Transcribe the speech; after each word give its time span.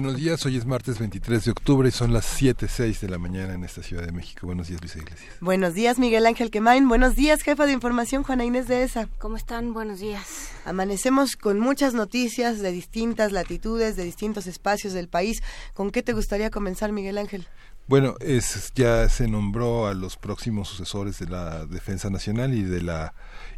Buenos 0.00 0.14
días, 0.14 0.46
hoy 0.46 0.56
es 0.56 0.64
martes 0.64 1.00
23 1.00 1.46
de 1.46 1.50
octubre 1.50 1.88
y 1.88 1.90
son 1.90 2.12
las 2.12 2.40
7.06 2.40 3.00
de 3.00 3.08
la 3.08 3.18
mañana 3.18 3.54
en 3.54 3.64
esta 3.64 3.82
Ciudad 3.82 4.06
de 4.06 4.12
México. 4.12 4.46
Buenos 4.46 4.68
días, 4.68 4.80
Luisa 4.80 5.00
Iglesias. 5.00 5.34
Buenos 5.40 5.74
días, 5.74 5.98
Miguel 5.98 6.24
Ángel 6.24 6.52
Quemain. 6.52 6.88
Buenos 6.88 7.16
días, 7.16 7.42
jefa 7.42 7.66
de 7.66 7.72
información, 7.72 8.22
Juana 8.22 8.44
Inés 8.44 8.68
de 8.68 8.84
ESA. 8.84 9.08
¿Cómo 9.18 9.36
están? 9.36 9.74
Buenos 9.74 9.98
días. 9.98 10.52
Amanecemos 10.64 11.34
con 11.34 11.58
muchas 11.58 11.94
noticias 11.94 12.60
de 12.60 12.70
distintas 12.70 13.32
latitudes, 13.32 13.96
de 13.96 14.04
distintos 14.04 14.46
espacios 14.46 14.92
del 14.92 15.08
país. 15.08 15.42
¿Con 15.74 15.90
qué 15.90 16.04
te 16.04 16.12
gustaría 16.12 16.50
comenzar, 16.50 16.92
Miguel 16.92 17.18
Ángel? 17.18 17.48
Bueno, 17.88 18.14
es, 18.20 18.70
ya 18.76 19.08
se 19.08 19.26
nombró 19.26 19.88
a 19.88 19.94
los 19.94 20.16
próximos 20.16 20.68
sucesores 20.68 21.18
de 21.18 21.26
la 21.26 21.66
Defensa 21.66 22.08
Nacional 22.08 22.54
y 22.54 22.62
de 22.62 22.82
la 22.82 23.14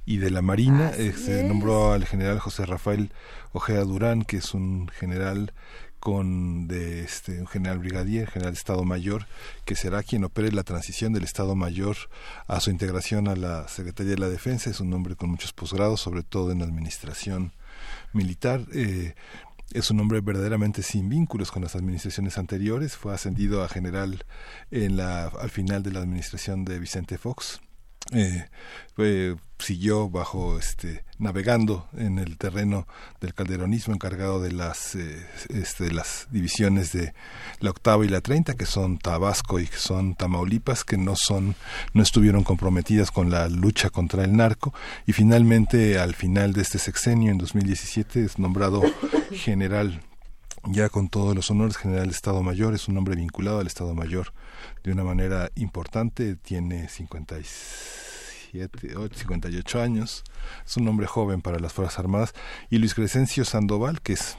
y 0.06 0.16
de 0.16 0.30
la 0.30 0.40
Marina. 0.40 0.92
Eh, 0.96 1.12
se 1.12 1.45
nombró 1.45 1.92
al 1.92 2.06
general 2.06 2.38
José 2.38 2.64
Rafael 2.64 3.12
Ojeda 3.52 3.84
Durán, 3.84 4.22
que 4.22 4.38
es 4.38 4.54
un 4.54 4.88
general 4.88 5.52
con 6.00 6.66
de 6.66 7.02
este 7.04 7.40
un 7.40 7.46
general 7.46 7.78
brigadier, 7.78 8.28
general 8.28 8.54
de 8.54 8.59
Estado 8.59 8.84
Mayor, 8.84 9.27
que 9.66 9.76
será 9.76 10.02
quien 10.02 10.24
opere 10.24 10.51
la 10.51 10.65
transición 10.65 11.12
del 11.12 11.24
Estado 11.24 11.54
Mayor 11.54 11.96
a 12.46 12.59
su 12.60 12.70
integración 12.70 13.29
a 13.29 13.37
la 13.37 13.68
Secretaría 13.68 14.12
de 14.12 14.18
la 14.18 14.28
Defensa. 14.28 14.71
Es 14.71 14.80
un 14.80 14.93
hombre 14.95 15.15
con 15.15 15.30
muchos 15.30 15.52
posgrados, 15.52 16.01
sobre 16.01 16.23
todo 16.23 16.51
en 16.52 16.62
administración 16.62 17.52
militar. 18.12 18.62
Eh, 18.73 19.15
es 19.73 19.90
un 19.90 20.01
hombre 20.01 20.21
verdaderamente 20.21 20.82
sin 20.82 21.09
vínculos 21.09 21.52
con 21.52 21.62
las 21.62 21.76
administraciones 21.76 22.38
anteriores. 22.38 22.96
Fue 22.96 23.15
ascendido 23.15 23.62
a 23.62 23.68
general 23.68 24.24
en 24.71 24.96
la, 24.96 25.26
al 25.26 25.51
final 25.51 25.82
de 25.82 25.93
la 25.93 26.01
administración 26.01 26.65
de 26.65 26.78
Vicente 26.80 27.18
Fox 27.18 27.60
eh, 28.12 28.46
siguió 29.59 30.09
bajo 30.09 30.59
este 30.59 31.04
navegando 31.18 31.87
en 31.96 32.18
el 32.18 32.38
terreno 32.38 32.87
del 33.20 33.34
calderonismo 33.34 33.95
encargado 33.95 34.40
de 34.40 34.52
las 34.52 34.95
eh, 34.95 35.26
este, 35.51 35.93
las 35.93 36.26
divisiones 36.30 36.93
de 36.93 37.12
la 37.60 37.71
octava 37.71 38.04
y 38.04 38.09
la 38.09 38.21
treinta 38.21 38.54
que 38.54 38.66
son 38.66 38.98
Tabasco 38.98 39.60
y 39.60 39.66
que 39.66 39.76
son 39.76 40.15
Tamaulipas 40.15 40.84
que 40.84 40.96
no 40.96 41.15
son 41.15 41.56
no 41.93 42.02
estuvieron 42.02 42.43
comprometidas 42.43 43.10
con 43.10 43.30
la 43.30 43.48
lucha 43.48 43.90
contra 43.90 44.24
el 44.24 44.37
narco. 44.37 44.73
Y 45.06 45.12
finalmente 45.12 45.98
al 45.98 46.15
final 46.15 46.52
de 46.52 46.62
este 46.62 46.78
sexenio 46.78 47.30
en 47.30 47.38
2017 47.38 48.24
es 48.24 48.38
nombrado 48.38 48.82
general 49.32 50.01
ya 50.64 50.88
con 50.88 51.08
todos 51.08 51.34
los 51.34 51.50
honores 51.50 51.76
general 51.76 52.10
Estado 52.10 52.42
Mayor 52.42 52.74
es 52.74 52.88
un 52.88 52.96
hombre 52.96 53.16
vinculado 53.16 53.60
al 53.60 53.66
Estado 53.66 53.94
Mayor. 53.94 54.32
De 54.84 54.92
una 54.92 55.04
manera 55.04 55.50
importante 55.54 56.36
tiene 56.36 56.88
56 56.88 58.10
58 58.52 59.80
años, 59.80 60.24
es 60.66 60.76
un 60.76 60.88
hombre 60.88 61.06
joven 61.06 61.40
para 61.40 61.60
las 61.60 61.72
Fuerzas 61.72 61.98
Armadas, 61.98 62.34
y 62.68 62.78
Luis 62.78 62.94
Crescencio 62.94 63.44
Sandoval, 63.44 64.00
que 64.00 64.14
es 64.14 64.36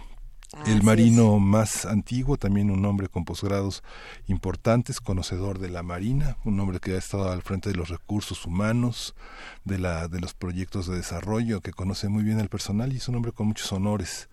el 0.65 0.83
marino 0.83 1.39
más 1.39 1.85
antiguo, 1.85 2.35
también 2.35 2.71
un 2.71 2.83
hombre 2.85 3.07
con 3.07 3.23
posgrados 3.23 3.83
importantes, 4.27 4.99
conocedor 4.99 5.59
de 5.59 5.69
la 5.69 5.81
Marina, 5.81 6.35
un 6.43 6.59
hombre 6.59 6.81
que 6.81 6.95
ha 6.95 6.97
estado 6.97 7.31
al 7.31 7.41
frente 7.41 7.69
de 7.69 7.75
los 7.75 7.87
recursos 7.87 8.45
humanos, 8.45 9.15
de, 9.63 9.79
la, 9.79 10.09
de 10.09 10.19
los 10.19 10.33
proyectos 10.33 10.87
de 10.87 10.97
desarrollo, 10.97 11.61
que 11.61 11.71
conoce 11.71 12.09
muy 12.09 12.23
bien 12.23 12.39
al 12.39 12.49
personal 12.49 12.91
y 12.91 12.97
es 12.97 13.07
un 13.07 13.15
hombre 13.15 13.31
con 13.31 13.47
muchos 13.47 13.71
honores, 13.71 14.27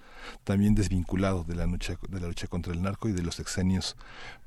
también 0.45 0.75
desvinculado 0.75 1.45
de 1.45 1.55
la 1.55 1.67
lucha, 1.67 1.99
de 2.09 2.21
la 2.21 2.29
lucha 2.29 2.47
contra 2.47 2.73
el 2.73 2.83
narco 2.83 3.09
y 3.09 3.13
de 3.13 3.23
los 3.23 3.41
exenios 3.41 3.97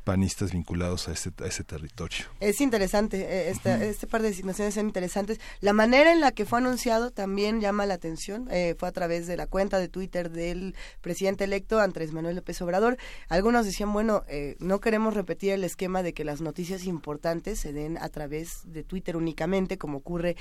panistas 0.04 0.52
vinculados 0.52 1.08
a 1.08 1.12
ese, 1.12 1.32
a 1.42 1.46
ese 1.46 1.64
territorio. 1.64 2.26
Es 2.40 2.60
interesante, 2.62 3.22
eh, 3.22 3.50
esta, 3.50 3.84
este 3.84 4.08
par 4.08 4.22
de 4.22 4.30
designaciones 4.30 4.74
son 4.74 4.88
interesantes. 4.88 5.40
La 5.60 5.74
manera 5.74 6.12
en 6.12 6.20
la 6.20 6.32
que 6.32 6.46
fue 6.46 6.60
anunciado 6.60 7.12
también 7.12 7.62
llama 7.62 7.86
la 7.86 7.94
atención, 7.94 8.48
eh, 8.52 8.76
fue 8.78 8.90
a 8.90 8.92
través 8.92 9.28
de 9.28 9.38
la 9.38 9.48
cuenta 9.48 9.80
de 9.80 9.88
Twitter 9.88 10.32
del 10.32 10.76
presidente 11.02 11.44
electo 11.44 11.80
Andrés 11.80 12.12
Manuel 12.14 12.36
López 12.36 12.62
Obrador. 12.62 12.98
Algunos 13.30 13.66
decían, 13.66 13.94
bueno, 13.94 14.24
eh, 14.28 14.56
no 14.60 14.80
queremos 14.80 15.14
repetir 15.14 15.54
el 15.54 15.64
esquema 15.64 16.04
de 16.04 16.14
que 16.14 16.26
las 16.26 16.42
noticias 16.42 16.86
importantes 16.86 17.60
se 17.60 17.74
den 17.74 17.98
a 17.98 18.10
través 18.10 18.62
de 18.66 18.84
Twitter 18.84 19.16
únicamente, 19.16 19.78
como 19.78 20.00
ocurre 20.00 20.36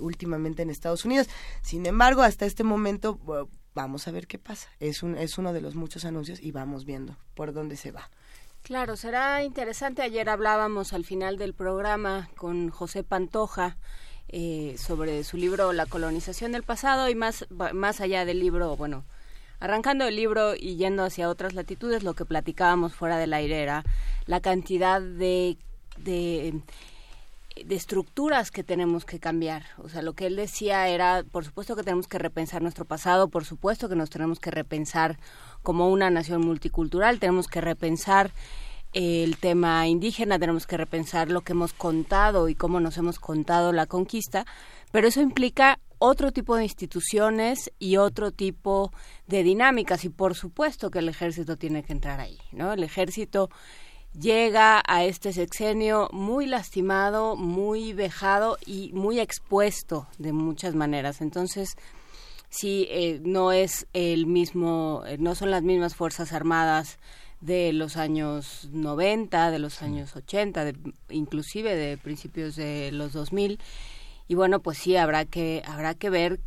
últimamente 0.00 0.62
en 0.62 0.70
Estados 0.70 1.04
Unidos. 1.04 1.28
Sin 1.62 1.86
embargo, 1.86 2.22
hasta 2.22 2.46
este 2.46 2.64
momento... 2.64 3.18
vamos 3.74 4.06
a 4.06 4.10
ver 4.10 4.26
qué 4.26 4.38
pasa. 4.38 4.68
Es, 4.80 5.02
un, 5.02 5.16
es 5.16 5.38
uno 5.38 5.54
de 5.54 5.62
los 5.62 5.74
muchos 5.74 6.04
anuncios 6.04 6.42
y 6.42 6.52
vamos 6.52 6.84
viendo 6.84 7.16
por 7.34 7.54
dónde 7.54 7.76
se 7.76 7.90
va. 7.90 8.10
Claro, 8.62 8.96
será 8.96 9.42
interesante. 9.42 10.02
Ayer 10.02 10.28
hablábamos 10.28 10.92
al 10.92 11.04
final 11.04 11.36
del 11.36 11.52
programa 11.52 12.30
con 12.36 12.70
José 12.70 13.02
Pantoja 13.02 13.76
eh, 14.28 14.76
sobre 14.78 15.24
su 15.24 15.36
libro 15.36 15.72
La 15.72 15.86
colonización 15.86 16.52
del 16.52 16.62
pasado 16.62 17.08
y 17.08 17.16
más, 17.16 17.44
más 17.50 18.00
allá 18.00 18.24
del 18.24 18.38
libro, 18.38 18.76
bueno, 18.76 19.04
arrancando 19.58 20.06
el 20.06 20.14
libro 20.14 20.54
y 20.54 20.76
yendo 20.76 21.02
hacia 21.02 21.28
otras 21.28 21.54
latitudes, 21.54 22.04
lo 22.04 22.14
que 22.14 22.24
platicábamos 22.24 22.94
fuera 22.94 23.18
del 23.18 23.34
aire 23.34 23.62
era 23.62 23.82
la 24.26 24.40
cantidad 24.40 25.00
de, 25.00 25.58
de, 25.96 26.62
de 27.64 27.74
estructuras 27.74 28.52
que 28.52 28.62
tenemos 28.62 29.04
que 29.04 29.18
cambiar. 29.18 29.64
O 29.78 29.88
sea, 29.88 30.02
lo 30.02 30.14
que 30.14 30.26
él 30.26 30.36
decía 30.36 30.86
era, 30.86 31.24
por 31.24 31.44
supuesto 31.44 31.74
que 31.74 31.82
tenemos 31.82 32.06
que 32.06 32.18
repensar 32.18 32.62
nuestro 32.62 32.84
pasado, 32.84 33.28
por 33.28 33.44
supuesto 33.44 33.88
que 33.88 33.96
nos 33.96 34.08
tenemos 34.08 34.38
que 34.38 34.52
repensar 34.52 35.18
como 35.62 35.88
una 35.88 36.10
nación 36.10 36.42
multicultural, 36.42 37.18
tenemos 37.18 37.48
que 37.48 37.60
repensar 37.60 38.32
el 38.92 39.38
tema 39.38 39.86
indígena, 39.88 40.38
tenemos 40.38 40.66
que 40.66 40.76
repensar 40.76 41.30
lo 41.30 41.40
que 41.40 41.52
hemos 41.52 41.72
contado 41.72 42.48
y 42.48 42.54
cómo 42.54 42.78
nos 42.80 42.98
hemos 42.98 43.18
contado 43.18 43.72
la 43.72 43.86
conquista, 43.86 44.44
pero 44.90 45.08
eso 45.08 45.22
implica 45.22 45.78
otro 45.98 46.32
tipo 46.32 46.56
de 46.56 46.64
instituciones 46.64 47.70
y 47.78 47.96
otro 47.96 48.32
tipo 48.32 48.92
de 49.26 49.42
dinámicas 49.42 50.04
y 50.04 50.08
por 50.08 50.34
supuesto 50.34 50.90
que 50.90 50.98
el 50.98 51.08
ejército 51.08 51.56
tiene 51.56 51.84
que 51.84 51.92
entrar 51.92 52.20
ahí, 52.20 52.38
¿no? 52.50 52.72
El 52.72 52.82
ejército 52.82 53.48
llega 54.18 54.82
a 54.86 55.04
este 55.04 55.32
sexenio 55.32 56.08
muy 56.12 56.46
lastimado, 56.46 57.36
muy 57.36 57.92
vejado 57.92 58.58
y 58.66 58.90
muy 58.92 59.20
expuesto 59.20 60.06
de 60.18 60.32
muchas 60.32 60.74
maneras. 60.74 61.20
Entonces, 61.20 61.76
sí 62.52 62.86
eh, 62.90 63.20
no 63.24 63.50
es 63.50 63.86
el 63.94 64.26
mismo, 64.26 65.02
eh, 65.06 65.16
no 65.18 65.34
son 65.34 65.50
las 65.50 65.62
mismas 65.62 65.94
fuerzas 65.94 66.32
armadas 66.32 66.98
de 67.40 67.72
los 67.72 67.96
años 67.96 68.68
90, 68.72 69.50
de 69.50 69.58
los 69.58 69.82
años 69.82 70.14
80, 70.14 70.64
de, 70.66 70.76
inclusive 71.08 71.74
de 71.74 71.96
principios 71.96 72.54
de 72.54 72.92
los 72.92 73.12
2000 73.14 73.58
y 74.28 74.34
bueno, 74.34 74.60
pues 74.60 74.78
sí 74.78 74.96
habrá 74.96 75.24
que 75.24 75.62
habrá 75.66 75.94
que 75.94 76.10
ver 76.10 76.40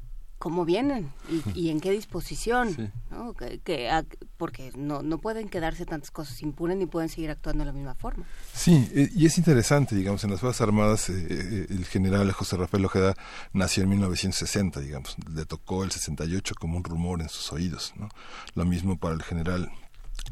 cómo 0.46 0.64
vienen 0.64 1.12
y, 1.56 1.72
en 1.72 1.82
qué 1.82 1.90
disposición, 1.90 2.92
¿no? 3.10 3.34
que, 3.34 3.90
porque 4.38 4.72
no, 4.78 5.02
no 5.02 5.18
pueden 5.18 5.50
quedarse 5.50 5.88
tantas 5.88 6.12
cosas 6.12 6.40
impunes 6.44 6.78
ni 6.78 6.86
pueden 6.86 7.10
seguir 7.10 7.32
actuando 7.32 7.64
de 7.64 7.66
la 7.66 7.74
misma 7.74 7.96
forma. 7.96 8.28
Sí, 8.54 8.88
eh, 8.94 9.10
y 9.16 9.26
es 9.26 9.40
interesante, 9.40 9.96
digamos, 9.96 10.24
en 10.24 10.30
las 10.30 10.42
Fuerzas 10.42 10.62
Armadas 10.62 11.10
eh, 11.10 11.16
eh, 11.28 11.66
el 11.68 11.84
general 11.86 12.32
José 12.32 12.58
Rafael 12.58 12.86
Ojeda 12.86 13.16
nació 13.54 13.82
en 13.82 13.90
1960, 13.90 14.82
digamos, 14.82 15.16
le 15.34 15.46
tocó 15.46 15.84
el 15.84 15.90
68 15.90 16.54
como 16.60 16.78
un 16.78 16.84
rumor 16.84 17.22
en 17.22 17.30
sus 17.30 17.52
oídos, 17.52 17.94
¿no? 17.96 18.10
Lo 18.54 18.66
mismo 18.66 19.00
para 19.00 19.16
el 19.16 19.24
general 19.24 19.72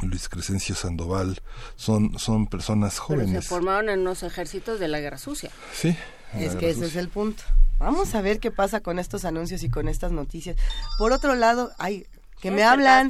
Luis 0.03 0.29
Crescencio 0.29 0.75
Sandoval, 0.75 1.41
son, 1.75 2.19
son 2.19 2.45
personas 2.45 2.99
jóvenes. 2.99 3.29
Pero 3.31 3.41
se 3.41 3.47
formaron 3.47 3.89
en 3.89 4.03
los 4.03 4.21
ejércitos 4.21 4.79
de 4.79 4.89
la 4.89 4.99
Guerra 4.99 5.17
Sucia. 5.17 5.49
Sí. 5.73 5.97
Es 6.37 6.55
que 6.55 6.69
ese 6.69 6.85
es 6.85 6.95
el 6.95 7.09
punto. 7.09 7.43
Vamos 7.79 8.15
a 8.15 8.21
ver 8.21 8.39
qué 8.39 8.51
pasa 8.51 8.79
con 8.79 8.99
estos 8.99 9.25
anuncios 9.25 9.63
y 9.63 9.69
con 9.69 9.87
estas 9.87 10.11
noticias. 10.11 10.57
Por 10.97 11.11
otro 11.11 11.35
lado, 11.35 11.71
hay 11.77 12.05
que 12.39 12.51
me 12.51 12.63
hablan 12.63 13.09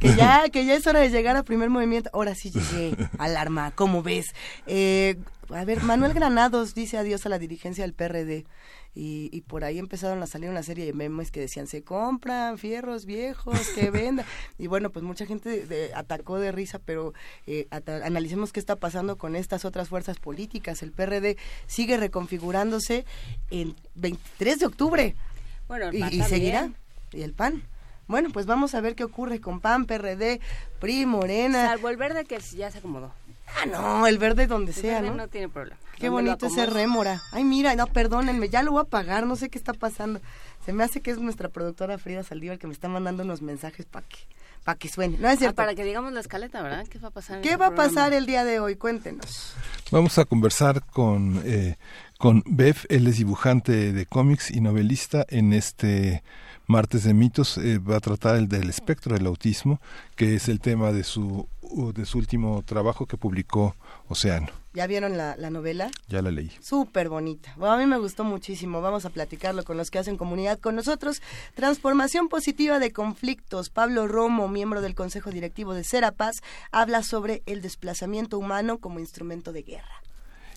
que 0.00 0.16
ya 0.16 0.48
que 0.52 0.66
ya 0.66 0.74
es 0.74 0.86
hora 0.86 1.00
de 1.00 1.10
llegar 1.10 1.36
al 1.36 1.44
primer 1.44 1.70
movimiento. 1.70 2.10
Ahora 2.12 2.34
sí 2.34 2.50
llegué. 2.50 2.96
Alarma, 3.18 3.72
¿cómo 3.74 4.02
ves? 4.02 4.34
Eh, 4.66 5.16
a 5.50 5.64
ver, 5.64 5.82
Manuel 5.82 6.14
Granados 6.14 6.74
dice 6.74 6.98
adiós 6.98 7.24
a 7.26 7.28
la 7.28 7.38
dirigencia 7.38 7.84
del 7.84 7.94
PRD. 7.94 8.44
Y, 8.94 9.30
y, 9.32 9.40
por 9.40 9.64
ahí 9.64 9.78
empezaron 9.78 10.22
a 10.22 10.26
salir 10.26 10.50
una 10.50 10.62
serie 10.62 10.84
de 10.84 10.92
memes 10.92 11.30
que 11.30 11.40
decían 11.40 11.66
se 11.66 11.82
compran 11.82 12.58
fierros 12.58 13.06
viejos 13.06 13.58
que 13.74 13.90
venda 13.90 14.26
y 14.58 14.66
bueno 14.66 14.90
pues 14.90 15.02
mucha 15.02 15.24
gente 15.24 15.90
atacó 15.94 16.38
de 16.38 16.52
risa 16.52 16.78
pero 16.78 17.14
eh, 17.46 17.68
analicemos 17.70 18.52
qué 18.52 18.60
está 18.60 18.76
pasando 18.76 19.16
con 19.16 19.36
estas 19.36 19.64
otras 19.64 19.88
fuerzas 19.88 20.18
políticas. 20.18 20.82
El 20.82 20.92
PRD 20.92 21.36
sigue 21.66 21.96
reconfigurándose 21.96 23.04
el 23.50 23.76
23 23.94 24.58
de 24.58 24.66
octubre. 24.66 25.16
Bueno 25.68 25.92
y, 25.92 26.22
seguirá. 26.22 26.70
y 27.12 27.22
el 27.22 27.32
PAN 27.32 27.62
Bueno, 28.08 28.30
pues 28.30 28.46
vamos 28.46 28.74
a 28.74 28.80
ver 28.80 28.94
qué 28.94 29.04
ocurre 29.04 29.40
con 29.40 29.60
PAN, 29.60 29.86
PRD, 29.86 30.40
PRI, 30.80 31.06
Morena. 31.06 31.66
Salvo 31.66 31.88
el 31.88 31.96
verde 31.96 32.24
que 32.24 32.38
ya 32.40 32.70
se 32.70 32.78
acomodó. 32.78 33.12
Ah, 33.60 33.66
no, 33.66 34.06
el 34.06 34.18
verde 34.18 34.46
donde 34.46 34.72
sea, 34.72 35.00
verde 35.00 35.10
¿no? 35.10 35.16
no 35.16 35.28
tiene 35.28 35.48
problema. 35.48 35.78
Qué 35.98 36.08
bonito 36.08 36.46
ese 36.46 36.66
rémora. 36.66 37.22
Ay, 37.32 37.44
mira, 37.44 37.76
no, 37.76 37.86
perdónenme, 37.86 38.48
ya 38.48 38.62
lo 38.62 38.72
voy 38.72 38.82
a 38.82 38.84
pagar, 38.84 39.26
no 39.26 39.36
sé 39.36 39.50
qué 39.50 39.58
está 39.58 39.72
pasando. 39.72 40.20
Se 40.64 40.72
me 40.72 40.84
hace 40.84 41.00
que 41.00 41.10
es 41.10 41.18
nuestra 41.18 41.48
productora 41.48 41.98
Frida 41.98 42.24
Saldívar 42.24 42.58
que 42.58 42.66
me 42.66 42.72
está 42.72 42.88
mandando 42.88 43.22
unos 43.22 43.42
mensajes 43.42 43.86
para 43.86 44.06
que 44.06 44.18
para 44.64 44.78
que 44.78 44.88
suene. 44.88 45.18
No 45.18 45.28
es 45.28 45.34
ah, 45.34 45.38
cierto. 45.38 45.56
para 45.56 45.74
que 45.74 45.84
digamos 45.84 46.12
la 46.12 46.20
escaleta, 46.20 46.62
¿verdad? 46.62 46.86
¿Qué 46.88 46.98
va 46.98 47.08
a 47.08 47.10
pasar? 47.10 47.40
¿Qué 47.40 47.56
va 47.56 47.68
a 47.68 47.74
pasar 47.74 48.12
el 48.12 48.26
día 48.26 48.44
de 48.44 48.60
hoy? 48.60 48.76
Cuéntenos. 48.76 49.54
Vamos 49.90 50.18
a 50.18 50.24
conversar 50.24 50.84
con 50.86 51.42
eh, 51.44 51.76
con 52.18 52.44
Bev, 52.46 52.76
él 52.88 53.08
es 53.08 53.18
dibujante 53.18 53.92
de 53.92 54.06
cómics 54.06 54.50
y 54.52 54.60
novelista 54.60 55.26
en 55.28 55.52
este 55.52 56.22
martes 56.72 57.04
de 57.04 57.12
mitos 57.12 57.58
eh, 57.58 57.78
va 57.78 57.96
a 57.96 58.00
tratar 58.00 58.36
el 58.36 58.48
del 58.48 58.70
espectro 58.70 59.14
del 59.14 59.26
autismo, 59.26 59.78
que 60.16 60.34
es 60.34 60.48
el 60.48 60.58
tema 60.58 60.90
de 60.90 61.04
su 61.04 61.46
de 61.94 62.04
su 62.04 62.18
último 62.18 62.62
trabajo 62.66 63.06
que 63.06 63.16
publicó 63.16 63.76
Océano. 64.08 64.48
¿Ya 64.74 64.86
vieron 64.86 65.16
la, 65.16 65.36
novela? 65.50 65.90
Ya 66.08 66.22
la 66.22 66.30
leí. 66.30 66.50
Súper 66.60 67.08
bonita. 67.08 67.54
Bueno, 67.56 67.74
a 67.74 67.78
mí 67.78 67.86
me 67.86 67.98
gustó 67.98 68.24
muchísimo. 68.24 68.80
Vamos 68.80 69.04
a 69.04 69.10
platicarlo 69.10 69.64
con 69.64 69.76
los 69.76 69.90
que 69.90 69.98
hacen 69.98 70.16
comunidad 70.16 70.58
con 70.58 70.76
nosotros. 70.76 71.22
Transformación 71.54 72.28
positiva 72.28 72.78
de 72.78 72.92
conflictos. 72.92 73.70
Pablo 73.70 74.08
Romo, 74.08 74.48
miembro 74.48 74.80
del 74.80 74.94
Consejo 74.94 75.30
Directivo 75.30 75.74
de 75.74 75.84
Serapaz, 75.84 76.36
habla 76.70 77.02
sobre 77.02 77.42
el 77.46 77.62
desplazamiento 77.62 78.38
humano 78.38 78.78
como 78.78 78.98
instrumento 78.98 79.52
de 79.52 79.62
guerra. 79.62 80.01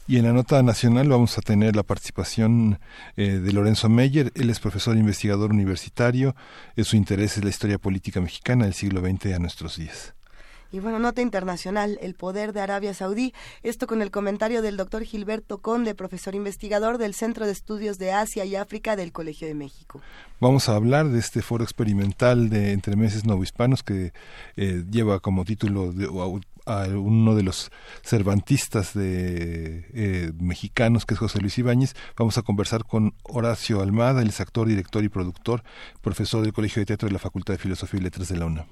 Y 0.07 0.17
en 0.17 0.25
la 0.25 0.33
nota 0.33 0.61
nacional 0.61 1.09
vamos 1.09 1.37
a 1.39 1.41
tener 1.41 1.75
la 1.75 1.81
participación 1.81 2.79
eh, 3.17 3.39
de 3.39 3.51
Lorenzo 3.51 3.89
Meyer. 3.89 4.31
Él 4.35 4.51
es 4.51 4.59
profesor 4.59 4.95
e 4.95 4.99
investigador 4.99 5.51
universitario. 5.51 6.35
su 6.77 6.95
interés 6.95 7.37
es 7.37 7.43
la 7.43 7.49
historia 7.49 7.79
política 7.79 8.21
mexicana 8.21 8.65
del 8.65 8.75
siglo 8.75 9.01
XX 9.01 9.33
a 9.33 9.39
nuestros 9.39 9.77
días. 9.77 10.14
Y 10.75 10.81
bueno, 10.81 10.99
nota 10.99 11.21
internacional, 11.21 11.97
el 12.01 12.15
poder 12.15 12.51
de 12.51 12.59
Arabia 12.59 12.93
Saudí. 12.93 13.33
Esto 13.63 13.87
con 13.87 14.01
el 14.01 14.11
comentario 14.11 14.61
del 14.61 14.75
doctor 14.75 15.03
Gilberto 15.03 15.59
Conde, 15.59 15.95
profesor 15.95 16.35
investigador 16.35 16.97
del 16.97 17.13
Centro 17.13 17.45
de 17.45 17.53
Estudios 17.53 17.97
de 17.97 18.11
Asia 18.11 18.43
y 18.43 18.57
África 18.57 18.97
del 18.97 19.13
Colegio 19.13 19.47
de 19.47 19.53
México. 19.53 20.01
Vamos 20.41 20.67
a 20.67 20.75
hablar 20.75 21.07
de 21.07 21.19
este 21.19 21.41
foro 21.41 21.63
experimental 21.63 22.49
de 22.49 22.73
entremeses 22.73 23.23
novohispanos 23.23 23.83
que 23.83 24.11
eh, 24.57 24.83
lleva 24.91 25.21
como 25.21 25.45
título 25.45 25.93
a 26.65 26.87
uno 26.87 27.35
de 27.35 27.43
los 27.43 27.71
cervantistas 28.03 28.93
de 28.93 29.85
eh, 29.93 30.33
mexicanos 30.37 31.05
que 31.05 31.13
es 31.13 31.21
José 31.21 31.39
Luis 31.39 31.57
Ibáñez. 31.57 31.95
Vamos 32.17 32.37
a 32.37 32.41
conversar 32.41 32.83
con 32.83 33.13
Horacio 33.23 33.81
Almada, 33.81 34.21
el 34.21 34.33
actor, 34.37 34.67
director 34.67 35.05
y 35.05 35.07
productor, 35.07 35.63
profesor 36.01 36.43
del 36.43 36.51
Colegio 36.51 36.81
de 36.81 36.85
Teatro 36.85 37.07
de 37.07 37.13
la 37.13 37.19
Facultad 37.19 37.53
de 37.53 37.59
Filosofía 37.59 38.01
y 38.01 38.03
Letras 38.03 38.27
de 38.27 38.35
la 38.35 38.47
UNAM 38.47 38.65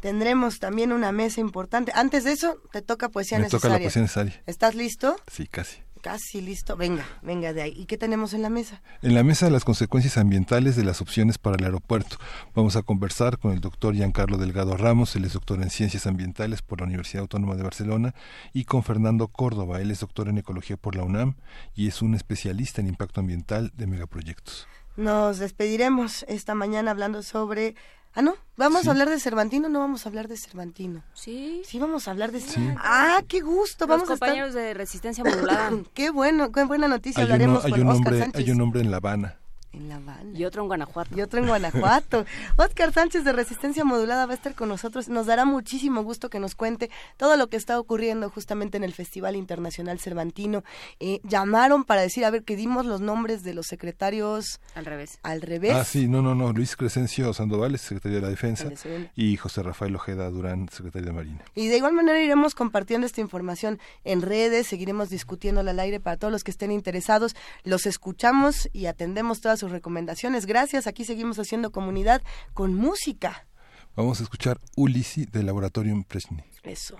tendremos 0.00 0.58
también 0.58 0.92
una 0.92 1.12
mesa 1.12 1.40
importante. 1.40 1.92
Antes 1.94 2.24
de 2.24 2.32
eso, 2.32 2.60
te 2.72 2.82
toca 2.82 3.08
poesía 3.08 3.38
Me 3.38 3.44
necesaria. 3.44 3.60
toca 3.60 3.68
la 3.74 3.82
poesía 3.82 4.02
necesaria. 4.02 4.42
¿Estás 4.46 4.74
listo? 4.74 5.16
Sí, 5.30 5.46
casi. 5.46 5.78
Casi 6.02 6.40
listo. 6.40 6.76
Venga, 6.76 7.04
venga 7.22 7.52
de 7.52 7.62
ahí. 7.62 7.72
¿Y 7.76 7.86
qué 7.86 7.98
tenemos 7.98 8.32
en 8.32 8.42
la 8.42 8.50
mesa? 8.50 8.80
En 9.02 9.14
la 9.14 9.24
mesa 9.24 9.50
las 9.50 9.64
consecuencias 9.64 10.18
ambientales 10.18 10.76
de 10.76 10.84
las 10.84 11.00
opciones 11.00 11.36
para 11.38 11.56
el 11.56 11.64
aeropuerto. 11.64 12.18
Vamos 12.54 12.76
a 12.76 12.82
conversar 12.82 13.38
con 13.38 13.52
el 13.52 13.60
doctor 13.60 13.94
Giancarlo 13.94 14.36
Delgado 14.38 14.76
Ramos, 14.76 15.16
él 15.16 15.24
es 15.24 15.32
doctor 15.32 15.60
en 15.62 15.70
Ciencias 15.70 16.06
Ambientales 16.06 16.62
por 16.62 16.80
la 16.80 16.86
Universidad 16.86 17.22
Autónoma 17.22 17.56
de 17.56 17.64
Barcelona, 17.64 18.14
y 18.52 18.66
con 18.66 18.84
Fernando 18.84 19.26
Córdoba, 19.28 19.80
él 19.80 19.90
es 19.90 19.98
doctor 19.98 20.28
en 20.28 20.38
Ecología 20.38 20.76
por 20.76 20.94
la 20.94 21.02
UNAM 21.02 21.34
y 21.74 21.88
es 21.88 22.00
un 22.02 22.14
especialista 22.14 22.80
en 22.80 22.86
impacto 22.86 23.20
ambiental 23.20 23.72
de 23.74 23.88
megaproyectos. 23.88 24.68
Nos 24.96 25.38
despediremos 25.38 26.24
esta 26.28 26.54
mañana 26.54 26.90
hablando 26.90 27.22
sobre 27.22 27.74
Ah, 28.18 28.22
no, 28.22 28.34
vamos 28.56 28.88
a 28.88 28.92
hablar 28.92 29.10
de 29.10 29.20
Cervantino, 29.20 29.68
no 29.68 29.78
vamos 29.78 30.06
a 30.06 30.08
hablar 30.08 30.26
de 30.26 30.38
Cervantino. 30.38 31.02
Sí. 31.12 31.60
Sí, 31.66 31.78
vamos 31.78 32.08
a 32.08 32.12
hablar 32.12 32.32
de 32.32 32.40
Ah, 32.78 33.22
qué 33.28 33.40
gusto, 33.40 33.86
vamos 33.86 34.08
compañeros 34.08 34.54
de 34.54 34.72
resistencia 34.72 35.22
modulada. 35.22 35.70
qué 35.92 36.08
bueno, 36.08 36.50
qué 36.50 36.64
buena 36.64 36.88
noticia 36.88 37.22
hablaremos 37.22 37.62
hay 37.66 37.72
un 37.72 37.90
hombre, 37.90 38.30
Hay 38.32 38.50
un 38.50 38.60
hombre 38.62 38.80
en 38.80 38.90
La 38.90 38.96
Habana 38.96 39.36
en 39.72 39.88
La 39.88 39.96
Habana. 39.96 40.38
Y 40.38 40.44
otro 40.44 40.62
en 40.62 40.68
Guanajuato. 40.68 41.16
Y 41.16 41.20
otro 41.20 41.40
en 41.40 41.46
Guanajuato. 41.46 42.24
Oscar 42.56 42.92
Sánchez 42.92 43.24
de 43.24 43.32
Resistencia 43.32 43.84
Modulada 43.84 44.26
va 44.26 44.32
a 44.32 44.36
estar 44.36 44.54
con 44.54 44.68
nosotros. 44.68 45.08
Nos 45.08 45.26
dará 45.26 45.44
muchísimo 45.44 46.02
gusto 46.02 46.30
que 46.30 46.40
nos 46.40 46.54
cuente 46.54 46.90
todo 47.16 47.36
lo 47.36 47.48
que 47.48 47.56
está 47.56 47.78
ocurriendo 47.78 48.30
justamente 48.30 48.76
en 48.76 48.84
el 48.84 48.92
Festival 48.92 49.36
Internacional 49.36 49.98
Cervantino. 49.98 50.64
Eh, 51.00 51.20
llamaron 51.24 51.84
para 51.84 52.02
decir, 52.02 52.24
a 52.24 52.30
ver, 52.30 52.44
que 52.44 52.56
dimos 52.56 52.86
los 52.86 53.00
nombres 53.00 53.42
de 53.42 53.54
los 53.54 53.66
secretarios... 53.66 54.60
Al 54.74 54.84
revés. 54.84 55.18
Al 55.22 55.42
revés. 55.42 55.74
Ah, 55.74 55.84
sí, 55.84 56.08
no, 56.08 56.22
no, 56.22 56.34
no. 56.34 56.52
Luis 56.52 56.76
Crescencio 56.76 57.32
Sandoval, 57.32 57.78
secretario 57.78 58.16
de 58.16 58.22
la 58.22 58.30
Defensa. 58.30 58.70
Y 59.14 59.36
José 59.36 59.62
Rafael 59.62 59.94
Ojeda 59.94 60.30
Durán, 60.30 60.68
secretario 60.70 61.08
de 61.08 61.12
Marina. 61.12 61.44
Y 61.54 61.68
de 61.68 61.76
igual 61.76 61.92
manera 61.92 62.20
iremos 62.20 62.54
compartiendo 62.54 63.06
esta 63.06 63.20
información 63.20 63.78
en 64.04 64.22
redes, 64.22 64.66
seguiremos 64.66 65.10
discutiéndola 65.10 65.70
al 65.72 65.80
aire 65.80 66.00
para 66.00 66.16
todos 66.16 66.32
los 66.32 66.44
que 66.44 66.50
estén 66.50 66.70
interesados. 66.70 67.34
Los 67.64 67.86
escuchamos 67.86 68.68
y 68.72 68.86
atendemos 68.86 69.40
todas 69.40 69.55
sus 69.56 69.70
recomendaciones. 69.70 70.46
Gracias, 70.46 70.86
aquí 70.86 71.04
seguimos 71.04 71.38
haciendo 71.38 71.72
comunidad 71.72 72.22
con 72.54 72.74
música. 72.74 73.46
Vamos 73.94 74.20
a 74.20 74.24
escuchar 74.24 74.58
Ulisi 74.76 75.24
del 75.24 75.46
Laboratorium 75.46 76.04
Presni. 76.04 76.44
Eso. 76.62 76.96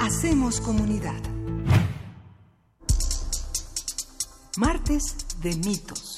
Hacemos 0.00 0.58
comunidad. 0.62 1.20
Martes 4.56 5.14
de 5.42 5.54
mitos. 5.56 6.11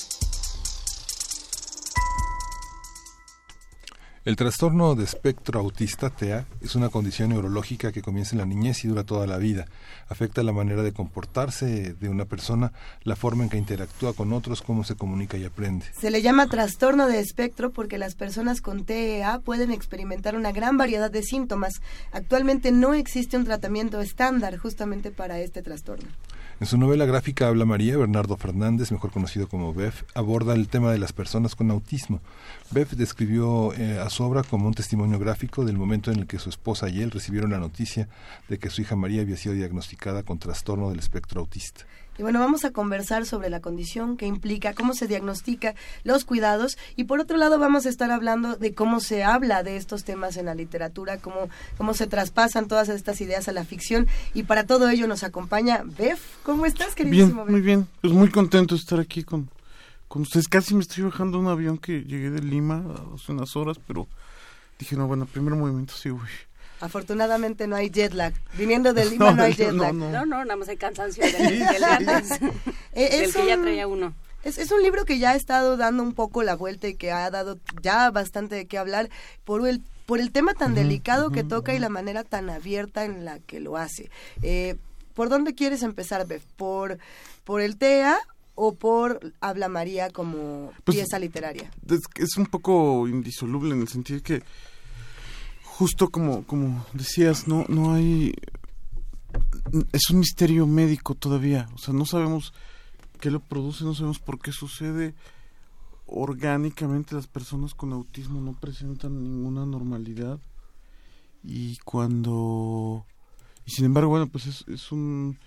El 4.25 4.37
trastorno 4.37 4.95
de 4.95 5.05
espectro 5.05 5.61
autista 5.61 6.09
TEA 6.09 6.47
es 6.63 6.75
una 6.77 6.89
condición 6.89 7.29
neurológica 7.29 7.93
que 7.93 8.01
comienza 8.01 8.33
en 8.35 8.39
la 8.39 8.47
niñez 8.47 8.83
y 8.83 8.89
dura 8.89 9.05
toda 9.05 9.27
la 9.27 9.37
vida. 9.37 9.67
Afecta 10.09 10.43
la 10.43 10.53
manera 10.53 10.83
de 10.83 10.95
comportarse 10.95 11.93
de 11.93 12.09
una 12.09 12.25
persona, 12.25 12.73
la 13.03 13.17
forma 13.17 13.45
en 13.45 13.51
que 13.51 13.59
interactúa 13.59 14.15
con 14.15 14.33
otros, 14.33 14.63
cómo 14.63 14.83
se 14.83 14.95
comunica 14.95 15.37
y 15.37 15.45
aprende. 15.45 15.85
Se 16.01 16.11
le 16.11 16.23
llama 16.23 16.47
trastorno 16.47 17.07
de 17.07 17.21
espectro 17.21 17.71
porque 17.71 17.99
las 17.99 18.15
personas 18.15 18.63
con 18.63 18.87
TEA 18.87 19.41
pueden 19.41 19.71
experimentar 19.71 20.37
una 20.37 20.53
gran 20.53 20.79
variedad 20.79 21.11
de 21.11 21.23
síntomas. 21.23 21.83
Actualmente 22.11 22.73
no 22.73 22.95
existe 22.95 23.37
un 23.37 23.45
tratamiento 23.45 24.01
estándar 24.01 24.57
justamente 24.57 25.11
para 25.11 25.39
este 25.41 25.61
trastorno. 25.61 26.09
En 26.61 26.69
su 26.69 26.79
novela 26.79 27.05
gráfica 27.05 27.49
Habla 27.49 27.65
María, 27.65 27.97
Bernardo 27.97 28.37
Fernández, 28.37 28.93
mejor 28.93 29.11
conocido 29.11 29.49
como 29.49 29.75
Bev, 29.75 29.93
aborda 30.15 30.55
el 30.55 30.69
tema 30.69 30.93
de 30.93 30.99
las 30.99 31.13
personas 31.13 31.57
con 31.57 31.69
autismo. 31.73 32.21
Bev 32.71 32.91
describió 32.91 33.73
eh, 33.75 33.99
a 33.99 34.09
su 34.09 34.23
obra 34.23 34.45
como 34.45 34.69
un 34.69 34.75
testimonio 34.75 35.19
gráfico 35.19 35.65
del 35.65 35.77
momento 35.77 36.13
en 36.13 36.21
el 36.21 36.27
que 36.29 36.39
su 36.39 36.51
esposa 36.51 36.89
y 36.89 37.03
él 37.03 37.11
recibieron 37.11 37.51
la 37.51 37.59
noticia 37.59 38.09
de 38.49 38.59
que 38.59 38.71
su 38.71 38.83
hija 38.83 38.95
María 38.95 39.23
había 39.23 39.37
sido 39.37 39.57
diagnosticada 39.57 40.23
con 40.23 40.39
trastorno 40.39 40.91
del 40.91 41.01
espectro 41.01 41.41
autista. 41.41 41.87
Y 42.19 42.23
bueno, 42.23 42.39
vamos 42.39 42.65
a 42.65 42.71
conversar 42.71 43.27
sobre 43.27 43.51
la 43.51 43.61
condición 43.61 44.17
que 44.17 44.27
implica, 44.27 44.73
cómo 44.73 44.95
se 44.95 45.07
diagnostica, 45.07 45.75
los 46.05 46.25
cuidados 46.25 46.79
y 46.97 47.05
por 47.05 47.21
otro 47.21 47.37
lado 47.37 47.59
vamos 47.59 47.87
a 47.87 47.89
estar 47.89 48.11
hablando 48.11 48.57
de 48.57 48.75
cómo 48.75 49.01
se 49.01 49.25
habla 49.25 49.63
de 49.63 49.77
estos 49.77 50.05
temas 50.05 50.37
en 50.37 50.47
la 50.47 50.55
literatura, 50.55 51.19
cómo, 51.19 51.49
cómo 51.77 51.95
se 51.95 52.07
traspasan 52.07 52.69
todas 52.69 52.89
estas 52.89 53.21
ideas 53.21 53.49
a 53.49 53.53
la 53.53 53.65
ficción 53.65 54.07
y 54.33 54.45
para 54.45 54.65
todo 54.65 54.89
ello 54.89 55.07
nos 55.07 55.25
acompaña 55.25 55.83
Bef. 55.85 56.21
¿Cómo 56.43 56.67
estás, 56.67 56.95
queridísimo 56.95 57.45
Bien, 57.45 57.53
muy 57.53 57.61
bien. 57.61 57.89
Pues 58.01 58.13
muy 58.13 58.31
contento 58.31 58.75
de 58.75 58.81
estar 58.81 59.01
aquí 59.01 59.25
con, 59.25 59.51
con 60.09 60.23
ustedes. 60.23 60.49
Casi 60.49 60.75
me 60.75 60.83
estoy 60.83 61.05
bajando 61.05 61.39
un 61.39 61.49
avión 61.49 61.79
que 61.79 62.03
llegué 62.05 62.31
de 62.31 62.41
Lima 62.41 62.85
hace 63.15 63.33
unas 63.33 63.57
horas, 63.57 63.81
pero 63.87 64.07
dije, 64.79 64.97
no, 64.97 65.07
bueno, 65.07 65.27
primer 65.27 65.55
movimiento 65.55 65.95
sí, 65.95 66.11
güey. 66.11 66.23
Afortunadamente 66.81 67.67
no 67.67 67.77
hay 67.77 67.91
jet 67.91 68.13
lag. 68.15 68.35
Viniendo 68.57 68.93
de 68.93 69.05
Lima 69.07 69.33
no, 69.33 69.43
hay 69.43 69.53
jet 69.57 69.73
lag. 69.73 69.95
No, 69.95 70.27
no, 70.27 70.45
nada 70.45 70.57
más 70.57 70.69
hay 70.69 70.77
cansancio 70.77 71.25
del, 71.39 71.85
antes, 71.85 72.33
eh, 72.93 73.31
que 73.33 73.47
ya 73.47 73.61
traía 73.61 73.87
uno. 73.87 74.15
Es, 74.43 74.59
es, 74.59 74.71
un 74.71 74.83
libro 74.83 75.07
que 75.07 75.19
ya 75.19 75.31
ha 75.31 75.37
estado 75.37 75.79
dando 75.79 76.03
un 76.03 76.13
poco 76.13 76.43
la 76.43 76.55
vuelta 76.55 76.87
y 76.87 76.95
que 76.95 77.13
ha 77.13 77.31
dado 77.31 77.59
ya 77.81 78.11
bastante 78.11 78.55
de 78.55 78.67
qué 78.67 78.77
hablar 78.77 79.09
por 79.45 79.67
el 79.67 79.83
por 80.07 80.21
el 80.21 80.33
tema 80.33 80.55
tan 80.55 80.75
delicado 80.75 81.31
que 81.31 81.45
toca 81.45 81.75
y 81.75 81.79
la 81.79 81.89
manera 81.89 82.25
tan 82.25 82.51
abierta 82.51 83.05
en 83.05 83.25
la 83.25 83.39
que 83.39 83.61
lo 83.61 83.77
hace. 83.77 84.11
Eh, 84.43 84.77
¿Por 85.15 85.29
dónde 85.29 85.55
quieres 85.55 85.83
empezar, 85.83 86.27
Beth? 86.27 86.43
¿Por, 86.57 86.99
por 87.45 87.61
el 87.61 87.77
TEA 87.77 88.19
o 88.55 88.75
por 88.75 89.33
Habla 89.41 89.69
María 89.69 90.11
como 90.11 90.73
pues, 90.85 90.97
pieza 90.97 91.19
literaria? 91.19 91.71
Es, 91.89 92.01
es, 92.17 92.37
un 92.37 92.47
poco 92.47 93.09
indisoluble 93.09 93.75
en 93.75 93.83
el 93.83 93.89
sentido 93.89 94.23
que 94.23 94.43
justo 95.79 96.09
como, 96.09 96.45
como 96.45 96.85
decías, 96.93 97.49
no, 97.49 97.65
no 97.69 97.95
hay... 97.95 98.33
Es 99.93 100.11
un 100.11 100.21
misterio 100.21 100.69
médico 100.69 101.17
todavía, 101.17 101.69
o 101.75 101.79
sea, 101.79 101.93
no 101.93 102.07
sabemos 102.07 102.53
qué 103.21 103.31
lo 103.31 103.41
produce, 103.41 103.83
no 103.83 103.95
sabemos 103.95 104.21
por 104.21 104.39
qué 104.39 104.53
sucede. 104.53 105.15
Orgánicamente 106.07 107.17
las 107.17 107.27
personas 107.27 107.75
con 107.75 107.93
autismo 107.93 108.41
no 108.41 108.53
presentan 108.53 109.23
ninguna 109.23 109.67
normalidad 109.67 110.39
y 111.43 111.77
cuando... 111.79 113.05
Y 113.67 113.73
sin 113.73 113.87
embargo, 113.87 114.11
bueno, 114.11 114.29
pues 114.29 114.47
es, 114.47 114.65
es 114.69 114.93
un... 114.93 115.39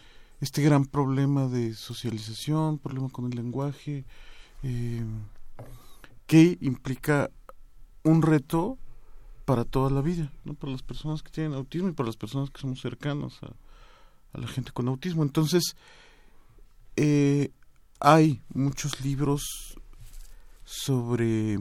Este 0.41 0.61
gran 0.61 0.85
problema 0.85 1.47
de 1.47 1.73
socialización, 1.73 2.79
problema 2.79 3.09
con 3.09 3.25
el 3.25 3.35
lenguaje, 3.35 4.05
eh, 4.61 5.03
que 6.27 6.57
implica 6.61 7.31
un 8.03 8.21
reto 8.21 8.77
para 9.47 9.63
toda 9.63 9.89
la 9.89 10.01
vida, 10.01 10.29
¿no? 10.43 10.55
para 10.55 10.73
las 10.73 10.83
personas 10.83 11.23
que 11.23 11.31
tienen 11.31 11.53
autismo 11.53 11.87
y 11.87 11.93
para 11.93 12.07
las 12.07 12.17
personas 12.17 12.49
que 12.49 12.59
somos 12.59 12.81
cercanos 12.81 13.39
a, 13.43 13.53
la 14.37 14.45
gente 14.45 14.73
con 14.73 14.89
autismo. 14.89 15.23
Entonces, 15.23 15.77
eh, 16.97 17.51
hay 18.01 18.41
muchos 18.53 18.99
libros 18.99 19.41
sobre 20.65 21.59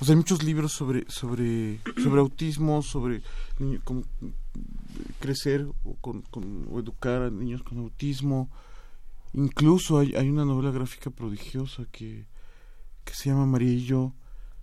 o 0.00 0.04
sea, 0.04 0.16
muchos 0.16 0.42
libros 0.42 0.72
sobre 0.72 1.04
sobre 1.10 1.78
sobre 2.02 2.20
autismo, 2.20 2.80
sobre 2.82 3.20
crecer 5.20 5.68
o, 5.84 5.94
con, 6.00 6.24
o 6.70 6.80
educar 6.80 7.20
a 7.20 7.30
niños 7.30 7.62
con 7.62 7.80
autismo. 7.80 8.48
Incluso 9.34 9.98
hay, 9.98 10.14
hay 10.14 10.30
una 10.30 10.46
novela 10.46 10.70
gráfica 10.70 11.10
prodigiosa 11.10 11.84
que, 11.92 12.24
que 13.04 13.12
se 13.12 13.28
llama 13.28 13.58
yo 13.60 14.14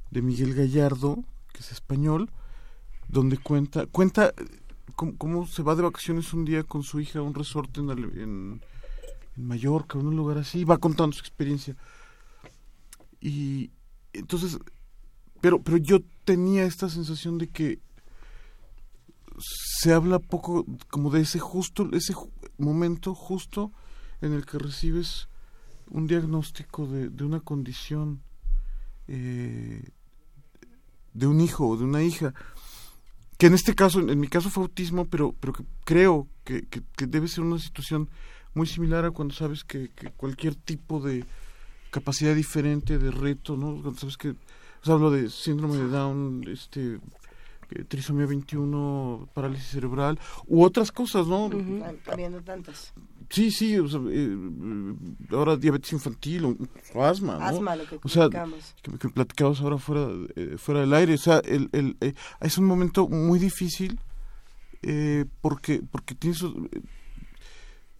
de 0.09 0.23
Miguel 0.23 0.55
Gallardo, 0.55 1.23
que 1.55 1.61
es 1.61 1.71
español, 1.71 2.29
donde 3.07 3.37
cuenta, 3.37 3.85
cuenta 3.85 4.33
cómo, 4.95 5.47
se 5.47 5.63
va 5.63 5.75
de 5.75 5.83
vacaciones 5.83 6.33
un 6.33 6.43
día 6.43 6.63
con 6.63 6.83
su 6.83 6.99
hija 6.99 7.19
a 7.19 7.21
un 7.21 7.33
resorte 7.33 7.79
en, 7.79 7.89
en, 7.89 8.61
Mallorca, 9.37 9.97
en 9.97 10.07
un 10.07 10.15
lugar 10.15 10.37
así, 10.37 10.59
y 10.59 10.63
va 10.65 10.77
contando 10.77 11.15
su 11.15 11.21
experiencia. 11.21 11.75
Y 13.21 13.71
entonces, 14.13 14.57
pero, 15.41 15.61
pero 15.61 15.77
yo 15.77 15.99
tenía 16.25 16.65
esta 16.65 16.89
sensación 16.89 17.37
de 17.37 17.47
que 17.47 17.79
se 19.37 19.93
habla 19.93 20.19
poco 20.19 20.65
como 20.89 21.09
de 21.09 21.21
ese 21.21 21.39
justo, 21.39 21.89
ese 21.93 22.13
momento 22.57 23.13
justo 23.13 23.71
en 24.21 24.33
el 24.33 24.45
que 24.45 24.57
recibes 24.57 25.27
un 25.89 26.07
diagnóstico 26.07 26.87
de, 26.87 27.09
de 27.09 27.23
una 27.23 27.39
condición 27.39 28.23
eh, 29.07 29.83
de 31.15 31.25
un 31.25 31.41
hijo 31.41 31.67
o 31.67 31.77
de 31.77 31.85
una 31.85 32.03
hija, 32.03 32.33
que 33.37 33.47
en 33.47 33.53
este 33.53 33.73
caso, 33.73 33.99
en, 33.99 34.19
mi 34.19 34.27
caso 34.27 34.49
fue 34.49 34.63
autismo, 34.63 35.05
pero, 35.05 35.33
pero 35.39 35.53
que 35.53 35.63
creo 35.83 36.27
que, 36.43 36.67
que, 36.67 37.07
debe 37.07 37.27
ser 37.27 37.43
una 37.43 37.59
situación 37.59 38.09
muy 38.53 38.67
similar 38.67 39.05
a 39.05 39.11
cuando 39.11 39.33
sabes 39.33 39.63
que, 39.63 39.89
cualquier 40.15 40.55
tipo 40.55 40.99
de 40.99 41.25
capacidad 41.89 42.35
diferente, 42.35 42.99
de 42.99 43.11
reto, 43.11 43.57
¿no? 43.57 43.81
Cuando 43.81 43.99
sabes 43.99 44.17
que, 44.17 44.35
hablo 44.85 45.09
de 45.09 45.29
síndrome 45.29 45.77
de 45.77 45.87
Down, 45.87 46.45
este 46.47 46.99
trisomía 47.87 48.25
21, 48.25 49.29
parálisis 49.33 49.67
cerebral, 49.67 50.19
u 50.47 50.63
otras 50.63 50.91
cosas, 50.91 51.27
¿no? 51.27 51.49
Habiendo 52.07 52.41
tantas. 52.41 52.93
Sí, 53.29 53.51
sí, 53.51 53.77
o 53.79 53.87
sea, 53.87 53.99
eh, 54.09 54.37
ahora 55.31 55.57
diabetes 55.57 55.91
infantil 55.93 56.45
o, 56.93 57.03
asma, 57.03 57.39
¿no? 57.39 57.45
Asma, 57.45 57.75
lo 57.75 57.85
que 57.85 57.99
o 58.01 58.09
sea, 58.09 58.29
que, 58.29 59.09
platicamos 59.09 59.61
ahora 59.61 59.77
fuera, 59.77 60.07
eh, 60.35 60.55
fuera 60.57 60.81
del 60.81 60.93
aire, 60.93 61.15
o 61.15 61.17
sea, 61.17 61.39
el, 61.39 61.69
el, 61.71 61.97
eh, 62.01 62.13
es 62.41 62.57
un 62.57 62.65
momento 62.65 63.07
muy 63.07 63.39
difícil 63.39 63.99
eh, 64.83 65.25
porque 65.41 65.81
porque 65.91 66.13
tienes 66.13 66.43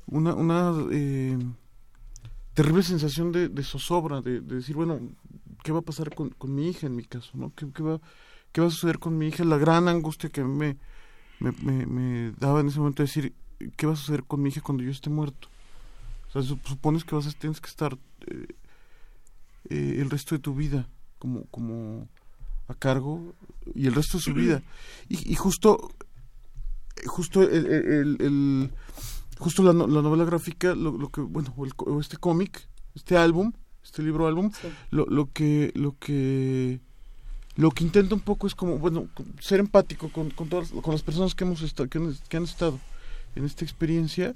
una, 0.05 0.36
una 0.36 0.74
terrible 2.53 2.84
sensación 2.84 3.31
de, 3.31 3.50
de 3.50 3.63
zozobra, 3.63 4.22
de, 4.22 4.41
de, 4.41 4.55
decir, 4.55 4.75
bueno, 4.75 5.00
¿qué 5.63 5.72
va 5.72 5.79
a 5.79 5.84
pasar 5.84 6.13
con, 6.13 6.29
con 6.29 6.53
mi 6.53 6.69
hija 6.69 6.88
en 6.88 6.95
mi 6.95 7.03
caso, 7.03 7.31
no? 7.34 7.51
¿Qué, 7.55 7.67
qué, 7.74 7.84
va, 7.84 8.00
¿Qué 8.56 8.62
va 8.62 8.68
a 8.68 8.72
suceder 8.72 9.00
con 9.00 9.18
mi 9.18 9.28
hija? 9.28 9.44
La 9.44 9.58
gran 9.58 9.90
angustia 9.90 10.30
que 10.30 10.42
me, 10.42 10.78
me, 11.42 11.52
me, 11.62 11.86
me 11.86 12.32
daba 12.40 12.62
en 12.62 12.70
ese 12.70 12.80
momento 12.80 13.04
de 13.04 13.08
decir, 13.08 13.34
¿qué 13.76 13.86
va 13.86 13.92
a 13.92 13.98
suceder 13.98 14.24
con 14.24 14.42
mi 14.42 14.48
hija 14.48 14.62
cuando 14.62 14.82
yo 14.82 14.92
esté 14.92 15.10
muerto? 15.10 15.50
O 16.30 16.32
sea, 16.32 16.42
supones 16.42 17.04
que 17.04 17.16
vas 17.16 17.28
a, 17.28 17.32
tienes 17.32 17.60
que 17.60 17.68
estar 17.68 17.98
eh, 18.28 18.48
eh, 19.70 19.98
el 20.00 20.10
resto 20.10 20.36
de 20.36 20.40
tu 20.40 20.56
vida 20.56 20.88
como, 21.20 21.44
como 21.48 22.08
a 22.70 22.76
cargo 22.76 23.34
y 23.74 23.88
el 23.88 23.94
resto 23.94 24.20
de 24.20 24.24
su 24.24 24.34
vida. 24.34 24.64
Y, 25.10 25.34
y 25.34 25.36
justo, 25.36 25.92
justo 27.08 27.44
el, 27.44 27.66
el, 28.22 28.72
justo 29.38 29.64
la, 29.64 29.74
la, 29.74 30.02
novela 30.02 30.24
gráfica, 30.24 30.76
lo, 30.76 30.98
lo 30.98 31.10
que, 31.10 31.20
bueno, 31.20 31.54
o 31.58 32.00
este 32.00 32.16
cómic, 32.16 32.70
este 32.94 33.18
álbum, 33.18 33.52
este 33.84 34.02
libro 34.02 34.28
álbum, 34.28 34.50
lo, 34.92 35.06
lo 35.08 35.30
que, 35.34 35.74
lo 35.76 35.98
que 36.00 36.80
lo 37.56 37.72
que 37.72 37.84
intenta 37.84 38.16
un 38.16 38.22
poco 38.22 38.48
es 38.48 38.56
como, 38.56 38.78
bueno, 38.78 39.08
ser 39.40 39.60
empático 39.60 40.10
con, 40.10 40.30
con 40.30 40.50
todas, 40.50 40.70
con 40.70 40.94
las 40.94 41.04
personas 41.04 41.36
que 41.36 41.44
hemos 41.44 41.62
estado, 41.62 41.90
que 41.90 42.38
han 42.38 42.44
estado 42.44 42.80
en 43.36 43.46
esta 43.46 43.64
experiencia 43.64 44.34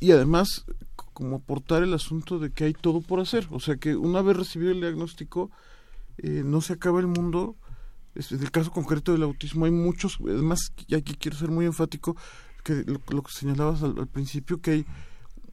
y 0.00 0.10
además 0.10 0.64
como 1.12 1.36
aportar 1.36 1.82
el 1.82 1.94
asunto 1.94 2.38
de 2.38 2.50
que 2.50 2.64
hay 2.64 2.74
todo 2.74 3.00
por 3.00 3.20
hacer, 3.20 3.48
o 3.50 3.60
sea 3.60 3.76
que 3.76 3.96
una 3.96 4.20
vez 4.20 4.36
recibido 4.36 4.70
el 4.72 4.80
diagnóstico 4.80 5.50
eh, 6.18 6.42
no 6.44 6.60
se 6.60 6.74
acaba 6.74 7.00
el 7.00 7.06
mundo. 7.06 7.56
Es, 8.14 8.32
en 8.32 8.42
el 8.42 8.50
caso 8.50 8.70
concreto 8.70 9.12
del 9.12 9.22
autismo 9.22 9.64
hay 9.64 9.70
muchos, 9.70 10.18
además 10.22 10.72
aquí 10.94 11.14
quiero 11.14 11.36
ser 11.36 11.50
muy 11.50 11.66
enfático 11.66 12.16
que 12.64 12.84
lo, 12.86 12.98
que 13.00 13.32
señalabas 13.32 13.82
al, 13.82 14.06
principio 14.08 14.60
que 14.60 14.70
hay 14.70 14.86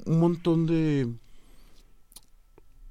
un 0.05 0.19
montón 0.19 0.65
de 0.65 1.13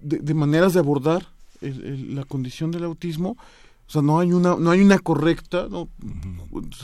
de, 0.00 0.34
maneras 0.34 0.74
de 0.74 0.80
abordar 0.80 1.26
la 1.60 2.24
condición 2.24 2.70
del 2.70 2.84
autismo. 2.84 3.36
O 3.92 3.96
sea, 3.96 4.00
no 4.00 4.18
hay 4.18 4.32
una, 4.32 4.56
no 4.56 4.70
hay 4.70 4.80
una 4.80 4.98
correcta, 4.98 5.68
¿no? 5.68 5.90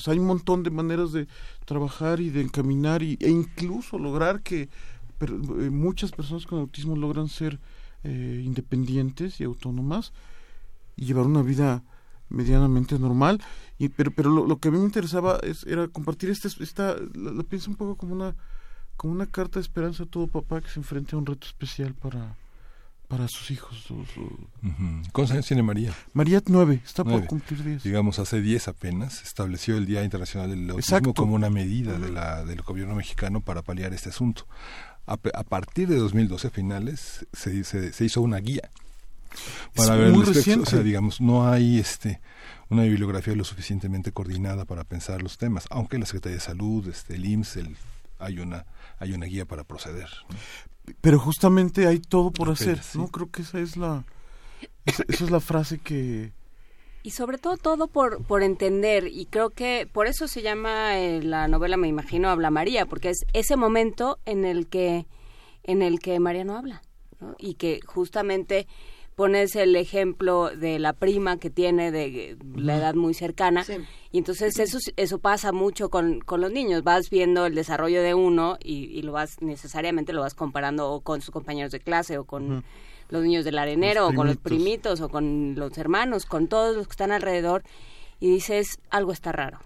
hay 0.09 0.19
un 0.19 0.27
montón 0.27 0.63
de 0.63 0.69
maneras 0.69 1.11
de 1.11 1.27
trabajar 1.65 2.21
y 2.21 2.29
de 2.29 2.43
encaminar 2.43 3.03
y, 3.03 3.17
e 3.19 3.31
incluso 3.31 3.99
lograr 3.99 4.43
que 4.43 4.69
eh, 5.21 5.71
muchas 5.71 6.13
personas 6.13 6.45
con 6.45 6.59
autismo 6.59 6.97
logran 6.97 7.29
ser 7.29 7.61
eh, 8.05 8.43
independientes 8.45 9.41
y 9.41 9.45
autónomas 9.45 10.13
y 10.97 11.07
llevar 11.07 11.25
una 11.25 11.41
vida 11.41 11.83
medianamente 12.29 12.99
normal 12.99 13.41
y 13.79 13.89
pero 13.89 14.11
pero 14.11 14.29
lo, 14.29 14.59
que 14.59 14.69
a 14.69 14.71
mí 14.71 14.77
me 14.77 14.85
interesaba 14.85 15.39
es, 15.43 15.65
era 15.65 15.89
compartir 15.89 16.29
esta 16.29 16.49
esta 16.63 16.95
la, 17.15 17.43
pienso 17.43 17.71
un 17.71 17.77
poco 17.79 17.97
como 17.97 18.13
una 18.13 18.37
como 18.99 19.15
una 19.15 19.25
carta 19.25 19.61
de 19.61 19.63
esperanza 19.63 20.03
a 20.03 20.07
todo 20.07 20.27
papá 20.27 20.61
que 20.61 20.69
se 20.69 20.79
enfrente 20.79 21.17
a 21.17 21.19
un 21.19 21.25
reto 21.25 21.47
especial 21.47 21.95
para 21.95 22.37
para 23.09 23.27
sus 23.27 23.51
hijos. 23.51 23.87
¿Cuántos 25.13 25.33
años 25.33 25.47
tiene 25.47 25.63
María? 25.63 25.95
María 26.13 26.43
nueve, 26.47 26.81
está 26.85 27.05
por 27.05 27.27
cumplir 27.27 27.65
diez. 27.65 27.83
Digamos, 27.83 28.19
hace 28.19 28.41
diez 28.41 28.69
apenas 28.69 29.23
estableció 29.23 29.77
el 29.77 29.87
Día 29.87 30.05
Internacional 30.05 30.51
del 30.51 30.71
Autismo 30.71 31.15
como 31.15 31.35
una 31.35 31.51
medida 31.51 31.99
de 31.99 32.13
la, 32.13 32.45
del 32.45 32.63
gobierno 32.63 32.95
mexicano 32.95 33.41
para 33.41 33.63
paliar 33.63 33.95
este 33.95 34.11
asunto. 34.11 34.47
A, 35.07 35.17
partir 35.17 35.89
de 35.89 35.97
2012 35.97 36.51
finales 36.51 37.27
se, 37.33 37.65
se, 37.65 37.95
se 37.95 38.05
hizo 38.05 38.21
una 38.21 38.37
guía 38.39 38.69
para 39.75 39.97
ver 39.97 40.09
el 40.09 40.61
O 40.61 40.67
sea, 40.67 40.81
digamos, 40.81 41.21
no 41.21 41.49
hay 41.49 41.79
este 41.79 42.21
una 42.69 42.83
bibliografía 42.83 43.35
lo 43.35 43.45
suficientemente 43.45 44.13
coordinada 44.13 44.67
para 44.67 44.85
pensar 44.85 45.23
los 45.23 45.39
temas, 45.39 45.67
aunque 45.71 45.99
la 45.99 46.05
Secretaría 46.05 46.37
de 46.37 46.45
Salud, 46.45 46.87
este, 46.89 47.15
el 47.15 47.25
IMSS, 47.25 47.57
el, 47.57 47.77
hay 48.19 48.41
una 48.41 48.67
hay 48.99 49.13
una 49.13 49.27
guía 49.27 49.47
para 49.47 49.65
proceder. 49.65 50.09
Pero 51.01 51.19
justamente 51.19 51.87
hay 51.87 51.99
todo 51.99 52.31
por 52.31 52.51
hacer, 52.51 52.81
¿no? 52.95 53.09
Creo 53.09 53.31
que 53.31 53.43
esa 53.43 53.61
es 53.61 53.77
la 53.77 54.05
esa, 54.87 55.05
es 55.09 55.31
la 55.31 55.41
frase 55.41 55.79
que 55.79 56.33
y 57.03 57.11
sobre 57.11 57.39
todo 57.39 57.57
todo 57.57 57.87
por, 57.87 58.23
por 58.25 58.43
entender 58.43 59.07
y 59.07 59.27
creo 59.27 59.51
que 59.51 59.89
por 59.91 60.07
eso 60.07 60.27
se 60.27 60.43
llama 60.43 60.99
eh, 60.99 61.23
la 61.23 61.49
novela 61.49 61.77
me 61.77 61.89
imagino 61.89 62.29
habla 62.29 62.51
María 62.51 62.87
porque 62.87 63.11
es 63.11 63.25
ese 63.33 63.57
momento 63.57 64.19
en 64.27 64.45
el 64.45 64.67
que 64.67 65.07
en 65.63 65.83
el 65.83 66.01
que 66.01 66.19
María 66.19 66.45
no 66.45 66.57
habla 66.57 66.83
y 67.39 67.55
que 67.55 67.81
justamente 67.87 68.67
pones 69.19 69.57
el 69.57 69.75
ejemplo 69.75 70.49
de 70.49 70.79
la 70.79 70.93
prima 70.93 71.39
que 71.39 71.51
tiene 71.51 71.91
de 71.91 72.39
la 72.55 72.77
edad 72.77 72.95
muy 72.95 73.15
cercana 73.15 73.67
y 74.13 74.19
entonces 74.19 74.57
eso 74.61 74.79
eso 74.97 75.19
pasa 75.19 75.51
mucho 75.51 75.91
con, 75.91 76.21
con, 76.21 76.41
los 76.41 76.53
niños. 76.53 76.85
Vas 76.85 77.11
viendo 77.11 77.45
el 77.45 77.57
desarrollo 77.57 78.01
de 78.01 78.15
uno 78.15 78.59
y, 78.63 79.03
lo 79.03 79.11
vas 79.11 79.43
necesariamente 79.43 80.13
lo 80.13 80.21
vas 80.21 80.35
comparando 80.35 81.01
con 81.01 81.21
sus 81.21 81.33
compañeros 81.33 81.73
de 81.73 81.81
clase 81.81 82.17
o 82.17 82.27
con 82.27 82.63
los 83.09 83.23
niños 83.25 83.45
del 83.45 83.59
arenero 83.59 84.07
o 84.07 84.15
con 84.15 84.29
los 84.29 84.37
primitos. 84.37 85.01
o 85.01 85.09
con 85.09 85.57
los 85.57 85.77
hermanos 85.79 86.25
con 86.25 86.47
todos 86.47 86.77
los 86.77 86.87
que 86.87 86.93
están 86.93 87.11
alrededor 87.11 87.65
y 88.21 88.31
dices 88.31 88.79
algo 88.89 89.11
está 89.11 89.33
raro 89.33 89.59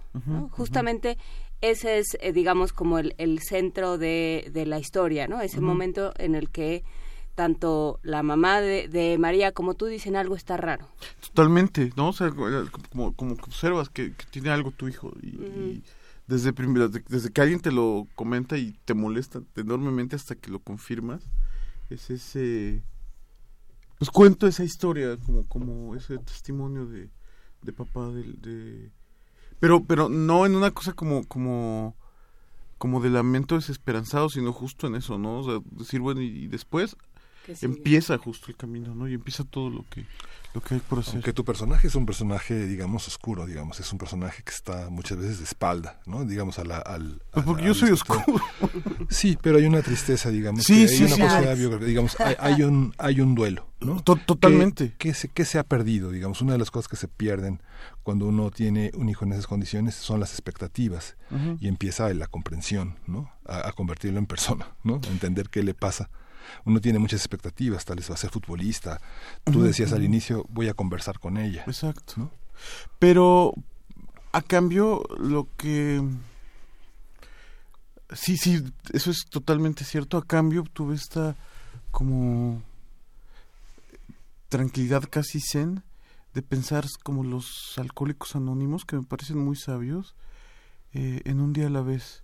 justamente 0.51 1.19
ese 1.61 1.99
es 1.99 2.17
eh, 2.21 2.33
digamos 2.33 2.73
como 2.73 2.99
el, 2.99 3.15
el 3.19 3.41
centro 3.41 3.99
de, 3.99 4.49
de, 4.51 4.65
la 4.65 4.79
historia 4.79 5.29
no 5.29 5.43
ese 5.43 5.61
momento 5.61 6.15
en 6.17 6.37
el 6.37 6.49
que 6.49 6.85
tanto 7.35 7.99
la 8.03 8.23
mamá 8.23 8.61
de, 8.61 9.17
María 9.19 9.53
como 9.53 9.75
tú 9.75 9.87
dicen 9.87 10.17
algo 10.17 10.37
está 10.37 10.57
raro. 10.57 10.87
Totalmente, 11.21 11.93
¿no? 11.97 12.09
O 12.09 12.13
sea, 12.13 12.31
como, 12.31 13.15
como 13.15 13.35
observas 13.35 13.89
que, 13.89 14.13
tiene 14.31 14.51
algo 14.51 14.71
tu 14.71 14.89
hijo 14.89 15.13
y, 15.23 15.83
desde, 16.27 16.53
desde 17.09 17.31
que 17.31 17.41
alguien 17.41 17.61
te 17.61 17.73
lo 17.73 18.07
comenta 18.15 18.57
y 18.57 18.79
te 18.85 18.95
molesta 18.95 19.43
enormemente 19.57 20.17
hasta 20.17 20.35
que 20.35 20.51
lo 20.51 20.59
confirmas, 20.61 21.23
es 21.91 22.11
ese... 22.11 22.83
Pues 23.99 24.11
cuento 24.11 24.49
esa 24.49 24.65
historia 24.65 25.17
como, 25.17 25.47
como 25.47 25.95
ese 25.95 26.19
testimonio 26.19 26.87
de, 26.87 27.09
de 27.63 27.73
papá 27.73 28.09
de, 28.11 28.91
pero 29.61 29.85
pero 29.85 30.09
no 30.09 30.45
en 30.45 30.57
una 30.57 30.73
cosa 30.73 30.93
como 30.93 31.25
como 31.27 31.97
como 32.79 33.01
de 33.01 33.11
lamento 33.11 33.55
desesperanzado 33.55 34.29
sino 34.29 34.53
justo 34.53 34.89
en 34.89 34.97
eso 34.97 35.19
no 35.19 35.39
o 35.39 35.45
sea 35.45 35.61
decir 35.71 36.01
bueno 36.01 36.21
y 36.21 36.49
después 36.49 36.97
empieza 37.61 38.19
justo 38.19 38.47
el 38.49 38.57
camino, 38.57 38.95
¿no? 38.95 39.09
Y 39.09 39.15
empieza 39.15 39.45
todo 39.45 39.71
lo 39.71 39.85
que 39.89 40.07
lo 40.55 40.61
que 40.61 40.75
hay 40.75 40.81
por 40.81 40.99
hacer. 40.99 41.23
Que 41.23 41.33
tu 41.33 41.45
personaje 41.45 41.87
es 41.87 41.95
un 41.95 42.05
personaje, 42.05 42.67
digamos, 42.67 43.09
oscuro, 43.09 43.47
digamos, 43.47 43.81
es 43.81 43.91
un 43.91 43.99
personaje 43.99 44.43
que 44.43 44.51
está 44.51 44.91
muchas 44.91 45.17
veces 45.17 45.39
de 45.39 45.45
espalda, 45.45 46.01
¿no? 46.05 46.25
Digamos, 46.25 46.59
a 46.59 46.65
la, 46.65 46.79
al... 46.79 47.23
Pues 47.31 47.47
porque 47.47 47.65
yo 47.65 47.75
soy 47.75 47.91
oscuro. 47.91 48.23
Sí, 49.09 49.39
pero 49.41 49.59
hay 49.59 49.65
una 49.65 49.83
tristeza, 49.83 50.31
digamos. 50.31 50.65
Sí, 50.65 50.89
sí, 50.89 51.05
hay 51.05 51.13
una 51.13 51.55
digamos, 51.79 52.17
hay, 52.21 52.63
un, 52.63 52.95
hay 52.99 53.21
un 53.21 53.35
duelo, 53.35 53.67
¿no? 53.81 54.01
Totalmente. 54.03 54.95
¿Qué, 54.99 55.15
se, 55.15 55.29
¿Qué 55.29 55.45
se 55.45 55.59
ha 55.59 55.65
perdido? 55.65 56.11
Digamos, 56.11 56.41
una 56.43 56.53
de 56.53 56.59
las 56.59 56.71
cosas 56.71 56.89
que 56.89 56.97
se 56.97 57.09
pierden 57.09 57.63
cuando 58.03 58.27
uno 58.27 58.51
tiene 58.51 58.91
un 58.95 59.09
hijo 59.09 59.25
en 59.25 59.33
esas 59.33 59.47
condiciones 59.47 59.95
son 59.95 60.21
las 60.21 60.33
expectativas 60.33 61.17
y 61.61 61.69
empieza 61.69 62.13
la 62.13 62.27
comprensión, 62.27 62.99
¿no? 63.07 63.33
A, 63.47 63.69
a, 63.69 63.73
convertirlo 63.73 64.19
en 64.19 64.27
persona, 64.27 64.75
¿no? 64.85 65.01
A 65.03 65.09
entender 65.09 65.49
qué 65.49 65.63
le 65.63 65.73
pasa 65.73 66.11
uno 66.65 66.81
tiene 66.81 66.99
muchas 66.99 67.21
expectativas, 67.21 67.85
tal 67.85 67.97
vez 67.97 68.11
va 68.11 68.15
a 68.15 68.19
ser 68.19 68.31
futbolista. 68.31 69.01
Tú 69.45 69.63
decías 69.63 69.93
al 69.93 70.03
inicio, 70.03 70.45
voy 70.49 70.69
a 70.69 70.75
conversar 70.75 71.19
con 71.19 71.37
ella. 71.37 71.65
Exacto. 71.67 72.31
Pero 72.99 73.55
a 74.33 74.43
cambio, 74.43 75.03
lo 75.19 75.49
que... 75.57 76.03
Sí, 78.15 78.37
sí, 78.37 78.63
eso 78.93 79.11
es 79.11 79.25
totalmente 79.31 79.85
cierto. 79.85 80.19
A 80.19 80.27
cambio 80.27 80.65
tuve 80.73 80.95
esta 80.95 81.37
como 81.91 82.63
tranquilidad 84.49 85.05
casi 85.09 85.41
zen 85.41 85.83
de 86.35 86.43
pensar 86.43 86.85
como 87.03 87.25
los 87.25 87.75
alcohólicos 87.77 88.37
anónimos, 88.37 88.85
que 88.85 88.97
me 88.97 89.03
parecen 89.03 89.39
muy 89.39 89.57
sabios, 89.57 90.15
eh, 90.93 91.21
en 91.25 91.41
un 91.41 91.53
día 91.53 91.67
a 91.67 91.71
la 91.71 91.83
vez. 91.83 92.22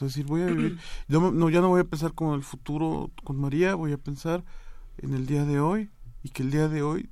Sea, 0.00 0.08
decir, 0.08 0.24
voy 0.24 0.40
a 0.42 0.46
vivir, 0.46 0.78
yo 1.08 1.30
no, 1.30 1.50
ya 1.50 1.60
no 1.60 1.68
voy 1.68 1.82
a 1.82 1.84
pensar 1.84 2.14
con 2.14 2.34
el 2.34 2.42
futuro 2.42 3.10
con 3.22 3.36
María, 3.36 3.74
voy 3.74 3.92
a 3.92 3.98
pensar 3.98 4.42
en 4.96 5.12
el 5.12 5.26
día 5.26 5.44
de 5.44 5.60
hoy 5.60 5.90
y 6.22 6.30
que 6.30 6.42
el 6.42 6.50
día 6.50 6.68
de 6.68 6.82
hoy 6.82 7.10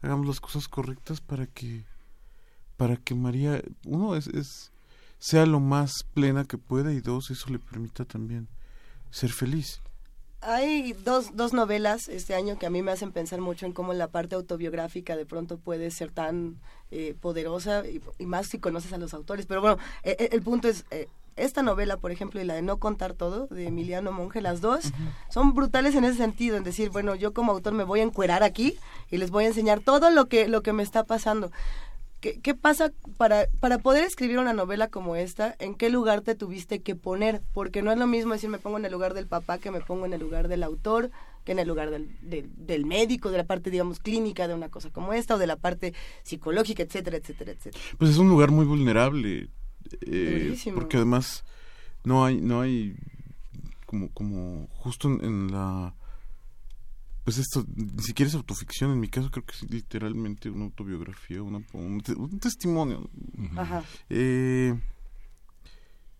hagamos 0.00 0.26
las 0.26 0.40
cosas 0.40 0.66
correctas 0.66 1.20
para 1.20 1.46
que 1.46 1.84
para 2.78 2.96
que 2.96 3.14
María 3.14 3.62
uno 3.84 4.16
es, 4.16 4.26
es 4.28 4.72
sea 5.18 5.44
lo 5.44 5.60
más 5.60 6.02
plena 6.14 6.46
que 6.46 6.56
pueda 6.56 6.94
y 6.94 7.00
dos 7.00 7.30
eso 7.30 7.50
le 7.50 7.58
permita 7.58 8.06
también 8.06 8.48
ser 9.10 9.30
feliz 9.30 9.82
hay 10.42 10.94
dos, 10.94 11.36
dos 11.36 11.52
novelas 11.52 12.08
este 12.08 12.34
año 12.34 12.58
que 12.58 12.64
a 12.64 12.70
mí 12.70 12.80
me 12.82 12.92
hacen 12.92 13.12
pensar 13.12 13.40
mucho 13.40 13.66
en 13.66 13.72
cómo 13.72 13.92
la 13.92 14.08
parte 14.08 14.34
autobiográfica 14.34 15.14
de 15.16 15.26
pronto 15.26 15.58
puede 15.58 15.90
ser 15.90 16.10
tan 16.10 16.58
eh, 16.90 17.14
poderosa 17.20 17.82
y, 17.86 18.00
más 18.24 18.46
si 18.46 18.58
conoces 18.58 18.92
a 18.92 18.98
los 18.98 19.12
autores. 19.12 19.46
Pero 19.46 19.60
bueno, 19.60 19.78
e, 20.02 20.16
e, 20.18 20.34
el 20.34 20.42
punto 20.42 20.68
es, 20.68 20.86
eh, 20.90 21.08
esta 21.40 21.62
novela, 21.62 21.96
por 21.96 22.12
ejemplo, 22.12 22.40
y 22.40 22.44
la 22.44 22.54
de 22.54 22.62
No 22.62 22.78
contar 22.78 23.14
todo, 23.14 23.46
de 23.48 23.66
Emiliano 23.66 24.12
Monge, 24.12 24.40
las 24.40 24.60
dos, 24.60 24.92
son 25.28 25.54
brutales 25.54 25.94
en 25.94 26.04
ese 26.04 26.16
sentido, 26.16 26.56
en 26.56 26.64
decir, 26.64 26.90
bueno, 26.90 27.14
yo 27.14 27.32
como 27.32 27.52
autor 27.52 27.72
me 27.72 27.84
voy 27.84 28.00
a 28.00 28.04
encuerar 28.04 28.42
aquí 28.42 28.76
y 29.10 29.18
les 29.18 29.30
voy 29.30 29.44
a 29.44 29.48
enseñar 29.48 29.80
todo 29.80 30.10
lo 30.10 30.26
que, 30.26 30.48
lo 30.48 30.62
que 30.62 30.72
me 30.72 30.82
está 30.82 31.04
pasando. 31.04 31.50
¿Qué, 32.20 32.38
¿Qué, 32.38 32.54
pasa 32.54 32.92
para, 33.16 33.46
para 33.60 33.78
poder 33.78 34.04
escribir 34.04 34.38
una 34.38 34.52
novela 34.52 34.88
como 34.88 35.16
esta? 35.16 35.56
¿En 35.58 35.74
qué 35.74 35.88
lugar 35.88 36.20
te 36.20 36.34
tuviste 36.34 36.82
que 36.82 36.94
poner? 36.94 37.40
Porque 37.54 37.80
no 37.80 37.90
es 37.92 37.98
lo 37.98 38.06
mismo 38.06 38.34
decir 38.34 38.50
me 38.50 38.58
pongo 38.58 38.76
en 38.76 38.84
el 38.84 38.92
lugar 38.92 39.14
del 39.14 39.26
papá 39.26 39.56
que 39.56 39.70
me 39.70 39.80
pongo 39.80 40.04
en 40.04 40.12
el 40.12 40.20
lugar 40.20 40.48
del 40.48 40.62
autor, 40.62 41.10
que 41.44 41.52
en 41.52 41.60
el 41.60 41.68
lugar 41.68 41.90
del, 41.90 42.10
del, 42.20 42.84
médico, 42.84 43.30
de 43.30 43.38
la 43.38 43.44
parte, 43.44 43.70
digamos, 43.70 44.00
clínica 44.00 44.48
de 44.48 44.54
una 44.54 44.68
cosa 44.68 44.90
como 44.90 45.14
esta, 45.14 45.36
o 45.36 45.38
de 45.38 45.46
la 45.46 45.56
parte 45.56 45.94
psicológica, 46.22 46.82
etcétera, 46.82 47.16
etcétera, 47.16 47.52
etcétera. 47.52 47.82
Pues 47.96 48.10
es 48.10 48.18
un 48.18 48.28
lugar 48.28 48.50
muy 48.50 48.66
vulnerable 48.66 49.48
eh, 50.02 50.56
porque 50.74 50.96
además 50.96 51.44
no 52.04 52.24
hay 52.24 52.40
no 52.40 52.60
hay 52.60 52.96
como 53.86 54.10
como 54.12 54.68
justo 54.68 55.08
en, 55.08 55.50
la 55.50 55.94
pues 57.24 57.38
esto 57.38 57.64
ni 57.74 58.02
siquiera 58.02 58.28
es 58.28 58.34
autoficción. 58.34 58.92
En 58.92 59.00
mi 59.00 59.08
caso 59.08 59.30
creo 59.30 59.44
que 59.44 59.52
es 59.52 59.70
literalmente 59.70 60.48
una 60.48 60.64
autobiografía 60.64 61.42
una, 61.42 61.60
un, 61.72 62.00
testimonio. 62.40 63.10
Eh, 64.08 64.78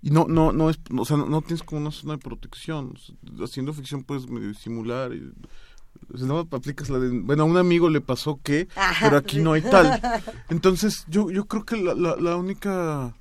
y 0.03 0.11
no 0.11 0.27
no 0.29 0.53
no 0.53 0.71
es 0.71 0.79
o 0.97 1.05
sea 1.05 1.17
no, 1.17 1.43
tienes 1.43 1.63
como 1.63 1.81
una 1.81 1.91
zona 1.91 2.15
de 2.15 2.19
protección. 2.19 2.95
Haciendo 3.43 3.73
ficción 3.73 4.05
puedes 4.05 4.29
medio 4.29 4.49
disimular 4.49 5.13
y, 5.13 5.33
no 6.11 6.39
aplicas 6.39 6.89
la 6.89 6.99
de 6.99 7.21
bueno 7.21 7.43
a 7.43 7.47
un 7.47 7.57
amigo 7.57 7.89
le 7.91 8.01
pasó 8.01 8.41
que 8.43 8.69
pero 9.01 9.17
aquí 9.17 9.39
no 9.39 9.53
hay 9.53 9.63
tal. 9.63 10.01
Entonces 10.49 11.05
yo 11.09 11.31
yo 11.31 11.47
creo 11.47 11.65
que 11.65 11.77
la, 11.77 11.95
la, 11.95 12.17
la 12.17 12.37
única 12.37 13.15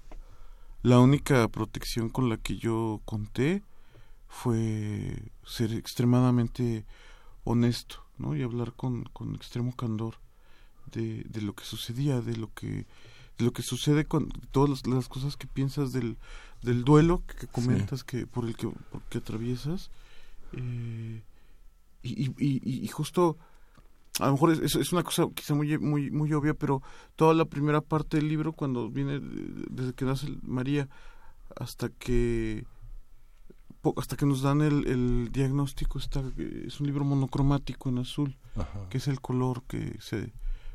la 0.81 0.99
única 0.99 1.47
protección 1.47 2.09
con 2.09 2.29
la 2.29 2.37
que 2.37 2.57
yo 2.57 3.01
conté 3.05 3.63
fue 4.27 5.31
ser 5.45 5.73
extremadamente 5.73 6.85
honesto, 7.43 8.03
¿no? 8.17 8.35
Y 8.35 8.43
hablar 8.43 8.73
con, 8.73 9.03
con 9.05 9.35
extremo 9.35 9.75
candor 9.75 10.15
de, 10.91 11.23
de 11.23 11.41
lo 11.41 11.53
que 11.53 11.65
sucedía, 11.65 12.21
de 12.21 12.37
lo 12.37 12.53
que 12.53 12.85
de 13.39 13.45
lo 13.45 13.53
que 13.53 13.63
sucede 13.63 14.05
con 14.05 14.29
todas 14.51 14.85
las, 14.85 15.07
cosas 15.07 15.37
que 15.37 15.47
piensas 15.47 15.93
del, 15.93 16.17
del 16.61 16.83
duelo 16.83 17.23
que, 17.25 17.47
comentas 17.47 18.03
que 18.03 18.27
por 18.27 18.45
el 18.45 18.57
que, 18.57 18.67
por 18.67 19.01
que 19.03 19.19
atraviesas 19.19 19.89
eh, 20.51 21.21
y, 22.03 22.25
y, 22.25 22.61
y, 22.63 22.87
justo 22.89 23.37
a 24.19 24.25
lo 24.27 24.34
mejor 24.34 24.51
es, 24.51 24.75
es, 24.75 24.91
una 24.91 25.03
cosa 25.03 25.27
quizá 25.34 25.53
muy, 25.53 25.77
muy, 25.77 26.12
muy 26.12 26.32
obvia, 26.34 26.53
pero 26.53 26.82
toda 27.15 27.34
la 27.34 27.45
primera 27.45 27.82
parte 27.82 28.17
del 28.17 28.27
libro, 28.27 28.53
cuando 28.53 28.89
viene 28.89 29.19
desde 29.21 29.93
que 29.93 30.05
nace 30.05 30.27
María 30.41 30.88
hasta 31.55 31.89
que 31.89 32.65
hasta 33.95 34.17
que 34.17 34.25
nos 34.25 34.41
dan 34.41 34.62
el, 34.62 34.86
el 34.88 35.32
diagnóstico 35.32 35.99
está 35.99 36.21
es 36.38 36.82
un 36.82 36.88
libro 36.88 37.05
monocromático 37.05 37.88
en 37.88 37.99
azul 37.99 38.36
que 38.89 38.97
es 38.97 39.08
el 39.08 39.21
color 39.21 39.63
que 39.67 39.95
se 40.01 40.34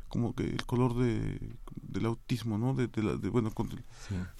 como 0.08 0.32
que 0.34 0.44
el 0.44 0.64
color 0.64 0.94
de, 0.94 1.38
del 1.82 2.06
autismo 2.06 2.56
no 2.56 2.72
de, 2.72 2.88
la 3.02 3.16
de, 3.16 3.28
bueno 3.28 3.50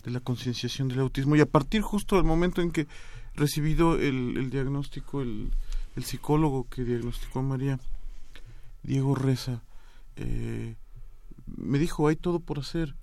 de, 0.05 0.11
la 0.11 0.21
concienciación 0.21 0.87
del 0.87 1.01
autismo. 1.01 1.35
Y 1.35 1.40
a 1.40 1.47
partir 1.47 1.83
justo 1.83 2.14
del 2.14 2.25
momento 2.25 2.62
en 2.62 2.71
que 2.71 2.87
recibido 3.35 3.97
el, 3.97 4.37
el 4.37 4.51
diagnóstico 4.51 5.21
el, 5.21 5.51
el 5.97 6.05
psicólogo 6.05 6.69
que 6.69 6.85
diagnosticó 6.85 7.40
a 7.40 7.43
María 7.43 7.81
Diego 8.85 9.14
Reza 9.14 9.62
eh, 10.16 10.77
me 11.47 11.79
dijo 11.79 12.07
hay 12.07 12.16
todo 12.16 12.38
por 12.38 12.61
hacer 12.61 12.94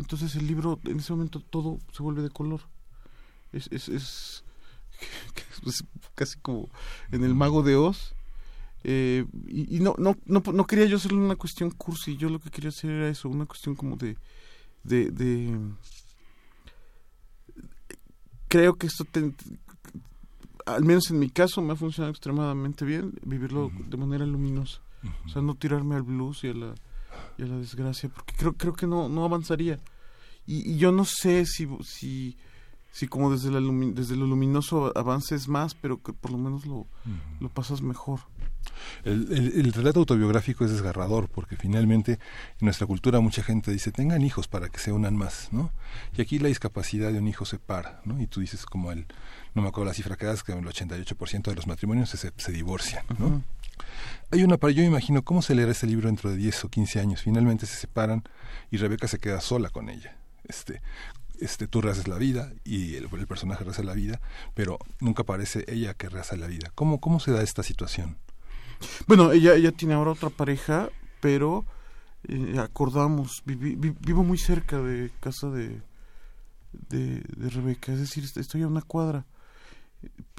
entonces 0.00 0.34
el 0.34 0.46
libro 0.46 0.80
en 0.84 0.98
ese 0.98 1.12
momento 1.12 1.40
todo 1.40 1.78
se 1.92 2.02
vuelve 2.02 2.22
de 2.22 2.30
color. 2.30 2.62
Es, 3.52 3.68
es, 3.70 3.88
es, 3.90 4.44
casi 6.14 6.38
como 6.38 6.70
en 7.12 7.22
el 7.22 7.34
mago 7.34 7.62
de 7.62 7.76
Oz. 7.76 8.14
Eh, 8.82 9.26
y, 9.46 9.78
no, 9.80 9.94
no, 9.98 10.16
no, 10.24 10.42
no, 10.54 10.66
quería 10.66 10.86
yo 10.86 10.96
hacerle 10.96 11.18
una 11.18 11.36
cuestión 11.36 11.70
cursi 11.70 12.16
yo 12.16 12.30
lo 12.30 12.40
que 12.40 12.48
quería 12.48 12.70
hacer 12.70 12.90
era 12.90 13.08
eso 13.10 13.28
una 13.28 13.44
cuestión 13.44 13.74
como 13.74 13.96
de 13.96 14.16
de, 14.84 15.10
de 15.10 15.54
creo 18.48 18.76
que 18.76 18.86
esto 18.86 19.04
al 20.64 20.82
menos 20.82 21.10
en 21.10 21.18
mi 21.18 21.28
caso 21.28 21.60
me 21.60 21.74
ha 21.74 21.76
funcionado 21.76 22.10
extremadamente 22.10 22.86
bien 22.86 23.12
vivirlo 23.22 23.70
de 23.86 23.98
manera 23.98 24.24
luminosa 24.24 24.80
o 25.24 25.28
sea, 25.28 25.42
no 25.42 25.54
tirarme 25.54 25.96
al 25.96 26.02
blues 26.02 26.44
y 26.44 26.48
a 26.48 26.54
la, 26.54 26.74
y 27.38 27.42
a 27.42 27.46
la 27.46 27.56
desgracia, 27.56 28.08
porque 28.08 28.34
creo, 28.36 28.52
creo 28.54 28.72
que 28.74 28.86
no, 28.86 29.08
no 29.08 29.24
avanzaría. 29.24 29.78
Y, 30.46 30.72
y 30.72 30.78
yo 30.78 30.92
no 30.92 31.04
sé 31.04 31.46
si, 31.46 31.68
si, 31.84 32.36
si 32.90 33.08
como 33.08 33.30
desde, 33.30 33.50
la 33.50 33.60
desde 33.94 34.16
lo 34.16 34.26
luminoso 34.26 34.92
avances 34.96 35.48
más, 35.48 35.74
pero 35.74 36.02
que 36.02 36.12
por 36.12 36.30
lo 36.30 36.38
menos 36.38 36.66
lo, 36.66 36.86
lo 37.40 37.48
pasas 37.48 37.82
mejor. 37.82 38.20
El, 39.04 39.32
el, 39.32 39.72
relato 39.72 40.00
autobiográfico 40.00 40.64
es 40.64 40.70
desgarrador 40.70 41.28
porque 41.28 41.56
finalmente 41.56 42.12
en 42.12 42.18
nuestra 42.60 42.86
cultura 42.86 43.20
mucha 43.20 43.42
gente 43.42 43.70
dice 43.70 43.90
tengan 43.90 44.22
hijos 44.22 44.48
para 44.48 44.68
que 44.68 44.78
se 44.78 44.92
unan 44.92 45.16
más, 45.16 45.48
¿no? 45.50 45.70
Y 46.16 46.20
aquí 46.20 46.38
la 46.38 46.48
discapacidad 46.48 47.10
de 47.10 47.18
un 47.18 47.28
hijo 47.28 47.46
se 47.46 47.58
para, 47.58 48.02
¿no? 48.04 48.20
Y 48.20 48.26
tú 48.26 48.40
dices 48.40 48.66
como 48.66 48.92
el, 48.92 49.06
no 49.54 49.62
me 49.62 49.68
acuerdo 49.68 49.86
la 49.90 49.94
cifra 49.94 50.16
que 50.16 50.26
das, 50.26 50.42
que 50.42 50.52
el 50.52 50.64
88% 50.64 51.42
de 51.42 51.54
los 51.54 51.66
matrimonios 51.66 52.10
se, 52.10 52.32
se 52.36 52.52
divorcian, 52.52 53.04
¿no? 53.18 53.42
Hay 54.30 54.44
una 54.44 54.56
para 54.56 54.72
yo 54.72 54.82
me 54.82 54.88
imagino 54.88 55.22
cómo 55.22 55.42
se 55.42 55.54
leerá 55.54 55.72
este 55.72 55.86
libro 55.86 56.08
dentro 56.08 56.30
de 56.30 56.36
10 56.36 56.64
o 56.64 56.68
15 56.68 57.00
años. 57.00 57.22
Finalmente 57.22 57.66
se 57.66 57.76
separan 57.76 58.22
y 58.70 58.76
Rebeca 58.76 59.08
se 59.08 59.18
queda 59.18 59.40
sola 59.40 59.70
con 59.70 59.88
ella. 59.88 60.16
Este, 60.44 60.80
este, 61.40 61.66
tú 61.66 61.80
rehaces 61.80 62.06
la 62.06 62.16
vida 62.16 62.52
y 62.64 62.96
el, 62.96 63.08
personaje 63.26 63.64
rehace 63.64 63.82
la 63.82 63.94
vida, 63.94 64.20
pero 64.54 64.78
nunca 65.00 65.24
parece 65.24 65.64
ella 65.68 65.94
que 65.94 66.08
rehace 66.08 66.36
la 66.36 66.46
vida. 66.46 66.70
¿Cómo, 66.74 67.00
cómo 67.00 67.18
se 67.18 67.32
da 67.32 67.42
esta 67.42 67.62
situación? 67.62 68.18
Bueno, 69.06 69.32
ella, 69.32 69.54
ella 69.54 69.72
tiene 69.72 69.94
ahora 69.94 70.12
otra 70.12 70.30
pareja, 70.30 70.90
pero 71.20 71.64
eh, 72.28 72.56
acordamos, 72.58 73.42
vivo 73.44 74.22
muy 74.22 74.38
cerca 74.38 74.78
de 74.78 75.10
casa 75.20 75.50
de, 75.50 75.82
de, 76.72 77.22
de 77.36 77.50
Rebeca, 77.50 77.92
es 77.92 78.00
decir, 78.00 78.24
estoy 78.36 78.62
a 78.62 78.68
una 78.68 78.82
cuadra 78.82 79.24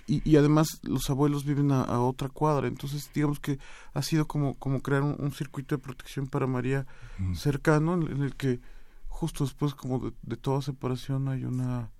y, 0.07 0.35
además 0.35 0.79
los 0.83 1.09
abuelos 1.09 1.45
viven 1.45 1.71
a, 1.71 1.99
otra 2.01 2.29
cuadra, 2.29 2.67
entonces 2.67 3.09
digamos 3.13 3.39
que 3.39 3.59
ha 3.93 4.01
sido 4.01 4.27
como, 4.27 4.55
como 4.55 4.81
crear 4.81 5.03
un, 5.03 5.31
circuito 5.31 5.75
de 5.75 5.81
protección 5.81 6.27
para 6.27 6.47
María 6.47 6.85
mm. 7.19 7.35
cercano 7.35 7.93
en, 7.93 8.21
el 8.21 8.35
que 8.35 8.59
justo 9.07 9.43
después 9.43 9.73
como 9.73 10.11
de, 10.21 10.37
toda 10.37 10.61
separación 10.61 11.27
hay 11.27 11.45
una 11.45 11.91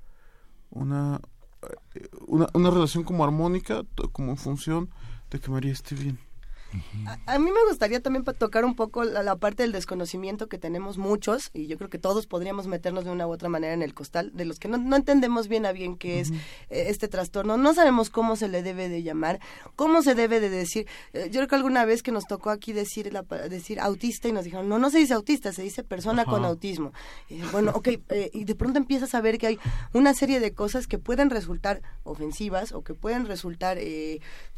una, 0.69 1.21
eh, 1.95 2.09
una 2.27 2.47
una 2.53 2.69
relación 2.69 3.03
como 3.03 3.23
armónica, 3.23 3.83
como 4.11 4.31
en 4.31 4.37
función 4.37 4.89
de 5.29 5.39
que 5.39 5.51
María 5.51 5.71
esté 5.71 5.95
bien. 5.95 6.19
A, 7.25 7.39
mí 7.39 7.51
me 7.51 7.63
gustaría 7.67 8.01
también 8.01 8.23
tocar 8.23 8.65
un 8.65 8.75
poco 8.75 9.03
la, 9.03 9.35
parte 9.35 9.63
del 9.63 9.71
desconocimiento 9.71 10.47
que 10.47 10.57
tenemos 10.57 10.97
muchos, 10.97 11.49
y 11.53 11.67
yo 11.67 11.77
creo 11.77 11.89
que 11.89 11.97
todos 11.97 12.27
podríamos 12.27 12.67
meternos 12.67 13.05
de 13.05 13.11
una 13.11 13.27
u 13.27 13.31
otra 13.31 13.49
manera 13.49 13.73
en 13.73 13.81
el 13.81 13.93
costal, 13.93 14.31
de 14.33 14.45
los 14.45 14.59
que 14.59 14.67
no, 14.67 14.95
entendemos 14.95 15.47
bien 15.47 15.65
a 15.65 15.71
bien 15.71 15.97
qué 15.97 16.19
es 16.19 16.31
eh, 16.31 16.37
este 16.69 17.07
trastorno, 17.07 17.57
no 17.57 17.73
sabemos 17.73 18.09
cómo 18.09 18.35
se 18.35 18.47
le 18.47 18.63
debe 18.63 18.89
de 18.89 19.03
llamar, 19.03 19.39
cómo 19.75 20.01
se 20.01 20.15
debe 20.15 20.39
de 20.39 20.49
decir. 20.49 20.87
Eh, 21.13 21.29
yo 21.31 21.39
creo 21.39 21.47
que 21.47 21.55
alguna 21.55 21.85
vez 21.85 22.03
que 22.03 22.11
nos 22.11 22.25
tocó 22.25 22.49
aquí 22.49 22.73
decir, 22.73 23.11
decir 23.49 23.79
autista 23.79 24.27
y 24.27 24.31
nos 24.31 24.45
dijeron, 24.45 24.69
no, 24.69 24.79
no 24.79 24.89
se 24.89 24.99
dice 24.99 25.13
autista, 25.13 25.51
se 25.51 25.63
dice 25.63 25.83
persona 25.83 26.25
con 26.25 26.45
autismo. 26.45 26.93
bueno, 27.51 27.71
ok, 27.73 27.87
eh, 28.09 28.29
y 28.33 28.45
de 28.45 28.55
pronto 28.55 28.77
empiezas 28.77 29.15
a 29.15 29.21
ver 29.21 29.37
que 29.37 29.47
hay 29.47 29.59
una 29.93 30.13
serie 30.13 30.39
de 30.39 30.53
cosas 30.53 30.87
que 30.87 30.97
pueden 30.97 31.29
resultar 31.29 31.81
ofensivas 32.03 32.71
o 32.71 32.83
que 32.83 32.93
pueden 32.93 33.25
resultar 33.25 33.77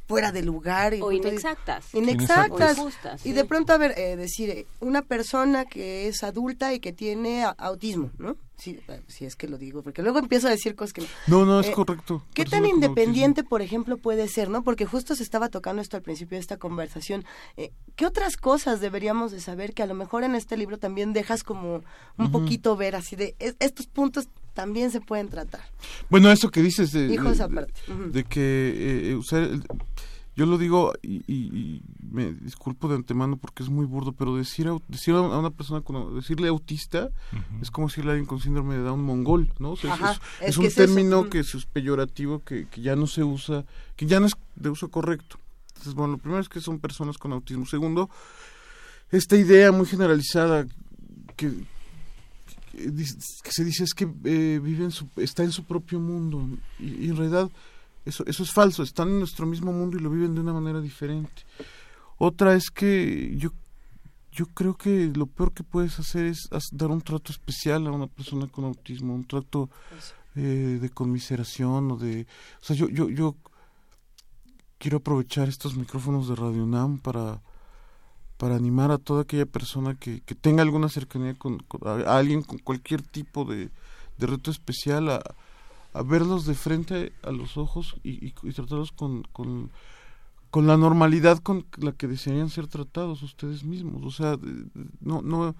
fuera 0.06 0.32
de 0.32 0.44
lugar. 0.44 0.94
o 1.02 1.12
inexactas. 1.12 1.94
Inexactas. 2.04 2.78
Y 3.24 3.32
de 3.34 3.46
pronto, 3.46 3.74
a 3.74 3.78
ver, 3.78 3.94
eh, 3.98 4.16
decir, 4.16 4.50
eh, 4.50 4.66
una 4.80 5.02
persona 5.02 5.66
que 5.66 6.08
es 6.08 6.24
adulta 6.24 6.74
y 6.74 6.80
que 6.80 6.94
tiene 6.94 7.46
autismo, 7.58 8.12
¿no? 8.18 8.36
Si, 8.58 8.80
eh, 8.88 9.02
si 9.08 9.26
es 9.26 9.36
que 9.36 9.48
lo 9.48 9.58
digo, 9.58 9.82
porque 9.82 10.04
luego 10.04 10.20
empiezo 10.20 10.48
a 10.48 10.52
decir 10.52 10.76
cosas 10.76 10.94
que 10.94 11.02
no. 11.02 11.08
No, 11.28 11.46
no, 11.46 11.60
es 11.60 11.70
correcto. 11.72 12.24
¿Qué 12.34 12.46
tan 12.46 12.66
independiente, 12.66 13.44
por 13.44 13.62
ejemplo, 13.62 13.98
puede 13.98 14.28
ser, 14.28 14.50
no? 14.50 14.64
Porque 14.64 14.86
justo 14.86 15.16
se 15.16 15.24
estaba 15.24 15.50
tocando 15.50 15.82
esto 15.82 15.98
al 15.98 16.04
principio 16.04 16.38
de 16.38 16.42
esta 16.42 16.58
conversación. 16.58 17.26
¿Qué 17.96 18.06
otras 18.06 18.38
cosas 18.38 18.80
deberíamos 18.80 19.32
de 19.32 19.42
saber 19.42 19.74
que 19.74 19.84
a 19.84 19.88
lo 19.88 19.96
mejor 19.96 20.24
en 20.24 20.36
este 20.36 20.56
libro 20.56 20.78
también 20.78 21.14
dejas 21.14 21.44
como 21.44 21.82
un 22.18 22.32
poquito 22.32 22.78
ver 22.78 22.96
así 22.96 23.16
de 23.16 23.36
estos 23.60 23.88
puntos 23.88 24.28
también 24.54 24.92
se 24.92 25.02
pueden 25.02 25.30
tratar. 25.30 25.62
Bueno, 26.10 26.32
eso 26.32 26.50
que 26.50 26.62
dices 26.62 26.92
de, 26.92 27.08
de, 27.08 28.24
que 28.24 28.40
eh, 28.40 29.10
eh, 29.10 29.16
usar, 29.16 29.50
yo 30.36 30.46
lo 30.46 30.58
digo 30.58 30.94
y, 31.02 31.82
me 32.12 32.32
disculpo 32.32 32.88
de 32.88 32.96
antemano 32.96 33.38
porque 33.38 33.64
es 33.64 33.70
muy 33.70 33.86
burdo, 33.86 34.12
pero 34.12 34.36
decir, 34.36 34.70
decir 34.88 35.16
a 35.16 35.22
una 35.22 35.50
persona, 35.50 35.82
con, 35.82 36.16
decirle 36.16 36.48
autista 36.48 37.10
es 37.62 37.72
como 37.72 37.88
decirle 37.88 38.12
a 38.12 38.14
alguien 38.14 38.28
con 38.28 38.40
síndrome 38.40 38.76
de 38.76 38.84
Down 38.84 39.04
mongol, 39.04 39.52
¿no? 39.58 39.74
es, 40.42 40.58
un 40.58 40.70
término 40.70 41.30
que 41.30 41.40
es 41.40 41.66
peyorativo, 41.66 42.44
que, 42.44 42.68
que 42.68 42.82
ya 42.82 42.96
no 42.96 43.08
se 43.08 43.24
usa, 43.24 43.66
que 43.96 44.06
ya 44.06 44.20
no 44.20 44.28
es 44.28 44.34
de 44.56 44.70
uso 44.70 44.90
correcto. 44.90 45.38
Entonces, 45.70 45.96
bueno, 45.96 46.14
lo 46.14 46.18
primero 46.20 46.42
es 46.42 46.50
que 46.50 46.62
son 46.62 46.80
personas 46.80 47.18
con 47.18 47.34
autismo. 47.34 47.66
Segundo, 47.66 48.10
esta 49.12 49.36
idea 49.36 49.72
muy 49.72 49.86
generalizada 49.86 50.66
que, 51.36 51.52
que 52.74 53.52
se 53.52 53.64
dice 53.66 53.84
es 53.84 53.94
que 53.94 54.06
eh, 54.24 54.60
vive 54.64 54.86
en 54.86 54.92
su, 54.92 55.08
está 55.18 55.44
en 55.44 55.52
su 55.52 55.64
propio 55.66 56.00
mundo 56.00 56.48
y, 56.80 57.10
en 57.10 57.18
realidad 57.18 57.50
eso, 58.06 58.24
eso 58.26 58.44
es 58.44 58.52
falso, 58.52 58.84
están 58.84 59.10
en 59.10 59.20
nuestro 59.20 59.46
mismo 59.46 59.72
mundo 59.72 59.98
y 59.98 60.02
lo 60.02 60.10
viven 60.10 60.36
de 60.36 60.42
una 60.42 60.54
manera 60.54 60.82
diferente. 60.82 61.44
Otra 62.18 62.56
es 62.56 62.70
que 62.70 63.36
yo, 63.38 63.52
yo 64.32 64.46
creo 64.48 64.76
que 64.76 65.12
lo 65.16 65.26
peor 65.26 65.54
que 65.54 65.64
puedes 65.64 66.00
hacer 66.00 66.26
es 66.26 66.50
dar 66.72 66.90
un 66.92 67.02
trato 67.02 67.32
especial 67.32 67.88
a 67.88 67.92
una 67.92 68.08
persona 68.08 68.48
con 68.48 68.66
autismo, 68.66 69.14
un 69.14 69.26
trato 69.26 69.70
eh, 70.36 70.80
de 70.82 70.90
conmiseración 70.90 71.92
o 71.92 71.98
de... 71.98 72.28
O 72.62 72.66
sea, 72.66 72.76
yo, 72.76 72.90
yo, 72.90 73.10
yo 73.10 73.36
quiero 74.78 74.98
aprovechar 74.98 75.50
estos 75.50 75.76
micrófonos 75.76 76.28
de 76.28 76.36
Radio 76.36 76.64
UNAM 76.64 77.00
para 77.00 77.42
para 78.38 78.56
animar 78.56 78.92
a 78.92 78.98
toda 78.98 79.22
aquella 79.22 79.46
persona 79.46 79.96
que, 79.96 80.20
que 80.20 80.36
tenga 80.36 80.64
alguna 80.64 80.90
cercanía 80.90 81.34
con, 81.34 81.64
alguien 82.06 82.42
con 82.42 82.58
cualquier 82.58 83.02
tipo 83.02 83.46
de, 83.46 83.70
de 84.18 84.28
reto 84.28 84.52
especial 84.52 85.10
a, 85.10 85.22
a, 85.94 86.04
verlos 86.04 86.46
de 86.46 86.54
frente 86.54 87.14
a 87.24 87.32
los 87.32 87.58
ojos 87.58 87.96
y, 88.04 88.28
y, 88.28 88.52
tratarlos 88.54 88.92
con, 88.92 89.24
con, 89.32 89.72
con, 90.50 90.68
la 90.68 90.78
normalidad 90.78 91.40
con 91.40 91.66
la 91.78 91.92
que 91.92 92.08
desearían 92.08 92.50
ser 92.50 92.68
tratados 92.68 93.24
ustedes 93.24 93.64
mismos. 93.64 94.04
O 94.04 94.12
sea, 94.12 94.38
no, 95.02 95.22
no, 95.22 95.56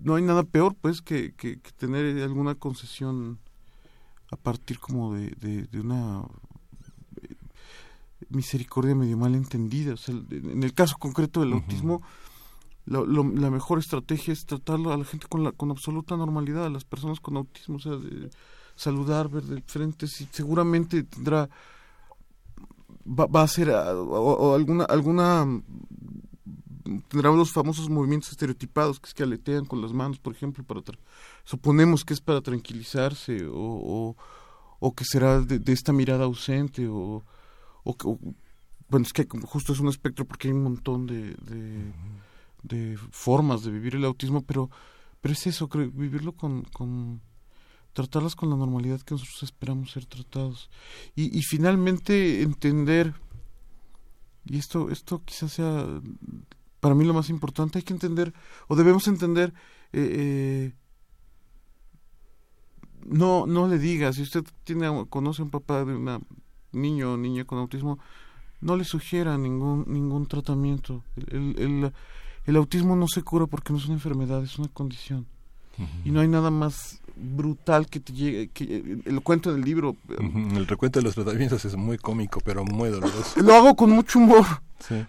no 0.00 0.14
hay 0.14 0.22
nada 0.22 0.42
peor 0.42 0.74
pues 0.80 1.02
que, 1.02 1.34
que, 1.34 1.60
que 1.60 1.70
tener 1.72 2.22
alguna 2.22 2.54
concesión 2.54 3.38
a 4.30 4.36
partir 4.36 4.78
como 4.78 5.14
de, 5.14 5.30
de, 5.40 5.62
de 5.64 5.80
una 5.80 6.24
misericordia 8.30 8.94
medio 8.94 9.16
mal 9.16 9.34
entendida. 9.34 9.94
O 9.94 9.96
sea, 9.96 10.14
en 10.14 10.62
el 10.62 10.74
caso 10.74 10.96
concreto 10.98 11.40
del 11.40 11.52
autismo, 11.52 12.02
la 12.86 13.50
mejor 13.50 13.78
estrategia 13.78 14.32
es 14.32 14.46
tratarlo 14.46 14.92
a 14.92 14.96
la 14.96 15.04
gente 15.04 15.26
con, 15.28 15.44
la, 15.44 15.52
con 15.52 15.70
absoluta 15.70 16.16
normalidad, 16.16 16.66
a 16.66 16.70
las 16.70 16.84
personas 16.84 17.20
con 17.20 17.36
autismo, 17.36 17.76
o 17.76 17.80
sea, 17.80 17.96
de 17.96 18.30
saludar, 18.78 19.28
ver 19.28 19.44
de 19.44 19.62
frente, 19.62 20.06
si 20.06 20.28
seguramente 20.30 21.02
tendrá, 21.02 21.48
va, 23.06 23.42
a 23.42 23.48
ser, 23.48 23.70
o, 23.70 24.54
alguna, 24.54 24.84
alguna, 24.84 25.62
tendrá 27.08 27.30
los 27.30 27.52
famosos 27.52 27.88
movimientos 27.88 28.30
estereotipados 28.30 29.00
que 29.00 29.08
es 29.08 29.14
que 29.14 29.22
aletean 29.22 29.64
con 29.64 29.82
las 29.82 29.92
manos, 29.92 30.18
por 30.18 30.32
ejemplo, 30.32 30.64
para 30.64 30.82
suponemos 31.44 32.04
que 32.04 32.14
es 32.14 32.20
para 32.20 32.40
tranquilizarse, 32.40 33.46
o, 33.50 34.16
o, 34.80 34.94
que 34.94 35.04
será 35.04 35.40
de 35.40 35.72
esta 35.72 35.92
mirada 35.92 36.24
ausente, 36.24 36.88
o 36.88 37.24
o, 37.88 38.18
bueno, 38.88 39.06
es 39.06 39.12
que 39.12 39.26
justo 39.44 39.72
es 39.72 39.80
un 39.80 39.88
espectro 39.88 40.26
porque 40.26 40.48
hay 40.48 40.54
un 40.54 40.62
montón 40.62 41.06
de, 41.06 41.34
de, 42.62 42.98
formas 43.10 43.62
de 43.62 43.70
vivir 43.70 43.94
el 43.96 44.04
autismo, 44.04 44.42
pero, 44.42 44.70
pero 45.20 45.32
es 45.32 45.46
eso, 45.46 45.68
creo, 45.68 45.90
vivirlo 45.90 46.32
con, 46.32 46.62
con 46.64 47.20
tratarlas 47.98 48.36
con 48.36 48.48
la 48.48 48.56
normalidad 48.56 49.00
que 49.00 49.14
nosotros 49.14 49.42
esperamos 49.42 49.90
ser 49.90 50.06
tratados. 50.06 50.70
Y, 51.16 51.42
finalmente 51.42 52.42
entender, 52.42 53.12
y 54.46 54.58
esto, 54.58 54.88
esto 54.90 55.22
quizás 55.24 55.52
sea 55.52 55.84
para 56.78 56.94
mí 56.94 57.04
lo 57.04 57.12
más 57.12 57.28
importante, 57.28 57.78
hay 57.78 57.82
que 57.82 57.92
entender, 57.92 58.32
o 58.68 58.76
debemos 58.76 59.08
entender, 59.08 59.52
eh, 59.92 60.10
eh, 60.20 60.72
no, 63.04 63.46
no 63.46 63.66
le 63.66 63.78
diga, 63.78 64.12
si 64.12 64.22
usted 64.22 64.44
tiene, 64.62 64.86
conoce 65.10 65.42
a 65.42 65.46
un 65.46 65.50
papá 65.50 65.84
de 65.84 65.96
un 65.96 66.24
niño 66.70 67.14
o 67.14 67.16
niña 67.16 67.44
con 67.44 67.58
autismo, 67.58 67.98
no 68.60 68.76
le 68.76 68.84
sugiera 68.84 69.36
ningún, 69.38 69.86
ningún 69.88 70.26
tratamiento. 70.26 71.02
El, 71.16 71.92
el, 72.46 72.56
autismo 72.56 72.94
no 72.94 73.08
se 73.08 73.22
cura 73.22 73.46
porque 73.46 73.72
no 73.72 73.78
es 73.80 73.86
una 73.86 73.94
enfermedad, 73.94 74.44
es 74.44 74.56
una 74.56 74.68
condición. 74.68 75.26
Y 76.04 76.10
no 76.10 76.20
hay 76.20 76.28
nada 76.28 76.50
más 76.50 77.00
brutal 77.16 77.86
que 77.86 78.00
te 78.00 78.12
llegue, 78.12 78.48
que 78.48 78.64
eh, 78.64 78.98
el 79.04 79.20
cuento 79.22 79.52
del 79.52 79.62
libro. 79.62 79.96
El 80.18 80.66
recuento 80.66 81.00
de 81.00 81.04
los 81.04 81.14
tratamientos 81.14 81.64
es 81.64 81.76
muy 81.76 81.98
cómico, 81.98 82.40
pero 82.44 82.64
muy 82.64 82.90
doloroso. 82.90 83.40
Lo 83.40 83.54
hago 83.54 83.74
con 83.74 83.90
mucho 83.90 84.18
humor. 84.18 84.44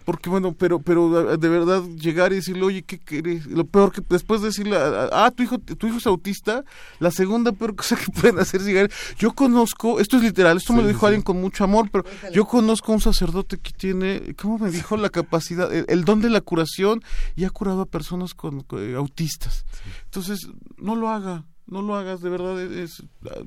Porque 0.06 0.30
bueno, 0.30 0.54
pero 0.54 0.80
pero 0.80 1.38
de 1.38 1.50
verdad 1.50 1.84
llegar 1.96 2.32
y 2.32 2.36
decirle, 2.36 2.64
oye, 2.64 2.84
¿qué 2.84 3.00
querés? 3.00 3.46
Lo 3.46 3.66
peor 3.66 3.92
que 3.92 4.02
después 4.10 4.42
de 4.42 4.48
decirle, 4.48 4.78
ah, 4.78 5.32
tu 5.36 5.44
hijo, 5.44 5.60
tu 5.60 5.88
hijo 5.88 5.98
es 5.98 6.08
autista, 6.08 6.64
la 7.00 7.12
segunda 7.12 7.52
peor 7.52 7.76
cosa 7.76 7.96
que 7.96 8.12
pueden 8.22 8.40
hacer 8.40 8.62
es 8.62 8.68
llegar. 8.68 8.92
Yo 9.18 9.34
conozco, 9.34 10.00
esto 10.00 10.18
es 10.18 10.24
literal, 10.24 10.58
esto 10.58 10.74
me 10.74 10.82
lo 10.82 10.88
dijo 10.88 11.06
alguien 11.06 11.22
con 11.22 11.40
mucho 11.40 11.64
amor, 11.64 11.90
pero 11.92 12.04
yo 12.34 12.46
conozco 12.46 12.92
a 12.92 12.96
un 12.96 13.02
sacerdote 13.02 13.58
que 13.58 13.72
tiene, 13.72 14.36
¿cómo 14.40 14.58
me 14.58 14.72
dijo? 14.72 14.98
La 14.98 15.10
capacidad, 15.10 15.72
el, 15.74 16.06
don 16.06 16.22
de 16.22 16.30
la 16.30 16.42
curación 16.42 17.02
y 17.36 17.46
ha 17.46 17.50
curado 17.50 17.82
a 17.82 17.86
personas 17.86 18.34
con, 18.34 18.66
eh, 18.72 18.96
autistas. 18.96 19.66
Entonces, 20.06 20.48
no 20.78 20.96
lo 20.96 21.10
haga, 21.10 21.46
no 21.68 21.82
lo 21.82 21.96
hagas, 21.96 22.22
de 22.22 22.30
verdad 22.30 22.60
es... 22.60 23.04
Ah, 23.26 23.44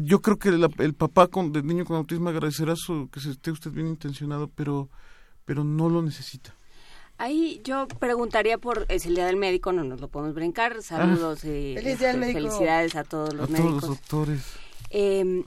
yo 0.00 0.20
creo 0.20 0.38
que 0.38 0.48
el 0.48 0.94
papá 0.94 1.28
con, 1.28 1.52
del 1.52 1.66
niño 1.66 1.84
con 1.84 1.96
autismo 1.96 2.28
agradecerá 2.28 2.74
su, 2.76 3.08
que 3.10 3.20
esté 3.20 3.50
usted 3.50 3.70
bien 3.70 3.86
intencionado, 3.86 4.48
pero, 4.48 4.88
pero 5.44 5.64
no 5.64 5.88
lo 5.88 6.02
necesita. 6.02 6.54
Ahí 7.18 7.60
yo 7.62 7.86
preguntaría 7.86 8.58
por 8.58 8.86
es 8.88 9.06
el 9.06 9.14
día 9.14 9.26
del 9.26 9.36
médico, 9.36 9.72
no 9.72 9.84
nos 9.84 10.00
lo 10.00 10.08
podemos 10.08 10.34
brincar. 10.34 10.82
Saludos 10.82 11.44
y 11.44 11.76
este, 11.76 11.96
felicidades 11.96 12.96
a 12.96 13.04
todos 13.04 13.32
los 13.34 13.48
médicos. 13.48 13.80
Todos 13.80 13.88
los 13.90 13.98
doctores. 14.00 14.52
Em, 14.90 15.44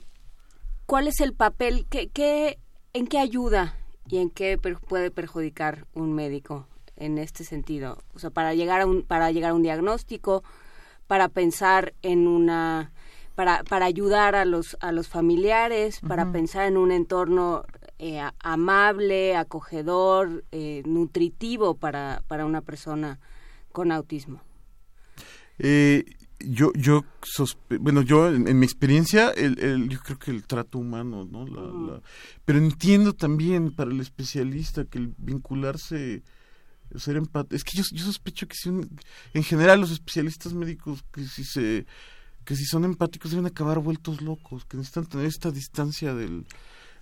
¿Cuál 0.86 1.08
es 1.08 1.20
el 1.20 1.34
papel? 1.34 1.86
¿Qué, 1.90 2.08
qué, 2.08 2.58
¿En 2.94 3.06
qué 3.06 3.18
ayuda 3.18 3.76
y 4.08 4.18
en 4.18 4.30
qué 4.30 4.56
puede 4.56 5.10
perjudicar 5.10 5.86
un 5.92 6.14
médico 6.14 6.66
en 6.96 7.18
este 7.18 7.44
sentido? 7.44 7.98
O 8.14 8.20
sea, 8.20 8.30
para 8.30 8.54
llegar 8.54 8.80
a 8.80 8.86
un, 8.86 9.02
para 9.02 9.30
llegar 9.30 9.50
a 9.50 9.54
un 9.54 9.62
diagnóstico, 9.62 10.42
para 11.06 11.28
pensar 11.28 11.92
en 12.00 12.26
una 12.26 12.92
para, 13.36 13.62
para 13.64 13.84
ayudar 13.84 14.34
a 14.34 14.44
los, 14.44 14.76
a 14.80 14.90
los 14.90 15.08
familiares, 15.08 16.00
para 16.00 16.32
pensar 16.32 16.66
en 16.66 16.78
un 16.78 16.90
entorno 16.90 17.64
eh, 17.98 18.20
amable, 18.40 19.36
acogedor, 19.36 20.42
eh, 20.52 20.82
nutritivo 20.86 21.76
para, 21.76 22.22
para 22.28 22.46
una 22.46 22.62
persona 22.62 23.20
con 23.72 23.92
autismo? 23.92 24.40
Eh, 25.58 26.06
yo, 26.40 26.72
yo, 26.74 27.04
bueno, 27.78 28.00
yo 28.00 28.28
en, 28.28 28.58
mi 28.58 28.64
experiencia, 28.64 29.30
el, 29.30 29.58
el, 29.58 29.88
yo 29.90 30.00
creo 30.00 30.18
que 30.18 30.30
el 30.30 30.46
trato 30.46 30.78
humano, 30.78 31.28
¿no? 31.30 31.46
La, 31.46 32.00
pero 32.46 32.58
entiendo 32.58 33.12
también 33.12 33.70
para 33.70 33.90
el 33.90 34.00
especialista 34.00 34.86
que 34.86 34.96
el 34.96 35.14
vincularse, 35.18 36.22
ser 36.96 37.16
empate, 37.16 37.54
es 37.54 37.64
que 37.64 37.76
yo, 37.76 37.84
yo 37.92 38.04
sospecho 38.04 38.48
que 38.48 38.56
si 38.56 38.70
en 39.34 39.42
general 39.42 39.80
los 39.80 39.90
especialistas 39.90 40.54
médicos 40.54 41.04
que 41.12 41.24
si 41.24 41.44
se 41.44 41.86
que 42.46 42.56
si 42.56 42.64
son 42.64 42.84
empáticos 42.84 43.32
deben 43.32 43.46
acabar 43.46 43.80
vueltos 43.80 44.22
locos, 44.22 44.64
que 44.64 44.78
necesitan 44.78 45.06
tener 45.06 45.26
esta 45.26 45.50
distancia 45.50 46.14
del 46.14 46.46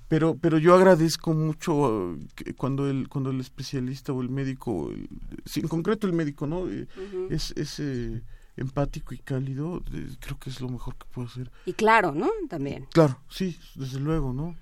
pero 0.09 0.37
pero 0.37 0.59
yo 0.59 0.75
agradezco 0.75 1.33
mucho 1.33 1.75
uh, 1.75 2.19
cuando 2.57 2.89
el 2.89 3.09
cuando 3.09 3.31
el 3.31 3.41
especialista 3.41 4.13
o 4.13 4.21
el 4.23 4.29
médico 4.29 4.91
en 4.91 5.69
concreto 5.69 6.07
el 6.07 6.13
médico 6.13 6.47
no 6.47 6.69
eh, 6.69 6.87
es, 7.31 7.53
es 7.57 7.81
eh, 7.81 8.23
empático 8.57 9.15
y 9.15 9.19
cálido 9.19 9.83
creo 10.21 10.39
que 10.39 10.51
es 10.51 10.61
lo 10.61 10.69
mejor 10.69 10.97
que 10.97 11.07
puedo 11.07 11.29
hacer. 11.29 11.51
Y 11.67 11.73
claro 11.73 12.13
no 12.13 12.31
también. 12.49 12.87
Claro 12.93 13.19
sí 13.29 13.59
desde 13.75 14.01
luego 14.01 14.33
no 14.33 14.57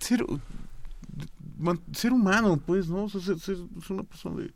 ser 0.00 0.24
ser 1.92 2.12
humano 2.12 2.58
pues 2.64 2.88
no 2.88 3.08
ser, 3.08 3.38
ser, 3.38 3.56
una 3.90 4.02
persona 4.02 4.42
de 4.42 4.54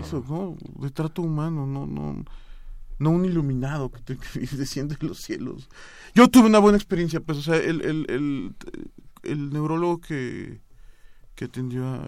eso 0.00 0.24
no 0.28 0.56
de 0.80 0.90
trato 0.90 1.22
humano 1.22 1.66
no 1.66 1.86
no 1.86 2.12
no 2.12 2.24
un 3.10 3.24
iluminado 3.24 3.90
que, 3.90 4.00
te, 4.00 4.16
desciende 4.56 4.96
de 4.96 5.06
los 5.06 5.18
cielos. 5.18 5.68
Yo 6.14 6.28
tuve 6.28 6.46
una 6.46 6.58
buena 6.58 6.78
experiencia, 6.78 7.20
pues, 7.20 7.38
o 7.38 7.42
sea, 7.42 7.56
el, 7.56 7.80
el, 7.82 8.06
el, 8.08 8.54
el 9.22 9.50
neurólogo 9.50 10.00
que, 10.00 10.60
que 11.34 11.46
atendió 11.46 12.02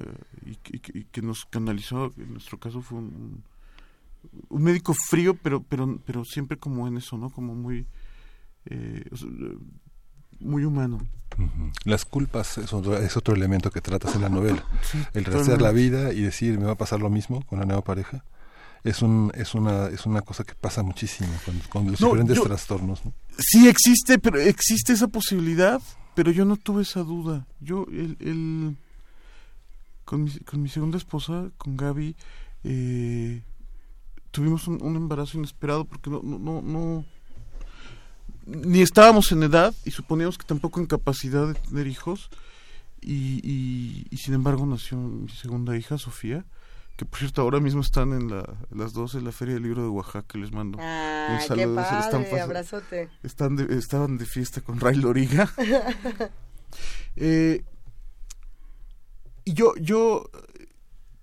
y, 0.45 1.05
que 1.05 1.23
nos 1.23 1.47
canalizó, 1.47 2.13
en 2.17 2.33
nuestro 2.33 2.59
caso 2.59 2.83
fue 2.83 2.99
un, 2.99 3.43
un, 4.49 4.63
médico 4.63 4.95
frío, 4.95 5.35
pero, 5.35 5.63
pero, 5.63 5.99
pero 6.05 6.25
siempre 6.25 6.59
como 6.59 6.87
en 6.87 6.99
eso, 6.99 7.17
¿no? 7.17 7.31
Como 7.31 7.55
muy, 7.55 7.87
eh, 8.67 9.05
muy 10.41 10.65
humano. 10.65 11.01
Las 11.85 12.05
culpas 12.05 12.59
es 12.59 12.73
otro, 12.73 12.97
es 12.97 13.17
otro 13.17 13.35
elemento 13.35 13.71
que 13.71 13.81
tratas 13.81 14.15
en 14.15 14.23
la 14.23 14.29
novela. 14.29 14.65
el 15.15 15.25
rehacer 15.25 15.61
la 15.61 15.73
vida 15.73 16.13
y 16.13 16.21
decir, 16.21 16.59
me 16.59 16.67
va 16.67 16.73
a 16.73 16.79
pasar 16.79 17.01
lo 17.01 17.11
mismo 17.11 17.45
con 17.47 17.59
la 17.59 17.65
nueva 17.65 17.83
pareja 17.83 18.25
es 18.85 19.03
un 19.03 19.33
es 19.35 19.55
una 19.55 19.89
es 19.89 20.07
una 20.07 20.23
cosa 20.23 20.45
que 20.45 20.55
pasa 20.55 20.83
muchísimo 20.83 21.33
con, 21.71 21.91
los 21.91 21.99
diferentes 21.99 22.43
trastornos 22.43 23.01
sí 23.39 23.67
existe 23.67 24.19
pero 24.19 24.39
existe 24.39 24.93
esa 24.93 25.09
posibilidad 25.09 25.81
pero 26.15 26.31
yo 26.31 26.45
no 26.45 26.57
tuve 26.57 26.83
esa 26.83 27.03
duda. 27.03 27.47
Yo 27.61 27.87
el, 27.91 28.17
el 28.21 28.77
con, 30.05 30.25
mi, 30.25 30.31
con 30.41 30.63
mi 30.63 30.69
segunda 30.69 30.97
esposa 30.97 31.51
con 31.59 31.77
Gaby 31.77 32.15
eh, 32.63 33.43
tuvimos 34.31 34.69
un, 34.69 34.97
embarazo 34.97 35.39
inesperado 35.39 35.85
porque 35.85 36.11
no, 36.11 36.23
no 36.23 36.63
no 36.63 37.05
ni 38.47 38.83
estábamos 38.83 39.33
en 39.33 39.43
edad 39.43 39.75
y 39.85 39.91
suponíamos 39.91 40.39
que 40.39 40.47
tampoco 40.47 40.81
en 40.81 40.87
capacidad 40.87 41.47
de 41.47 41.55
tener 41.55 41.87
hijos 41.87 42.31
y, 43.01 43.41
y, 43.43 44.07
y 44.11 44.17
sin 44.19 44.35
embargo 44.35 44.67
nació 44.67 44.99
mi 44.99 45.31
segunda 45.31 45.77
hija 45.77 45.99
Sofía 45.99 46.45
que 46.97 47.05
por 47.05 47.19
cierto 47.19 47.43
ahora 47.43 47.59
mismo 47.59 47.81
están 47.81 48.13
en 48.13 48.31
la, 48.31 48.45
las 48.71 48.93
dos 48.93 49.15
en 49.15 49.25
la 49.25 49.33
Feria 49.33 49.55
del 49.55 49.65
Libro 49.65 49.83
de 49.83 49.89
Oaxaca, 49.89 50.39
les 50.39 50.53
mando 50.53 50.79
un 50.79 51.41
saludo. 51.41 51.81
están, 51.81 52.41
abrazote. 52.41 53.11
Están 53.23 53.59
estaban 53.71 54.17
de 54.17 54.27
fiesta 54.27 54.61
con 54.61 54.79
Ray 54.79 54.97
Loriga. 54.97 55.51
eh, 57.17 57.65
y 59.45 59.53
yo, 59.53 59.75
yo, 59.77 60.31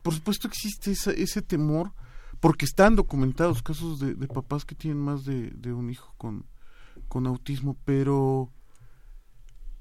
por 0.02 0.14
supuesto 0.14 0.48
existe 0.48 0.92
ese 0.92 1.42
temor, 1.42 1.94
porque 2.42 2.66
están 2.66 2.96
documentados 2.96 3.64
casos 3.64 4.00
de, 4.00 4.14
de 4.16 4.28
papás 4.28 4.66
que 4.66 4.76
tienen 4.76 5.00
más 5.00 5.24
de, 5.24 5.52
de, 5.52 5.72
un 5.72 5.90
hijo 5.90 6.14
con, 6.18 6.46
con 7.08 7.28
autismo, 7.28 7.78
pero 7.86 8.52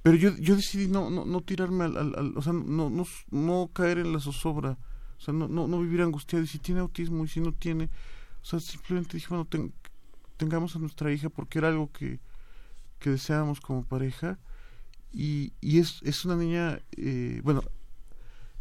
pero 0.03 0.17
yo, 0.17 0.31
yo 0.37 0.57
decidí 0.57 0.87
no, 0.87 1.11
no, 1.11 1.27
no 1.27 1.41
tirarme 1.43 1.85
al, 1.85 1.97
al, 1.97 2.33
o 2.37 2.43
sea, 2.43 2.53
no, 2.53 2.89
no, 2.89 3.05
no 3.31 3.71
caer 3.75 3.99
en 3.99 4.13
la 4.13 4.21
zozobra 4.21 4.79
o 5.21 5.23
sea, 5.23 5.35
no, 5.35 5.49
no, 5.49 5.69
no 5.69 5.81
vivir 5.81 6.01
angustiado. 6.01 6.43
Y 6.43 6.49
si 6.49 6.59
tiene 6.59 6.81
autismo 6.81 7.25
y 7.25 7.29
si 7.29 7.41
no 7.41 7.53
tiene, 7.53 7.91
o 8.43 8.45
sea, 8.45 8.59
simplemente 8.59 9.19
dije, 9.19 9.29
bueno, 9.29 9.47
tengamos 10.39 10.75
a 10.75 10.79
nuestra 10.79 11.13
hija 11.13 11.29
porque 11.29 11.59
era 11.59 11.69
algo 11.69 11.93
que, 11.93 12.19
que 12.99 13.11
deseábamos 13.11 13.61
como 13.61 13.85
pareja. 13.85 14.39
Y, 15.13 15.53
y 15.61 15.79
es, 15.79 16.01
es 16.05 16.25
una 16.25 16.37
niña, 16.37 16.81
eh, 16.93 17.43
bueno, 17.45 17.63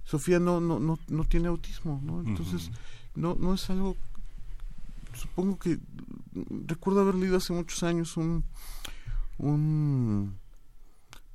Sofía 0.03 0.39
no, 0.39 0.59
no, 0.59 0.79
no, 0.79 0.99
no 1.07 1.23
tiene 1.23 1.47
autismo, 1.47 2.01
¿no? 2.03 2.21
Entonces, 2.21 2.71
no, 3.15 3.35
no 3.35 3.53
es 3.53 3.69
algo, 3.69 3.95
supongo 5.13 5.59
que, 5.59 5.79
recuerdo 6.65 7.01
haber 7.01 7.15
leído 7.15 7.37
hace 7.37 7.53
muchos 7.53 7.83
años 7.83 8.17
un, 8.17 8.43
un 9.37 10.35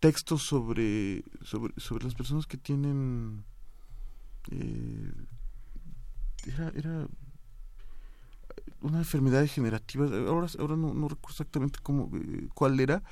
texto 0.01 0.37
sobre, 0.37 1.25
sobre, 1.43 1.73
sobre 1.79 2.05
las 2.05 2.15
personas 2.15 2.47
que 2.47 2.57
tienen 2.57 3.45
eh, 4.51 5.13
era, 6.47 6.73
era 6.75 7.09
una 8.81 8.99
enfermedad 8.99 9.41
degenerativa, 9.41 10.07
ahora, 10.29 10.49
ahora 10.59 10.77
no, 10.77 10.93
recuerdo 11.09 11.31
exactamente 11.31 11.79
cómo, 11.83 12.11
eh, 12.15 12.49
cuál 12.55 12.79
era, 12.81 13.03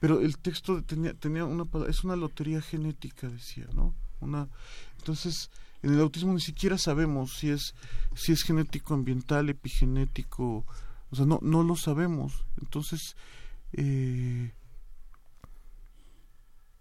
pero 0.00 0.20
el 0.20 0.38
texto 0.38 0.82
tenía, 0.82 1.14
tenía 1.14 1.44
una 1.44 1.66
es 1.88 2.04
una 2.04 2.16
lotería 2.16 2.60
genética, 2.60 3.28
decía, 3.28 3.66
¿no? 3.74 3.94
Una, 4.20 4.48
entonces, 4.98 5.50
en 5.82 5.94
el 5.94 6.00
autismo 6.00 6.32
ni 6.34 6.40
siquiera 6.40 6.78
sabemos 6.78 7.38
si 7.38 7.50
es, 7.50 7.74
si 8.14 8.32
es 8.32 8.42
genético, 8.42 8.94
ambiental, 8.94 9.48
epigenético, 9.48 10.64
o 11.10 11.16
sea, 11.16 11.26
no, 11.26 11.38
no 11.42 11.62
lo 11.62 11.76
sabemos. 11.76 12.44
Entonces, 12.60 13.16
eh, 13.72 14.52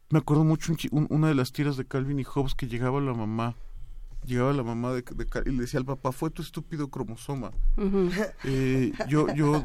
me 0.10 0.20
acuerdo 0.20 0.44
mucho 0.44 0.74
una 0.92 1.28
de 1.28 1.36
las 1.36 1.52
tiras 1.52 1.78
de 1.78 1.86
Calvin 1.86 2.20
y 2.20 2.24
Hobbes 2.24 2.56
que 2.56 2.68
llegaba 2.68 3.00
la 3.00 3.14
mamá 3.14 3.56
llegaba 4.26 4.54
la 4.54 4.64
mamá 4.64 4.94
de, 4.94 5.04
y 5.46 5.50
le 5.52 5.62
decía 5.62 5.80
al 5.80 5.86
papá 5.86 6.12
fue 6.12 6.30
tu 6.30 6.42
estúpido 6.42 6.90
cromosoma 6.90 7.52
eh, 8.44 8.92
yo 9.08 9.34
yo 9.34 9.64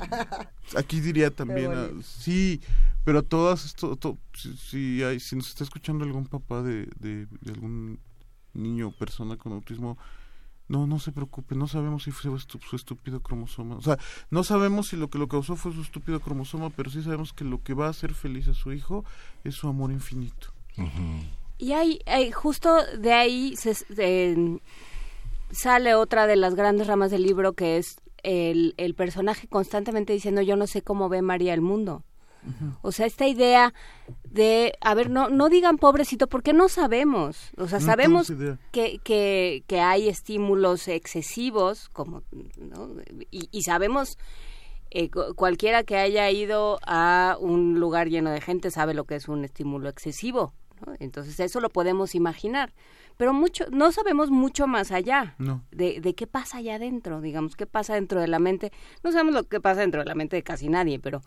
aquí 0.77 1.01
diría 1.01 1.31
también 1.31 2.03
sí 2.03 2.61
pero 3.05 3.19
a 3.19 3.23
todas 3.23 3.65
esto 3.67 3.99
si, 4.35 5.03
hay 5.03 5.21
si 5.21 5.37
nos 5.37 5.49
está 5.49 5.65
escuchando 5.65 6.05
algún 6.05 6.27
papá 6.27 6.63
de, 6.63 6.89
de, 6.99 7.27
algún 7.49 7.99
niño 8.55 8.89
o 8.89 8.93
persona 8.93 9.37
con 9.37 9.53
autismo 9.53 9.99
no, 10.67 10.87
no 10.87 10.99
se 10.99 11.13
preocupe, 11.13 11.55
no 11.55 11.67
sabemos 11.67 12.05
si 12.05 12.11
fue 12.11 12.31
su 12.41 12.77
estúpido 12.77 13.21
cromosoma. 13.21 13.77
O 13.77 13.83
sea, 13.83 13.99
no 14.31 14.45
sabemos 14.45 14.89
si 14.89 14.97
lo 14.97 15.11
que 15.11 15.19
lo 15.19 15.29
causó 15.29 15.57
fue 15.57 15.75
su 15.75 15.83
estúpido 15.83 16.21
cromosoma, 16.21 16.71
pero 16.71 16.91
sí 16.91 17.03
sabemos 17.03 17.33
que 17.33 17.45
lo 17.45 17.63
que 17.63 17.75
va 17.75 17.87
a 17.87 17.91
hacer 17.91 18.15
feliz 18.15 18.49
a 18.49 18.55
su 18.55 18.73
hijo 18.73 19.05
es 19.45 19.55
su 19.55 19.69
amor 19.69 19.93
infinito. 19.93 20.55
Y 21.65 21.73
hay, 21.73 22.31
justo 22.31 22.77
de 22.99 23.15
ahí 23.15 23.57
se, 23.57 23.73
sale 25.51 25.95
otra 25.95 26.27
de 26.27 26.37
las 26.37 26.55
grandes 26.55 26.87
ramas 26.89 27.11
del 27.11 27.23
libro 27.23 27.55
que 27.55 27.79
es 27.79 27.97
el, 28.23 28.75
el 28.77 28.95
personaje 28.95 29.49
constantemente 29.49 30.13
diciendo 30.13 30.43
yo 30.43 30.57
no 30.57 30.67
sé 30.67 30.83
cómo 30.83 31.09
ve 31.09 31.23
María 31.23 31.55
el 31.55 31.63
mundo. 31.63 32.05
O 32.83 32.93
sea, 32.93 33.07
esta 33.07 33.27
idea 33.27 33.73
de, 34.25 34.75
a 34.83 34.93
ver, 34.93 35.09
no, 35.09 35.31
no 35.31 35.49
digan 35.49 35.79
pobrecito 35.79 36.27
porque 36.27 36.53
no 36.53 36.69
sabemos. 36.69 37.51
O 37.57 37.67
sea, 37.67 37.81
sabemos 37.81 38.31
que, 38.71 39.01
que, 39.03 39.65
que, 39.67 39.81
hay 39.81 40.11
estímulos 40.11 40.87
excesivos, 40.89 41.89
como, 41.89 42.25
y, 43.31 43.63
sabemos, 43.63 44.19
eh, 44.91 45.09
cualquiera 45.35 45.85
que 45.85 45.97
haya 45.97 46.31
ido 46.31 46.79
a 46.87 47.39
un 47.41 47.81
lugar 47.81 48.11
lleno 48.11 48.29
de 48.29 48.43
gente 48.43 48.71
sabe 48.71 48.93
lo 48.93 49.05
que 49.05 49.15
es 49.15 49.29
un 49.29 49.47
estímulo 49.47 49.89
excesivo. 49.89 50.53
Entonces, 50.99 51.39
eso 51.41 51.61
lo 51.61 51.71
podemos 51.71 52.15
imaginar. 52.15 52.73
Pero 53.17 53.33
mucho 53.33 53.65
no 53.71 53.93
sabemos 53.93 54.31
mucho 54.31 54.67
más 54.67 54.91
allá 54.91 55.37
de, 55.71 56.01
de, 56.01 56.15
qué 56.15 56.27
pasa 56.27 56.59
allá 56.59 56.77
adentro, 56.77 57.21
digamos, 57.21 57.55
qué 57.55 57.67
pasa 57.67 57.95
dentro 57.95 58.21
de 58.21 58.27
la 58.27 58.41
mente. 58.41 58.73
No 59.05 59.13
sabemos 59.13 59.35
lo 59.35 59.45
que 59.45 59.61
pasa 59.61 59.83
dentro 59.83 60.01
de 60.01 60.07
la 60.07 60.15
mente 60.17 60.37
de 60.37 60.43
casi 60.43 60.69
nadie, 60.69 60.99
pero 60.99 61.23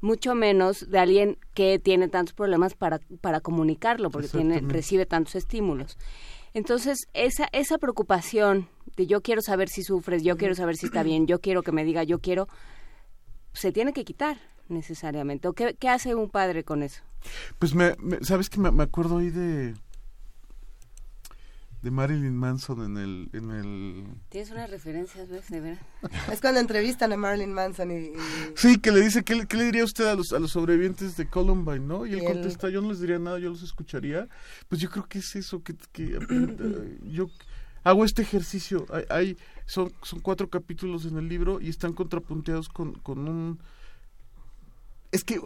mucho 0.00 0.34
menos 0.34 0.88
de 0.88 0.98
alguien 0.98 1.38
que 1.54 1.80
tiene 1.80 2.08
tantos 2.08 2.34
problemas 2.34 2.74
para, 2.74 3.00
para 3.20 3.40
comunicarlo, 3.40 4.10
porque 4.10 4.28
tiene, 4.28 4.60
recibe 4.60 5.04
tantos 5.04 5.34
estímulos. 5.34 5.98
Entonces, 6.54 7.08
esa, 7.12 7.48
esa 7.52 7.78
preocupación 7.78 8.68
de 8.96 9.06
yo 9.06 9.22
quiero 9.22 9.42
saber 9.42 9.68
si 9.68 9.82
sufres, 9.82 10.22
yo 10.22 10.36
quiero 10.36 10.54
saber 10.54 10.76
si 10.76 10.86
está 10.86 11.02
bien, 11.02 11.26
yo 11.26 11.40
quiero 11.40 11.62
que 11.62 11.72
me 11.72 11.84
diga, 11.84 12.04
yo 12.04 12.20
quiero, 12.20 12.46
se 13.52 13.72
tiene 13.72 13.92
que 13.92 14.04
quitar 14.04 14.38
necesariamente. 14.68 15.48
¿O 15.48 15.52
qué, 15.52 15.74
qué 15.78 15.88
hace 15.88 16.14
un 16.14 16.30
padre 16.30 16.64
con 16.64 16.82
eso? 16.82 17.02
Pues, 17.58 17.74
me, 17.74 17.94
¿sabes 18.22 18.50
que 18.50 18.60
me 18.60 18.82
acuerdo 18.82 19.18
ahí 19.18 19.30
de 19.30 19.74
de 21.82 21.90
Marilyn 21.90 22.36
Manson 22.36 22.84
en 22.84 22.96
el... 22.96 23.28
En 23.32 23.50
el... 23.50 24.04
Tienes 24.28 24.52
unas 24.52 24.70
referencias, 24.70 25.28
¿ves? 25.28 25.48
De 25.50 25.60
verdad. 25.60 25.82
es 26.32 26.40
cuando 26.40 26.60
entrevistan 26.60 27.12
a 27.12 27.16
Marilyn 27.16 27.52
Manson 27.52 27.90
y... 27.90 28.12
Sí, 28.54 28.78
que 28.78 28.92
le 28.92 29.00
dice, 29.00 29.24
¿qué, 29.24 29.46
¿qué, 29.48 29.56
le 29.56 29.64
diría 29.64 29.84
usted 29.84 30.06
a 30.06 30.14
los, 30.14 30.32
a 30.32 30.38
los 30.38 30.52
sobrevivientes 30.52 31.16
de 31.16 31.26
Columbine, 31.26 31.80
no? 31.80 32.06
Y 32.06 32.14
él 32.14 32.24
contesta, 32.24 32.70
yo 32.70 32.80
no 32.80 32.90
les 32.90 33.00
diría 33.00 33.18
nada, 33.18 33.40
yo 33.40 33.50
los 33.50 33.64
escucharía. 33.64 34.28
Pues 34.68 34.80
yo 34.80 34.90
creo 34.90 35.08
que 35.08 35.18
es 35.18 35.34
eso, 35.34 35.62
que, 35.64 35.74
que 35.90 36.18
yo 37.02 37.28
hago 37.82 38.04
este 38.04 38.22
ejercicio. 38.22 38.86
Hay, 38.90 39.04
hay, 39.10 39.36
son, 39.66 39.92
son 40.02 40.20
cuatro 40.20 40.48
capítulos 40.48 41.04
en 41.04 41.18
el 41.18 41.28
libro 41.28 41.60
y 41.60 41.68
están 41.68 41.94
contrapunteados 41.94 42.68
con, 42.68 42.94
con 42.94 43.28
un... 43.28 43.58
Es 45.12 45.24
que 45.24 45.40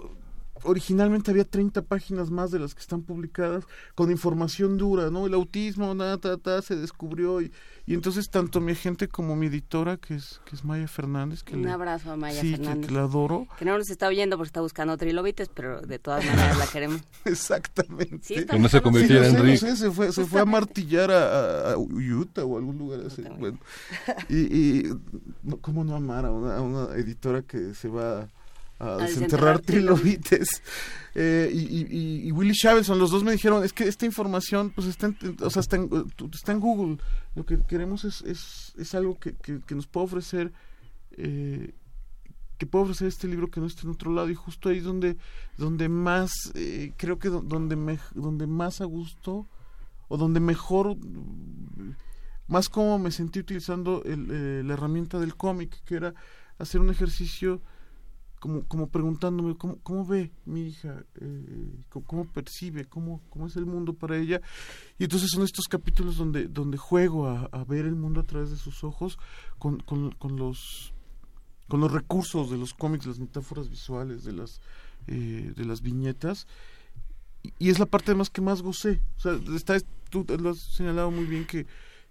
originalmente 0.62 1.31
había 1.31 1.44
30 1.44 1.83
páginas 1.83 2.31
más 2.31 2.50
de 2.50 2.59
las 2.59 2.74
que 2.74 2.81
están 2.81 3.02
publicadas 3.02 3.64
con 3.94 4.11
información 4.11 4.76
dura, 4.76 5.11
¿no? 5.11 5.26
El 5.26 5.35
autismo, 5.35 5.94
nada, 5.94 6.18
ta, 6.18 6.62
se 6.62 6.76
descubrió 6.76 7.40
y, 7.40 7.52
y, 7.87 7.94
entonces 7.94 8.31
tanto 8.31 8.61
mi 8.61 8.72
agente 8.72 9.09
como 9.09 9.37
mi 9.37 9.46
editora, 9.46 9.96
que 9.96 10.14
es 10.14 10.40
que 10.44 10.57
es 10.57 10.64
Maya 10.64 10.88
Fernández, 10.88 11.42
que 11.42 11.57
un 11.57 11.68
abrazo 11.68 12.12
a 12.12 12.16
Maya 12.16 12.40
Fernández, 12.40 12.88
que, 12.88 12.94
la 12.94 13.02
adoro, 13.02 13.46
que 13.59 13.64
no 13.64 13.76
nos 13.76 13.90
está 13.90 14.09
oyendo 14.09 14.37
porque 14.37 14.48
está 14.48 14.61
buscando 14.61 14.96
trilobites, 14.96 15.48
pero 15.48 15.81
de 15.81 15.98
todas 15.98 16.24
maneras 16.24 16.59
la 16.59 16.66
queremos. 16.66 17.00
Exactamente. 17.24 18.46
que 18.46 18.59
no 18.59 18.68
se 18.68 18.81
convirtiera 18.81 19.26
en 19.29 19.42
Rick. 19.42 19.59
se 19.59 19.90
fue, 19.90 20.12
se 20.12 20.24
fue 20.24 20.40
a 20.40 20.44
martillar 20.44 21.11
a, 21.11 21.76
Utah 21.76 22.44
o 22.44 22.57
algún 22.57 22.79
lugar 22.79 23.00
así. 23.07 23.22
Bueno, 23.38 23.59
y, 24.29 24.37
y 24.37 24.92
cómo 25.61 25.85
no 25.85 25.96
amar 25.96 26.26
a 26.26 26.33
una, 26.33 26.57
a 26.57 26.61
una 26.61 26.94
editora 26.94 27.42
que 27.42 27.74
se 27.74 27.88
va 27.88 28.29
a 28.78 28.96
desenterrar 28.96 29.60
trilobites. 29.60 30.62
Eh, 31.18 31.50
y, 31.50 32.28
y, 32.28 32.30
Willy 32.30 32.52
Shavelson, 32.52 32.98
los 32.98 33.10
dos 33.10 33.24
me 33.24 33.32
dijeron, 33.32 33.64
es 33.64 33.72
que 33.72 33.84
esta 33.84 34.04
información 34.04 34.68
pues 34.68 34.86
está 34.86 35.06
en, 35.06 35.16
o 35.40 35.48
sea, 35.48 35.60
está 35.60 35.76
en, 35.76 35.88
está 36.30 36.52
en 36.52 36.60
Google. 36.60 36.98
Lo 37.34 37.46
que 37.46 37.58
queremos 37.60 38.04
es, 38.04 38.20
es, 38.20 38.74
es 38.76 38.94
algo 38.94 39.18
que, 39.18 39.32
que, 39.34 39.74
nos 39.74 39.86
puede 39.86 40.04
ofrecer, 40.04 40.52
eh, 41.12 41.72
que 42.58 42.66
puede 42.66 42.84
ofrecer 42.84 43.08
este 43.08 43.28
libro 43.28 43.50
que 43.50 43.60
no 43.60 43.66
esté 43.66 43.86
en 43.86 43.92
otro 43.92 44.12
lado. 44.12 44.28
Y 44.28 44.34
justo 44.34 44.68
ahí 44.68 44.76
es 44.76 44.84
donde, 44.84 45.16
donde 45.56 45.88
más, 45.88 46.32
eh, 46.52 46.92
creo 46.98 47.18
que 47.18 47.30
donde, 47.30 47.76
me, 47.76 47.98
donde 48.14 48.46
más 48.46 48.82
a 48.82 48.84
gusto, 48.84 49.46
o 50.08 50.18
donde 50.18 50.40
mejor, 50.40 50.98
más 52.46 52.68
como 52.68 52.98
me 52.98 53.10
sentí 53.10 53.38
utilizando 53.38 54.02
el, 54.04 54.68
la 54.68 54.74
herramienta 54.74 55.18
del 55.18 55.34
cómic, 55.34 55.82
que 55.86 55.94
era 55.94 56.14
hacer 56.58 56.82
un 56.82 56.90
ejercicio 56.90 57.62
como, 58.68 58.88
preguntándome 58.88 59.56
cómo, 59.56 60.06
ve 60.06 60.32
mi 60.44 60.68
hija, 60.68 61.04
eh, 61.20 61.85
cómo, 61.88 62.24
percibe, 62.24 62.85
cómo, 62.85 63.22
cómo 63.30 63.46
es 63.46 63.56
el 63.56 63.66
mundo 63.66 63.92
para 63.92 64.16
ella. 64.16 64.40
Y 64.98 65.04
entonces 65.04 65.30
son 65.30 65.44
estos 65.44 65.66
capítulos 65.66 66.16
donde, 66.16 66.48
donde 66.48 66.78
juego 66.78 67.26
a, 67.28 67.64
ver 67.64 67.87
el 67.87 67.96
mundo 67.96 68.20
a 68.20 68.24
través 68.24 68.50
de 68.50 68.56
sus 68.56 68.85
ojos 68.85 69.18
con, 69.59 69.80
con, 69.80 70.37
los 70.37 70.92
con 71.68 71.80
los 71.80 71.92
recursos 71.92 72.50
de 72.50 72.59
los 72.59 72.74
cómics, 72.74 73.06
las 73.06 73.18
metáforas 73.18 73.68
visuales, 73.68 74.24
de 74.24 74.32
las, 74.32 74.61
eh, 75.06 75.52
de 75.56 75.64
las 75.64 75.82
viñetas. 75.82 76.46
Y, 77.42 77.52
y, 77.59 77.70
es 77.70 77.78
la 77.78 77.87
parte 77.87 78.12
además 78.12 78.30
que 78.30 78.40
más 78.40 78.62
gocé. 78.62 79.02
O 79.16 79.20
sea, 79.20 79.38
está, 79.54 79.78
tú 80.11 80.24
lo 80.38 80.50
has 80.50 80.59
señalado 80.59 81.11
muy 81.11 81.24
bien 81.24 81.46
que 81.46 81.66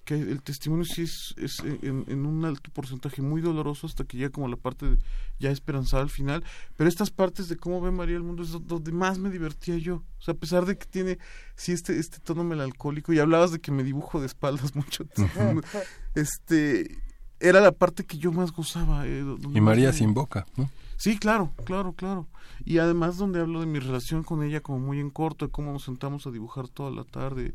que 0.06 0.13
el 0.13 0.41
testimonio 0.41 0.86
sí 0.86 1.02
es, 1.02 1.34
es 1.38 1.60
en, 1.60 2.26
un 2.26 2.46
alto 2.46 2.72
porcentaje 2.72 3.22
muy 3.22 3.41
doloroso 3.41 3.88
hasta 3.88 4.04
que 4.06 4.18
llega 4.18 4.30
como 4.30 4.48
la 4.48 4.56
parte 4.56 4.98
ya 5.39 5.50
esperanzada 5.50 6.04
al 6.04 6.10
final, 6.10 6.44
pero 6.78 6.88
estas 6.88 7.10
partes 7.10 7.50
de 7.50 7.58
cómo 7.58 7.82
ve 7.82 7.91
María 7.91 8.15
el 8.15 8.24
mundo 8.24 8.44
es 8.44 8.52
donde 8.52 8.91
más 8.91 9.18
me 9.18 9.30
divertía 9.30 9.78
yo, 9.78 9.96
o 9.96 10.22
sea, 10.22 10.36
a 10.36 10.38
pesar 10.38 10.65
de 10.65 10.78
que 10.78 10.86
tiene 10.86 11.18
sí 11.56 11.72
este 11.72 12.00
este 12.00 12.20
tono 12.20 12.44
melancólico 12.44 13.12
y 13.12 13.20
hablabas 13.20 13.52
de 13.52 13.60
que 13.60 13.72
me 13.72 13.84
dibujo 13.84 14.22
de 14.22 14.28
espaldas 14.28 14.76
mucho, 14.76 15.06
este 16.13 17.02
era 17.39 17.60
la 17.60 17.72
parte 17.72 18.06
que 18.06 18.18
yo 18.18 18.32
más 18.32 18.52
gozaba. 18.52 19.06
Eh, 19.06 19.24
y 19.54 19.62
María 19.62 19.91
sin 19.91 20.13
boca, 20.13 20.46
¿no? 20.56 20.70
Sí, 20.98 21.18
claro, 21.18 21.52
claro, 21.65 21.94
claro. 21.94 22.28
Y 22.63 22.78
además 22.78 23.18
donde 23.18 23.41
hablo 23.41 23.60
de 23.60 23.65
mi 23.65 23.80
relación 23.80 24.24
con 24.24 24.44
ella 24.44 24.62
como 24.62 24.80
muy 24.80 25.00
en 25.00 25.10
corto, 25.10 25.46
de 25.46 25.52
cómo 25.52 25.74
nos 25.74 25.84
sentamos 25.84 26.26
a 26.26 26.32
dibujar 26.32 26.70
toda 26.70 26.91
la 26.91 27.04
tarde. 27.04 27.54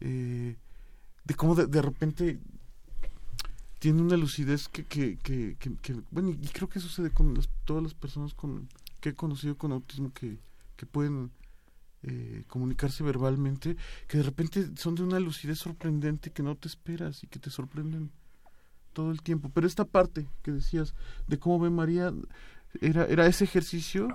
Eh, 0.00 0.56
de 1.28 1.34
cómo 1.34 1.54
de, 1.54 1.82
repente 1.82 2.40
tiene 3.78 4.00
una 4.00 4.16
lucidez 4.16 4.66
que, 4.68 4.84
que, 4.84 5.18
que, 5.18 6.02
bueno, 6.10 6.30
y 6.30 6.48
creo 6.48 6.70
que 6.70 6.80
sucede 6.80 7.10
con 7.10 7.38
todas 7.66 7.82
las 7.82 7.94
personas 7.94 8.32
con 8.34 8.66
que 9.00 9.10
he 9.10 9.14
conocido 9.14 9.56
con 9.56 9.70
autismo 9.72 10.10
que, 10.12 10.38
que 10.74 10.86
pueden 10.86 11.30
eh, 12.02 12.44
comunicarse 12.48 13.04
verbalmente, 13.04 13.76
que 14.08 14.16
de 14.16 14.22
repente 14.24 14.70
son 14.76 14.94
de 14.94 15.02
una 15.02 15.20
lucidez 15.20 15.58
sorprendente 15.58 16.30
que 16.30 16.42
no 16.42 16.56
te 16.56 16.66
esperas 16.66 17.22
y 17.22 17.26
que 17.26 17.38
te 17.38 17.50
sorprenden 17.50 18.10
todo 18.94 19.10
el 19.10 19.20
tiempo. 19.20 19.50
Pero 19.52 19.66
esta 19.66 19.84
parte 19.84 20.26
que 20.42 20.50
decías 20.50 20.94
de 21.26 21.38
cómo 21.38 21.60
ve 21.60 21.68
María 21.68 22.12
era, 22.80 23.04
era 23.04 23.26
ese 23.26 23.44
ejercicio 23.44 24.08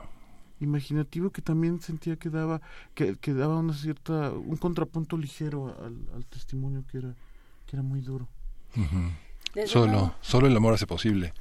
imaginativo 0.63 1.31
que 1.31 1.41
también 1.41 1.81
sentía 1.81 2.15
que 2.15 2.29
daba 2.29 2.61
que, 2.93 3.15
que 3.17 3.33
daba 3.33 3.57
una 3.59 3.73
cierta 3.73 4.31
un 4.31 4.57
contrapunto 4.57 5.17
ligero 5.17 5.75
al, 5.83 5.97
al 6.15 6.25
testimonio 6.25 6.83
que 6.89 6.97
era 6.99 7.15
que 7.65 7.75
era 7.75 7.83
muy 7.83 8.01
duro. 8.01 8.27
Solo 9.65 10.15
solo 10.21 10.47
el 10.47 10.57
amor 10.57 10.73
hace 10.73 10.87
posible 10.87 11.33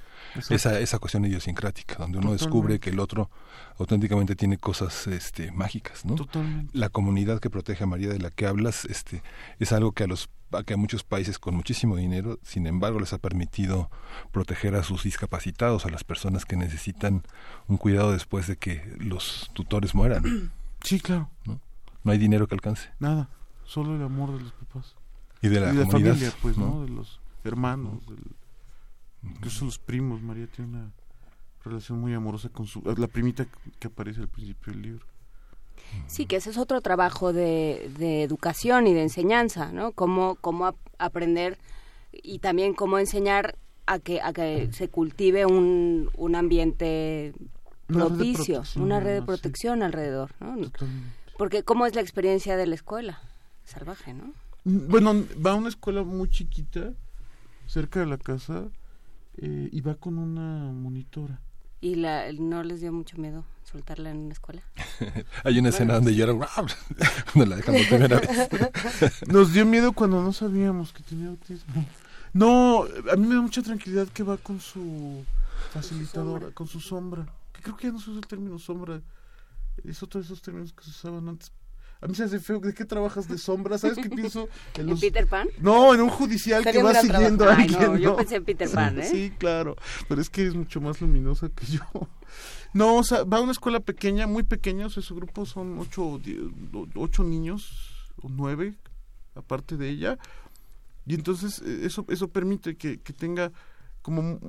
esa 0.50 0.78
esa 0.78 0.98
cuestión 0.98 1.24
idiosincrática 1.24 1.96
donde 1.98 2.18
uno 2.18 2.32
descubre 2.32 2.78
que 2.78 2.90
el 2.90 3.00
otro 3.00 3.30
auténticamente 3.78 4.36
tiene 4.36 4.58
cosas 4.58 5.06
este 5.06 5.50
mágicas 5.50 6.04
no 6.04 6.14
Totalmente. 6.14 6.76
la 6.76 6.90
comunidad 6.90 7.40
que 7.40 7.50
protege 7.50 7.84
a 7.84 7.86
María 7.86 8.08
de 8.10 8.18
la 8.18 8.30
que 8.30 8.46
hablas 8.46 8.84
este 8.84 9.22
es 9.58 9.72
algo 9.72 9.92
que 9.92 10.04
a 10.04 10.06
los 10.06 10.28
que 10.64 10.74
a 10.74 10.76
muchos 10.76 11.02
países 11.02 11.38
con 11.38 11.54
muchísimo 11.54 11.96
dinero, 11.96 12.38
sin 12.42 12.66
embargo, 12.66 13.00
les 13.00 13.12
ha 13.12 13.18
permitido 13.18 13.90
proteger 14.30 14.74
a 14.74 14.82
sus 14.82 15.04
discapacitados, 15.04 15.86
a 15.86 15.90
las 15.90 16.04
personas 16.04 16.44
que 16.44 16.56
necesitan 16.56 17.22
un 17.68 17.78
cuidado 17.78 18.12
después 18.12 18.46
de 18.46 18.56
que 18.56 18.94
los 18.98 19.50
tutores 19.54 19.94
mueran. 19.94 20.50
Sí, 20.84 20.98
claro. 20.98 21.30
¿No? 21.44 21.60
hay 22.10 22.18
dinero 22.18 22.48
que 22.48 22.56
alcance. 22.56 22.90
Nada, 22.98 23.28
solo 23.64 23.94
el 23.94 24.02
amor 24.02 24.36
de 24.36 24.42
los 24.42 24.52
papás. 24.52 24.96
Y 25.40 25.46
de 25.46 25.60
la, 25.60 25.86
familia, 25.86 26.32
pues, 26.42 26.58
¿no? 26.58 26.82
De 26.82 26.88
los 26.88 27.20
hermanos, 27.44 28.00
incluso 29.22 29.64
los 29.64 29.78
primos. 29.78 30.20
María 30.22 30.48
tiene 30.48 30.72
una 30.72 30.90
relación 31.64 32.00
muy 32.00 32.14
amorosa 32.14 32.48
con 32.48 32.66
su, 32.66 32.82
la 32.96 33.06
primita 33.06 33.46
que 33.78 33.86
aparece 33.86 34.22
al 34.22 34.28
principio 34.28 34.72
del 34.72 34.82
libro. 34.82 35.06
Sí, 36.06 36.26
que 36.26 36.36
ese 36.36 36.50
es 36.50 36.58
otro 36.58 36.80
trabajo 36.80 37.32
de, 37.32 37.90
de 37.98 38.22
educación 38.22 38.86
y 38.86 38.94
de 38.94 39.02
enseñanza, 39.02 39.72
¿no? 39.72 39.92
Cómo, 39.92 40.36
cómo 40.40 40.74
aprender 40.98 41.58
y 42.12 42.38
también 42.38 42.74
cómo 42.74 42.98
enseñar 42.98 43.56
a 43.86 43.98
que, 43.98 44.20
a 44.20 44.32
que 44.32 44.68
se 44.72 44.88
cultive 44.88 45.46
un, 45.46 46.10
un 46.16 46.34
ambiente 46.34 47.32
propicio, 47.86 48.62
una 48.76 49.00
red 49.00 49.20
de 49.20 49.22
protección 49.22 49.82
alrededor, 49.82 50.32
¿no? 50.40 50.56
Porque 51.36 51.62
cómo 51.62 51.86
es 51.86 51.94
la 51.94 52.00
experiencia 52.00 52.56
de 52.56 52.66
la 52.66 52.74
escuela, 52.74 53.20
salvaje, 53.64 54.14
¿no? 54.14 54.32
Mm, 54.64 54.88
bueno, 54.88 55.24
va 55.44 55.52
a 55.52 55.54
una 55.54 55.68
escuela 55.68 56.02
muy 56.02 56.28
chiquita, 56.28 56.92
cerca 57.66 58.00
de 58.00 58.06
la 58.06 58.18
casa, 58.18 58.68
eh, 59.38 59.68
y 59.72 59.80
va 59.80 59.94
con 59.94 60.18
una 60.18 60.72
monitora. 60.72 61.40
¿Y 61.80 61.96
la, 61.96 62.30
no 62.32 62.62
les 62.62 62.80
dio 62.80 62.92
mucho 62.92 63.18
miedo 63.18 63.44
en 63.74 64.16
una 64.16 64.32
escuela? 64.32 64.62
Hay 65.44 65.58
una 65.58 65.70
escena 65.70 65.94
donde 65.94 66.14
lloran 66.14 66.38
cuando 67.32 67.50
la 67.50 67.56
dejan 67.56 67.74
por 67.74 67.88
primera 67.88 68.20
vez. 68.20 69.28
Nos 69.28 69.52
dio 69.52 69.66
miedo 69.66 69.92
cuando 69.92 70.22
no 70.22 70.32
sabíamos 70.32 70.92
que 70.92 71.02
tenía 71.02 71.28
autismo. 71.28 71.86
No, 72.32 72.84
a 73.10 73.16
mí 73.16 73.26
me 73.26 73.34
da 73.34 73.40
mucha 73.40 73.62
tranquilidad 73.62 74.08
que 74.08 74.22
va 74.22 74.36
con 74.36 74.60
su 74.60 75.24
facilitadora, 75.72 76.50
con 76.50 76.66
su 76.66 76.80
sombra. 76.80 77.26
Que 77.52 77.62
creo 77.62 77.76
que 77.76 77.86
ya 77.88 77.92
no 77.92 78.00
se 78.00 78.10
usa 78.10 78.20
el 78.20 78.26
término 78.26 78.58
sombra. 78.58 79.00
Es 79.84 80.02
otro 80.02 80.20
de 80.20 80.26
esos 80.26 80.42
términos 80.42 80.72
que 80.72 80.84
se 80.84 80.90
usaban 80.90 81.28
antes 81.28 81.50
a 82.02 82.08
mí 82.08 82.14
se 82.16 82.24
hace 82.24 82.40
feo. 82.40 82.58
¿De 82.58 82.74
qué 82.74 82.84
trabajas 82.84 83.28
de 83.28 83.38
sombra? 83.38 83.78
¿Sabes 83.78 83.98
qué 83.98 84.10
pienso? 84.10 84.48
En, 84.74 84.86
los... 84.86 85.00
Peter 85.00 85.26
Pan? 85.26 85.48
No, 85.58 85.94
en 85.94 86.00
un 86.00 86.08
judicial 86.08 86.64
que 86.64 86.82
va 86.82 86.94
siguiendo 86.94 87.48
a 87.48 87.54
alguien. 87.54 87.80
no, 87.80 87.96
yo 87.96 88.16
pensé 88.16 88.36
en 88.36 88.44
Peter 88.44 88.68
Pan, 88.68 88.98
¿eh? 88.98 89.04
Sí, 89.04 89.32
claro. 89.38 89.76
Pero 90.08 90.20
es 90.20 90.28
que 90.28 90.46
es 90.46 90.54
mucho 90.54 90.80
más 90.80 91.00
luminosa 91.00 91.48
que 91.48 91.66
yo. 91.66 91.82
No, 92.74 92.96
o 92.96 93.04
sea, 93.04 93.24
va 93.24 93.36
a 93.36 93.40
una 93.42 93.52
escuela 93.52 93.80
pequeña, 93.80 94.26
muy 94.26 94.44
pequeña. 94.44 94.86
O 94.86 94.88
sea, 94.88 95.02
su 95.02 95.14
grupo 95.14 95.44
son 95.44 95.78
ocho, 95.78 96.18
ocho 96.94 97.22
niños 97.22 97.70
o 98.22 98.30
nueve, 98.30 98.76
aparte 99.34 99.76
de 99.76 99.90
ella. 99.90 100.18
Y 101.04 101.14
entonces 101.14 101.60
eh, 101.66 101.80
eso, 101.82 102.06
eso 102.08 102.28
permite 102.28 102.76
que, 102.76 102.98
que 102.98 103.12
tenga 103.12 103.52
como 104.00 104.40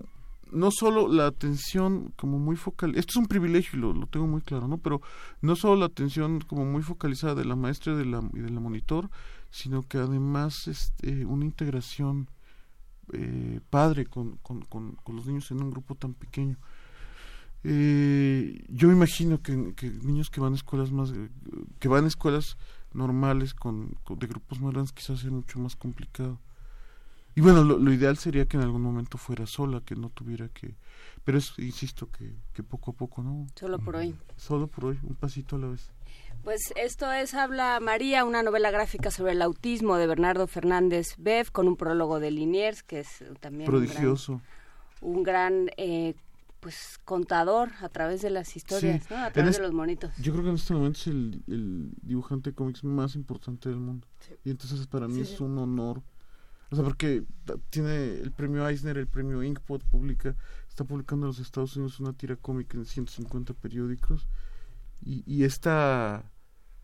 no 0.53 0.71
solo 0.71 1.07
la 1.07 1.27
atención 1.27 2.13
como 2.15 2.39
muy 2.39 2.55
focal, 2.55 2.95
esto 2.95 3.11
es 3.11 3.15
un 3.17 3.27
privilegio 3.27 3.77
y 3.77 3.81
lo, 3.81 3.93
lo, 3.93 4.07
tengo 4.07 4.27
muy 4.27 4.41
claro, 4.41 4.67
¿no? 4.67 4.77
Pero 4.77 5.01
no 5.41 5.55
solo 5.55 5.75
la 5.75 5.85
atención 5.87 6.39
como 6.41 6.65
muy 6.65 6.83
focalizada 6.83 7.35
de 7.35 7.45
la 7.45 7.55
maestra 7.55 7.93
y 7.93 7.97
de 7.97 8.05
la, 8.05 8.23
y 8.33 8.39
de 8.39 8.51
monitor, 8.51 9.09
sino 9.49 9.83
que 9.83 9.97
además 9.97 10.67
este, 10.67 11.25
una 11.25 11.45
integración 11.45 12.29
eh, 13.11 13.59
padre 13.69 14.05
con, 14.05 14.37
con, 14.37 14.61
con, 14.61 15.15
los 15.15 15.25
niños 15.25 15.51
en 15.51 15.61
un 15.61 15.71
grupo 15.71 15.95
tan 15.95 16.13
pequeño. 16.13 16.57
Eh, 17.63 18.65
yo 18.69 18.91
imagino 18.91 19.41
que, 19.41 19.73
que, 19.75 19.89
niños 19.89 20.29
que 20.29 20.41
van 20.41 20.53
a 20.53 20.55
escuelas 20.55 20.91
más, 20.91 21.13
que 21.79 21.87
van 21.87 22.05
a 22.05 22.07
escuelas 22.07 22.57
normales 22.93 23.53
con, 23.53 23.97
de 24.09 24.27
grupos 24.27 24.59
más 24.61 24.73
grandes 24.73 24.93
quizás 24.93 25.19
sea 25.19 25.31
mucho 25.31 25.59
más 25.59 25.75
complicado. 25.75 26.39
Y 27.35 27.41
bueno, 27.41 27.63
lo, 27.63 27.93
ideal 27.93 28.17
sería 28.17 28.45
que 28.45 28.57
en 28.57 28.63
algún 28.63 28.81
momento 28.81 29.17
fuera 29.17 29.45
sola, 29.45 29.81
que 29.81 29.95
no 29.95 30.09
tuviera 30.09 30.49
que... 30.49 30.75
Pero 31.23 31.37
es, 31.37 31.57
insisto, 31.57 32.09
que, 32.11 32.35
que 32.53 32.63
poco 32.63 32.91
a 32.91 32.93
poco, 32.93 33.23
¿no? 33.23 33.47
Solo 33.55 33.79
por 33.79 33.95
hoy. 33.95 34.15
Solo 34.35 34.67
por 34.67 34.85
hoy, 34.85 34.99
un 35.03 35.15
pasito 35.15 35.55
a 35.55 35.59
la 35.59 35.67
vez. 35.67 35.89
Pues 36.43 36.73
esto 36.75 37.11
es 37.11 37.33
Habla 37.33 37.79
María, 37.81 38.25
una 38.25 38.43
novela 38.43 38.69
gráfica 38.69 39.09
sobre 39.09 39.31
el 39.31 39.41
autismo 39.41 39.95
de 39.95 40.07
Bernardo 40.07 40.45
Fernández 40.45 41.15
Bev, 41.17 41.51
con 41.51 41.67
un 41.67 41.77
prólogo 41.77 42.19
de 42.19 42.31
Liniers, 42.31 42.83
que 42.83 42.99
es 42.99 43.23
también... 43.39 43.69
Prodigioso. 43.69 44.41
Un 45.01 45.23
gran... 45.23 45.71
eh, 45.77 46.15
pues 46.59 46.97
contador 47.03 47.71
a 47.81 47.89
través 47.89 48.21
de 48.21 48.29
las 48.29 48.55
historias, 48.55 49.09
¿no? 49.11 49.17
a 49.17 49.31
través 49.31 49.57
de 49.57 49.63
los 49.63 49.73
monitos. 49.73 50.15
Yo 50.17 50.31
creo 50.31 50.45
que 50.45 50.49
en 50.51 50.55
este 50.55 50.73
momento 50.73 50.97
es 50.97 51.07
el, 51.07 51.43
el 51.47 51.91
dibujante 52.01 52.51
de 52.51 52.55
cómics 52.55 52.85
más 52.85 53.15
importante 53.15 53.67
del 53.67 53.79
mundo. 53.79 54.07
Y 54.45 54.49
entonces 54.49 54.87
para 54.87 55.09
mí 55.09 55.19
es 55.19 55.41
un 55.41 55.57
honor 55.57 56.01
o 56.73 56.75
sea, 56.75 56.83
porque 56.83 57.23
tiene 57.69 58.15
el 58.15 58.31
premio 58.31 58.67
Eisner, 58.67 58.97
el 58.97 59.05
premio 59.05 59.43
Inkpot, 59.43 59.83
publica, 59.83 60.35
está 60.67 60.83
publicando 60.83 61.27
en 61.27 61.27
los 61.27 61.39
Estados 61.39 61.77
Unidos 61.77 61.99
una 61.99 62.13
tira 62.13 62.35
cómica 62.35 62.79
en 62.79 62.85
150 62.85 63.53
periódicos 63.53 64.27
y, 65.05 65.23
y 65.31 65.43
esta 65.43 66.31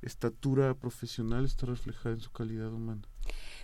estatura 0.03 0.75
profesional 0.75 1.43
está 1.43 1.65
reflejada 1.65 2.13
en 2.13 2.21
su 2.21 2.31
calidad 2.31 2.71
humana. 2.71 3.01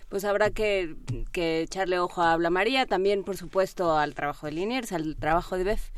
Pues 0.08 0.24
habrá 0.24 0.50
que, 0.50 0.96
que 1.30 1.62
echarle 1.62 2.00
ojo 2.00 2.22
a 2.22 2.32
Habla 2.32 2.50
María, 2.50 2.86
también 2.86 3.22
por 3.22 3.36
supuesto 3.36 3.96
al 3.96 4.14
trabajo 4.14 4.46
de 4.46 4.52
Liniers, 4.52 4.90
al 4.90 5.14
trabajo 5.14 5.56
de 5.56 5.62
Beth. 5.62 5.92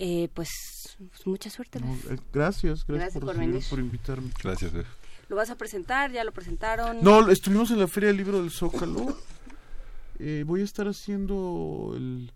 Eh, 0.00 0.30
pues, 0.34 0.96
pues, 0.98 1.26
mucha 1.28 1.48
suerte. 1.48 1.78
Eh, 1.78 2.18
gracias, 2.32 2.84
gracias, 2.84 3.12
por, 3.12 3.36
por, 3.36 3.78
invitarme. 3.78 4.30
Gracias, 4.42 4.72
Beth. 4.72 4.86
¿Lo 5.28 5.36
vas 5.36 5.50
a 5.50 5.54
presentar? 5.54 6.10
¿Ya 6.10 6.24
lo 6.24 6.32
presentaron? 6.32 6.98
No, 7.02 7.30
estuvimos 7.30 7.70
en 7.70 7.78
la 7.78 7.86
Feria 7.86 8.08
del 8.08 8.16
Libro 8.16 8.40
del 8.40 8.50
Zócalo 8.50 9.16
eh, 10.20 10.44
voy 10.46 10.60
a 10.60 10.64
estar 10.64 10.86
haciendo 10.86 11.94
el... 11.96 12.32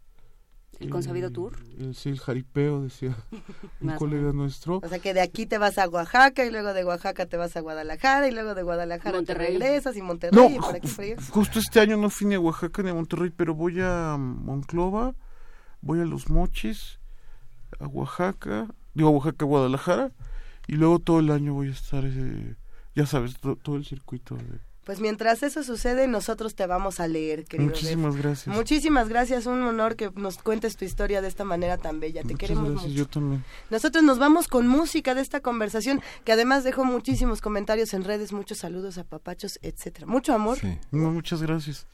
¿El 0.80 0.90
consabido 0.90 1.30
tour? 1.30 1.56
sí, 1.94 2.08
el 2.08 2.18
jaripeo, 2.18 2.82
decía 2.82 3.16
un 3.80 3.94
colega 3.94 4.32
nuestro. 4.32 4.80
O 4.82 4.88
sea 4.88 4.98
que 4.98 5.14
de 5.14 5.20
aquí 5.20 5.46
te 5.46 5.56
vas 5.56 5.78
a 5.78 5.88
Oaxaca 5.88 6.44
y 6.44 6.50
luego 6.50 6.74
de 6.74 6.84
Oaxaca 6.84 7.26
te 7.26 7.36
vas 7.36 7.56
a 7.56 7.60
Guadalajara 7.60 8.26
y 8.26 8.32
luego 8.32 8.54
de 8.54 8.62
Guadalajara 8.64 9.22
te 9.22 9.34
regresas 9.34 9.96
y 9.96 10.02
Monterrey 10.02 10.36
no, 10.36 10.50
y 10.50 10.58
por 10.58 10.80
Justo 11.30 11.58
este 11.60 11.78
año 11.78 11.96
no 11.96 12.10
fui 12.10 12.26
ni 12.26 12.34
a 12.34 12.40
Oaxaca 12.40 12.82
ni 12.82 12.90
a 12.90 12.94
Monterrey, 12.94 13.30
pero 13.30 13.54
voy 13.54 13.80
a 13.80 14.16
Monclova, 14.18 15.14
voy 15.80 16.00
a 16.00 16.04
Los 16.04 16.28
Mochis, 16.28 16.98
a 17.78 17.86
Oaxaca, 17.86 18.66
digo 18.94 19.10
a 19.10 19.12
Oaxaca, 19.12 19.44
Guadalajara, 19.44 20.10
y 20.66 20.72
luego 20.72 20.98
todo 20.98 21.20
el 21.20 21.30
año 21.30 21.54
voy 21.54 21.68
a 21.68 21.72
estar, 21.72 22.04
eh, 22.04 22.56
ya 22.96 23.06
sabes, 23.06 23.38
todo 23.38 23.76
el 23.76 23.84
circuito 23.84 24.34
de 24.36 24.73
pues 24.84 25.00
mientras 25.00 25.42
eso 25.42 25.62
sucede, 25.62 26.06
nosotros 26.06 26.54
te 26.54 26.66
vamos 26.66 27.00
a 27.00 27.08
leer, 27.08 27.44
querido. 27.44 27.70
Muchísimas 27.70 28.16
gracias. 28.16 28.54
Muchísimas 28.54 29.08
gracias, 29.08 29.46
un 29.46 29.62
honor 29.62 29.96
que 29.96 30.10
nos 30.14 30.38
cuentes 30.38 30.76
tu 30.76 30.84
historia 30.84 31.22
de 31.22 31.28
esta 31.28 31.44
manera 31.44 31.78
tan 31.78 32.00
bella. 32.00 32.22
Te 32.22 32.34
queremos 32.34 32.70
gracias, 32.70 32.92
Yo 32.92 33.06
también. 33.06 33.44
Nosotros 33.70 34.04
nos 34.04 34.18
vamos 34.18 34.48
con 34.48 34.66
música 34.66 35.14
de 35.14 35.22
esta 35.22 35.40
conversación, 35.40 36.02
que 36.24 36.32
además 36.32 36.64
dejó 36.64 36.84
muchísimos 36.84 37.40
comentarios 37.40 37.94
en 37.94 38.04
redes, 38.04 38.32
muchos 38.32 38.58
saludos 38.58 38.98
a 38.98 39.04
papachos, 39.04 39.58
etcétera. 39.62 40.06
Mucho 40.06 40.34
amor. 40.34 40.58
Sí. 40.58 40.78
muchas 40.90 41.42
gracias. 41.42 41.86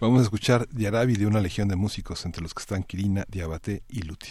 Vamos 0.00 0.20
a 0.20 0.22
escuchar 0.22 0.68
Diarabi 0.68 1.16
de 1.16 1.26
una 1.26 1.40
legión 1.40 1.66
de 1.66 1.74
músicos, 1.74 2.24
entre 2.24 2.42
los 2.42 2.54
que 2.54 2.60
están 2.60 2.84
Kirina, 2.84 3.24
Diabate 3.28 3.82
y 3.88 4.02
Luti. 4.02 4.28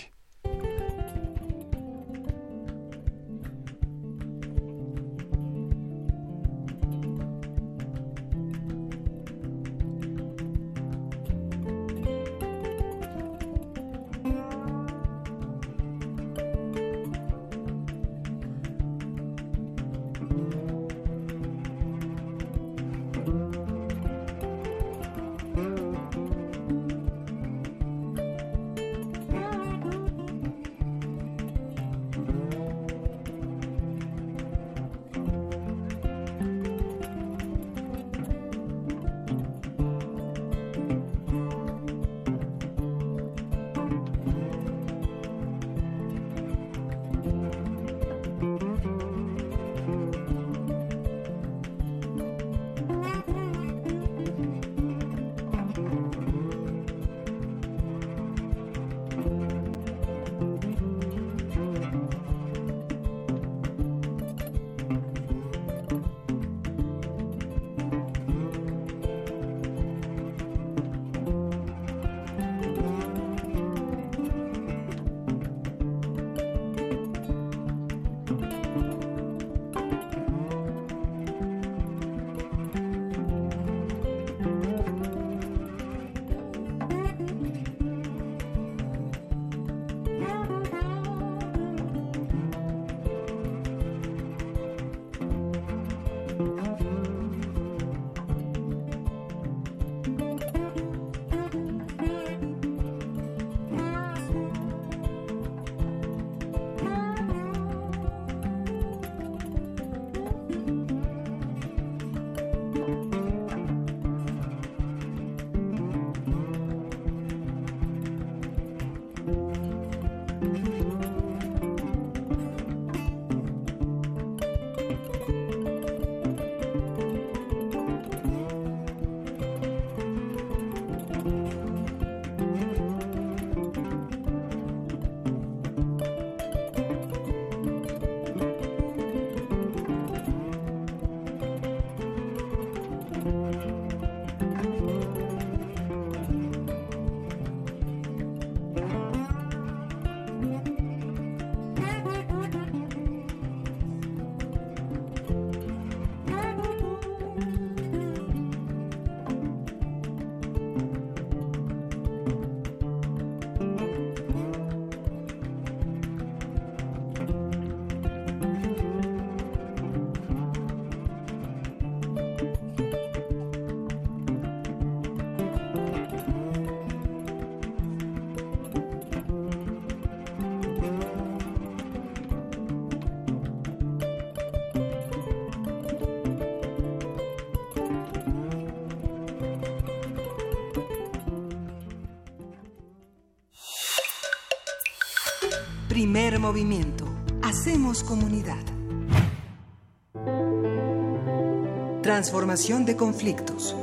Transformación 202.38 202.86
de 202.86 202.96
conflictos. 202.96 203.76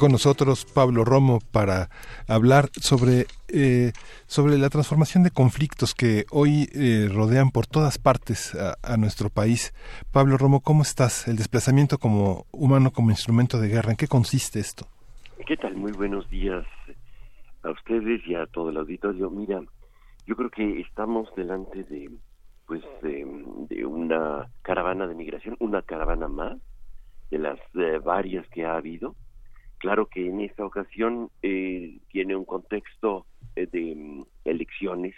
con 0.00 0.10
nosotros 0.10 0.64
Pablo 0.64 1.04
Romo 1.04 1.40
para 1.52 1.90
hablar 2.28 2.70
sobre, 2.80 3.26
eh, 3.48 3.92
sobre 4.26 4.56
la 4.56 4.70
transformación 4.70 5.22
de 5.22 5.30
conflictos 5.30 5.92
que 5.92 6.24
hoy 6.30 6.70
eh, 6.72 7.10
rodean 7.12 7.50
por 7.50 7.66
todas 7.66 7.98
partes 7.98 8.54
a, 8.54 8.96
nuestro 8.96 9.28
país. 9.28 9.74
Pablo 10.12 10.38
Romo, 10.38 10.60
¿cómo 10.60 10.80
estás? 10.80 11.28
El 11.28 11.36
desplazamiento 11.36 11.98
como 11.98 12.46
humano 12.52 12.90
como 12.90 13.10
instrumento 13.10 13.60
de 13.60 13.68
guerra, 13.68 13.90
¿en 13.90 13.96
qué 13.98 14.06
consiste 14.06 14.60
esto? 14.60 14.86
¿Qué 15.46 15.58
tal? 15.58 15.74
Muy 15.76 15.92
buenos 15.92 16.26
días 16.30 16.64
a 17.64 17.70
ustedes 17.70 18.26
y 18.26 18.34
a 18.34 18.46
todo 18.46 18.70
el 18.70 18.78
auditorio. 18.78 19.28
Mira, 19.28 19.60
yo 20.26 20.36
creo 20.36 20.48
que 20.48 20.80
estamos 20.80 21.28
delante 21.36 21.82
de 21.82 22.08
pues 22.68 22.82
de, 23.02 23.24
una 23.86 24.50
caravana 24.60 25.06
de 25.06 25.14
migración, 25.14 25.56
una 25.58 25.80
caravana 25.80 26.28
más 26.28 26.58
de 27.30 27.38
las 27.38 27.58
eh, 27.74 27.98
varias 27.98 28.46
que 28.50 28.66
ha 28.66 28.76
habido. 28.76 29.16
Claro 29.78 30.06
que 30.06 30.28
en 30.28 30.40
esta 30.42 30.66
ocasión 30.66 31.30
eh, 31.42 31.98
tiene 32.12 32.36
un 32.36 32.44
contexto 32.44 33.26
eh, 33.56 33.66
de 33.72 33.94
mm, 33.96 34.24
elecciones, 34.44 35.14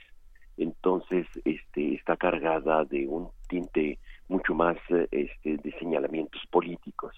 entonces 0.57 1.27
este, 1.45 1.95
está 1.95 2.17
cargada 2.17 2.85
de 2.85 3.09
un 3.09 3.31
tinte 3.49 3.99
mucho 4.29 4.55
más 4.55 4.77
eh, 4.91 5.09
este, 5.11 5.57
de 5.57 5.73
señalamientos 5.79 6.43
políticos. 6.51 7.17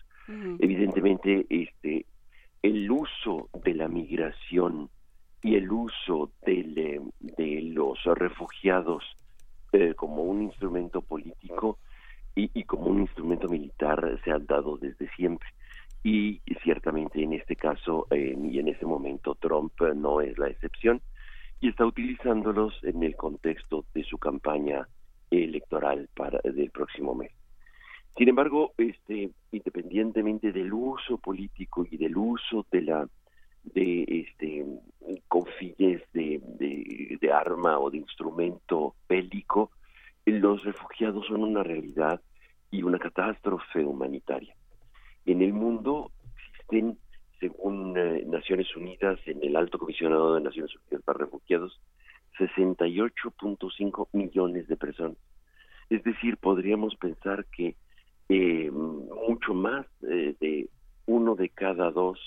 Evidentemente, 0.60 1.44
este, 1.50 2.06
el 2.62 2.90
uso 2.90 3.50
de 3.64 3.74
la 3.74 3.88
migración 3.88 4.88
y 5.42 5.56
el 5.56 5.70
uso 5.70 6.30
de, 6.46 7.02
de 7.20 7.60
los 7.74 8.02
refugiados 8.04 9.04
como 9.96 10.22
un 10.22 10.42
instrumento 10.42 11.00
político 11.00 11.78
y, 12.34 12.50
y, 12.54 12.64
como 12.64 12.86
un 12.86 13.00
instrumento 13.00 13.48
militar 13.48 14.20
se 14.24 14.30
han 14.30 14.46
dado 14.46 14.76
desde 14.76 15.08
siempre 15.16 15.48
y 16.02 16.40
ciertamente 16.62 17.22
en 17.22 17.32
este 17.32 17.56
caso 17.56 18.06
y 18.10 18.58
en 18.58 18.68
este 18.68 18.86
momento 18.86 19.36
Trump 19.36 19.72
no 19.94 20.20
es 20.20 20.36
la 20.38 20.48
excepción 20.48 21.00
y 21.60 21.68
está 21.68 21.86
utilizándolos 21.86 22.74
en 22.82 23.02
el 23.04 23.14
contexto 23.16 23.84
de 23.94 24.02
su 24.02 24.18
campaña 24.18 24.88
electoral 25.30 26.08
para 26.14 26.40
del 26.42 26.70
próximo 26.70 27.14
mes. 27.14 27.30
Sin 28.16 28.28
embargo, 28.28 28.72
este 28.76 29.30
independientemente 29.52 30.52
del 30.52 30.72
uso 30.72 31.18
político 31.18 31.86
y 31.88 31.96
del 31.96 32.16
uso 32.16 32.66
de 32.70 32.82
la 32.82 33.08
de 33.64 34.26
este 34.26 34.64
con 35.28 35.44
de, 36.12 37.18
de 37.20 37.32
arma 37.32 37.78
o 37.78 37.90
de 37.90 37.98
instrumento 37.98 38.94
bélico, 39.08 39.70
los 40.24 40.62
refugiados 40.64 41.26
son 41.26 41.42
una 41.42 41.62
realidad 41.62 42.20
y 42.70 42.82
una 42.82 42.98
catástrofe 42.98 43.84
humanitaria. 43.84 44.54
En 45.26 45.42
el 45.42 45.52
mundo 45.52 46.10
existen, 46.36 46.98
según 47.38 47.96
eh, 47.96 48.24
Naciones 48.26 48.74
Unidas, 48.76 49.18
en 49.26 49.42
el 49.42 49.56
Alto 49.56 49.78
Comisionado 49.78 50.34
de 50.34 50.40
Naciones 50.40 50.74
Unidas 50.76 51.04
para 51.04 51.18
Refugiados, 51.18 51.80
68.5 52.38 54.08
millones 54.12 54.68
de 54.68 54.76
personas. 54.76 55.18
Es 55.90 56.02
decir, 56.04 56.38
podríamos 56.38 56.96
pensar 56.96 57.44
que 57.46 57.76
eh, 58.28 58.70
mucho 58.70 59.52
más 59.52 59.86
eh, 60.02 60.34
de 60.40 60.68
uno 61.06 61.34
de 61.34 61.48
cada 61.48 61.90
dos 61.90 62.18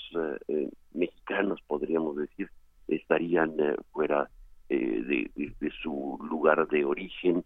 mexicanos, 0.92 1.60
podríamos 1.66 2.16
decir, 2.16 2.50
estarían 2.88 3.56
fuera 3.92 4.28
de, 4.68 5.30
su 5.82 6.18
lugar 6.28 6.68
de 6.68 6.84
origen, 6.84 7.44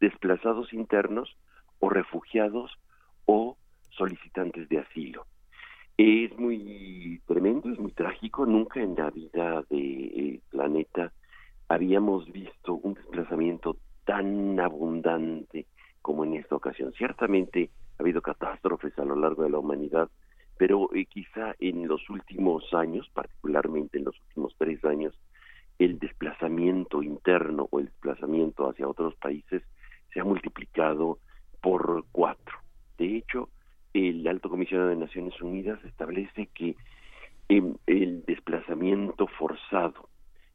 desplazados 0.00 0.72
internos 0.72 1.36
o 1.80 1.88
refugiados 1.88 2.72
o 3.26 3.56
solicitantes 3.90 4.68
de 4.68 4.78
asilo. 4.78 5.26
Es 5.98 6.38
muy 6.38 7.22
tremendo, 7.26 7.70
es 7.70 7.78
muy 7.78 7.92
trágico. 7.92 8.44
Nunca 8.44 8.80
en 8.82 8.94
la 8.96 9.10
vida 9.10 9.64
del 9.70 10.12
eh, 10.14 10.40
planeta 10.50 11.12
habíamos 11.68 12.30
visto 12.30 12.74
un 12.74 12.94
desplazamiento 12.94 13.78
tan 14.04 14.60
abundante 14.60 15.66
como 16.02 16.24
en 16.24 16.34
esta 16.34 16.54
ocasión. 16.54 16.92
Ciertamente 16.92 17.70
ha 17.98 18.02
habido 18.02 18.20
catástrofes 18.20 18.96
a 18.98 19.04
lo 19.04 19.16
largo 19.16 19.42
de 19.42 19.50
la 19.50 19.58
humanidad, 19.58 20.10
pero 20.58 20.88
eh, 20.94 21.06
quizá 21.06 21.54
en 21.58 21.86
los 21.86 22.08
últimos 22.08 22.72
años, 22.74 23.08
particularmente 23.12 23.98
en 23.98 24.04
los 24.04 24.18
últimos 24.28 24.54
tres 24.58 24.84
años, 24.84 25.18
el 25.78 25.98
desplazamiento 25.98 27.02
interno 27.02 27.68
o 27.70 27.80
el 27.80 27.86
desplazamiento 27.86 28.68
hacia 28.68 28.88
otros 28.88 29.14
países 29.16 29.62
se 30.12 30.20
ha 30.20 30.24
multiplicado 30.24 31.18
por 31.60 32.04
cuatro. 32.12 32.58
De 32.96 33.16
hecho, 33.16 33.50
el 33.92 34.26
Alto 34.26 34.48
Comisionado 34.48 34.90
de 34.90 34.96
Naciones 34.96 35.40
Unidas 35.42 35.78
establece 35.84 36.48
que 36.54 36.76
em, 37.48 37.74
el 37.86 38.24
desplazamiento 38.24 39.26
forzado 39.26 40.08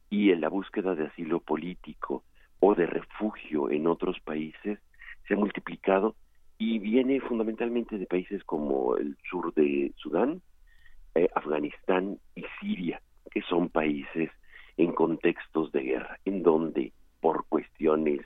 y 0.09 0.33
la 0.35 0.49
búsqueda 0.49 0.95
de 0.95 1.07
asilo 1.07 1.39
político 1.39 2.23
o 2.59 2.75
de 2.75 2.85
refugio 2.85 3.69
en 3.69 3.87
otros 3.87 4.19
países 4.19 4.79
se 5.27 5.33
ha 5.33 5.37
multiplicado 5.37 6.15
y 6.61 6.77
viene 6.77 7.19
fundamentalmente 7.21 7.97
de 7.97 8.05
países 8.05 8.43
como 8.43 8.95
el 8.95 9.17
sur 9.27 9.51
de 9.55 9.91
Sudán, 9.95 10.43
eh, 11.15 11.27
Afganistán 11.33 12.19
y 12.35 12.43
Siria, 12.59 13.01
que 13.31 13.41
son 13.41 13.69
países 13.69 14.29
en 14.77 14.91
contextos 14.93 15.71
de 15.71 15.81
guerra, 15.81 16.19
en 16.23 16.43
donde 16.43 16.93
por 17.19 17.47
cuestiones 17.47 18.21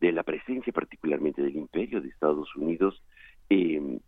de 0.00 0.12
la 0.12 0.22
presencia 0.22 0.72
particularmente 0.72 1.42
del 1.42 1.56
imperio 1.56 2.00
de 2.00 2.10
Estados 2.10 2.54
Unidos, 2.54 3.02
eh, 3.48 3.98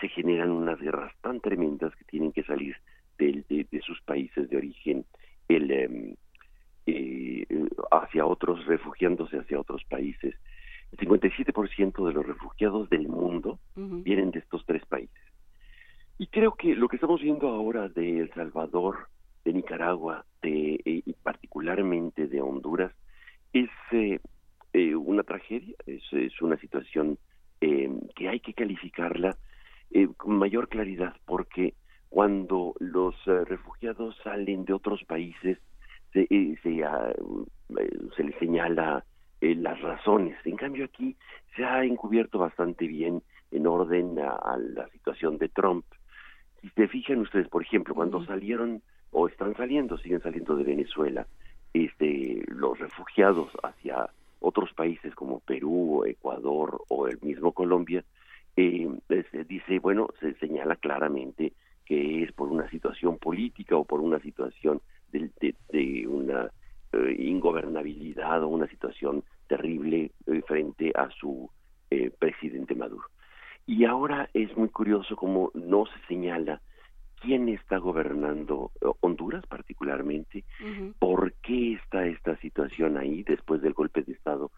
se 0.00 0.08
generan 0.08 0.50
unas 0.50 0.80
guerras 0.80 1.12
tan 1.20 1.40
tremendas 1.40 1.94
que 1.94 2.04
tienen 2.04 2.32
que 2.32 2.42
salir 2.42 2.74
de, 3.18 3.44
de, 3.50 3.80
sus 3.82 4.00
países 4.00 4.48
de 4.48 4.56
origen 4.56 5.04
el, 5.48 5.70
em, 5.70 6.16
eh, 6.86 7.46
hacia 7.90 8.24
otros, 8.24 8.64
refugiándose 8.64 9.36
hacia 9.36 9.60
otros 9.60 9.84
países. 9.84 10.34
El 10.98 11.08
57% 11.08 12.06
de 12.06 12.12
los 12.12 12.26
refugiados 12.26 12.88
del 12.88 13.08
mundo 13.08 13.58
vienen 13.74 14.30
de 14.30 14.38
estos 14.38 14.64
tres 14.64 14.84
países. 14.86 15.22
Y 16.18 16.28
creo 16.28 16.52
que 16.54 16.74
lo 16.74 16.88
que 16.88 16.96
estamos 16.96 17.20
viendo 17.20 17.48
ahora 17.48 17.88
de 17.88 18.20
El 18.20 18.32
Salvador, 18.32 19.08
de 19.44 19.52
Nicaragua, 19.52 20.24
de, 20.42 20.74
eh, 20.84 21.02
y 21.04 21.12
particularmente 21.22 22.26
de 22.26 22.40
Honduras, 22.40 22.92
es 23.52 23.68
eh, 23.92 24.18
una 24.94 25.22
tragedia, 25.22 25.74
es, 25.86 26.02
es 26.12 26.40
una 26.40 26.56
situación 26.56 27.18
em, 27.60 28.00
que 28.14 28.28
hay 28.28 28.40
que 28.40 28.54
calificarla 28.54 29.36
eh, 29.90 30.08
con 30.16 30.36
mayor 30.36 30.68
claridad, 30.68 31.14
porque 31.26 31.74
cuando 32.08 32.74
los 32.80 33.14
eh, 33.26 33.44
refugiados 33.44 34.16
salen 34.22 34.64
de 34.64 34.72
otros 34.72 35.04
países, 35.04 35.58
se, 36.12 36.26
eh, 36.30 36.56
se, 36.62 36.84
ah, 36.84 37.12
se 38.16 38.24
les 38.24 38.36
señala 38.38 39.04
las 39.40 39.80
razones. 39.80 40.36
En 40.44 40.56
cambio 40.56 40.84
aquí 40.84 41.16
se 41.54 41.64
ha 41.64 41.84
encubierto 41.84 42.38
bastante 42.38 42.86
bien 42.86 43.22
en 43.50 43.66
orden 43.66 44.18
a, 44.18 44.56
la 44.58 44.88
situación 44.88 45.38
de 45.38 45.48
Trump. 45.48 45.84
Si 46.60 46.68
se 46.70 46.88
fijan 46.88 47.20
ustedes, 47.20 47.48
por 47.48 47.62
ejemplo, 47.62 47.94
cuando 47.94 48.24
salieron 48.24 48.82
o 49.10 49.28
están 49.28 49.54
saliendo, 49.56 49.98
siguen 49.98 50.20
saliendo 50.20 50.56
de 50.56 50.64
Venezuela, 50.64 51.26
este, 51.72 52.42
los 52.48 52.78
refugiados 52.78 53.50
hacia 53.62 54.08
otros 54.40 54.72
países 54.74 55.14
como 55.14 55.40
Perú, 55.40 56.04
Ecuador 56.06 56.82
o 56.88 57.08
el 57.08 57.18
mismo 57.22 57.52
Colombia, 57.52 58.04
eh, 58.56 58.88
dice, 59.48 59.78
bueno, 59.78 60.08
se 60.20 60.34
señala 60.34 60.76
claramente 60.76 61.52
que 61.84 62.22
es 62.22 62.32
por 62.32 62.48
una 62.48 62.68
situación 62.70 63.18
política 63.18 63.76
o 63.76 63.84
por 63.84 64.00
una 64.00 64.18
situación 64.20 64.80
de, 65.12 65.30
de, 65.70 66.06
una 66.08 66.50
eh, 66.96 67.16
ingobernabilidad 67.18 68.42
o 68.42 68.48
una 68.48 68.66
situación 68.68 69.22
terrible 69.46 70.10
eh, 70.26 70.42
frente 70.46 70.92
a 70.94 71.08
su 71.10 71.50
eh, 71.90 72.10
presidente 72.18 72.74
Maduro. 72.74 73.06
Y 73.66 73.84
ahora 73.84 74.30
es 74.32 74.56
muy 74.56 74.68
curioso 74.68 75.16
como 75.16 75.50
no 75.54 75.86
se 75.86 76.06
señala 76.08 76.60
quién 77.20 77.48
está 77.48 77.78
gobernando 77.78 78.70
Honduras 79.00 79.44
particularmente, 79.46 80.44
por 80.98 81.32
qué 81.42 81.72
está 81.72 82.06
esta 82.06 82.36
situación 82.36 82.96
ahí 82.96 83.22
después 83.24 83.62
del 83.62 83.72
golpe 83.72 84.02
de 84.02 84.12
Estado 84.12 84.52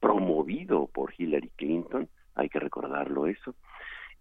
promovido 0.00 0.88
por 0.88 1.14
Hillary 1.16 1.50
Clinton, 1.56 2.08
hay 2.34 2.48
que 2.48 2.58
recordarlo 2.58 3.26
eso, 3.26 3.54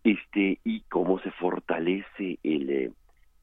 este, 0.04 0.60
y 0.64 0.82
cómo 0.82 1.20
se 1.20 1.32
fortalece 1.32 2.40
el, 2.44 2.70
eh, 2.70 2.92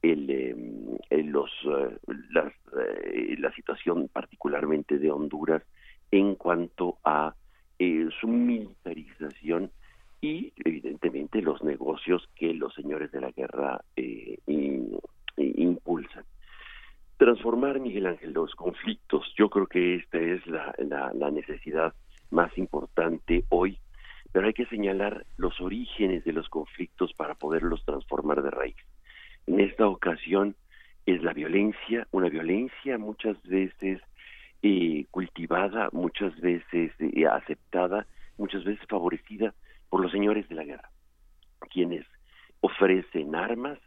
el, 0.03 0.31
eh, 0.31 1.23
los, 1.25 1.51
eh, 1.65 1.99
las, 2.31 2.53
la 3.39 3.53
situación 3.53 4.09
particularmente 4.13 4.99
de 4.99 5.11
Honduras 5.11 5.63
en 6.11 6.35
cuanto 6.35 6.99
a 7.05 7.35
su 8.21 8.27
militarización 8.27 9.71
y 10.21 10.53
evidentemente 10.65 11.41
los 11.41 11.63
negocios 11.63 12.29
que 12.35 12.53
los 12.53 12.75
señores 12.75 13.13
de 13.13 13.21
la 13.21 13.31
guerra 13.31 13.81
impulsan. 15.37 16.25
transformar, 17.17 17.79
Miguel 17.79 18.07
Ángel, 18.07 18.33
los 18.33 18.55
conflictos. 18.55 19.33
Yo 19.37 19.49
creo 19.49 19.67
que 19.67 19.97
esta 19.97 20.19
es 20.19 20.45
la, 20.47 20.75
la, 21.15 21.31
necesidad 21.31 21.95
más 22.31 22.57
importante 22.59 23.45
hoy, 23.49 23.79
pero 24.33 24.47
hay 24.47 24.55
que 24.55 24.67
señalar 24.67 25.25
los 25.37 25.61
orígenes 25.61 26.25
de 26.25 26.33
los 26.33 26.49
conflictos 26.49 27.13
para 27.15 27.35
poderlos 27.35 27.85
transformar 27.85 28.43
de 28.43 28.51
raíz. 28.51 28.77
En 29.49 29.61
esta 29.61 29.89
ocasión 29.89 30.55
es 31.07 31.23
la 31.23 31.33
violencia, 31.33 32.07
una 32.11 32.29
violencia 32.29 32.99
muchas 32.99 33.43
veces 33.45 33.99
eh, 34.63 35.07
cultivada, 35.11 35.89
muchas 35.93 36.39
veces 36.39 36.93
eh, 36.99 37.27
aceptada, 37.27 38.07
muchas 38.37 38.63
veces 38.65 38.87
favorecida 38.91 39.55
por 39.89 40.03
los 40.03 40.13
señores 40.13 40.47
de 40.51 40.55
la 40.55 40.65
guerra, 40.65 40.91
quienes 41.73 42.05
ofrecen 42.61 43.35
armas, 43.35 43.79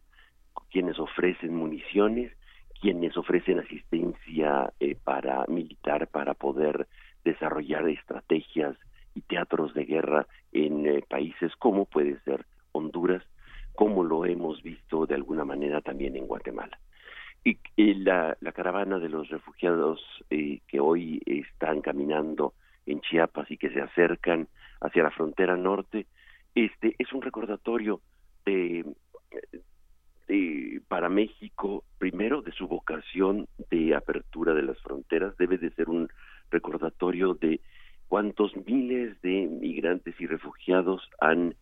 quienes 0.71 0.97
ofrecen 0.97 1.53
municiones, 1.53 2.33
quienes 2.81 3.15
ofrecen 3.15 3.59
asistencia 3.59 4.73
eh, 4.79 4.95
para 4.95 5.45
militar 5.47 6.07
para 6.07 6.33
poder 6.33 6.87
desarrollar 7.23 7.87
estrategias 7.87 8.75
y 9.13 9.21
teatros 9.21 9.75
de 9.75 9.85
guerra 9.85 10.25
en 10.53 10.87
eh, 10.87 11.03
países 11.07 11.55
como 11.57 11.85
puede 11.85 12.19
ser 12.21 12.47
Honduras, 12.71 13.23
como 13.81 14.03
lo 14.03 14.27
hemos 14.27 14.61
visto 14.61 15.07
de 15.07 15.15
alguna 15.15 15.43
manera 15.43 15.81
también 15.81 16.15
en 16.15 16.27
Guatemala. 16.27 16.77
Y, 17.43 17.57
la, 17.95 18.37
caravana 18.53 18.99
de 18.99 19.09
los 19.09 19.27
refugiados 19.29 19.99
eh, 20.29 20.59
que 20.67 20.79
hoy 20.79 21.19
están 21.25 21.81
caminando 21.81 22.53
en 22.85 23.01
Chiapas 23.01 23.49
y 23.49 23.57
que 23.57 23.71
se 23.71 23.81
acercan 23.81 24.47
hacia 24.81 25.01
la 25.01 25.09
frontera 25.09 25.57
norte, 25.57 26.05
este 26.53 26.93
es 26.99 27.11
un 27.11 27.23
recordatorio 27.23 28.01
de, 28.45 28.85
para 30.87 31.09
México, 31.09 31.83
primero, 31.97 32.43
de 32.43 32.51
su 32.51 32.67
vocación 32.67 33.47
de 33.71 33.95
apertura 33.95 34.53
de 34.53 34.61
las 34.61 34.79
fronteras, 34.81 35.35
debe 35.37 35.57
de 35.57 35.71
ser 35.71 35.89
un 35.89 36.07
recordatorio 36.51 37.33
de 37.33 37.61
cuántos 38.07 38.55
miles 38.57 39.19
de 39.23 39.47
migrantes 39.47 40.13
y 40.21 40.27
refugiados 40.27 41.01
han 41.19 41.55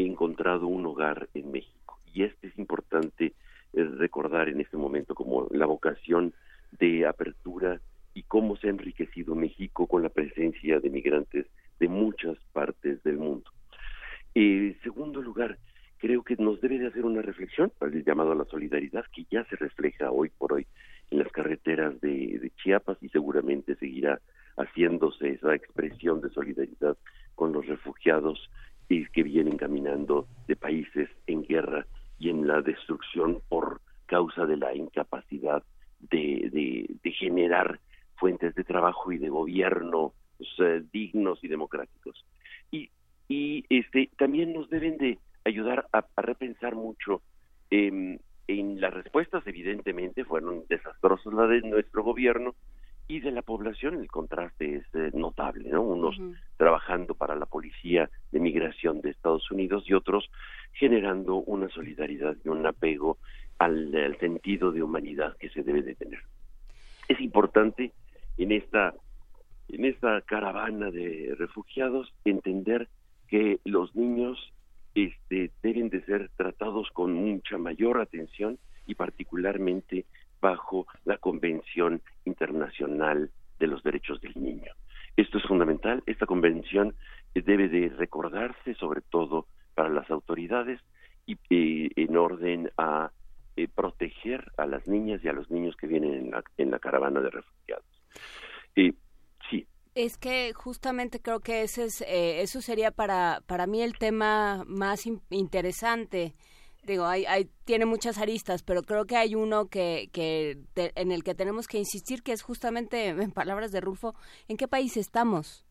encontrado 0.00 0.66
un 0.66 0.86
hogar 0.86 1.28
en 1.34 1.52
México. 1.52 2.00
Y 2.12 2.24
este 2.24 2.48
es 2.48 2.58
importante 2.58 3.34
eh, 3.72 3.84
recordar 3.84 4.48
en 4.48 4.60
este 4.60 4.76
momento 4.76 5.14
como 5.14 5.48
la 5.50 5.66
vocación 5.66 6.34
de 6.72 7.06
apertura 7.06 7.80
y 8.14 8.22
cómo 8.24 8.56
se 8.56 8.66
ha 8.66 8.70
enriquecido 8.70 9.34
México 9.34 9.86
con 9.86 10.02
la 10.02 10.08
presencia 10.08 10.80
de 10.80 10.90
migrantes 10.90 11.46
de 11.78 11.88
muchas 11.88 12.36
partes 12.52 13.02
del 13.02 13.18
mundo. 13.18 13.50
En 14.34 14.78
segundo 14.82 15.20
lugar, 15.20 15.58
creo 15.98 16.22
que 16.22 16.36
nos 16.36 16.60
debe 16.60 16.78
de 16.78 16.88
hacer 16.88 17.04
una 17.04 17.22
reflexión 17.22 17.72
para 17.78 17.92
el 17.92 18.04
llamado 18.04 18.32
a 18.32 18.34
la 18.34 18.44
solidaridad 18.46 19.04
que 19.14 19.24
ya 19.30 19.44
se 19.44 19.56
refleja 19.56 20.10
hoy 20.10 20.30
por 20.30 20.52
hoy 20.54 20.66
en 21.10 21.18
las 21.18 21.30
carreteras 21.30 22.00
de, 22.00 22.50
Chiapas 22.56 22.98
y 23.02 23.08
seguramente 23.08 23.76
seguirá 23.76 24.20
haciéndose 24.56 25.30
esa 25.30 25.54
expresión 25.54 26.20
de 26.20 26.30
solidaridad 26.30 26.96
con 27.34 27.52
los 27.52 27.66
refugiados 27.66 28.50
y 28.88 29.06
que 29.06 29.22
vienen 29.22 29.56
caminando 29.56 30.26
de 30.46 30.56
países 30.56 31.08
en 31.26 31.42
guerra 31.42 31.86
y 32.18 32.30
en 32.30 32.46
la 32.46 32.60
destrucción 32.62 33.40
por 33.48 33.80
causa 34.06 34.46
de 34.46 34.56
la 34.56 34.74
incapacidad 34.74 35.62
de, 36.00 36.88
generar 37.18 37.80
fuentes 38.16 38.54
de 38.54 38.64
trabajo 38.64 39.12
y 39.12 39.18
de 39.18 39.28
gobierno 39.28 40.12
pues, 40.38 40.90
dignos 40.92 41.42
y 41.42 41.48
democráticos. 41.48 42.24
Y, 42.70 42.90
y 43.28 43.64
este 43.68 44.10
también 44.18 44.52
nos 44.52 44.68
deben 44.68 44.98
de 44.98 45.18
ayudar 45.44 45.88
a, 45.92 46.04
repensar 46.20 46.74
mucho. 46.74 47.22
en 47.70 48.80
las 48.80 48.92
respuestas, 48.92 49.46
evidentemente, 49.46 50.24
fueron 50.24 50.64
desastrosas 50.68 51.32
las 51.32 51.48
de 51.48 51.62
nuestro 51.62 52.02
gobierno 52.02 52.54
y 53.12 53.20
de 53.20 53.30
la 53.30 53.42
población 53.42 54.00
el 54.00 54.10
contraste 54.10 54.76
es 54.76 54.84
eh, 54.94 55.10
notable, 55.12 55.68
¿no? 55.68 55.82
Unos 55.82 56.16
trabajando 56.56 57.14
para 57.14 57.36
la 57.36 57.44
policía 57.44 58.08
de 58.30 58.40
migración 58.40 59.02
de 59.02 59.10
Estados 59.10 59.50
Unidos 59.50 59.84
y 59.86 59.92
otros 59.92 60.30
generando 60.72 61.34
una 61.34 61.68
solidaridad 61.68 62.34
y 62.42 62.48
un 62.48 62.64
apego 62.64 63.18
al, 63.58 63.94
al 63.94 64.18
sentido 64.18 64.72
de 64.72 64.82
humanidad 64.82 65.36
que 65.36 65.50
se 65.50 65.62
debe 65.62 65.82
de 65.82 65.94
tener. 65.94 66.20
Es 67.06 67.20
importante 67.20 67.92
en 68.38 68.52
esta 68.52 68.94
en 69.68 69.84
esta 69.84 70.22
caravana 70.22 70.90
de 70.90 71.34
refugiados 71.38 72.14
entender 72.24 72.88
que 73.28 73.60
los 73.64 73.94
niños 73.94 74.38
este, 74.94 75.50
deben 75.62 75.90
de 75.90 76.02
ser 76.06 76.30
tratados 76.36 76.88
con 76.94 77.12
mucha 77.12 77.58
mayor 77.58 78.00
atención 78.00 78.58
y 78.86 78.94
particularmente 78.94 80.06
bajo 80.42 80.86
la 81.06 81.16
Convención 81.16 82.02
Internacional 82.26 83.30
de 83.58 83.66
los 83.66 83.82
Derechos 83.82 84.20
del 84.20 84.34
Niño. 84.34 84.72
Esto 85.16 85.38
es 85.38 85.44
fundamental. 85.44 86.02
Esta 86.04 86.26
convención 86.26 86.94
debe 87.34 87.68
de 87.68 87.88
recordarse 87.88 88.74
sobre 88.74 89.00
todo 89.00 89.46
para 89.74 89.88
las 89.88 90.10
autoridades 90.10 90.80
y 91.24 91.38
eh, 91.48 91.90
en 91.96 92.16
orden 92.16 92.70
a 92.76 93.10
eh, 93.56 93.68
proteger 93.68 94.52
a 94.58 94.66
las 94.66 94.86
niñas 94.86 95.24
y 95.24 95.28
a 95.28 95.32
los 95.32 95.50
niños 95.50 95.76
que 95.76 95.86
vienen 95.86 96.14
en 96.14 96.30
la, 96.32 96.44
en 96.58 96.70
la 96.70 96.78
caravana 96.78 97.20
de 97.20 97.30
refugiados. 97.30 97.84
Eh, 98.76 98.92
es 99.94 100.16
que 100.16 100.52
justamente 100.54 101.20
creo 101.20 101.40
que 101.40 101.62
ese 101.62 101.84
es, 101.84 102.00
eh, 102.02 102.40
eso 102.40 102.62
sería 102.62 102.90
para, 102.90 103.42
para 103.46 103.66
mí 103.66 103.82
el 103.82 103.98
tema 103.98 104.64
más 104.66 105.06
interesante. 105.28 106.34
Digo, 106.82 107.04
hay, 107.06 107.24
hay, 107.26 107.48
tiene 107.64 107.86
muchas 107.86 108.18
aristas, 108.18 108.62
pero 108.64 108.82
creo 108.82 109.04
que 109.04 109.16
hay 109.16 109.36
uno 109.36 109.68
que, 109.68 110.10
que 110.12 110.58
en 110.74 111.12
el 111.12 111.22
que 111.22 111.34
tenemos 111.34 111.68
que 111.68 111.78
insistir, 111.78 112.22
que 112.22 112.32
es 112.32 112.42
justamente, 112.42 113.06
en 113.08 113.30
palabras 113.30 113.70
de 113.72 113.80
Rulfo, 113.80 114.14
¿en 114.48 114.56
qué 114.56 114.66
país 114.66 114.96
estamos? 114.96 115.64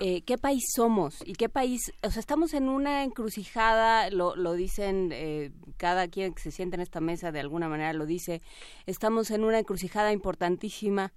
Eh, 0.00 0.22
¿Qué 0.22 0.38
país 0.38 0.64
somos? 0.74 1.22
¿Y 1.24 1.34
qué 1.34 1.48
país? 1.48 1.92
O 2.02 2.10
sea, 2.10 2.18
estamos 2.18 2.52
en 2.52 2.68
una 2.68 3.04
encrucijada, 3.04 4.10
lo, 4.10 4.34
lo 4.34 4.54
dicen 4.54 5.10
eh, 5.12 5.52
cada 5.76 6.08
quien 6.08 6.34
que 6.34 6.42
se 6.42 6.50
siente 6.50 6.74
en 6.74 6.80
esta 6.80 7.00
mesa 7.00 7.30
de 7.30 7.38
alguna 7.40 7.68
manera 7.68 7.92
lo 7.92 8.04
dice, 8.04 8.42
estamos 8.86 9.30
en 9.30 9.44
una 9.44 9.60
encrucijada 9.60 10.12
importantísima 10.12 11.12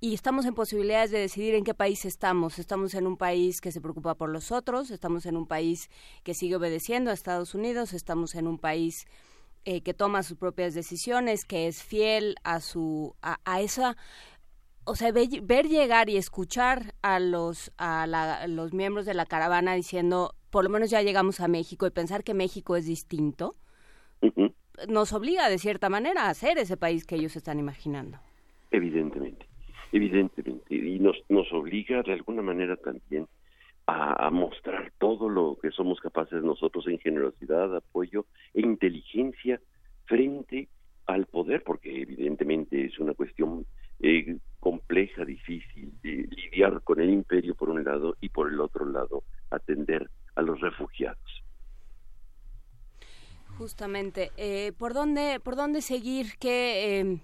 y 0.00 0.14
estamos 0.14 0.46
en 0.46 0.54
posibilidades 0.54 1.10
de 1.10 1.18
decidir 1.18 1.54
en 1.54 1.64
qué 1.64 1.74
país 1.74 2.04
estamos. 2.04 2.58
Estamos 2.58 2.94
en 2.94 3.06
un 3.06 3.16
país 3.16 3.60
que 3.60 3.72
se 3.72 3.80
preocupa 3.80 4.14
por 4.14 4.30
los 4.30 4.52
otros, 4.52 4.90
estamos 4.90 5.26
en 5.26 5.36
un 5.36 5.46
país 5.46 5.90
que 6.22 6.34
sigue 6.34 6.56
obedeciendo 6.56 7.10
a 7.10 7.14
Estados 7.14 7.54
Unidos, 7.54 7.92
estamos 7.92 8.34
en 8.34 8.46
un 8.46 8.58
país 8.58 9.06
eh, 9.64 9.80
que 9.80 9.94
toma 9.94 10.22
sus 10.22 10.38
propias 10.38 10.74
decisiones, 10.74 11.44
que 11.44 11.66
es 11.66 11.82
fiel 11.82 12.36
a 12.44 12.60
su 12.60 13.16
a, 13.22 13.60
esa 13.60 13.96
o 14.84 14.94
sea, 14.94 15.12
ver, 15.12 15.68
llegar 15.68 16.08
y 16.08 16.16
escuchar 16.16 16.94
a 17.02 17.18
los 17.18 17.72
a 17.76 18.46
los 18.46 18.72
miembros 18.72 19.04
de 19.04 19.14
la 19.14 19.26
caravana 19.26 19.74
diciendo, 19.74 20.34
por 20.50 20.64
lo 20.64 20.70
menos 20.70 20.90
ya 20.90 21.02
llegamos 21.02 21.40
a 21.40 21.48
México 21.48 21.86
y 21.86 21.90
pensar 21.90 22.22
que 22.22 22.34
México 22.34 22.76
es 22.76 22.86
distinto, 22.86 23.56
nos 24.88 25.12
obliga 25.12 25.48
de 25.48 25.58
cierta 25.58 25.88
manera 25.88 26.28
a 26.28 26.34
ser 26.34 26.56
ese 26.56 26.76
país 26.76 27.04
que 27.04 27.16
ellos 27.16 27.34
están 27.34 27.58
imaginando. 27.58 28.18
Evidentemente 28.70 29.47
evidentemente, 29.92 30.74
y 30.74 30.98
nos, 30.98 31.16
nos 31.28 31.52
obliga 31.52 32.02
de 32.02 32.12
alguna 32.12 32.42
manera 32.42 32.76
también 32.76 33.26
a, 33.86 34.30
mostrar 34.30 34.92
todo 34.98 35.30
lo 35.30 35.56
que 35.60 35.70
somos 35.70 35.98
capaces 36.00 36.42
nosotros 36.42 36.86
en 36.88 36.98
generosidad, 36.98 37.74
apoyo 37.74 38.26
e 38.52 38.60
inteligencia 38.60 39.60
frente 40.04 40.68
al 41.06 41.24
poder, 41.24 41.62
porque 41.64 42.02
evidentemente 42.02 42.84
es 42.84 42.98
una 42.98 43.14
cuestión 43.14 43.64
eh, 44.00 44.36
compleja, 44.60 45.24
difícil, 45.24 45.90
de 46.02 46.28
lidiar 46.28 46.82
con 46.82 47.00
el 47.00 47.08
imperio 47.08 47.54
por 47.54 47.70
un 47.70 47.82
lado 47.82 48.14
y 48.20 48.28
por 48.28 48.52
el 48.52 48.60
otro 48.60 48.84
lado 48.84 49.22
atender 49.50 50.10
a 50.34 50.42
los 50.42 50.60
refugiados. 50.60 51.42
Justamente, 53.56 54.30
eh, 54.36 54.72
¿por 54.78 54.92
dónde 54.92 55.40
por 55.42 55.56
dónde 55.56 55.80
seguir? 55.80 56.34
¿Qué 56.38 57.00
eh, 57.00 57.18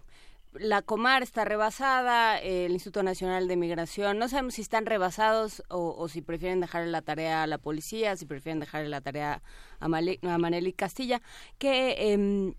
la 0.58 0.82
Comar 0.82 1.22
está 1.22 1.44
rebasada, 1.44 2.38
el 2.38 2.72
Instituto 2.72 3.02
Nacional 3.02 3.48
de 3.48 3.56
Migración, 3.56 4.18
no 4.18 4.28
sabemos 4.28 4.54
si 4.54 4.62
están 4.62 4.86
rebasados 4.86 5.62
o, 5.68 6.08
si 6.08 6.22
prefieren 6.22 6.60
dejar 6.60 6.86
la 6.86 7.02
tarea 7.02 7.42
a 7.42 7.46
la 7.46 7.58
policía, 7.58 8.16
si 8.16 8.26
prefieren 8.26 8.60
dejar 8.60 8.86
la 8.86 9.00
tarea 9.00 9.42
a, 9.80 9.88
Maneli 9.88 10.72
Castilla. 10.72 11.20
¿Qué, 11.58 12.12
em, 12.12 12.54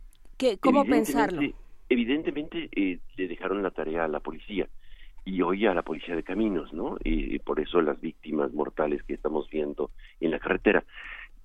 ¿Cómo 0.59 0.85
pensarlo? 0.85 1.41
Evidentemente 1.87 2.69
eh, 2.75 2.99
le 3.15 3.27
dejaron 3.27 3.63
la 3.63 3.71
tarea 3.71 4.05
a 4.05 4.07
la 4.07 4.19
policía 4.19 4.67
y 5.23 5.41
hoy 5.41 5.65
a 5.65 5.73
la 5.73 5.83
policía 5.83 6.15
de 6.15 6.23
caminos, 6.23 6.73
¿no? 6.73 6.97
Y 7.03 7.39
por 7.39 7.59
eso 7.59 7.81
las 7.81 7.99
víctimas 7.99 8.53
mortales 8.53 9.03
que 9.03 9.13
estamos 9.13 9.49
viendo 9.49 9.91
en 10.19 10.31
la 10.31 10.39
carretera. 10.39 10.83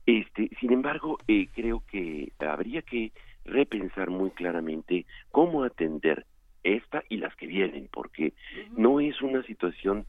Este, 0.07 0.51
sin 0.61 0.73
embargo, 0.73 1.19
eh, 1.29 1.49
creo 1.55 1.83
que 1.91 2.33
habría 2.41 2.83
que 2.83 3.13
repensar 3.45 4.11
muy 4.11 4.31
claramente 4.31 5.07
cómo 5.31 5.63
atender 5.63 6.27
esta 6.63 7.03
y 7.09 7.19
las 7.19 7.35
que 7.37 7.47
vienen, 7.47 7.89
porque 7.93 8.33
no 8.77 9.01
es 9.01 9.21
una 9.23 9.43
situación 9.45 10.07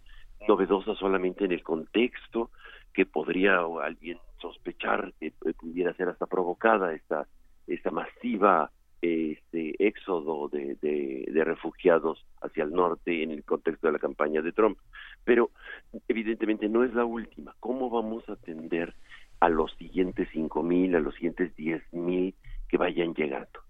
novedosa 0.48 0.96
solamente 0.96 1.46
en 1.46 1.52
el 1.52 1.64
contexto 1.64 2.50
que 2.94 3.06
podría 3.06 3.60
alguien 3.84 4.18
sospechar 4.40 5.14
que 5.20 5.32
pudiera 5.54 5.94
ser 5.94 6.10
hasta 6.10 6.26
provocada 6.26 6.94
esta 6.94 7.28
esta 7.68 7.92
masiva 7.92 8.72
este 9.02 9.76
éxodo 9.80 10.48
de, 10.50 10.76
de, 10.76 11.44
refugiados 11.44 12.24
hacia 12.42 12.64
el 12.64 12.72
norte 12.72 13.24
en 13.24 13.32
el 13.32 13.44
contexto 13.44 13.88
de 13.88 13.94
la 13.94 14.00
campaña 14.00 14.42
de 14.42 14.52
Trump. 14.52 14.78
Pero 15.24 15.50
evidentemente 16.08 16.70
no 16.70 16.84
es 16.84 16.94
la 16.94 17.04
última. 17.04 17.56
¿Cómo 17.60 17.90
vamos 17.90 18.28
a 18.30 18.34
atender 18.34 18.94
a 19.40 19.50
los 19.50 19.74
siguientes 19.78 20.30
cinco 20.32 20.62
mil, 20.62 20.96
a 20.96 21.00
los 21.00 21.16
siguientes 21.16 21.56
diez 21.56 21.82
mil 21.92 22.36
que 22.70 22.78
vayan 22.78 23.16
llegando? 23.16 23.62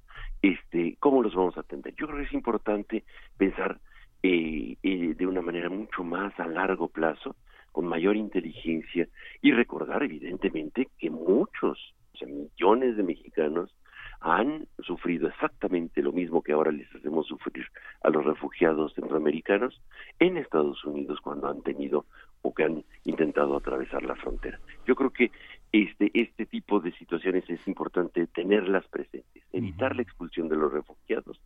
Este, 0.41 0.97
¿Cómo 0.99 1.21
los 1.21 1.35
vamos 1.35 1.57
a 1.57 1.61
atender? 1.61 1.93
Yo 1.95 2.07
creo 2.07 2.19
que 2.19 2.25
es 2.25 2.33
importante 2.33 3.03
pensar 3.37 3.79
eh, 4.23 4.75
eh, 4.81 5.15
de 5.15 5.27
una 5.27 5.41
manera 5.41 5.69
mucho 5.69 6.03
más 6.03 6.37
a 6.39 6.47
largo 6.47 6.87
plazo, 6.87 7.35
con 7.71 7.87
mayor 7.87 8.15
inteligencia 8.15 9.07
y 9.41 9.51
recordar 9.51 10.03
evidentemente 10.03 10.89
que 10.97 11.09
muchos, 11.09 11.93
o 12.13 12.17
sea, 12.17 12.27
millones 12.27 12.97
de 12.97 13.03
mexicanos 13.03 13.73
han 14.19 14.67
sufrido 14.79 15.27
exactamente 15.27 16.01
lo 16.03 16.11
mismo 16.11 16.43
que 16.43 16.51
ahora 16.51 16.71
les 16.71 16.93
hacemos 16.93 17.25
sufrir 17.27 17.65
a 18.03 18.09
los 18.09 18.23
refugiados 18.23 18.93
centroamericanos 18.93 19.81
en 20.19 20.37
Estados 20.37 20.83
Unidos 20.85 21.19
cuando 21.21 21.47
han 21.47 21.63
tenido 21.63 22.05
o 22.43 22.53
que 22.53 22.63
han 22.63 22.83
intentado 23.03 23.57
atravesar 23.57 24.03
la 24.03 24.15
frontera. 24.15 24.59
Yo 24.85 24.95
creo 24.95 25.09
que 25.09 25.31
este, 25.71 26.11
este 26.13 26.45
tipo 26.45 26.79
de 26.79 26.91
situaciones 26.93 27.49
es 27.49 27.65
importante 27.67 28.27
tenerlas 28.27 28.85
presentes, 28.87 29.43
evitar 29.53 29.95
la 29.95 30.01
expulsión 30.01 30.49
de 30.49 30.57
los 30.57 30.71
refugiados, 30.71 31.39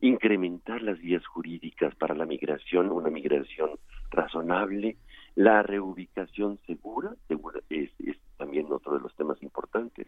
incrementar 0.00 0.82
las 0.82 0.98
vías 0.98 1.26
jurídicas 1.26 1.94
para 1.94 2.14
la 2.14 2.26
migración, 2.26 2.90
una 2.90 3.10
migración 3.10 3.70
razonable, 4.10 4.96
la 5.34 5.62
reubicación 5.62 6.58
segura, 6.66 7.14
segura 7.28 7.60
es, 7.68 7.90
es 8.00 8.16
también 8.38 8.66
otro 8.70 8.94
de 8.94 9.00
los 9.00 9.14
temas 9.14 9.42
importantes, 9.42 10.06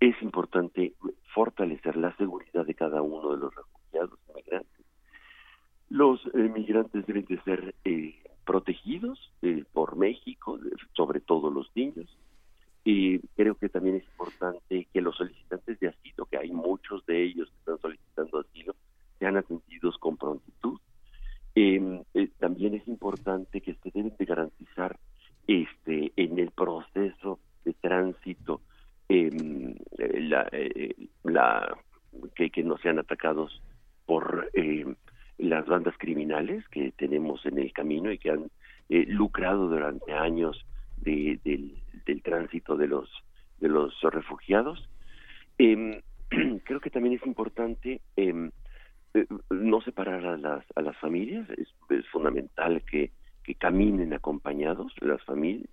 es 0.00 0.20
importante 0.22 0.94
fortalecer 1.34 1.96
la 1.96 2.14
seguridad 2.16 2.66
de 2.66 2.74
cada 2.74 3.02
uno 3.02 3.30
de 3.32 3.38
los 3.38 3.54
refugiados 3.54 4.18
migrantes. 4.34 4.86
Los 5.88 6.24
eh, 6.34 6.38
migrantes 6.38 7.06
deben 7.06 7.24
de 7.26 7.40
ser 7.42 7.74
eh, 7.84 8.14
protegidos 8.44 9.32
eh, 9.42 9.64
por 9.72 9.96
México, 9.96 10.58
sobre 10.94 11.20
todo 11.20 11.50
los 11.50 11.70
niños. 11.76 12.08
Y 12.84 13.20
creo 13.36 13.54
que 13.54 13.68
también 13.68 13.96
es 13.96 14.04
importante 14.04 14.88
que 14.92 15.00
los 15.00 15.16
solicitantes 15.16 15.78
de 15.78 15.88
asilo, 15.88 16.26
que 16.26 16.38
hay 16.38 16.50
muchos 16.50 17.04
de 17.06 17.22
ellos 17.22 17.48
que 17.48 17.58
están 17.58 17.78
solicitando 17.78 18.40
asilo, 18.40 18.74
sean 19.18 19.36
atendidos 19.36 19.96
con 19.98 20.16
prontitud. 20.16 20.80
Em, 21.54 22.02
también 22.38 22.74
es 22.74 22.88
importante 22.88 23.60
que 23.60 23.74
se 23.74 23.90
deben 23.90 24.14
de 24.18 24.24
garantizar 24.24 24.98
este 25.46 26.12
en 26.16 26.38
el 26.38 26.50
proceso 26.50 27.38
de 27.64 27.74
tránsito 27.74 28.62
Em, 29.14 29.74
la, 29.98 30.48
eh, 30.52 30.94
la 31.24 31.76
que, 32.34 32.48
que, 32.48 32.62
no 32.62 32.78
sean 32.78 32.98
atacados 32.98 33.60
por 34.06 34.48
em, 34.54 34.94
las 35.36 35.66
bandas 35.66 35.94
criminales 35.98 36.66
que 36.68 36.92
tenemos 36.92 37.44
en 37.44 37.58
el 37.58 37.74
camino 37.74 38.10
y 38.10 38.16
que 38.16 38.30
han 38.30 38.50
eh, 38.88 39.04
lucrado 39.06 39.68
durante 39.68 40.14
años 40.14 40.64
de, 41.02 41.38
del, 41.44 42.22
tránsito 42.22 42.76
de 42.76 42.88
los 42.88 43.08
de 43.60 43.68
los 43.68 43.94
refugiados. 44.02 44.88
Eh, 45.58 46.02
creo 46.64 46.80
que 46.80 46.90
también 46.90 47.14
es 47.14 47.26
importante 47.26 48.00
eh, 48.16 48.50
no 49.50 49.80
separar 49.82 50.24
a 50.26 50.36
las 50.36 50.64
a 50.74 50.82
las 50.82 50.96
familias. 50.98 51.48
Es, 51.50 51.68
fundamental 52.10 52.82
que, 52.90 53.10
que 53.44 53.54
caminen 53.54 54.14
acompañados 54.14 54.92
las 55.00 55.22
familias. 55.24 55.68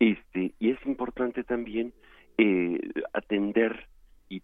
Este 0.00 0.52
y 0.58 0.70
es 0.70 0.86
importante 0.86 1.44
también 1.44 1.92
eh, 2.38 2.78
atender 3.12 3.86
y, 4.28 4.42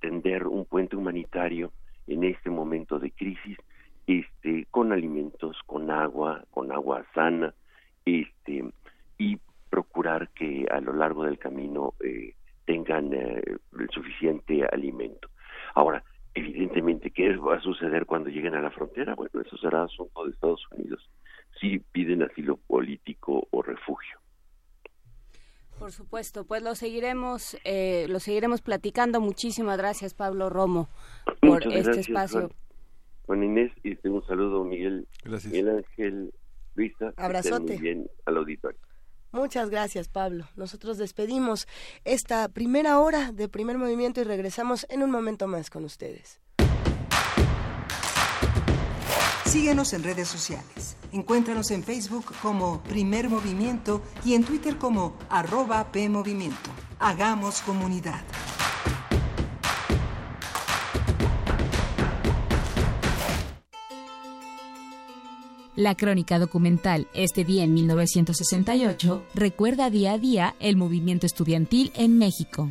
tender 0.00 0.46
un 0.46 0.64
puente 0.64 0.96
humanitario 0.96 1.72
en 2.06 2.24
este 2.24 2.50
momento 2.50 2.98
de 2.98 3.10
crisis 3.10 3.58
este 4.06 4.66
con 4.70 4.92
alimentos 4.92 5.56
con 5.66 5.90
agua 5.90 6.44
con 6.50 6.70
agua 6.70 7.04
sana 7.14 7.54
este 8.04 8.64
y 9.20 9.38
procurar 9.68 10.30
que 10.30 10.66
a 10.70 10.80
lo 10.80 10.94
largo 10.94 11.24
del 11.24 11.38
camino 11.38 11.92
eh, 12.00 12.34
tengan 12.64 13.12
eh, 13.12 13.42
el 13.78 13.90
suficiente 13.90 14.64
alimento 14.64 15.28
ahora 15.74 16.02
evidentemente 16.34 17.10
qué 17.10 17.36
va 17.36 17.56
a 17.56 17.60
suceder 17.60 18.06
cuando 18.06 18.30
lleguen 18.30 18.54
a 18.54 18.62
la 18.62 18.70
frontera 18.70 19.14
bueno 19.14 19.42
eso 19.44 19.58
será 19.58 19.82
asunto 19.82 20.24
de 20.24 20.30
Estados 20.30 20.66
Unidos 20.72 21.08
si 21.60 21.78
piden 21.78 22.22
asilo 22.22 22.56
político 22.56 23.46
o 23.50 23.62
refugio 23.62 24.18
por 25.78 25.92
supuesto, 25.92 26.44
pues 26.44 26.62
lo 26.62 26.74
seguiremos, 26.74 27.56
eh, 27.64 28.04
lo 28.10 28.20
seguiremos 28.20 28.60
platicando. 28.60 29.18
Muchísimas 29.18 29.78
gracias, 29.78 30.12
Pablo 30.12 30.50
Romo, 30.50 30.90
por 31.40 31.66
este 31.72 32.00
espacio. 32.00 32.50
Juan, 33.24 33.42
Inés, 33.44 33.72
y 33.82 33.96
un 34.06 34.22
saludo, 34.26 34.62
Miguel. 34.62 35.08
Gracias. 35.24 35.50
Miguel 35.50 35.78
Ángel 35.78 36.34
Luisa. 36.74 37.14
Abrazote. 37.16 37.72
Muy 37.72 37.82
bien 37.82 38.10
al 38.26 38.36
auditorio. 38.36 38.78
Muchas 39.32 39.70
gracias, 39.70 40.08
Pablo. 40.08 40.48
Nosotros 40.56 40.98
despedimos 40.98 41.68
esta 42.04 42.48
primera 42.48 42.98
hora 42.98 43.32
de 43.32 43.48
primer 43.48 43.78
movimiento 43.78 44.20
y 44.20 44.24
regresamos 44.24 44.86
en 44.88 45.02
un 45.02 45.10
momento 45.10 45.46
más 45.46 45.70
con 45.70 45.84
ustedes. 45.84 46.40
Síguenos 49.50 49.92
en 49.94 50.04
redes 50.04 50.28
sociales. 50.28 50.96
Encuéntranos 51.12 51.72
en 51.72 51.82
Facebook 51.82 52.32
como 52.40 52.82
Primer 52.84 53.28
Movimiento 53.28 54.00
y 54.24 54.34
en 54.34 54.44
Twitter 54.44 54.78
como 54.78 55.16
arroba 55.28 55.90
PMovimiento. 55.90 56.70
Hagamos 57.00 57.60
comunidad. 57.62 58.22
La 65.80 65.94
crónica 65.94 66.38
documental 66.38 67.08
Este 67.14 67.42
día 67.42 67.64
en 67.64 67.72
1968 67.72 69.24
recuerda 69.32 69.88
día 69.88 70.12
a 70.12 70.18
día 70.18 70.54
el 70.60 70.76
movimiento 70.76 71.24
estudiantil 71.24 71.90
en 71.94 72.18
México. 72.18 72.70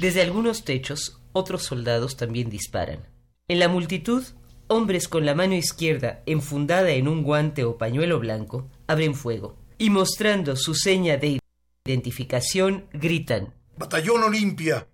Desde 0.00 0.22
algunos 0.22 0.64
techos, 0.64 1.20
otros 1.32 1.62
soldados 1.62 2.16
también 2.16 2.50
disparan. 2.50 3.06
En 3.46 3.60
la 3.60 3.68
multitud, 3.68 4.24
hombres 4.66 5.06
con 5.06 5.24
la 5.24 5.36
mano 5.36 5.54
izquierda 5.54 6.24
enfundada 6.26 6.90
en 6.90 7.06
un 7.06 7.22
guante 7.22 7.62
o 7.62 7.78
pañuelo 7.78 8.18
blanco 8.18 8.68
abren 8.88 9.14
fuego 9.14 9.54
y 9.78 9.90
mostrando 9.90 10.56
su 10.56 10.74
seña 10.74 11.16
de 11.16 11.38
identificación 11.84 12.86
gritan 12.92 13.54
Batallón 13.76 14.24
Olimpia. 14.24 14.88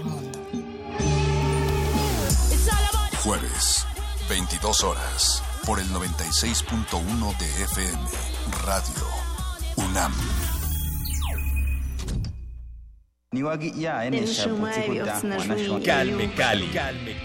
Jueves, 3.23 3.85
22 4.29 4.83
horas, 4.83 5.43
por 5.67 5.79
el 5.79 5.85
96.1 5.89 7.37
de 7.37 7.63
FM, 7.65 7.99
Radio 8.65 9.05
UNAM. 9.75 10.11
Calme 15.83 16.33
Cali, 16.33 16.71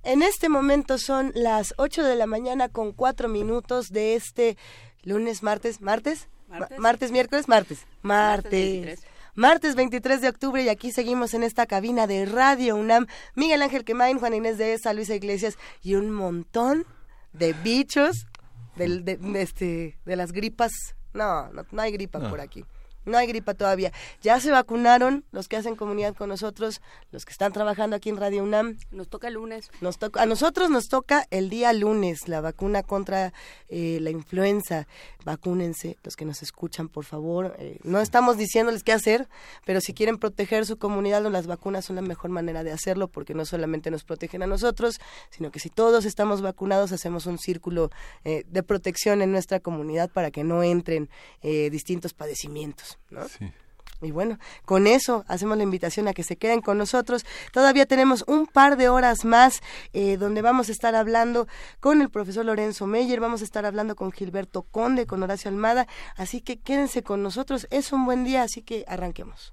En 0.02 0.22
este 0.22 0.48
momento 0.48 0.98
son 0.98 1.30
las 1.36 1.74
8 1.76 2.02
de 2.02 2.16
la 2.16 2.26
mañana 2.26 2.68
con 2.68 2.90
4 2.90 3.28
minutos 3.28 3.92
de 3.92 4.16
este 4.16 4.56
lunes, 5.04 5.44
martes, 5.44 5.80
martes, 5.80 6.28
martes, 6.48 6.76
martes 6.80 7.12
miércoles, 7.12 7.46
martes, 7.46 7.86
martes. 8.02 8.84
Martes 8.84 9.07
23 9.38 10.20
de 10.20 10.28
octubre 10.28 10.60
y 10.64 10.68
aquí 10.68 10.90
seguimos 10.90 11.32
en 11.32 11.44
esta 11.44 11.66
cabina 11.66 12.08
de 12.08 12.26
Radio 12.26 12.74
UNAM. 12.74 13.06
Miguel 13.36 13.62
Ángel 13.62 13.84
Quemain, 13.84 14.18
Juan 14.18 14.34
Inés 14.34 14.58
de 14.58 14.74
esa, 14.74 14.92
Luisa 14.92 15.14
Iglesias 15.14 15.56
y 15.80 15.94
un 15.94 16.10
montón 16.10 16.84
de 17.32 17.52
bichos 17.52 18.26
de, 18.74 19.00
de, 19.02 19.16
de 19.16 19.42
este, 19.42 19.98
de 20.04 20.16
las 20.16 20.32
gripas. 20.32 20.72
No, 21.14 21.52
no, 21.52 21.64
no 21.70 21.82
hay 21.82 21.92
gripa 21.92 22.18
no. 22.18 22.30
por 22.30 22.40
aquí. 22.40 22.64
No 23.08 23.18
hay 23.18 23.26
gripa 23.26 23.54
todavía. 23.54 23.92
Ya 24.22 24.40
se 24.40 24.50
vacunaron 24.50 25.24
los 25.32 25.48
que 25.48 25.56
hacen 25.56 25.76
comunidad 25.76 26.14
con 26.14 26.28
nosotros, 26.28 26.80
los 27.10 27.24
que 27.24 27.32
están 27.32 27.52
trabajando 27.52 27.96
aquí 27.96 28.08
en 28.08 28.16
Radio 28.16 28.42
UNAM. 28.42 28.78
Nos 28.90 29.08
toca 29.08 29.28
el 29.28 29.34
lunes. 29.34 29.70
Nos 29.80 29.98
toca, 29.98 30.22
a 30.22 30.26
nosotros 30.26 30.70
nos 30.70 30.88
toca 30.88 31.26
el 31.30 31.50
día 31.50 31.72
lunes 31.72 32.28
la 32.28 32.40
vacuna 32.40 32.82
contra 32.82 33.32
eh, 33.68 33.98
la 34.00 34.10
influenza. 34.10 34.86
Vacúnense, 35.24 35.98
los 36.02 36.16
que 36.16 36.24
nos 36.24 36.42
escuchan, 36.42 36.88
por 36.88 37.04
favor. 37.04 37.54
Eh, 37.58 37.78
no 37.82 38.00
estamos 38.00 38.36
diciéndoles 38.36 38.82
qué 38.82 38.92
hacer, 38.92 39.28
pero 39.64 39.80
si 39.80 39.92
quieren 39.94 40.18
proteger 40.18 40.64
su 40.64 40.78
comunidad, 40.78 41.22
las 41.30 41.46
vacunas 41.46 41.84
son 41.84 41.96
la 41.96 42.02
mejor 42.02 42.30
manera 42.30 42.64
de 42.64 42.72
hacerlo, 42.72 43.08
porque 43.08 43.34
no 43.34 43.44
solamente 43.44 43.90
nos 43.90 44.04
protegen 44.04 44.42
a 44.42 44.46
nosotros, 44.46 45.00
sino 45.30 45.50
que 45.50 45.60
si 45.60 45.70
todos 45.70 46.04
estamos 46.04 46.42
vacunados, 46.42 46.92
hacemos 46.92 47.26
un 47.26 47.38
círculo 47.38 47.90
eh, 48.24 48.44
de 48.48 48.62
protección 48.62 49.22
en 49.22 49.32
nuestra 49.32 49.60
comunidad 49.60 50.10
para 50.10 50.30
que 50.30 50.44
no 50.44 50.62
entren 50.62 51.08
eh, 51.42 51.70
distintos 51.70 52.14
padecimientos. 52.14 52.97
¿No? 53.10 53.26
Sí. 53.28 53.52
Y 54.00 54.12
bueno, 54.12 54.38
con 54.64 54.86
eso 54.86 55.24
hacemos 55.26 55.56
la 55.56 55.64
invitación 55.64 56.06
a 56.06 56.12
que 56.12 56.22
se 56.22 56.36
queden 56.36 56.60
con 56.60 56.78
nosotros. 56.78 57.26
Todavía 57.52 57.84
tenemos 57.84 58.22
un 58.28 58.46
par 58.46 58.76
de 58.76 58.88
horas 58.88 59.24
más 59.24 59.60
eh, 59.92 60.16
donde 60.16 60.40
vamos 60.40 60.68
a 60.68 60.72
estar 60.72 60.94
hablando 60.94 61.48
con 61.80 62.00
el 62.00 62.08
profesor 62.08 62.44
Lorenzo 62.44 62.86
Meyer, 62.86 63.18
vamos 63.18 63.40
a 63.40 63.44
estar 63.44 63.66
hablando 63.66 63.96
con 63.96 64.12
Gilberto 64.12 64.62
Conde, 64.62 65.06
con 65.06 65.22
Horacio 65.22 65.50
Almada, 65.50 65.88
así 66.16 66.40
que 66.40 66.60
quédense 66.60 67.02
con 67.02 67.24
nosotros. 67.24 67.66
Es 67.70 67.92
un 67.92 68.04
buen 68.04 68.24
día, 68.24 68.42
así 68.42 68.62
que 68.62 68.84
arranquemos. 68.86 69.52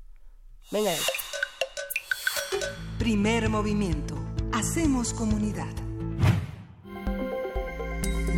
Venga. 0.72 0.92
Primer 3.00 3.50
movimiento. 3.50 4.16
Hacemos 4.54 5.14
comunidad. 5.14 5.74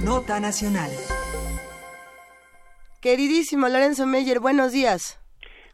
Nota 0.03 0.39
Nacional. 0.39 0.91
Queridísimo 3.07 3.69
Lorenzo 3.69 4.05
Meyer, 4.05 4.41
buenos 4.41 4.73
días. 4.73 5.17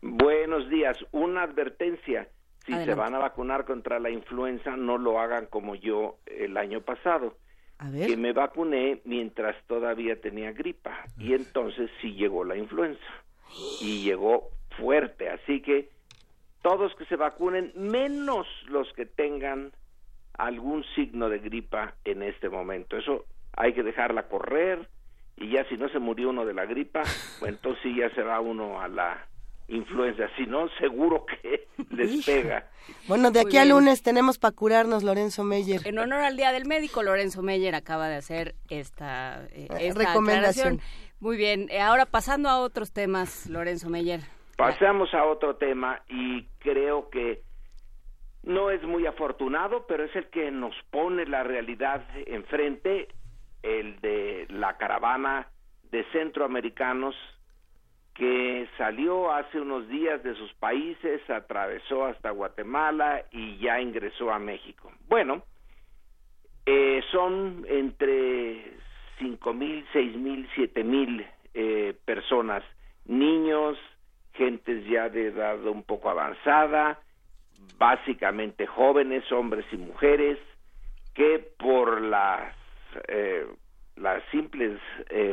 Buenos 0.04 0.70
días. 0.70 0.96
Una 1.12 1.42
advertencia. 1.42 2.30
Si 2.64 2.74
Adelante. 2.74 2.92
se 2.92 2.96
van 2.96 3.16
a 3.16 3.18
vacunar 3.18 3.66
contra 3.66 4.00
la 4.00 4.12
influenza, 4.12 4.78
no 4.78 5.00
lo 5.00 5.20
hagan 5.20 5.48
como 5.48 5.74
yo 5.74 6.20
el 6.28 6.56
año 6.58 6.82
pasado. 6.82 7.36
Que 7.92 8.18
me 8.18 8.34
vacuné 8.34 9.02
mientras 9.06 9.56
todavía 9.66 10.22
tenía 10.22 10.52
gripa. 10.52 11.06
Y 11.18 11.34
entonces 11.34 11.90
sí 12.04 12.14
llegó 12.14 12.44
la 12.44 12.56
influenza. 12.56 13.02
Y 13.82 14.04
llegó 14.04 14.52
fuerte. 14.78 15.32
Así 15.32 15.64
que 15.64 15.90
todos 16.62 16.94
que 16.98 17.06
se 17.06 17.16
vacunen, 17.16 17.72
menos 17.76 18.46
los 18.68 18.94
que 18.94 19.08
tengan 19.08 19.72
algún 20.38 20.84
signo 20.94 21.30
de 21.30 21.40
gripa 21.40 21.96
en 22.06 22.22
este 22.22 22.50
momento. 22.50 22.96
Eso 22.96 23.26
hay 23.58 23.74
que 23.74 23.82
dejarla 23.82 24.28
correr. 24.28 24.88
Y 25.38 25.52
ya 25.52 25.68
si 25.70 25.78
no 25.78 25.90
se 25.90 26.00
murió 26.00 26.30
uno 26.30 26.46
de 26.46 26.54
la 26.54 26.66
gripa, 26.66 27.04
pues 27.40 27.52
entonces 27.52 27.82
sí 27.84 27.96
ya 27.98 28.10
se 28.16 28.22
va 28.22 28.40
uno 28.40 28.80
a 28.80 28.88
la 28.88 29.28
influenza, 29.68 30.28
si 30.38 30.46
no, 30.46 30.70
seguro 30.80 31.26
que 31.26 31.68
les 31.96 32.26
pega. 32.26 32.70
Bueno, 33.08 33.32
de 33.32 33.42
aquí 33.42 33.58
a 33.58 33.66
lunes 33.66 34.04
tenemos 34.04 34.38
para 34.38 34.54
curarnos, 34.54 35.04
Lorenzo 35.04 35.44
Meyer. 35.44 35.82
En 35.86 36.00
honor 36.00 36.20
al 36.20 36.38
Día 36.38 36.52
del 36.52 36.66
Médico, 36.66 37.02
Lorenzo 37.02 37.42
Meyer 37.42 37.76
acaba 37.76 38.10
de 38.10 38.16
hacer 38.16 38.56
esta, 38.70 39.46
eh, 39.52 39.68
esta 39.80 40.06
recomendación. 40.06 40.82
Muy 41.20 41.38
bien, 41.38 41.68
eh, 41.70 41.80
ahora 41.80 42.06
pasando 42.06 42.50
a 42.50 42.60
otros 42.60 42.92
temas, 42.92 43.50
Lorenzo 43.50 43.90
Meyer. 43.90 44.22
Pasamos 44.58 45.14
a 45.14 45.26
otro 45.26 45.56
tema 45.56 46.02
y 46.10 46.44
creo 46.60 47.10
que 47.10 47.42
no 48.44 48.70
es 48.70 48.84
muy 48.84 49.06
afortunado, 49.06 49.86
pero 49.88 50.04
es 50.04 50.16
el 50.16 50.28
que 50.28 50.52
nos 50.52 50.76
pone 50.92 51.26
la 51.26 51.44
realidad 51.44 52.06
enfrente, 52.28 53.08
el 53.64 54.00
de 54.02 54.46
la 54.50 54.78
caravana 54.78 55.48
de 55.90 56.04
centroamericanos 56.12 57.16
que 58.14 58.68
salió 58.78 59.32
hace 59.32 59.60
unos 59.60 59.88
días 59.88 60.22
de 60.22 60.36
sus 60.36 60.54
países, 60.54 61.28
atravesó 61.30 62.06
hasta 62.06 62.30
Guatemala 62.30 63.24
y 63.32 63.58
ya 63.58 63.82
ingresó 63.82 64.32
a 64.32 64.38
México. 64.38 64.92
Bueno, 65.08 65.42
eh, 66.66 67.02
son 67.12 67.66
entre 67.68 68.64
cinco 69.18 69.54
mil, 69.54 69.86
seis 69.92 70.16
mil, 70.16 70.48
siete 70.54 70.84
mil 70.84 71.26
eh, 71.54 71.96
personas, 72.06 72.64
niños, 73.06 73.78
gentes 74.34 74.86
ya 74.86 75.10
de 75.10 75.28
edad 75.28 75.66
un 75.66 75.84
poco 75.84 76.10
avanzada, 76.10 77.00
básicamente 77.78 78.68
jóvenes, 78.68 79.30
hombres 79.32 79.66
y 79.72 79.78
mujeres, 79.78 80.38
que 81.14 81.40
por 81.58 82.02
las, 82.02 82.56
eh, 83.08 83.46
las 83.96 84.24
simples 84.32 84.80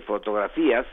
fotografías 0.07 0.87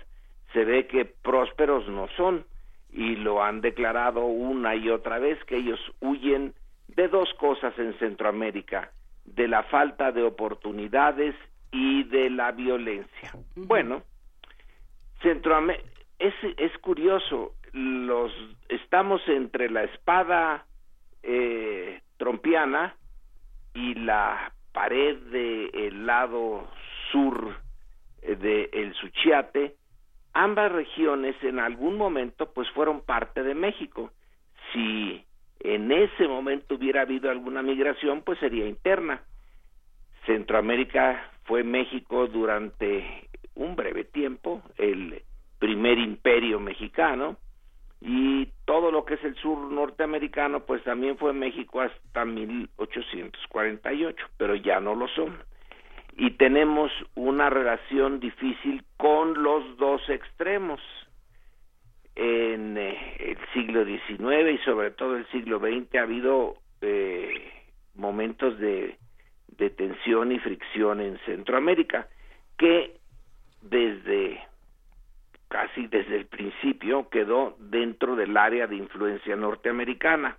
se 0.53 0.63
ve 0.63 0.87
que 0.87 1.05
prósperos 1.05 1.87
no 1.89 2.07
son 2.15 2.45
y 2.91 3.15
lo 3.15 3.43
han 3.43 3.61
declarado 3.61 4.25
una 4.25 4.75
y 4.75 4.89
otra 4.89 5.19
vez 5.19 5.43
que 5.45 5.57
ellos 5.57 5.79
huyen 5.99 6.53
de 6.87 7.07
dos 7.07 7.31
cosas 7.35 7.77
en 7.77 7.97
Centroamérica, 7.99 8.91
de 9.25 9.47
la 9.47 9.63
falta 9.63 10.11
de 10.11 10.23
oportunidades 10.23 11.35
y 11.71 12.03
de 12.05 12.29
la 12.29 12.51
violencia. 12.51 13.31
Bueno, 13.55 14.03
Centroamérica 15.21 15.83
es, 16.19 16.33
es 16.57 16.75
curioso, 16.79 17.53
los 17.73 18.31
estamos 18.69 19.21
entre 19.27 19.69
la 19.69 19.83
espada 19.83 20.65
eh, 21.23 22.01
trompiana 22.17 22.95
y 23.73 23.93
la 23.95 24.53
pared 24.77 25.17
del 25.31 26.05
lado 26.05 26.67
sur 27.11 27.55
del 28.21 28.39
de 28.39 28.69
el 28.73 28.93
Suchiate, 28.93 29.73
ambas 30.33 30.71
regiones 30.71 31.35
en 31.41 31.57
algún 31.57 31.97
momento 31.97 32.53
pues 32.53 32.69
fueron 32.75 33.01
parte 33.01 33.41
de 33.41 33.55
México. 33.55 34.11
Si 34.71 35.25
en 35.61 35.91
ese 35.91 36.27
momento 36.27 36.75
hubiera 36.75 37.01
habido 37.01 37.31
alguna 37.31 37.63
migración, 37.63 38.21
pues 38.21 38.37
sería 38.37 38.67
interna. 38.67 39.23
Centroamérica 40.27 41.27
fue 41.45 41.63
México 41.63 42.27
durante 42.27 43.29
un 43.55 43.75
breve 43.75 44.03
tiempo, 44.03 44.61
el 44.77 45.23
primer 45.57 45.97
imperio 45.97 46.59
mexicano, 46.59 47.37
y 47.99 48.47
todo 48.65 48.91
lo 48.91 49.05
que 49.05 49.15
es 49.15 49.23
el 49.23 49.35
sur 49.35 49.57
norteamericano, 49.71 50.65
pues 50.65 50.83
también 50.83 51.17
fue 51.17 51.33
México 51.33 51.81
hasta 51.81 52.25
1848, 52.25 54.25
pero 54.37 54.55
ya 54.55 54.79
no 54.79 54.95
lo 54.95 55.07
son. 55.09 55.37
Y 56.15 56.31
tenemos 56.31 56.91
una 57.15 57.49
relación 57.49 58.19
difícil 58.19 58.83
con 58.97 59.41
los 59.41 59.77
dos 59.77 60.07
extremos. 60.09 60.79
En 62.15 62.77
eh, 62.77 63.15
el 63.19 63.37
siglo 63.53 63.85
XIX 63.85 64.51
y 64.51 64.57
sobre 64.65 64.91
todo 64.91 65.15
el 65.15 65.27
siglo 65.27 65.59
XX 65.59 65.95
ha 65.95 66.01
habido 66.01 66.55
eh, 66.81 67.51
momentos 67.93 68.57
de, 68.57 68.97
de 69.49 69.69
tensión 69.69 70.31
y 70.31 70.39
fricción 70.39 71.01
en 71.01 71.19
Centroamérica 71.25 72.07
que 72.57 72.97
desde 73.61 74.46
casi 75.47 75.87
desde 75.87 76.15
el 76.15 76.25
principio 76.25 77.09
quedó 77.09 77.55
dentro 77.59 78.15
del 78.15 78.35
área 78.35 78.67
de 78.67 78.75
influencia 78.75 79.35
norteamericana 79.35 80.37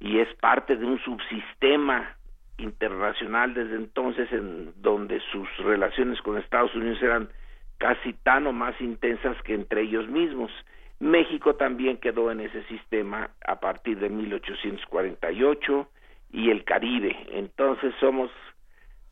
y 0.00 0.18
es 0.18 0.32
parte 0.36 0.76
de 0.76 0.86
un 0.86 0.98
subsistema 1.00 2.16
internacional 2.58 3.54
desde 3.54 3.76
entonces 3.76 4.30
en 4.32 4.72
donde 4.76 5.20
sus 5.32 5.48
relaciones 5.58 6.20
con 6.22 6.38
Estados 6.38 6.74
Unidos 6.74 7.02
eran 7.02 7.28
casi 7.78 8.12
tan 8.12 8.46
o 8.46 8.52
más 8.52 8.80
intensas 8.80 9.40
que 9.42 9.54
entre 9.54 9.82
ellos 9.82 10.08
mismos. 10.08 10.50
México 10.98 11.54
también 11.54 11.98
quedó 11.98 12.30
en 12.32 12.40
ese 12.40 12.64
sistema 12.64 13.30
a 13.46 13.60
partir 13.60 13.98
de 14.00 14.08
1848 14.08 15.88
y 16.32 16.50
el 16.50 16.64
Caribe. 16.64 17.16
Entonces 17.30 17.94
somos, 18.00 18.30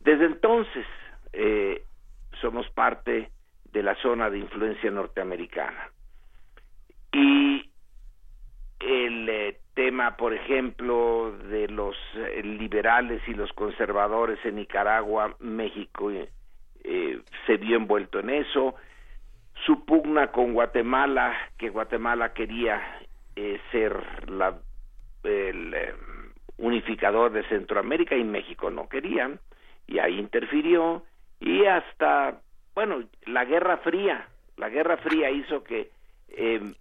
desde 0.01 0.25
entonces, 0.25 0.85
eh, 1.31 1.83
somos 2.41 2.69
parte 2.71 3.31
de 3.71 3.83
la 3.83 3.95
zona 3.95 4.29
de 4.29 4.39
influencia 4.39 4.89
norteamericana. 4.91 5.89
Y 7.11 7.69
el 8.79 9.29
eh, 9.29 9.59
tema, 9.73 10.17
por 10.17 10.33
ejemplo, 10.33 11.35
de 11.49 11.67
los 11.67 11.95
eh, 12.15 12.41
liberales 12.43 13.21
y 13.27 13.33
los 13.33 13.51
conservadores 13.53 14.39
en 14.45 14.55
Nicaragua, 14.55 15.35
México 15.39 16.11
eh, 16.11 17.21
se 17.45 17.57
vio 17.57 17.77
envuelto 17.77 18.19
en 18.19 18.29
eso. 18.29 18.75
Su 19.65 19.85
pugna 19.85 20.27
con 20.27 20.53
Guatemala, 20.53 21.35
que 21.57 21.69
Guatemala 21.69 22.33
quería 22.33 22.81
ser 23.71 24.03
el 25.23 25.75
unificador 26.57 27.31
de 27.31 27.43
Centroamérica 27.49 28.15
y 28.15 28.23
México 28.23 28.69
no 28.69 28.87
querían, 28.87 29.39
y 29.87 29.99
ahí 29.99 30.17
interfirió, 30.19 31.03
y 31.39 31.65
hasta 31.65 32.39
bueno, 32.77 33.01
la 33.25 33.43
Guerra 33.43 33.77
Fría, 33.77 34.27
la 34.55 34.69
Guerra 34.69 34.97
Fría 34.97 35.31
hizo 35.31 35.63
que 35.63 35.89
em, 36.29 36.75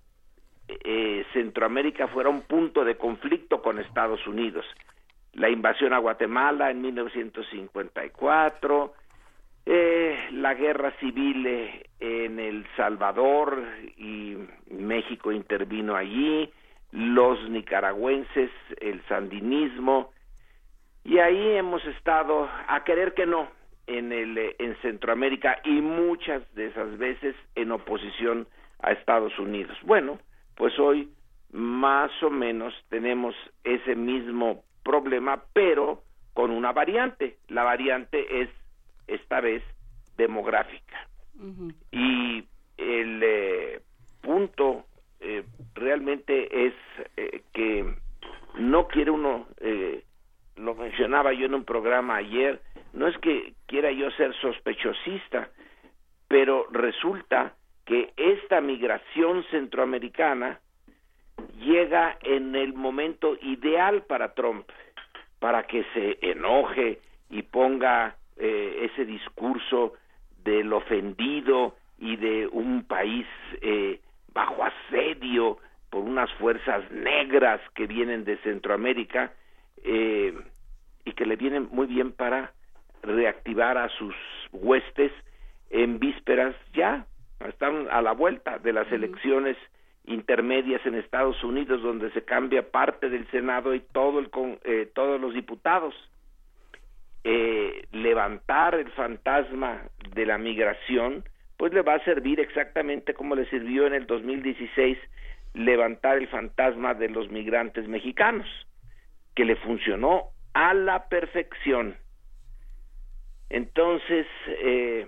eh, 0.68 1.24
Centroamérica 1.32 2.07
fuera 2.09 2.28
un 2.28 2.42
punto 2.42 2.84
de 2.84 2.99
conflicto 2.99 3.62
con 3.62 3.78
Estados 3.78 4.26
Unidos. 4.26 4.66
La 5.32 5.49
invasión 5.49 5.94
a 5.94 5.99
Guatemala 5.99 6.70
en 6.70 6.82
1954, 6.82 8.92
eh, 9.64 10.18
la 10.32 10.53
guerra 10.53 10.90
civil 11.01 11.47
eh, 11.47 11.86
en 11.99 12.40
El 12.40 12.66
Salvador 12.76 13.64
y 13.97 14.36
México 14.70 15.32
intervino 15.32 15.97
allí, 15.97 16.53
los 16.92 17.49
nicaragüenses, 17.49 18.51
el 18.82 19.03
sandinismo, 19.09 20.12
y 21.05 21.20
ahí 21.20 21.57
hemos 21.57 21.82
estado 21.86 22.51
a 22.68 22.84
querer 22.84 23.14
que 23.14 23.24
no, 23.24 23.49
en, 23.87 24.12
el, 24.12 24.37
eh, 24.37 24.57
en 24.59 24.76
Centroamérica 24.82 25.61
y 25.64 25.80
muchas 25.80 26.43
de 26.55 26.66
esas 26.66 26.99
veces 26.99 27.34
en 27.55 27.72
oposición 27.72 28.47
a 28.80 28.93
Estados 28.93 29.39
Unidos. 29.39 29.76
Bueno, 29.84 30.18
pues 30.57 30.78
hoy 30.78 31.11
más 31.53 32.11
o 32.22 32.30
menos 32.30 32.74
tenemos 32.89 33.34
ese 33.64 33.95
mismo 33.95 34.64
problema, 34.82 35.43
pero 35.53 36.03
con 36.34 36.51
una 36.51 36.72
variante. 36.72 37.39
La 37.49 37.62
variante 37.62 38.43
es 38.43 38.51
esta 39.07 39.41
vez 39.41 39.62
demográfica. 40.16 41.09
Y 41.93 42.45
el 42.78 43.22
eh, 43.22 43.80
punto 44.22 44.87
eh, 45.20 45.45
realmente 45.74 46.66
es 46.66 46.74
que 47.53 47.95
no 48.59 48.89
quiere 48.89 49.11
uno, 49.11 49.47
lo 50.57 50.74
mencionaba 50.74 51.32
yo 51.34 51.47
en 51.47 51.55
un 51.55 51.64
programa 51.64 52.16
ayer, 52.16 52.61
no 52.97 53.07
es 53.07 53.16
que 53.18 53.53
quiera 53.66 53.92
yo 53.92 54.11
ser 54.12 54.34
sospechosista, 54.40 55.51
pero 56.28 56.66
resulta 56.72 57.55
que 57.84 58.12
esta 58.16 58.61
migración 58.61 59.44
centroamericana 59.51 60.59
llega 61.61 62.16
en 62.22 62.57
el 62.57 62.72
momento 62.72 63.36
ideal 63.42 64.03
para 64.05 64.32
Trump, 64.34 64.66
para 65.38 65.64
que 65.64 65.84
se 65.92 66.18
enoje 66.22 67.01
y 67.28 67.42
ponga 67.42 68.16
eh, 68.38 68.88
ese 68.90 69.05
discurso 69.05 69.92
del 70.42 70.72
ofendido 70.72 71.76
y 71.99 72.16
de 72.16 72.47
un 72.47 72.84
país 72.84 73.26
eh, 73.61 74.01
bajo 74.32 74.64
asedio 74.64 75.59
por 75.90 76.03
unas 76.03 76.32
fuerzas 76.34 76.90
negras 76.90 77.61
que 77.74 77.86
vienen 77.86 78.24
de 78.24 78.38
Centroamérica 78.38 79.32
eh, 79.84 80.34
y 81.05 81.12
que 81.12 81.26
le 81.26 81.36
vienen 81.36 81.68
muy 81.70 81.86
bien 81.86 82.12
para 82.12 82.53
reactivar 83.07 83.78
a 83.78 83.88
sus 83.90 84.14
huestes 84.52 85.12
en 85.70 85.98
vísperas 85.98 86.54
ya, 86.74 87.07
están 87.46 87.88
a 87.90 88.02
la 88.02 88.12
vuelta 88.12 88.59
de 88.59 88.72
las 88.72 88.90
elecciones 88.92 89.57
intermedias 90.04 90.84
en 90.86 90.94
Estados 90.94 91.42
Unidos 91.42 91.82
donde 91.82 92.11
se 92.12 92.24
cambia 92.24 92.70
parte 92.70 93.09
del 93.09 93.28
Senado 93.30 93.74
y 93.74 93.80
todo 93.80 94.18
el 94.18 94.30
con, 94.30 94.59
eh, 94.64 94.90
todos 94.94 95.20
los 95.20 95.34
diputados. 95.34 95.94
Eh, 97.24 97.86
levantar 97.90 98.76
el 98.76 98.90
fantasma 98.92 99.82
de 100.14 100.26
la 100.26 100.38
migración 100.38 101.24
pues 101.57 101.72
le 101.72 101.82
va 101.82 101.94
a 101.94 102.04
servir 102.04 102.38
exactamente 102.38 103.14
como 103.14 103.34
le 103.34 103.48
sirvió 103.50 103.86
en 103.86 103.94
el 103.94 104.07
2016 104.07 104.98
levantar 105.54 106.18
el 106.18 106.28
fantasma 106.28 106.94
de 106.94 107.09
los 107.09 107.30
migrantes 107.30 107.88
mexicanos, 107.88 108.46
que 109.34 109.44
le 109.44 109.57
funcionó 109.57 110.28
a 110.52 110.74
la 110.74 111.09
perfección. 111.09 111.96
Entonces, 113.49 114.26
eh, 114.49 115.07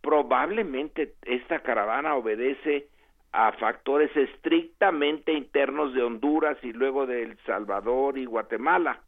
probablemente 0.00 1.14
esta 1.22 1.60
caravana 1.60 2.14
obedece 2.14 2.88
a 3.32 3.52
factores 3.52 4.14
estrictamente 4.16 5.32
internos 5.32 5.94
de 5.94 6.02
Honduras 6.02 6.58
y 6.62 6.72
luego 6.72 7.06
de 7.06 7.22
El 7.22 7.38
Salvador 7.46 8.18
y 8.18 8.24
Guatemala, 8.24 9.00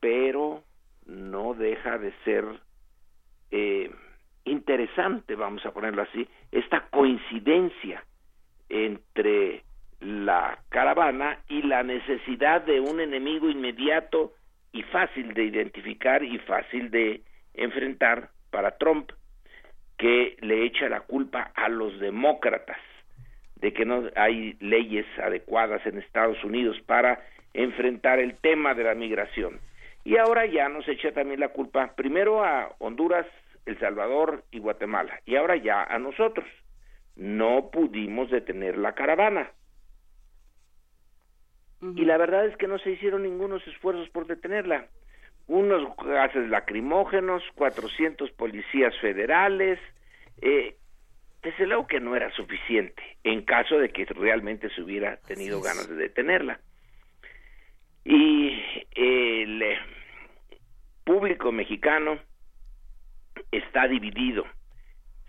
pero 0.00 0.62
no 1.06 1.54
deja 1.54 1.98
de 1.98 2.12
ser 2.24 2.44
eh, 3.50 3.90
interesante, 4.44 5.34
vamos 5.34 5.64
a 5.64 5.72
ponerlo 5.72 6.02
así, 6.02 6.28
esta 6.52 6.88
coincidencia 6.90 8.04
entre 8.68 9.64
la 10.00 10.58
caravana 10.68 11.40
y 11.48 11.62
la 11.62 11.82
necesidad 11.82 12.62
de 12.62 12.80
un 12.80 13.00
enemigo 13.00 13.50
inmediato 13.50 14.32
y 14.72 14.82
fácil 14.84 15.34
de 15.34 15.44
identificar 15.44 16.22
y 16.22 16.38
fácil 16.38 16.90
de 16.90 17.22
enfrentar 17.54 18.30
para 18.50 18.78
Trump, 18.78 19.10
que 19.98 20.36
le 20.40 20.64
echa 20.64 20.88
la 20.88 21.00
culpa 21.00 21.50
a 21.54 21.68
los 21.68 21.98
demócratas 22.00 22.78
de 23.56 23.72
que 23.72 23.84
no 23.84 24.04
hay 24.16 24.56
leyes 24.60 25.06
adecuadas 25.22 25.84
en 25.86 25.98
Estados 25.98 26.42
Unidos 26.44 26.78
para 26.86 27.20
enfrentar 27.52 28.18
el 28.18 28.34
tema 28.36 28.74
de 28.74 28.84
la 28.84 28.94
migración. 28.94 29.60
Y 30.04 30.16
ahora 30.16 30.46
ya 30.46 30.68
nos 30.68 30.88
echa 30.88 31.12
también 31.12 31.40
la 31.40 31.48
culpa 31.48 31.92
primero 31.94 32.42
a 32.42 32.74
Honduras, 32.78 33.26
El 33.66 33.78
Salvador 33.78 34.44
y 34.50 34.58
Guatemala, 34.58 35.20
y 35.26 35.36
ahora 35.36 35.56
ya 35.56 35.84
a 35.84 35.98
nosotros. 35.98 36.48
No 37.16 37.70
pudimos 37.70 38.30
detener 38.30 38.78
la 38.78 38.94
caravana. 38.94 39.50
Y 41.82 42.04
la 42.04 42.18
verdad 42.18 42.46
es 42.46 42.56
que 42.56 42.66
no 42.66 42.78
se 42.78 42.90
hicieron 42.90 43.22
ningunos 43.22 43.66
esfuerzos 43.66 44.08
por 44.10 44.26
detenerla. 44.26 44.86
unos 45.46 45.96
gases 45.96 46.48
lacrimógenos, 46.48 47.42
400 47.56 48.30
policías 48.32 48.96
federales, 49.00 49.80
eh, 50.42 50.76
desde 51.42 51.66
luego 51.66 51.86
que 51.86 52.00
no 52.00 52.14
era 52.14 52.30
suficiente 52.32 53.02
en 53.24 53.42
caso 53.42 53.78
de 53.78 53.88
que 53.88 54.04
realmente 54.04 54.70
se 54.70 54.82
hubiera 54.82 55.16
tenido 55.16 55.60
ganas 55.60 55.88
de 55.88 55.96
detenerla. 55.96 56.60
Y 58.04 58.62
el 58.94 59.62
eh, 59.62 59.78
público 61.04 61.50
mexicano 61.50 62.18
está 63.50 63.88
dividido. 63.88 64.44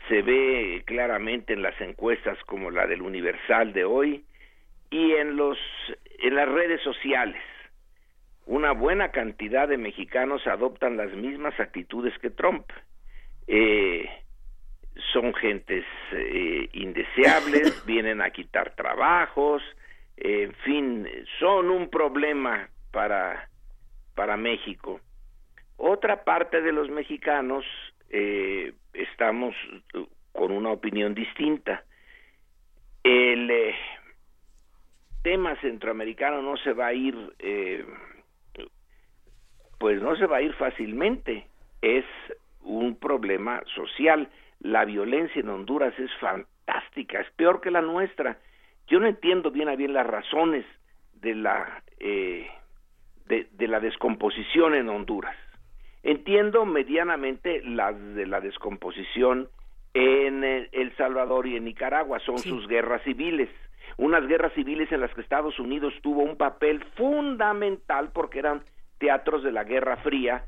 Se 0.08 0.22
ve 0.22 0.84
claramente 0.86 1.54
en 1.54 1.62
las 1.62 1.80
encuestas 1.82 2.38
como 2.46 2.72
la 2.72 2.88
del 2.88 3.02
Universal 3.02 3.74
de 3.74 3.86
hoy 3.86 4.26
y 4.90 5.14
en 5.14 5.38
los 5.38 5.58
en 6.22 6.36
las 6.36 6.48
redes 6.48 6.82
sociales. 6.82 7.42
Una 8.46 8.72
buena 8.72 9.12
cantidad 9.12 9.68
de 9.68 9.78
mexicanos 9.78 10.46
adoptan 10.48 10.98
las 10.98 11.12
mismas 11.14 11.60
actitudes 11.60 12.18
que 12.20 12.30
Trump. 12.30 12.66
Eh, 13.48 14.10
son 15.14 15.34
gentes 15.34 15.86
eh, 16.12 16.70
indeseables, 16.74 17.84
vienen 17.86 18.22
a 18.22 18.30
quitar 18.32 18.76
trabajos, 18.76 19.62
en 20.18 20.54
fin, 20.56 21.08
son 21.40 21.70
un 21.70 21.90
problema 21.90 22.70
para, 22.92 23.50
para 24.16 24.38
México. 24.38 25.00
Otra 25.78 26.24
parte 26.24 26.62
de 26.62 26.72
los 26.72 26.90
mexicanos 26.90 27.66
eh, 28.10 28.74
estamos 28.94 29.56
con 30.32 30.52
una 30.52 30.70
opinión 30.70 31.16
distinta. 31.16 31.84
El 33.04 33.50
eh, 33.50 33.76
tema 35.22 35.56
centroamericano 35.62 36.42
no 36.42 36.58
se 36.58 36.74
va 36.74 36.88
a 36.88 36.94
ir, 36.94 37.16
eh, 37.40 37.86
pues 39.78 40.02
no 40.02 40.16
se 40.16 40.26
va 40.26 40.38
a 40.38 40.42
ir 40.42 40.54
fácilmente. 40.54 41.48
Es 41.82 42.06
un 42.62 42.96
problema 42.96 43.62
social. 43.76 44.30
La 44.60 44.86
violencia 44.86 45.40
en 45.40 45.50
Honduras 45.50 45.98
es 45.98 46.12
fantástica, 46.20 47.22
es 47.22 47.32
peor 47.32 47.62
que 47.62 47.72
la 47.72 47.82
nuestra. 47.82 48.38
Yo 48.88 49.00
no 49.00 49.08
entiendo 49.08 49.52
bien 49.52 49.70
a 49.70 49.76
bien 49.76 49.94
las 49.94 50.06
razones 50.06 50.66
de 51.14 51.36
la 51.36 51.84
eh, 52.00 52.48
de, 53.28 53.68
la 53.68 53.80
descomposición 53.80 54.76
en 54.76 54.90
Honduras. 54.90 55.36
Entiendo 56.04 56.66
medianamente 56.66 57.62
las 57.64 57.96
de 58.16 58.26
la 58.26 58.42
descomposición 58.42 59.50
en 59.94 60.44
eh, 60.44 60.70
El 60.72 60.96
Salvador 60.98 61.48
y 61.48 61.56
en 61.56 61.66
Nicaragua, 61.66 62.20
son 62.20 62.40
sus 62.40 62.68
guerras 62.68 63.04
civiles, 63.04 63.50
unas 63.98 64.26
guerras 64.28 64.54
civiles 64.54 64.92
en 64.92 65.02
las 65.02 65.14
que 65.14 65.22
Estados 65.22 65.60
Unidos 65.60 65.94
tuvo 66.02 66.22
un 66.24 66.38
papel 66.38 66.84
fundamental 66.96 68.12
porque 68.14 68.40
eran 68.40 68.64
teatros 68.98 69.44
de 69.44 69.52
la 69.52 69.64
Guerra 69.64 69.98
Fría 69.98 70.46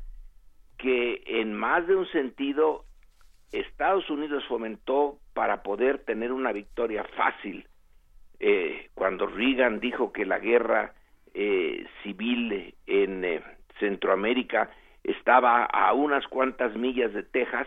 que 0.78 1.22
en 1.26 1.54
más 1.54 1.86
de 1.86 1.96
un 1.96 2.06
sentido 2.08 2.84
Estados 3.52 4.08
Unidos 4.10 4.44
fomentó 4.48 5.18
para 5.32 5.62
poder 5.62 5.98
tener 5.98 6.32
una 6.32 6.52
victoria 6.52 7.04
fácil. 7.16 7.66
Eh, 8.40 8.90
cuando 8.94 9.26
Reagan 9.26 9.78
dijo 9.78 10.12
que 10.12 10.24
la 10.24 10.38
guerra 10.38 10.92
eh, 11.34 11.86
civil 12.02 12.74
en 12.86 13.24
eh, 13.24 13.42
Centroamérica 13.78 14.70
estaba 15.02 15.64
a 15.64 15.92
unas 15.92 16.26
cuantas 16.28 16.74
millas 16.76 17.12
de 17.12 17.22
Texas, 17.22 17.66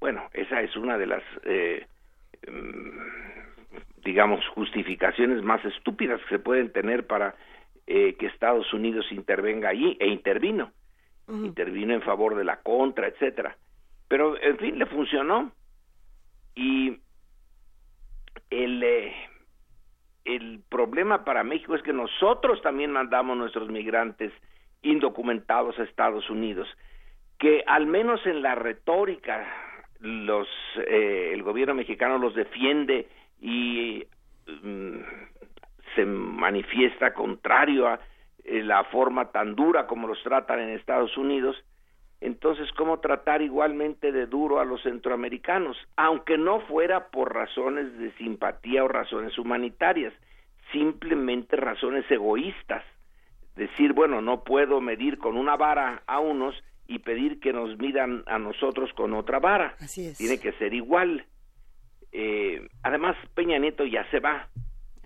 bueno, 0.00 0.28
esa 0.32 0.62
es 0.62 0.74
una 0.76 0.96
de 0.96 1.06
las, 1.06 1.22
eh, 1.44 1.86
mm, 2.48 3.39
digamos, 4.04 4.46
justificaciones 4.48 5.42
más 5.42 5.64
estúpidas 5.64 6.20
que 6.22 6.36
se 6.36 6.38
pueden 6.38 6.72
tener 6.72 7.06
para 7.06 7.34
que 7.86 8.26
Estados 8.26 8.72
Unidos 8.72 9.10
intervenga 9.10 9.70
allí, 9.70 9.96
e 9.98 10.06
intervino, 10.06 10.70
intervino 11.28 11.92
en 11.92 12.02
favor 12.02 12.36
de 12.36 12.44
la 12.44 12.60
contra, 12.60 13.08
etcétera. 13.08 13.56
Pero, 14.06 14.40
en 14.40 14.58
fin, 14.58 14.78
le 14.78 14.86
funcionó. 14.86 15.50
Y 16.54 16.98
el, 18.50 19.12
el 20.24 20.60
problema 20.68 21.24
para 21.24 21.44
México 21.44 21.74
es 21.74 21.82
que 21.82 21.92
nosotros 21.92 22.60
también 22.62 22.92
mandamos 22.92 23.36
nuestros 23.36 23.68
migrantes 23.68 24.32
indocumentados 24.82 25.78
a 25.78 25.84
Estados 25.84 26.28
Unidos, 26.30 26.68
que 27.38 27.62
al 27.66 27.86
menos 27.86 28.24
en 28.26 28.42
la 28.42 28.54
retórica 28.54 29.46
los 30.00 30.48
eh, 30.86 31.30
el 31.32 31.42
gobierno 31.42 31.74
mexicano 31.74 32.18
los 32.18 32.34
defiende 32.34 33.08
y 33.40 34.04
mm, 34.62 34.98
se 35.94 36.04
manifiesta 36.04 37.14
contrario 37.14 37.88
a 37.88 38.00
eh, 38.44 38.62
la 38.62 38.84
forma 38.84 39.30
tan 39.32 39.54
dura 39.54 39.86
como 39.86 40.08
los 40.08 40.22
tratan 40.22 40.60
en 40.60 40.70
Estados 40.70 41.16
Unidos, 41.16 41.56
entonces 42.20 42.70
cómo 42.72 43.00
tratar 43.00 43.42
igualmente 43.42 44.12
de 44.12 44.26
duro 44.26 44.60
a 44.60 44.64
los 44.64 44.82
centroamericanos, 44.82 45.76
aunque 45.96 46.36
no 46.36 46.60
fuera 46.60 47.08
por 47.08 47.34
razones 47.34 47.96
de 47.98 48.12
simpatía 48.12 48.84
o 48.84 48.88
razones 48.88 49.38
humanitarias, 49.38 50.12
simplemente 50.72 51.56
razones 51.56 52.08
egoístas. 52.10 52.84
Decir, 53.56 53.92
bueno, 53.94 54.20
no 54.20 54.44
puedo 54.44 54.80
medir 54.80 55.18
con 55.18 55.36
una 55.36 55.56
vara 55.56 56.02
a 56.06 56.20
unos 56.20 56.54
y 56.86 56.98
pedir 56.98 57.40
que 57.40 57.52
nos 57.52 57.78
midan 57.78 58.22
a 58.26 58.38
nosotros 58.38 58.92
con 58.94 59.14
otra 59.14 59.38
vara. 59.38 59.74
Tiene 60.18 60.38
que 60.38 60.52
ser 60.52 60.74
igual. 60.74 61.24
Eh, 62.12 62.68
además, 62.82 63.16
Peña 63.34 63.58
Nieto 63.58 63.84
ya 63.84 64.08
se 64.10 64.20
va. 64.20 64.48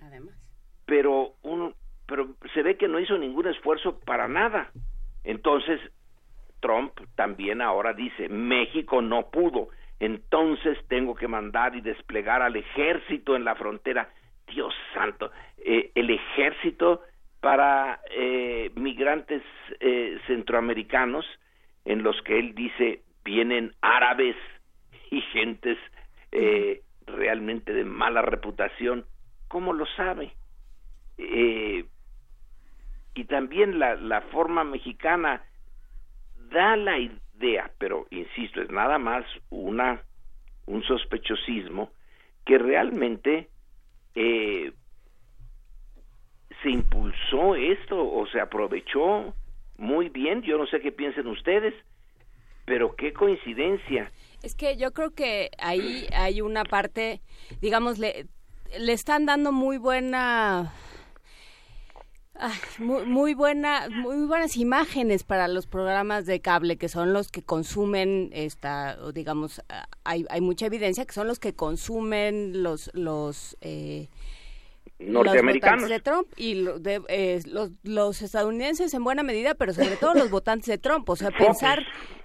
Además. 0.01 0.35
Pero 0.85 1.33
uno, 1.43 1.73
pero 2.07 2.35
se 2.53 2.61
ve 2.61 2.77
que 2.77 2.87
no 2.87 2.99
hizo 2.99 3.17
ningún 3.17 3.47
esfuerzo 3.47 3.99
para 3.99 4.27
nada. 4.27 4.71
Entonces, 5.23 5.79
Trump 6.59 6.93
también 7.15 7.61
ahora 7.61 7.93
dice, 7.93 8.29
México 8.29 9.01
no 9.01 9.29
pudo, 9.29 9.69
entonces 9.99 10.77
tengo 10.87 11.15
que 11.15 11.27
mandar 11.27 11.75
y 11.75 11.81
desplegar 11.81 12.41
al 12.41 12.55
ejército 12.55 13.35
en 13.35 13.45
la 13.45 13.55
frontera. 13.55 14.09
Dios 14.47 14.73
santo, 14.93 15.31
eh, 15.57 15.91
el 15.95 16.09
ejército 16.09 17.01
para 17.39 17.99
eh, 18.11 18.71
migrantes 18.75 19.41
eh, 19.79 20.19
centroamericanos 20.27 21.25
en 21.85 22.03
los 22.03 22.19
que 22.23 22.39
él 22.39 22.55
dice 22.55 23.01
vienen 23.23 23.73
árabes 23.81 24.35
y 25.11 25.21
gentes 25.21 25.77
realmente 27.07 27.73
de 27.73 27.83
mala 27.83 28.21
reputación, 28.21 29.05
¿cómo 29.47 29.73
lo 29.73 29.85
sabe? 29.95 30.33
y 33.17 33.23
también 33.23 33.79
la, 33.79 33.95
la 33.95 34.19
forma 34.23 34.65
mexicana 34.65 35.41
da 36.51 36.75
la 36.75 36.99
idea, 36.99 37.71
pero 37.77 38.05
insisto, 38.11 38.61
es 38.61 38.69
nada 38.69 38.97
más 38.97 39.25
una 39.49 40.01
un 40.65 40.83
sospechosismo 40.83 41.91
que 42.45 42.57
realmente 42.57 43.49
eh, 44.15 44.71
se 46.61 46.69
impulsó 46.69 47.55
esto 47.55 47.97
o 47.97 48.25
se 48.27 48.39
aprovechó 48.39 49.33
muy 49.77 50.09
bien. 50.09 50.41
Yo 50.41 50.57
no 50.57 50.65
sé 50.67 50.79
qué 50.79 50.91
piensen 50.91 51.27
ustedes, 51.27 51.73
pero 52.65 52.95
qué 52.95 53.13
coincidencia. 53.13 54.11
Es 54.45 54.53
que 54.53 54.77
yo 54.77 54.93
creo 54.93 55.09
que 55.09 55.49
ahí 55.57 56.07
hay 56.13 56.39
una 56.41 56.63
parte, 56.65 57.19
digamos, 57.61 57.97
le, 57.97 58.27
le 58.77 58.93
están 58.93 59.25
dando 59.25 59.51
muy 59.51 59.79
buena 59.79 60.71
muy, 62.77 63.33
buena, 63.33 63.87
muy 63.89 64.27
buenas 64.27 64.55
imágenes 64.55 65.23
para 65.23 65.47
los 65.47 65.65
programas 65.65 66.27
de 66.27 66.41
cable 66.41 66.77
que 66.77 66.89
son 66.89 67.11
los 67.11 67.31
que 67.31 67.41
consumen 67.41 68.29
esta, 68.33 68.97
digamos, 69.13 69.63
hay, 70.03 70.27
hay 70.29 70.41
mucha 70.41 70.67
evidencia 70.67 71.05
que 71.05 71.13
son 71.13 71.27
los 71.27 71.39
que 71.39 71.55
consumen 71.55 72.61
los 72.61 72.91
los 72.93 73.57
eh, 73.61 74.09
norteamericanos. 74.99 75.89
de 75.89 75.99
Trump 76.01 76.27
y 76.37 76.67
eh, 77.07 77.41
los, 77.47 77.71
los 77.81 78.21
estadounidenses 78.21 78.93
en 78.93 79.03
buena 79.03 79.23
medida, 79.23 79.55
pero 79.55 79.73
sobre 79.73 79.95
todo 79.95 80.13
los 80.13 80.29
votantes 80.29 80.67
de 80.67 80.77
Trump. 80.77 81.09
O 81.09 81.15
sea, 81.15 81.31
pensar 81.31 81.83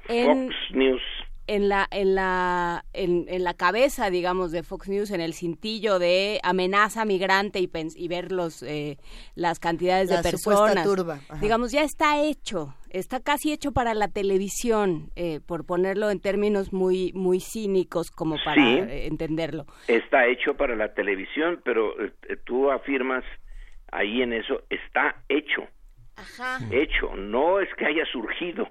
en 0.08 0.48
Fox 0.48 0.56
News 0.74 1.02
en 1.50 1.68
la 1.68 1.88
en 1.90 2.14
la 2.14 2.84
en, 2.92 3.26
la 3.42 3.54
cabeza 3.54 4.08
digamos 4.08 4.52
de 4.52 4.62
Fox 4.62 4.88
News 4.88 5.10
en 5.10 5.20
el 5.20 5.34
cintillo 5.34 5.98
de 5.98 6.38
amenaza 6.44 7.04
migrante 7.04 7.58
y, 7.58 7.68
y 7.96 8.08
ver 8.08 8.30
los 8.30 8.62
eh, 8.62 8.98
las 9.34 9.58
cantidades 9.58 10.08
de 10.10 10.22
personas. 10.22 10.86
digamos 11.40 11.72
ya 11.72 11.82
está 11.82 12.22
hecho 12.22 12.76
está 12.90 13.18
casi 13.18 13.52
hecho 13.52 13.72
para 13.72 13.94
la 13.94 14.06
televisión 14.06 15.10
eh, 15.16 15.40
por 15.44 15.66
ponerlo 15.66 16.10
en 16.10 16.20
términos 16.20 16.72
muy 16.72 17.12
muy 17.14 17.40
cínicos 17.40 18.12
como 18.12 18.36
para 18.44 18.62
entenderlo. 19.04 19.66
Está 19.88 20.26
hecho 20.28 20.54
para 20.54 20.76
la 20.76 20.94
televisión 20.94 21.60
pero 21.64 22.00
eh, 22.00 22.36
tú 22.44 22.70
afirmas 22.70 23.24
ahí 23.90 24.22
en 24.22 24.32
eso 24.32 24.62
está 24.70 25.16
hecho. 25.28 25.66
Ajá. 26.14 26.58
hecho 26.70 27.16
no 27.16 27.60
es 27.60 27.68
que 27.76 27.86
haya 27.86 28.04
surgido 28.12 28.68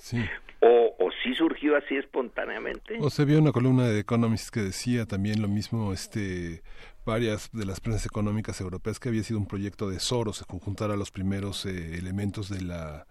sí 0.00 0.18
o, 0.62 0.94
o 0.98 1.10
sí 1.22 1.34
surgió 1.34 1.76
así 1.76 1.96
espontáneamente. 1.96 2.96
O 3.00 3.10
se 3.10 3.24
vio 3.24 3.38
una 3.40 3.52
columna 3.52 3.88
de 3.88 4.00
Economist 4.00 4.50
que 4.50 4.60
decía 4.60 5.06
también 5.06 5.42
lo 5.42 5.48
mismo, 5.48 5.92
este 5.92 6.62
varias 7.04 7.50
de 7.52 7.66
las 7.66 7.80
prensas 7.80 8.06
económicas 8.06 8.60
europeas 8.60 9.00
que 9.00 9.08
había 9.08 9.24
sido 9.24 9.40
un 9.40 9.46
proyecto 9.46 9.90
de 9.90 9.98
Soros, 9.98 10.36
se 10.36 10.44
conjuntara 10.44 10.94
los 10.94 11.10
primeros 11.10 11.66
eh, 11.66 11.96
elementos 11.98 12.48
de 12.48 12.60
la 12.62 13.06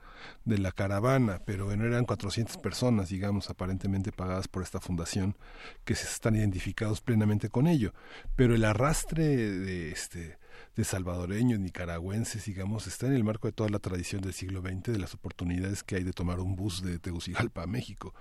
de 0.45 0.59
la 0.59 0.71
caravana, 0.71 1.41
pero 1.45 1.65
bueno, 1.65 1.85
eran 1.85 2.05
400 2.05 2.57
personas, 2.57 3.09
digamos, 3.09 3.49
aparentemente 3.49 4.11
pagadas 4.11 4.47
por 4.47 4.61
esta 4.61 4.79
fundación, 4.79 5.35
que 5.83 5.95
se 5.95 6.05
están 6.05 6.35
identificados 6.35 7.01
plenamente 7.01 7.49
con 7.49 7.67
ello. 7.67 7.91
Pero 8.35 8.53
el 8.53 8.63
arrastre 8.63 9.23
de 9.25 9.91
este 9.91 10.37
de 10.75 10.83
salvadoreños, 10.83 11.59
nicaragüenses, 11.59 12.45
digamos, 12.45 12.87
está 12.87 13.07
en 13.07 13.13
el 13.13 13.23
marco 13.23 13.47
de 13.47 13.51
toda 13.51 13.69
la 13.69 13.79
tradición 13.79 14.21
del 14.21 14.33
siglo 14.33 14.61
XX, 14.61 14.93
de 14.93 14.99
las 14.99 15.13
oportunidades 15.13 15.83
que 15.83 15.95
hay 15.95 16.03
de 16.03 16.13
tomar 16.13 16.39
un 16.39 16.55
bus 16.55 16.81
de 16.83 16.97
Tegucigalpa 16.99 17.63
a 17.63 17.67
México, 17.67 18.13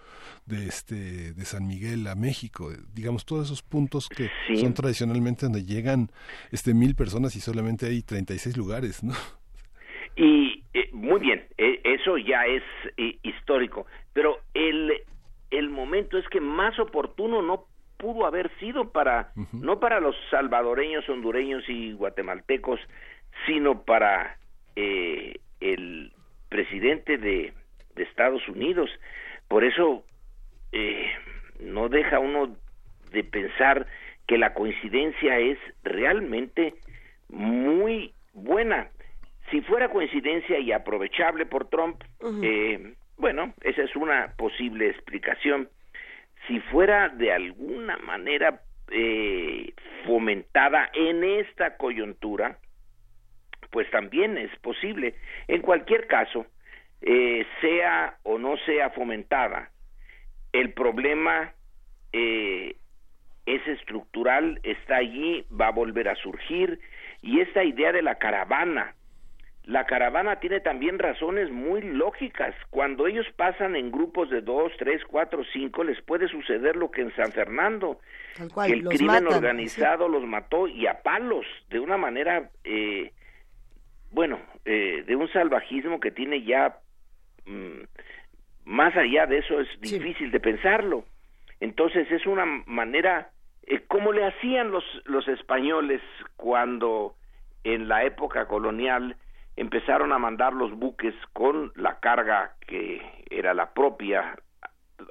de 0.46 0.66
este 0.66 1.32
de 1.32 1.44
San 1.44 1.66
Miguel 1.66 2.06
a 2.06 2.14
México, 2.14 2.70
digamos, 2.92 3.24
todos 3.24 3.46
esos 3.46 3.62
puntos 3.62 4.08
que 4.08 4.30
son 4.56 4.74
tradicionalmente 4.74 5.46
donde 5.46 5.64
llegan 5.64 6.10
este 6.50 6.74
mil 6.74 6.94
personas 6.94 7.36
y 7.36 7.40
solamente 7.40 7.86
hay 7.86 8.02
36 8.02 8.56
lugares, 8.56 9.02
¿no? 9.02 9.14
Y 10.16 10.64
eh, 10.74 10.90
muy 10.92 11.20
bien, 11.20 11.44
eh, 11.56 11.80
eso 11.84 12.18
ya 12.18 12.44
es 12.46 12.62
eh, 12.96 13.18
histórico, 13.22 13.86
pero 14.12 14.40
el, 14.54 14.92
el 15.50 15.70
momento 15.70 16.18
es 16.18 16.28
que 16.28 16.40
más 16.40 16.78
oportuno 16.78 17.42
no 17.42 17.66
pudo 18.00 18.26
haber 18.26 18.50
sido 18.58 18.90
para, 18.90 19.32
no 19.52 19.78
para 19.78 20.00
los 20.00 20.16
salvadoreños, 20.30 21.08
hondureños 21.08 21.68
y 21.68 21.92
guatemaltecos, 21.92 22.80
sino 23.46 23.82
para 23.82 24.38
el 24.74 26.12
presidente 26.48 27.18
de, 27.18 27.52
de, 27.94 28.02
Estados 28.02 28.48
Unidos. 28.48 28.90
Por 29.48 29.64
eso 29.64 30.04
no 31.60 31.88
deja 31.88 32.18
uno 32.18 32.56
de 33.12 33.24
pensar 33.24 33.86
que 34.26 34.38
la 34.38 34.54
coincidencia 34.54 35.38
es 35.38 35.58
realmente 35.82 36.74
muy 37.28 38.12
buena. 38.32 38.88
Si 39.50 39.60
fuera 39.62 39.88
coincidencia 39.88 40.58
y 40.58 40.72
aprovechable 40.72 41.46
por 41.46 41.68
Trump, 41.68 42.00
eh, 42.42 42.94
bueno, 43.16 43.52
esa 43.62 43.82
es 43.82 43.96
una 43.96 44.32
posible 44.36 44.88
explicación. 44.88 45.68
Si 46.50 46.58
fuera 46.58 47.10
de 47.10 47.32
alguna 47.32 47.96
manera 47.98 48.60
eh, 48.90 49.72
fomentada 50.04 50.90
en 50.94 51.22
esta 51.22 51.76
coyuntura, 51.76 52.58
pues 53.70 53.88
también 53.92 54.36
es 54.36 54.50
posible. 54.58 55.14
En 55.46 55.62
cualquier 55.62 56.08
caso, 56.08 56.46
eh, 57.02 57.46
sea 57.60 58.16
o 58.24 58.36
no 58.36 58.56
sea 58.66 58.90
fomentada, 58.90 59.70
el 60.52 60.72
problema 60.72 61.54
es 62.12 62.74
estructural, 63.68 64.58
está 64.64 64.96
allí, 64.96 65.44
va 65.48 65.68
a 65.68 65.72
volver 65.72 66.08
a 66.08 66.16
surgir, 66.16 66.80
y 67.22 67.38
esta 67.38 67.62
idea 67.62 67.92
de 67.92 68.02
la 68.02 68.16
caravana 68.16 68.96
la 69.64 69.84
caravana 69.84 70.40
tiene 70.40 70.60
también 70.60 70.98
razones 70.98 71.50
muy 71.50 71.82
lógicas. 71.82 72.54
Cuando 72.70 73.06
ellos 73.06 73.26
pasan 73.36 73.76
en 73.76 73.92
grupos 73.92 74.30
de 74.30 74.40
dos, 74.40 74.72
tres, 74.78 75.02
cuatro, 75.06 75.42
cinco, 75.52 75.84
les 75.84 76.00
puede 76.02 76.28
suceder 76.28 76.76
lo 76.76 76.90
que 76.90 77.02
en 77.02 77.14
San 77.14 77.30
Fernando, 77.32 78.00
el 78.66 78.84
crimen 78.84 79.26
organizado 79.26 80.08
los 80.08 80.24
mató 80.24 80.66
y 80.66 80.86
a 80.86 81.02
palos, 81.02 81.46
de 81.68 81.78
una 81.78 81.96
manera, 81.96 82.50
eh, 82.64 83.12
bueno, 84.10 84.40
eh, 84.64 85.04
de 85.06 85.16
un 85.16 85.28
salvajismo 85.28 86.00
que 86.00 86.10
tiene 86.10 86.42
ya, 86.42 86.78
mm, 87.44 87.82
más 88.64 88.96
allá 88.96 89.26
de 89.26 89.38
eso 89.38 89.60
es 89.60 89.68
difícil 89.80 90.30
de 90.30 90.40
pensarlo. 90.40 91.04
Entonces 91.60 92.10
es 92.10 92.26
una 92.26 92.46
manera, 92.66 93.30
eh, 93.66 93.80
como 93.86 94.12
le 94.12 94.24
hacían 94.24 94.70
los, 94.70 94.84
los 95.04 95.28
españoles 95.28 96.00
cuando 96.36 97.14
en 97.62 97.88
la 97.88 98.04
época 98.04 98.46
colonial, 98.46 99.16
empezaron 99.60 100.10
a 100.10 100.18
mandar 100.18 100.54
los 100.54 100.72
buques 100.72 101.14
con 101.34 101.70
la 101.76 102.00
carga 102.00 102.54
que 102.66 103.02
era 103.28 103.52
la 103.52 103.74
propia 103.74 104.38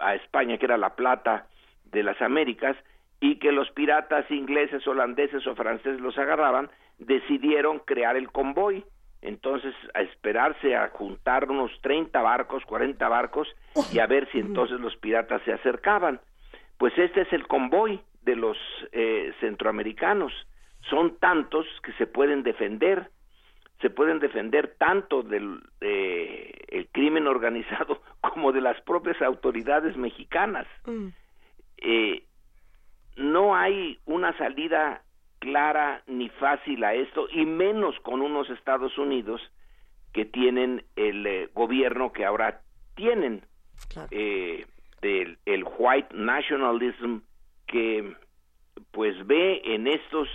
a 0.02 0.16
España, 0.16 0.58
que 0.58 0.66
era 0.66 0.76
la 0.76 0.96
plata 0.96 1.46
de 1.92 2.02
las 2.02 2.20
Américas, 2.20 2.76
y 3.20 3.36
que 3.36 3.52
los 3.52 3.70
piratas 3.70 4.26
ingleses, 4.32 4.88
holandeses 4.88 5.46
o 5.46 5.54
franceses 5.54 6.00
los 6.00 6.18
agarraban, 6.18 6.72
decidieron 6.98 7.78
crear 7.78 8.18
el 8.18 8.32
convoy. 8.32 8.84
Entonces, 9.22 9.76
a 9.94 10.02
esperarse 10.02 10.76
a 10.76 10.90
juntar 10.90 11.48
unos 11.52 11.72
30 11.82 12.20
barcos, 12.20 12.66
40 12.66 13.08
barcos, 13.08 13.48
y 13.94 14.00
a 14.00 14.08
ver 14.08 14.28
si 14.32 14.40
entonces 14.40 14.80
los 14.80 14.96
piratas 14.98 15.44
se 15.44 15.54
acercaban. 15.54 16.22
Pues 16.80 16.98
este 16.98 17.22
es 17.22 17.34
el 17.34 17.46
convoy 17.46 18.02
de 18.24 18.36
los 18.36 18.58
eh, 18.94 19.32
centroamericanos. 19.42 20.34
Son 20.90 21.18
tantos 21.18 21.68
que 21.84 21.94
se 21.94 22.08
pueden 22.08 22.42
defender 22.42 23.12
se 23.82 23.90
pueden 23.90 24.20
defender 24.20 24.76
tanto 24.78 25.24
del 25.24 25.62
el 26.80 26.88
crimen 26.92 27.28
organizado 27.28 28.02
como 28.22 28.52
de 28.52 28.62
las 28.62 28.80
propias 28.82 29.22
autoridades 29.22 29.98
mexicanas. 29.98 30.68
Mm. 30.86 31.08
Eh, 31.78 32.24
no 33.16 33.56
hay 33.56 34.00
una 34.06 34.38
salida 34.38 35.04
clara 35.40 36.04
ni 36.08 36.30
fácil 36.30 36.84
a 36.84 36.94
esto, 36.94 37.28
y 37.32 37.46
menos 37.46 37.96
con 38.02 38.22
unos 38.22 38.50
Estados 38.50 38.98
Unidos 38.98 39.42
que 40.14 40.26
tienen 40.26 40.84
el 40.96 41.26
eh, 41.26 41.50
gobierno 41.54 42.12
que 42.12 42.26
ahora 42.26 42.62
tienen, 42.96 43.46
eh, 44.12 44.66
del 45.02 45.38
el 45.46 45.66
white 45.78 46.14
nationalism 46.14 47.20
que 47.68 48.16
pues 48.92 49.16
ve 49.28 49.62
en 49.64 49.88
estos 49.88 50.28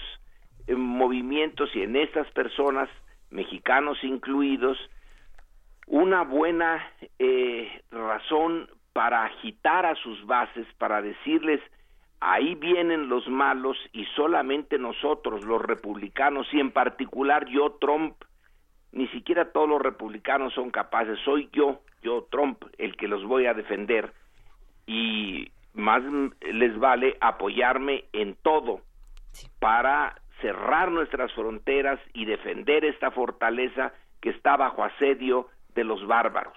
movimientos 0.69 1.69
y 1.75 1.83
en 1.83 1.97
estas 1.97 2.31
personas 2.31 2.89
mexicanos 3.35 3.99
incluidos, 4.05 4.79
una 5.89 6.23
buena 6.23 6.83
eh, 7.19 7.83
razón 7.91 8.71
para 8.93 9.25
agitar 9.25 9.85
a 9.87 9.97
sus 9.97 10.25
bases, 10.25 10.67
para 10.79 11.03
decirles, 11.03 11.61
ahí 12.21 12.55
vienen 12.55 13.09
los 13.09 13.27
malos 13.27 13.77
y 13.93 14.05
solamente 14.17 14.79
nosotros, 14.79 15.45
los 15.45 15.61
republicanos, 15.61 16.47
y 16.53 16.61
en 16.61 16.71
particular 16.71 17.47
yo, 17.47 17.73
Trump, 17.81 18.15
ni 18.93 19.09
siquiera 19.09 19.51
todos 19.51 19.69
los 19.69 19.83
republicanos 19.83 20.55
son 20.55 20.71
capaces, 20.71 21.19
soy 21.25 21.51
yo, 21.53 21.81
yo, 22.03 22.29
Trump, 22.31 22.63
el 22.79 22.97
que 22.97 23.09
los 23.09 23.25
voy 23.25 23.47
a 23.47 23.55
defender. 23.55 24.13
Y 24.87 25.51
más 25.73 26.03
les 26.41 26.79
vale 26.79 27.17
apoyarme 27.21 28.05
en 28.13 28.37
todo 28.43 28.83
para 29.59 30.15
cerrar 30.45 30.93
nuestras 30.93 31.33
fronteras 31.33 31.99
y 32.13 32.27
defender 32.27 32.85
esta 32.85 33.11
fortaleza 33.11 33.95
que 34.21 34.29
está 34.29 34.59
bajo 34.59 34.85
asedio 34.85 35.49
de 35.75 35.85
los 35.85 36.07
bárbaros. 36.07 36.53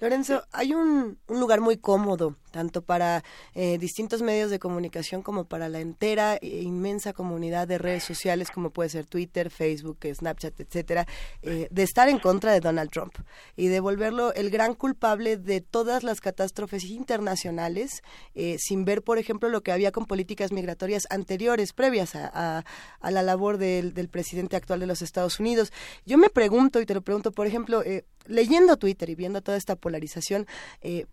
Lorenzo, 0.00 0.44
hay 0.52 0.74
un, 0.74 1.18
un 1.26 1.40
lugar 1.40 1.60
muy 1.60 1.76
cómodo 1.76 2.36
tanto 2.52 2.82
para 2.82 3.24
eh, 3.54 3.78
distintos 3.78 4.22
medios 4.22 4.50
de 4.50 4.60
comunicación 4.60 5.22
como 5.22 5.46
para 5.46 5.68
la 5.68 5.80
entera 5.80 6.36
e 6.36 6.62
inmensa 6.62 7.12
comunidad 7.12 7.66
de 7.66 7.78
redes 7.78 8.04
sociales 8.04 8.50
como 8.50 8.70
puede 8.70 8.90
ser 8.90 9.06
Twitter, 9.06 9.50
Facebook, 9.50 9.98
Snapchat, 10.14 10.60
etcétera, 10.60 11.06
eh, 11.42 11.66
de 11.70 11.82
estar 11.82 12.08
en 12.08 12.18
contra 12.18 12.52
de 12.52 12.60
Donald 12.60 12.90
Trump 12.90 13.14
y 13.56 13.66
de 13.66 13.80
volverlo 13.80 14.32
el 14.34 14.50
gran 14.50 14.74
culpable 14.74 15.36
de 15.36 15.60
todas 15.60 16.04
las 16.04 16.20
catástrofes 16.20 16.84
internacionales, 16.84 18.02
eh, 18.34 18.56
sin 18.58 18.84
ver, 18.84 19.02
por 19.02 19.18
ejemplo, 19.18 19.48
lo 19.48 19.62
que 19.62 19.72
había 19.72 19.90
con 19.90 20.06
políticas 20.06 20.52
migratorias 20.52 21.06
anteriores, 21.10 21.72
previas 21.72 22.14
a, 22.14 22.64
a, 23.00 23.10
la 23.10 23.22
labor 23.22 23.58
del, 23.58 23.94
del, 23.94 24.08
presidente 24.08 24.56
actual 24.56 24.80
de 24.80 24.86
los 24.86 25.00
Estados 25.00 25.40
Unidos. 25.40 25.72
Yo 26.04 26.18
me 26.18 26.28
pregunto, 26.28 26.80
y 26.80 26.86
te 26.86 26.94
lo 26.94 27.00
pregunto, 27.00 27.32
por 27.32 27.46
ejemplo, 27.46 27.82
leyendo 28.26 28.76
Twitter 28.76 29.08
y 29.08 29.14
viendo 29.14 29.40
toda 29.42 29.56
esta 29.56 29.74
polarización, 29.74 30.46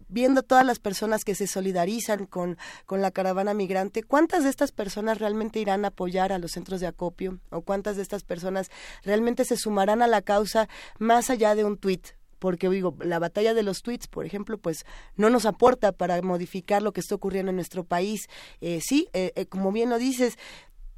viendo 0.09 0.43
todas 0.43 0.65
las 0.65 0.79
personas 0.79 1.23
que 1.23 1.28
que 1.29 1.35
se 1.35 1.45
solidarizan 1.45 2.25
con, 2.25 2.57
con 2.87 3.03
la 3.03 3.11
caravana 3.11 3.53
migrante, 3.53 4.01
¿cuántas 4.01 4.43
de 4.43 4.49
estas 4.49 4.71
personas 4.71 5.19
realmente 5.19 5.59
irán 5.59 5.85
a 5.85 5.89
apoyar 5.89 6.31
a 6.31 6.39
los 6.39 6.53
centros 6.53 6.79
de 6.79 6.87
acopio? 6.87 7.37
¿O 7.51 7.61
cuántas 7.61 7.97
de 7.97 8.01
estas 8.01 8.23
personas 8.23 8.71
realmente 9.03 9.45
se 9.45 9.55
sumarán 9.55 10.01
a 10.01 10.07
la 10.07 10.23
causa 10.23 10.67
más 10.97 11.29
allá 11.29 11.53
de 11.53 11.65
un 11.65 11.77
tuit? 11.77 12.07
porque 12.39 12.69
digo, 12.69 12.95
la 13.01 13.19
batalla 13.19 13.53
de 13.53 13.63
los 13.63 13.81
tweets, 13.81 14.07
por 14.07 14.25
ejemplo, 14.25 14.57
pues 14.57 14.85
no 15.17 15.29
nos 15.29 15.45
aporta 15.45 15.91
para 15.91 16.19
modificar 16.21 16.81
lo 16.81 16.93
que 16.93 17.01
está 17.01 17.13
ocurriendo 17.15 17.49
en 17.49 17.57
nuestro 17.57 17.83
país. 17.83 18.27
Eh, 18.61 18.79
sí, 18.81 19.09
eh, 19.11 19.33
eh, 19.35 19.45
como 19.45 19.73
bien 19.73 19.89
lo 19.89 19.97
dices, 19.97 20.37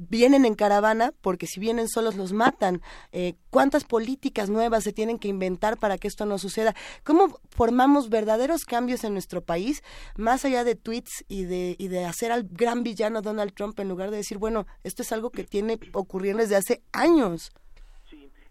vienen 0.09 0.45
en 0.45 0.55
caravana 0.55 1.13
porque 1.21 1.47
si 1.47 1.59
vienen 1.59 1.87
solos 1.87 2.15
los 2.15 2.33
matan. 2.33 2.81
Eh, 3.11 3.33
¿Cuántas 3.49 3.83
políticas 3.83 4.49
nuevas 4.49 4.83
se 4.83 4.93
tienen 4.93 5.19
que 5.19 5.27
inventar 5.27 5.77
para 5.77 5.97
que 5.97 6.07
esto 6.07 6.25
no 6.25 6.37
suceda? 6.37 6.73
¿Cómo 7.03 7.39
formamos 7.49 8.09
verdaderos 8.09 8.65
cambios 8.65 9.03
en 9.03 9.13
nuestro 9.13 9.41
país 9.41 9.83
más 10.17 10.45
allá 10.45 10.63
de 10.63 10.75
tweets 10.75 11.25
y 11.27 11.43
de, 11.43 11.75
y 11.77 11.87
de 11.87 12.05
hacer 12.05 12.31
al 12.31 12.47
gran 12.49 12.83
villano 12.83 13.21
Donald 13.21 13.53
Trump 13.53 13.79
en 13.79 13.89
lugar 13.89 14.11
de 14.11 14.17
decir, 14.17 14.37
bueno, 14.37 14.65
esto 14.83 15.01
es 15.01 15.11
algo 15.11 15.29
que 15.29 15.43
tiene 15.43 15.79
ocurriendo 15.93 16.41
desde 16.41 16.55
hace 16.55 16.81
años? 16.91 17.51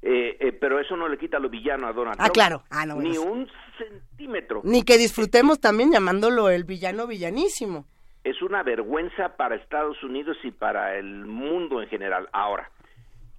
Eh, 0.03 0.37
eh, 0.41 0.53
pero 0.53 0.81
eso 0.81 0.97
no 0.97 1.09
le 1.09 1.19
quita 1.19 1.39
lo 1.39 1.51
villano 1.51 1.87
a 1.87 1.93
Donald 1.93 2.17
ah, 2.19 2.25
Trump. 2.25 2.35
Claro. 2.35 2.65
Ah, 2.71 2.87
Ni 2.87 3.19
un 3.19 3.47
centímetro. 3.77 4.63
Ni 4.65 4.83
que 4.83 4.97
disfrutemos 4.97 5.61
también 5.61 5.93
llamándolo 5.93 6.49
el 6.49 6.65
villano 6.65 7.07
villanísimo 7.07 7.87
es 8.25 8.43
una 8.43 8.63
vergüenza 8.63 9.37
para 9.37 9.57
Estados 9.57 10.03
Unidos 10.03 10.37
y 10.45 10.51
para 10.51 10.97
el 10.97 11.25
mundo 11.25 11.81
en 11.81 11.89
general. 11.89 12.29
Ahora, 12.33 12.71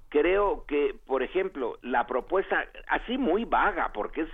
creo 0.10 0.66
que, 0.66 0.96
por 1.06 1.24
ejemplo, 1.24 1.78
la 1.82 2.08
propuesta, 2.08 2.66
así 2.88 3.18
muy 3.18 3.46
vaga, 3.46 3.92
porque 3.94 4.22
es 4.22 4.30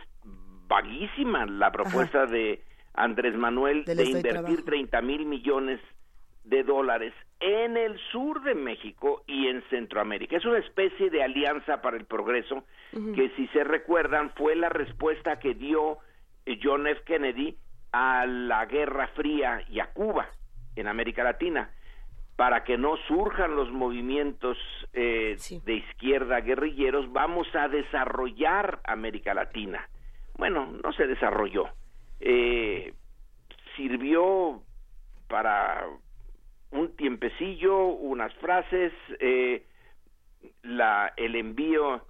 vaguísima 0.68 1.46
la 1.46 1.72
propuesta 1.72 2.26
de 2.26 2.62
Andrés 2.94 3.36
Manuel 3.36 3.86
de, 3.86 4.04
invertir 4.06 4.66
30 4.66 5.02
mil 5.02 5.26
millones 5.26 5.80
de 6.44 6.64
dólares 6.64 7.14
en 7.40 7.78
el 7.78 8.00
sur 8.12 8.42
de 8.42 8.56
México 8.56 9.24
y 9.28 9.48
en 9.48 9.62
Centroamérica. 9.70 10.38
Es 10.38 10.46
una 10.46 10.60
especie 10.60 11.10
de 11.10 11.22
alianza 11.22 11.82
para 11.82 11.98
el 11.98 12.06
progreso 12.06 12.64
que 12.92 13.32
si 13.36 13.48
se 13.50 13.64
recuerdan 13.64 14.32
fue 14.36 14.56
la 14.56 14.70
respuesta 14.70 15.40
que 15.40 15.54
dio 15.54 16.00
John 16.64 16.88
F. 16.88 17.02
Kennedy 17.06 17.58
a 17.92 18.26
la 18.26 18.66
Guerra 18.66 19.10
Fría 19.10 19.64
y 19.70 19.80
a 19.80 19.92
Cuba 19.94 20.28
en 20.78 20.88
América 20.88 21.24
Latina 21.24 21.70
para 22.36 22.64
que 22.64 22.78
no 22.78 22.98
surjan 23.08 23.56
los 23.56 23.72
movimientos 23.72 24.58
eh, 24.94 25.38
de 25.66 25.74
izquierda 25.74 26.40
guerrilleros, 26.42 27.12
vamos 27.12 27.48
a 27.56 27.68
desarrollar 27.68 28.80
América 28.84 29.34
Latina. 29.34 29.90
Bueno, 30.38 30.72
no 30.84 30.94
se 30.94 31.08
desarrolló. 31.08 31.68
Eh, 32.20 32.94
sirvió 33.76 34.62
para 35.28 35.84
un 36.72 36.96
tiempecillo, 36.96 37.86
unas 37.86 38.34
frases, 38.36 38.94
eh, 39.20 39.64
la, 40.62 41.14
el 41.18 41.36
envío 41.36 42.06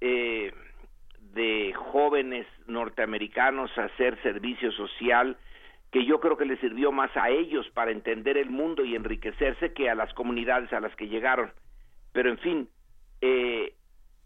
eh, 0.00 0.52
de 1.32 1.72
jóvenes 1.74 2.46
norteamericanos 2.66 3.76
a 3.76 3.84
hacer 3.84 4.20
servicio 4.22 4.70
social 4.72 5.36
que 5.94 6.04
yo 6.04 6.18
creo 6.18 6.36
que 6.36 6.44
le 6.44 6.56
sirvió 6.56 6.90
más 6.90 7.16
a 7.16 7.30
ellos 7.30 7.70
para 7.70 7.92
entender 7.92 8.36
el 8.36 8.50
mundo 8.50 8.84
y 8.84 8.96
enriquecerse 8.96 9.72
que 9.72 9.88
a 9.88 9.94
las 9.94 10.12
comunidades 10.14 10.72
a 10.72 10.80
las 10.80 10.92
que 10.96 11.06
llegaron. 11.06 11.52
Pero 12.12 12.30
en 12.30 12.38
fin, 12.38 12.68
eh, 13.20 13.74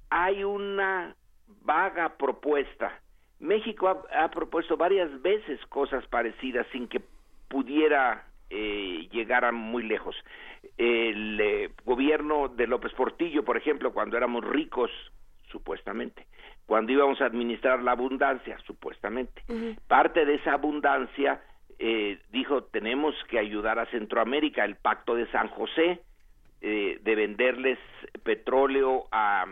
hay 0.08 0.44
una 0.44 1.14
vaga 1.60 2.16
propuesta. 2.16 2.98
México 3.38 4.02
ha, 4.10 4.30
propuesto 4.30 4.78
varias 4.78 5.20
veces 5.20 5.60
cosas 5.66 6.06
parecidas 6.06 6.66
sin 6.72 6.88
que 6.88 7.02
pudiera 7.48 8.24
eh, 8.48 9.06
llegar 9.12 9.52
muy 9.52 9.82
lejos. 9.82 10.16
El 10.78 11.38
eh, 11.38 11.70
gobierno 11.84 12.48
de 12.48 12.66
López 12.66 12.94
Portillo, 12.94 13.44
por 13.44 13.58
ejemplo, 13.58 13.92
cuando 13.92 14.16
éramos 14.16 14.42
ricos, 14.42 14.90
supuestamente, 15.52 16.26
cuando 16.64 16.92
íbamos 16.92 17.20
a 17.20 17.26
administrar 17.26 17.82
la 17.82 17.92
abundancia, 17.92 18.58
supuestamente, 18.66 19.42
parte 19.86 20.24
de 20.24 20.36
esa 20.36 20.54
abundancia 20.54 21.42
eh, 21.78 22.18
dijo 22.30 22.64
tenemos 22.64 23.14
que 23.28 23.38
ayudar 23.38 23.78
a 23.78 23.86
Centroamérica, 23.86 24.64
el 24.64 24.76
pacto 24.76 25.14
de 25.14 25.30
San 25.30 25.48
José, 25.48 26.00
eh, 26.60 26.98
de 27.02 27.14
venderles 27.14 27.78
petróleo 28.24 29.04
a 29.12 29.46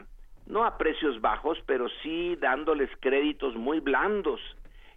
no 0.47 0.65
a 0.65 0.79
precios 0.79 1.21
bajos, 1.21 1.59
pero 1.67 1.89
sí 2.03 2.37
dándoles 2.37 2.91
créditos 3.01 3.57
muy 3.57 3.81
blandos. 3.81 4.41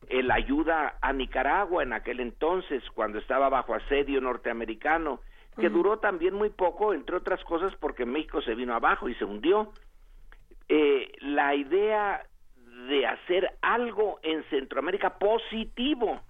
El 0.07 0.31
ayuda 0.31 0.97
a 1.01 1.11
Nicaragua 1.11 1.83
en 1.83 1.93
aquel 1.93 2.19
entonces, 2.19 2.83
cuando 2.93 3.19
estaba 3.19 3.49
bajo 3.49 3.73
asedio 3.73 4.21
norteamericano, 4.21 5.21
que 5.59 5.69
duró 5.69 5.99
también 5.99 6.35
muy 6.35 6.49
poco, 6.49 6.93
entre 6.93 7.17
otras 7.17 7.43
cosas 7.43 7.75
porque 7.79 8.05
México 8.05 8.41
se 8.41 8.55
vino 8.55 8.73
abajo 8.73 9.09
y 9.09 9.15
se 9.15 9.25
hundió. 9.25 9.73
Eh, 10.69 11.11
la 11.19 11.53
idea 11.55 12.23
de 12.87 13.05
hacer 13.05 13.51
algo 13.61 14.19
en 14.23 14.43
Centroamérica 14.45 15.17
positivo, 15.17 16.21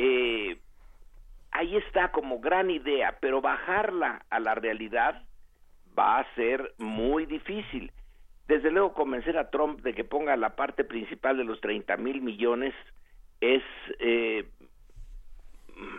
eh, 0.00 0.56
ahí 1.50 1.76
está 1.76 2.12
como 2.12 2.38
gran 2.38 2.70
idea, 2.70 3.18
pero 3.20 3.40
bajarla 3.40 4.24
a 4.30 4.38
la 4.38 4.54
realidad 4.54 5.24
va 5.98 6.20
a 6.20 6.34
ser 6.36 6.72
muy 6.78 7.26
difícil. 7.26 7.90
Desde 8.46 8.70
luego 8.70 8.94
convencer 8.94 9.36
a 9.36 9.50
Trump 9.50 9.80
de 9.80 9.94
que 9.94 10.04
ponga 10.04 10.36
la 10.36 10.54
parte 10.54 10.84
principal 10.84 11.36
de 11.36 11.42
los 11.42 11.60
30 11.60 11.96
mil 11.96 12.20
millones 12.20 12.74
es, 13.40 13.64
eh, 13.98 14.46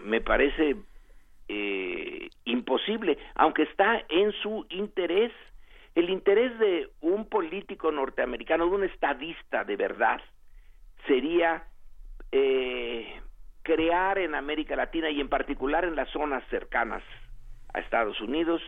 me 0.05 0.21
parece 0.21 0.77
eh, 1.49 2.29
imposible, 2.45 3.17
aunque 3.35 3.63
está 3.63 4.01
en 4.07 4.31
su 4.41 4.65
interés, 4.69 5.33
el 5.93 6.09
interés 6.09 6.57
de 6.57 6.87
un 7.01 7.25
político 7.25 7.91
norteamericano, 7.91 8.65
de 8.65 8.75
un 8.75 8.83
estadista 8.85 9.65
de 9.65 9.75
verdad, 9.75 10.21
sería 11.05 11.65
eh, 12.31 13.19
crear 13.63 14.17
en 14.17 14.35
América 14.35 14.75
Latina 14.75 15.09
y 15.09 15.21
en 15.21 15.29
particular 15.29 15.85
en 15.85 15.95
las 15.95 16.09
zonas 16.09 16.43
cercanas 16.49 17.03
a 17.73 17.79
Estados 17.79 18.19
Unidos 18.21 18.61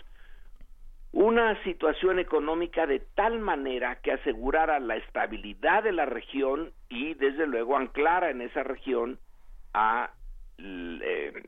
una 1.14 1.62
situación 1.64 2.20
económica 2.20 2.88
de 2.88 3.00
tal 3.16 3.40
manera 3.40 4.00
que 4.02 4.14
asegurara 4.14 4.80
la 4.80 4.96
estabilidad 4.96 5.84
de 5.84 5.92
la 5.92 6.06
región 6.06 6.72
y 6.90 7.16
desde 7.16 7.48
luego 7.48 7.76
anclara 7.76 8.30
en 8.30 8.42
esa 8.42 8.64
región 8.64 9.20
a, 9.74 10.12
eh, 10.58 11.44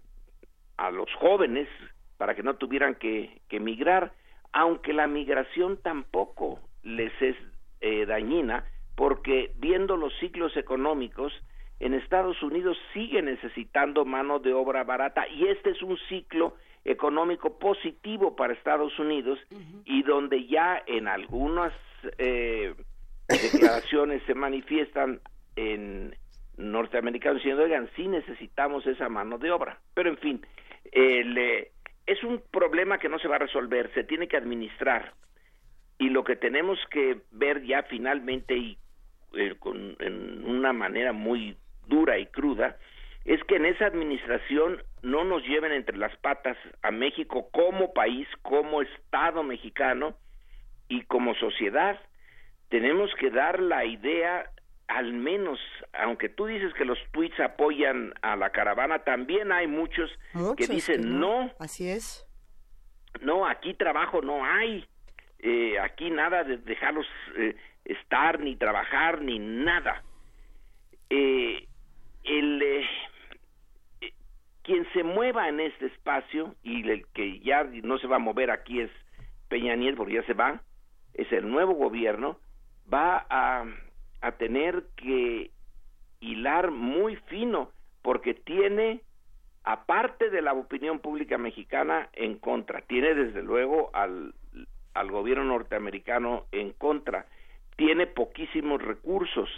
a 0.77 0.91
los 0.91 1.09
jóvenes 1.15 1.69
para 2.17 2.35
que 2.35 2.43
no 2.43 2.55
tuvieran 2.55 2.95
que, 2.95 3.41
que, 3.47 3.59
migrar, 3.59 4.11
aunque 4.51 4.91
la 4.93 5.07
migración 5.07 5.77
tampoco 5.81 6.59
les 6.83 7.13
es 7.21 7.35
eh, 7.79 8.05
dañina, 8.05 8.65
porque 8.95 9.51
viendo 9.57 9.97
los 9.97 10.13
ciclos 10.19 10.55
económicos, 10.57 11.33
en 11.83 11.93
Estados 11.93 12.41
Unidos 12.41 12.77
sigue 12.93 13.21
necesitando 13.21 14.05
mano 14.05 14.39
de 14.39 14.53
obra 14.53 14.85
barata 14.85 15.27
y 15.27 15.47
este 15.47 15.71
es 15.71 15.81
un 15.81 15.97
ciclo 16.07 16.55
económico 16.85 17.59
positivo 17.59 18.37
para 18.37 18.53
Estados 18.53 18.97
Unidos 18.99 19.37
y 19.83 20.01
donde 20.03 20.47
ya 20.47 20.81
en 20.87 21.09
algunas 21.09 21.73
eh, 22.17 22.73
declaraciones 23.27 24.23
se 24.25 24.33
manifiestan 24.33 25.19
en 25.57 26.15
norteamericanos 26.55 27.39
diciendo, 27.39 27.63
oigan, 27.63 27.89
sí 27.97 28.07
necesitamos 28.07 28.87
esa 28.87 29.09
mano 29.09 29.37
de 29.37 29.51
obra. 29.51 29.77
Pero 29.93 30.09
en 30.09 30.17
fin, 30.19 30.45
eh, 30.93 31.69
es 32.05 32.23
un 32.23 32.41
problema 32.49 32.97
que 32.97 33.09
no 33.09 33.19
se 33.19 33.27
va 33.27 33.35
a 33.35 33.39
resolver, 33.39 33.91
se 33.93 34.05
tiene 34.05 34.29
que 34.29 34.37
administrar. 34.37 35.13
Y 35.99 36.09
lo 36.09 36.23
que 36.23 36.37
tenemos 36.37 36.79
que 36.89 37.23
ver 37.31 37.61
ya 37.65 37.83
finalmente 37.83 38.55
y 38.55 38.77
eh, 39.35 39.55
con, 39.59 39.97
en 39.99 40.45
una 40.45 40.71
manera 40.71 41.11
muy 41.11 41.57
dura 41.87 42.17
y 42.17 42.25
cruda, 42.27 42.77
es 43.25 43.41
que 43.45 43.55
en 43.55 43.65
esa 43.65 43.85
administración 43.85 44.83
no 45.01 45.23
nos 45.23 45.43
lleven 45.43 45.71
entre 45.71 45.97
las 45.97 46.15
patas 46.17 46.57
a 46.81 46.91
México 46.91 47.49
como 47.51 47.93
país, 47.93 48.27
como 48.41 48.81
Estado 48.81 49.43
mexicano 49.43 50.15
y 50.89 51.03
como 51.03 51.33
sociedad. 51.35 51.99
Tenemos 52.69 53.11
que 53.19 53.29
dar 53.29 53.61
la 53.61 53.85
idea, 53.85 54.49
al 54.87 55.13
menos, 55.13 55.59
aunque 55.93 56.27
tú 56.29 56.47
dices 56.47 56.73
que 56.73 56.85
los 56.85 56.97
tweets 57.11 57.39
apoyan 57.39 58.13
a 58.21 58.35
la 58.35 58.49
caravana, 58.49 58.99
también 58.99 59.51
hay 59.51 59.67
muchos, 59.67 60.09
que 60.57 60.67
dicen 60.67 61.19
no. 61.19 61.51
Así 61.59 61.89
es. 61.89 62.27
No, 63.21 63.45
aquí 63.45 63.73
trabajo 63.73 64.21
no 64.21 64.43
hay. 64.43 64.85
Eh, 65.39 65.77
aquí 65.79 66.09
nada 66.09 66.43
de 66.43 66.57
dejarlos 66.57 67.05
eh, 67.37 67.55
estar, 67.85 68.39
ni 68.39 68.55
trabajar, 68.55 69.21
ni 69.21 69.39
nada. 69.39 70.03
Eh, 71.09 71.67
el 72.23 72.61
eh, 72.61 74.13
quien 74.63 74.87
se 74.93 75.03
mueva 75.03 75.49
en 75.49 75.59
este 75.59 75.87
espacio 75.87 76.55
y 76.63 76.87
el 76.89 77.05
que 77.07 77.39
ya 77.39 77.63
no 77.83 77.97
se 77.97 78.07
va 78.07 78.17
a 78.17 78.19
mover 78.19 78.51
aquí 78.51 78.81
es 78.81 78.91
Peña 79.49 79.75
Nieto 79.75 79.97
porque 79.97 80.15
ya 80.15 80.23
se 80.23 80.33
va 80.33 80.61
es 81.13 81.31
el 81.31 81.49
nuevo 81.49 81.73
gobierno 81.73 82.39
va 82.91 83.25
a, 83.29 83.65
a 84.21 84.31
tener 84.33 84.83
que 84.95 85.51
hilar 86.19 86.71
muy 86.71 87.15
fino 87.27 87.69
porque 88.01 88.33
tiene 88.33 89.01
aparte 89.63 90.29
de 90.29 90.41
la 90.41 90.53
opinión 90.53 90.99
pública 90.99 91.37
mexicana 91.37 92.09
en 92.13 92.37
contra. 92.37 92.81
Tiene 92.81 93.13
desde 93.13 93.41
luego 93.41 93.89
al, 93.93 94.33
al 94.93 95.11
gobierno 95.11 95.45
norteamericano 95.45 96.45
en 96.51 96.73
contra. 96.73 97.25
Tiene 97.75 98.07
poquísimos 98.07 98.81
recursos. 98.81 99.49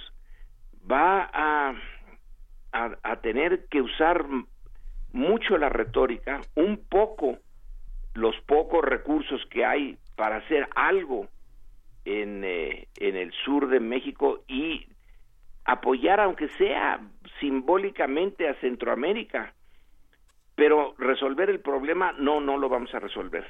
Va 0.89 1.29
a 1.33 1.73
a, 2.75 3.15
tener 3.21 3.67
que 3.69 3.81
usar 3.81 4.25
mucho 5.13 5.57
la 5.57 5.69
retórica, 5.69 6.41
un 6.55 6.77
poco 6.77 7.37
los 8.13 8.35
pocos 8.41 8.83
recursos 8.83 9.45
que 9.49 9.65
hay 9.65 9.97
para 10.15 10.37
hacer 10.37 10.67
algo 10.75 11.27
en, 12.03 12.43
eh, 12.43 12.87
en 12.97 13.15
el 13.15 13.31
sur 13.45 13.69
de 13.69 13.79
México 13.79 14.43
y 14.47 14.87
apoyar, 15.63 16.19
aunque 16.19 16.49
sea 16.49 16.99
simbólicamente, 17.39 18.47
a 18.47 18.59
Centroamérica. 18.59 19.53
Pero 20.55 20.95
resolver 20.97 21.49
el 21.49 21.59
problema, 21.59 22.13
no, 22.13 22.39
no 22.39 22.57
lo 22.57 22.69
vamos 22.69 22.93
a 22.93 22.99
resolver. 22.99 23.45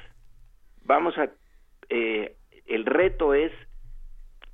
Vamos 0.84 1.18
a, 1.18 1.28
eh, 1.88 2.36
el 2.66 2.84
reto 2.86 3.34
es 3.34 3.52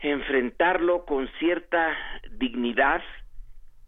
enfrentarlo 0.00 1.04
con 1.04 1.28
cierta 1.38 1.96
dignidad, 2.30 3.02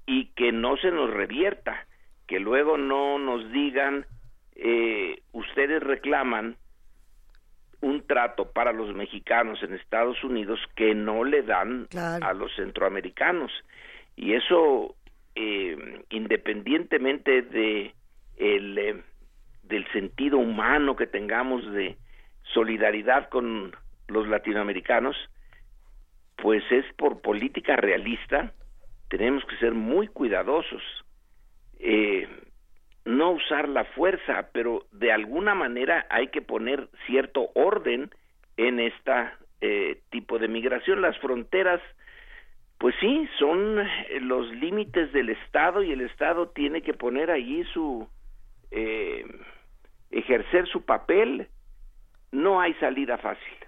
y 0.06 0.26
que 0.36 0.52
no 0.52 0.76
se 0.76 0.90
nos 0.90 1.10
revierta, 1.10 1.86
que 2.26 2.40
luego 2.40 2.76
no 2.76 3.18
nos 3.18 3.51
digan, 3.52 4.06
eh, 4.56 5.22
ustedes 5.32 5.82
reclaman 5.82 6.56
un 7.81 8.06
trato 8.06 8.51
para 8.51 8.72
los 8.72 8.94
mexicanos 8.94 9.62
en 9.62 9.74
Estados 9.74 10.22
Unidos 10.24 10.59
que 10.74 10.94
no 10.94 11.22
le 11.24 11.43
dan 11.43 11.86
a 11.94 12.32
los 12.32 12.55
centroamericanos. 12.56 13.52
y 14.16 14.35
eso 14.35 14.94
eh, 15.35 16.05
independientemente 16.10 17.43
de 17.43 17.93
el, 18.36 18.78
eh, 18.78 19.02
del 19.64 19.90
sentido 19.93 20.39
humano 20.39 20.94
que 20.94 21.06
tengamos 21.06 21.70
de 21.72 21.97
solidaridad 22.52 23.28
con 23.28 23.74
los 24.09 24.28
latinoamericanos, 24.28 25.16
pues 26.36 26.62
es 26.70 26.85
por 26.97 27.20
política 27.20 27.76
realista, 27.76 28.52
tenemos 29.18 29.44
que 29.44 29.56
ser 29.56 29.74
muy 29.74 30.08
cuidadosos. 30.08 30.82
Eh, 31.78 32.28
no 33.04 33.32
usar 33.32 33.68
la 33.68 33.84
fuerza, 33.84 34.48
pero 34.52 34.86
de 34.92 35.12
alguna 35.12 35.54
manera 35.54 36.06
hay 36.10 36.28
que 36.28 36.42
poner 36.42 36.88
cierto 37.06 37.50
orden 37.54 38.10
en 38.56 38.80
esta 38.80 39.38
eh, 39.60 40.00
tipo 40.10 40.38
de 40.38 40.48
migración. 40.48 41.02
Las 41.02 41.16
fronteras, 41.18 41.80
pues 42.78 42.94
sí, 43.00 43.28
son 43.38 43.80
eh, 43.80 44.20
los 44.20 44.50
límites 44.52 45.12
del 45.12 45.30
Estado 45.30 45.82
y 45.82 45.92
el 45.92 46.00
Estado 46.00 46.48
tiene 46.48 46.82
que 46.82 46.94
poner 46.94 47.30
allí 47.30 47.64
su 47.72 48.08
eh, 48.70 49.24
ejercer 50.10 50.66
su 50.66 50.84
papel. 50.84 51.48
No 52.32 52.60
hay 52.60 52.74
salida 52.74 53.18
fácil. 53.18 53.63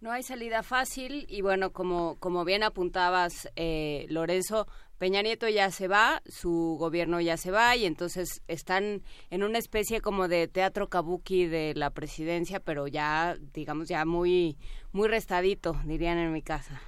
No 0.00 0.12
hay 0.12 0.22
salida 0.22 0.62
fácil 0.62 1.26
y 1.28 1.42
bueno, 1.42 1.72
como, 1.72 2.20
como 2.20 2.44
bien 2.44 2.62
apuntabas, 2.62 3.52
eh, 3.56 4.06
Lorenzo, 4.10 4.66
Peña 4.96 5.22
Nieto 5.22 5.48
ya 5.48 5.70
se 5.70 5.88
va, 5.88 6.20
su 6.24 6.76
gobierno 6.78 7.20
ya 7.20 7.36
se 7.36 7.50
va 7.50 7.74
y 7.74 7.84
entonces 7.84 8.44
están 8.46 9.00
en 9.30 9.42
una 9.42 9.58
especie 9.58 10.00
como 10.00 10.28
de 10.28 10.46
teatro 10.46 10.86
kabuki 10.86 11.46
de 11.46 11.74
la 11.74 11.90
presidencia, 11.90 12.60
pero 12.60 12.86
ya, 12.86 13.34
digamos, 13.52 13.88
ya 13.88 14.04
muy, 14.04 14.56
muy 14.92 15.08
restadito, 15.08 15.74
dirían 15.84 16.18
en 16.18 16.32
mi 16.32 16.42
casa. 16.42 16.80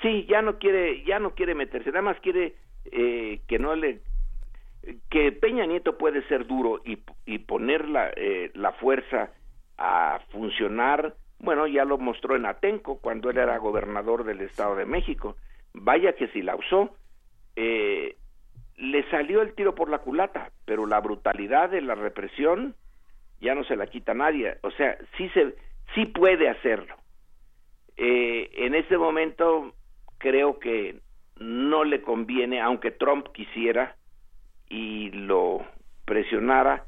Sí, 0.00 0.26
ya 0.28 0.42
no 0.42 0.58
quiere, 0.58 1.04
ya 1.04 1.20
no 1.20 1.36
quiere 1.36 1.54
meterse, 1.54 1.90
nada 1.90 2.02
más 2.02 2.20
quiere 2.20 2.56
eh, 2.86 3.40
que 3.46 3.60
no 3.60 3.76
le, 3.76 4.00
que 5.10 5.30
Peña 5.30 5.64
Nieto 5.66 5.96
puede 5.96 6.26
ser 6.26 6.48
duro 6.48 6.82
y, 6.84 6.98
y 7.24 7.38
poner 7.38 7.88
la, 7.88 8.10
eh, 8.16 8.50
la 8.54 8.72
fuerza 8.72 9.30
a 9.78 10.20
funcionar 10.32 11.14
bueno, 11.42 11.66
ya 11.66 11.84
lo 11.84 11.98
mostró 11.98 12.36
en 12.36 12.46
Atenco 12.46 12.98
cuando 12.98 13.28
él 13.28 13.36
era 13.36 13.58
gobernador 13.58 14.22
del 14.24 14.40
Estado 14.40 14.76
de 14.76 14.86
México. 14.86 15.36
Vaya 15.74 16.14
que 16.14 16.28
si 16.28 16.40
la 16.40 16.54
usó. 16.54 16.96
Eh, 17.56 18.16
le 18.76 19.08
salió 19.10 19.42
el 19.42 19.54
tiro 19.54 19.74
por 19.74 19.90
la 19.90 19.98
culata, 19.98 20.50
pero 20.64 20.86
la 20.86 21.00
brutalidad 21.00 21.68
de 21.68 21.82
la 21.82 21.94
represión 21.96 22.74
ya 23.40 23.54
no 23.54 23.64
se 23.64 23.76
la 23.76 23.88
quita 23.88 24.14
nadie. 24.14 24.56
O 24.62 24.70
sea, 24.70 24.96
sí, 25.16 25.28
se, 25.30 25.56
sí 25.94 26.06
puede 26.06 26.48
hacerlo. 26.48 26.94
Eh, 27.96 28.50
en 28.54 28.76
este 28.76 28.96
momento 28.96 29.74
creo 30.18 30.60
que 30.60 31.00
no 31.38 31.82
le 31.82 32.02
conviene, 32.02 32.60
aunque 32.60 32.92
Trump 32.92 33.26
quisiera 33.32 33.96
y 34.68 35.10
lo 35.10 35.66
presionara, 36.04 36.86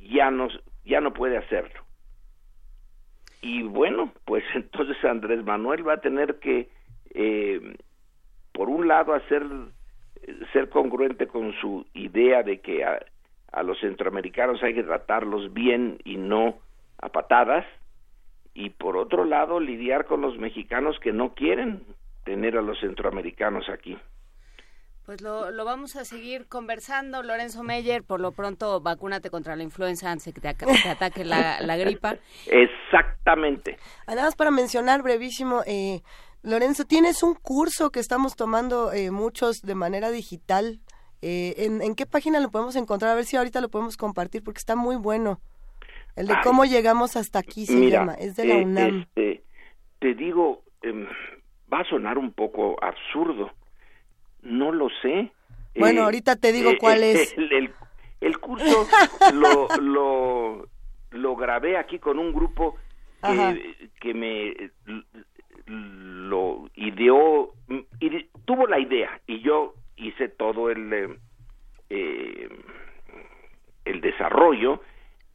ya 0.00 0.30
no, 0.32 0.48
ya 0.84 1.00
no 1.00 1.12
puede 1.12 1.38
hacerlo 1.38 1.81
y 3.42 3.64
bueno, 3.64 4.12
pues 4.24 4.44
entonces 4.54 4.96
Andrés 5.04 5.44
Manuel 5.44 5.86
va 5.86 5.94
a 5.94 6.00
tener 6.00 6.38
que, 6.38 6.70
eh, 7.10 7.76
por 8.52 8.70
un 8.70 8.88
lado, 8.88 9.12
hacer 9.12 9.44
ser 10.52 10.68
congruente 10.68 11.26
con 11.26 11.52
su 11.60 11.84
idea 11.94 12.44
de 12.44 12.60
que 12.60 12.84
a, 12.84 13.04
a, 13.50 13.62
los 13.64 13.80
centroamericanos 13.80 14.62
hay 14.62 14.72
que 14.72 14.84
tratarlos 14.84 15.52
bien 15.52 15.98
y 16.04 16.16
no 16.16 16.58
a 16.98 17.08
patadas, 17.08 17.66
y 18.54 18.70
por 18.70 18.96
otro 18.96 19.24
lado, 19.24 19.58
lidiar 19.58 20.06
con 20.06 20.20
los 20.20 20.38
mexicanos 20.38 20.98
que 21.00 21.12
no 21.12 21.34
quieren 21.34 21.82
tener 22.24 22.56
a 22.56 22.62
los 22.62 22.78
centroamericanos 22.78 23.68
aquí. 23.68 23.98
Pues 25.04 25.20
lo, 25.20 25.50
lo, 25.50 25.64
vamos 25.64 25.96
a 25.96 26.04
seguir 26.04 26.46
conversando, 26.46 27.22
Lorenzo 27.22 27.64
Meyer. 27.64 28.04
Por 28.04 28.20
lo 28.20 28.30
pronto, 28.32 28.80
vacúnate 28.80 29.30
contra 29.30 29.56
la 29.56 29.64
influenza 29.64 30.10
antes 30.12 30.32
que 30.32 30.40
te, 30.40 30.54
te 30.54 30.88
ataque 30.88 31.24
la, 31.24 31.60
la, 31.60 31.76
gripa. 31.76 32.16
Exactamente. 32.46 33.78
Nada 34.06 34.22
más 34.22 34.36
para 34.36 34.52
mencionar 34.52 35.02
brevísimo, 35.02 35.62
eh, 35.66 36.02
Lorenzo, 36.42 36.84
tienes 36.84 37.22
un 37.24 37.34
curso 37.34 37.90
que 37.90 37.98
estamos 37.98 38.36
tomando 38.36 38.92
eh, 38.92 39.10
muchos 39.10 39.62
de 39.62 39.74
manera 39.74 40.10
digital. 40.10 40.80
Eh, 41.20 41.54
¿en, 41.58 41.82
¿en, 41.82 41.94
qué 41.96 42.06
página 42.06 42.38
lo 42.38 42.50
podemos 42.50 42.76
encontrar? 42.76 43.10
A 43.10 43.14
ver 43.16 43.24
si 43.24 43.36
ahorita 43.36 43.60
lo 43.60 43.70
podemos 43.70 43.96
compartir 43.96 44.44
porque 44.44 44.58
está 44.58 44.76
muy 44.76 44.96
bueno. 44.96 45.40
El 46.14 46.26
de 46.26 46.34
Ay, 46.34 46.40
cómo 46.42 46.64
llegamos 46.64 47.16
hasta 47.16 47.38
aquí 47.38 47.66
se 47.66 47.74
mira, 47.74 48.00
llama, 48.00 48.14
es 48.14 48.36
de 48.36 48.44
la 48.44 48.54
eh, 48.54 48.64
UNAM. 48.64 49.00
Este, 49.00 49.44
te 49.98 50.14
digo, 50.14 50.62
eh, 50.82 51.06
va 51.72 51.80
a 51.80 51.84
sonar 51.88 52.18
un 52.18 52.32
poco 52.32 52.76
absurdo 52.82 53.50
no 54.42 54.72
lo 54.72 54.88
sé. 55.00 55.30
Bueno, 55.76 56.02
eh, 56.02 56.04
ahorita 56.04 56.36
te 56.36 56.52
digo 56.52 56.72
eh, 56.72 56.78
cuál 56.78 57.02
eh, 57.02 57.12
es. 57.12 57.36
El, 57.36 57.52
el, 57.52 57.70
el 58.20 58.38
curso 58.38 58.86
lo, 59.34 59.68
lo, 59.80 60.68
lo, 61.10 61.36
grabé 61.36 61.76
aquí 61.76 61.98
con 61.98 62.18
un 62.18 62.32
grupo 62.32 62.76
que, 63.22 63.88
que, 64.00 64.14
me 64.14 64.70
lo 65.66 66.68
ideó, 66.74 67.52
ide, 68.00 68.28
tuvo 68.44 68.66
la 68.66 68.78
idea 68.78 69.20
y 69.26 69.40
yo 69.40 69.74
hice 69.96 70.28
todo 70.28 70.70
el, 70.70 71.18
el 71.88 72.50
desarrollo 74.00 74.82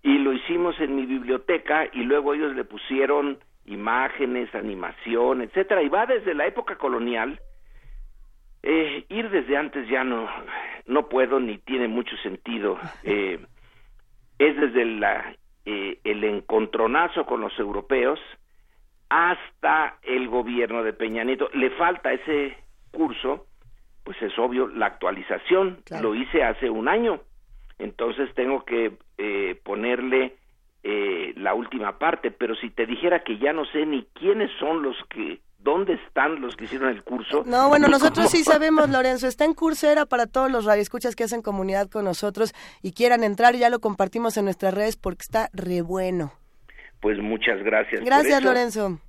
y 0.04 0.18
lo 0.20 0.34
hicimos 0.34 0.80
en 0.80 0.96
mi 0.96 1.06
biblioteca 1.06 1.88
y 1.94 2.04
luego 2.04 2.34
ellos 2.34 2.56
le 2.56 2.66
pusieron 2.66 3.40
imágenes, 3.66 4.54
animación, 4.54 5.42
etcétera, 5.42 5.82
y 5.82 5.90
va 5.90 6.06
desde 6.06 6.34
la 6.34 6.48
época 6.48 6.78
colonial 6.78 7.40
eh, 8.70 9.06
ir 9.08 9.30
desde 9.30 9.56
antes 9.56 9.88
ya 9.88 10.04
no 10.04 10.28
no 10.86 11.08
puedo 11.08 11.40
ni 11.40 11.58
tiene 11.58 11.88
mucho 11.88 12.16
sentido. 12.18 12.78
Eh, 13.04 13.40
es 14.40 14.56
desde 14.56 14.86
la, 14.86 15.36
eh, 15.66 16.00
el 16.04 16.24
encontronazo 16.24 17.26
con 17.26 17.42
los 17.42 17.58
europeos 17.58 18.20
hasta 19.10 19.98
el 20.04 20.28
gobierno 20.28 20.84
de 20.84 20.94
Peña 20.94 21.24
Nieto. 21.24 21.50
Le 21.54 21.70
falta 21.72 22.12
ese 22.12 22.58
curso 22.92 23.48
pues 24.04 24.22
es 24.22 24.40
obvio 24.40 24.68
la 24.68 24.86
actualización. 24.86 25.80
Claro. 25.84 26.10
lo 26.10 26.16
hice 26.16 26.42
hace 26.42 26.70
un 26.70 26.88
año. 26.88 27.20
Entonces 27.78 28.34
tengo 28.36 28.64
que 28.64 28.94
eh, 29.18 29.60
ponerle 29.66 30.36
eh, 30.84 31.34
la 31.36 31.54
última 31.54 31.98
parte. 32.00 32.32
Pero 32.32 32.56
si 32.56 32.70
te 32.70 32.86
dijera 32.86 33.26
que 33.26 33.38
ya 33.38 33.52
no 33.52 33.66
sé 33.66 33.86
ni 33.86 34.04
quiénes 34.14 34.50
son 34.60 34.82
los 34.82 34.96
que 35.10 35.42
¿Dónde 35.68 35.96
están 35.96 36.40
los 36.40 36.56
que 36.56 36.64
hicieron 36.64 36.88
el 36.88 37.04
curso? 37.04 37.44
No, 37.46 37.68
bueno, 37.68 37.90
nosotros 37.90 38.32
sí 38.32 38.42
sabemos, 38.46 38.90
Lorenzo. 38.90 39.28
Está 39.28 39.44
en 39.44 39.54
Coursera 39.54 40.06
para 40.06 40.26
todos 40.26 40.50
los 40.50 40.64
radioescuchas 40.64 41.14
que 41.14 41.26
hacen 41.26 41.42
comunidad 41.42 41.90
con 41.90 42.06
nosotros 42.06 42.54
y 42.82 42.94
quieran 42.94 43.26
entrar. 43.26 43.54
Ya 43.54 43.70
lo 43.70 43.82
compartimos 43.82 44.38
en 44.38 44.46
nuestras 44.46 44.74
redes 44.74 44.96
porque 44.96 45.24
está 45.24 45.50
re 45.52 45.82
bueno. 45.82 46.32
Pues 47.02 47.18
muchas 47.20 47.62
gracias. 47.64 48.02
Gracias, 48.06 48.42
Lorenzo. 48.42 49.02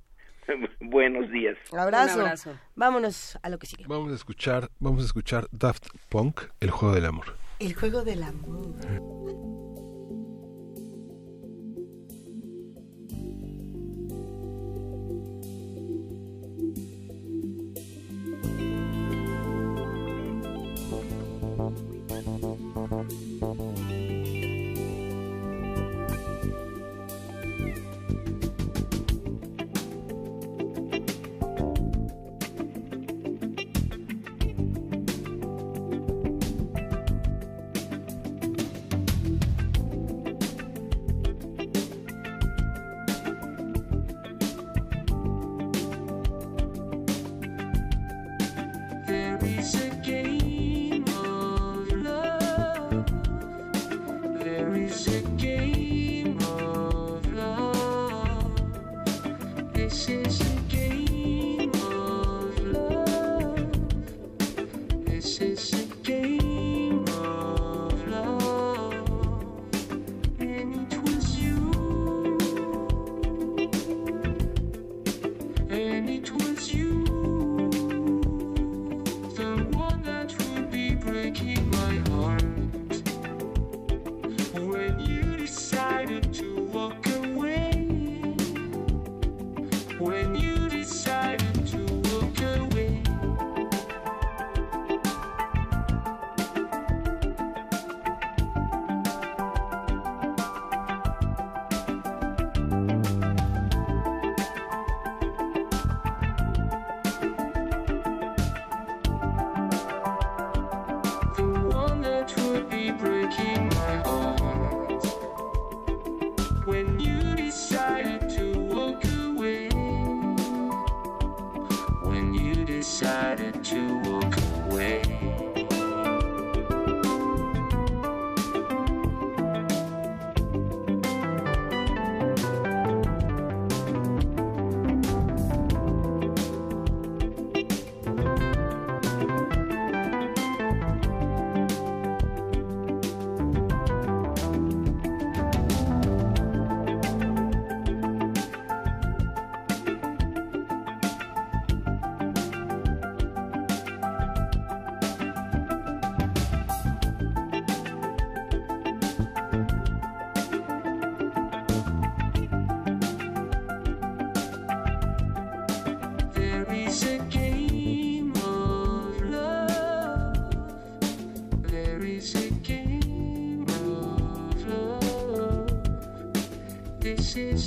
Buenos 0.81 1.31
días. 1.31 1.55
Abrazo. 1.71 2.15
Un 2.15 2.21
abrazo. 2.25 2.59
Vámonos 2.75 3.39
a 3.41 3.47
lo 3.47 3.57
que 3.57 3.65
sigue. 3.65 3.85
Vamos 3.87 4.11
a 4.11 4.15
escuchar, 4.15 4.69
vamos 4.79 5.03
a 5.03 5.05
escuchar 5.05 5.47
Daft 5.51 5.87
Punk, 6.09 6.41
El 6.59 6.71
juego 6.71 6.93
del 6.93 7.05
amor. 7.05 7.37
El 7.59 7.73
juego 7.73 8.03
del 8.03 8.21
amor. 8.21 8.75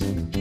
Thank 0.03 0.17
you. 0.17 0.32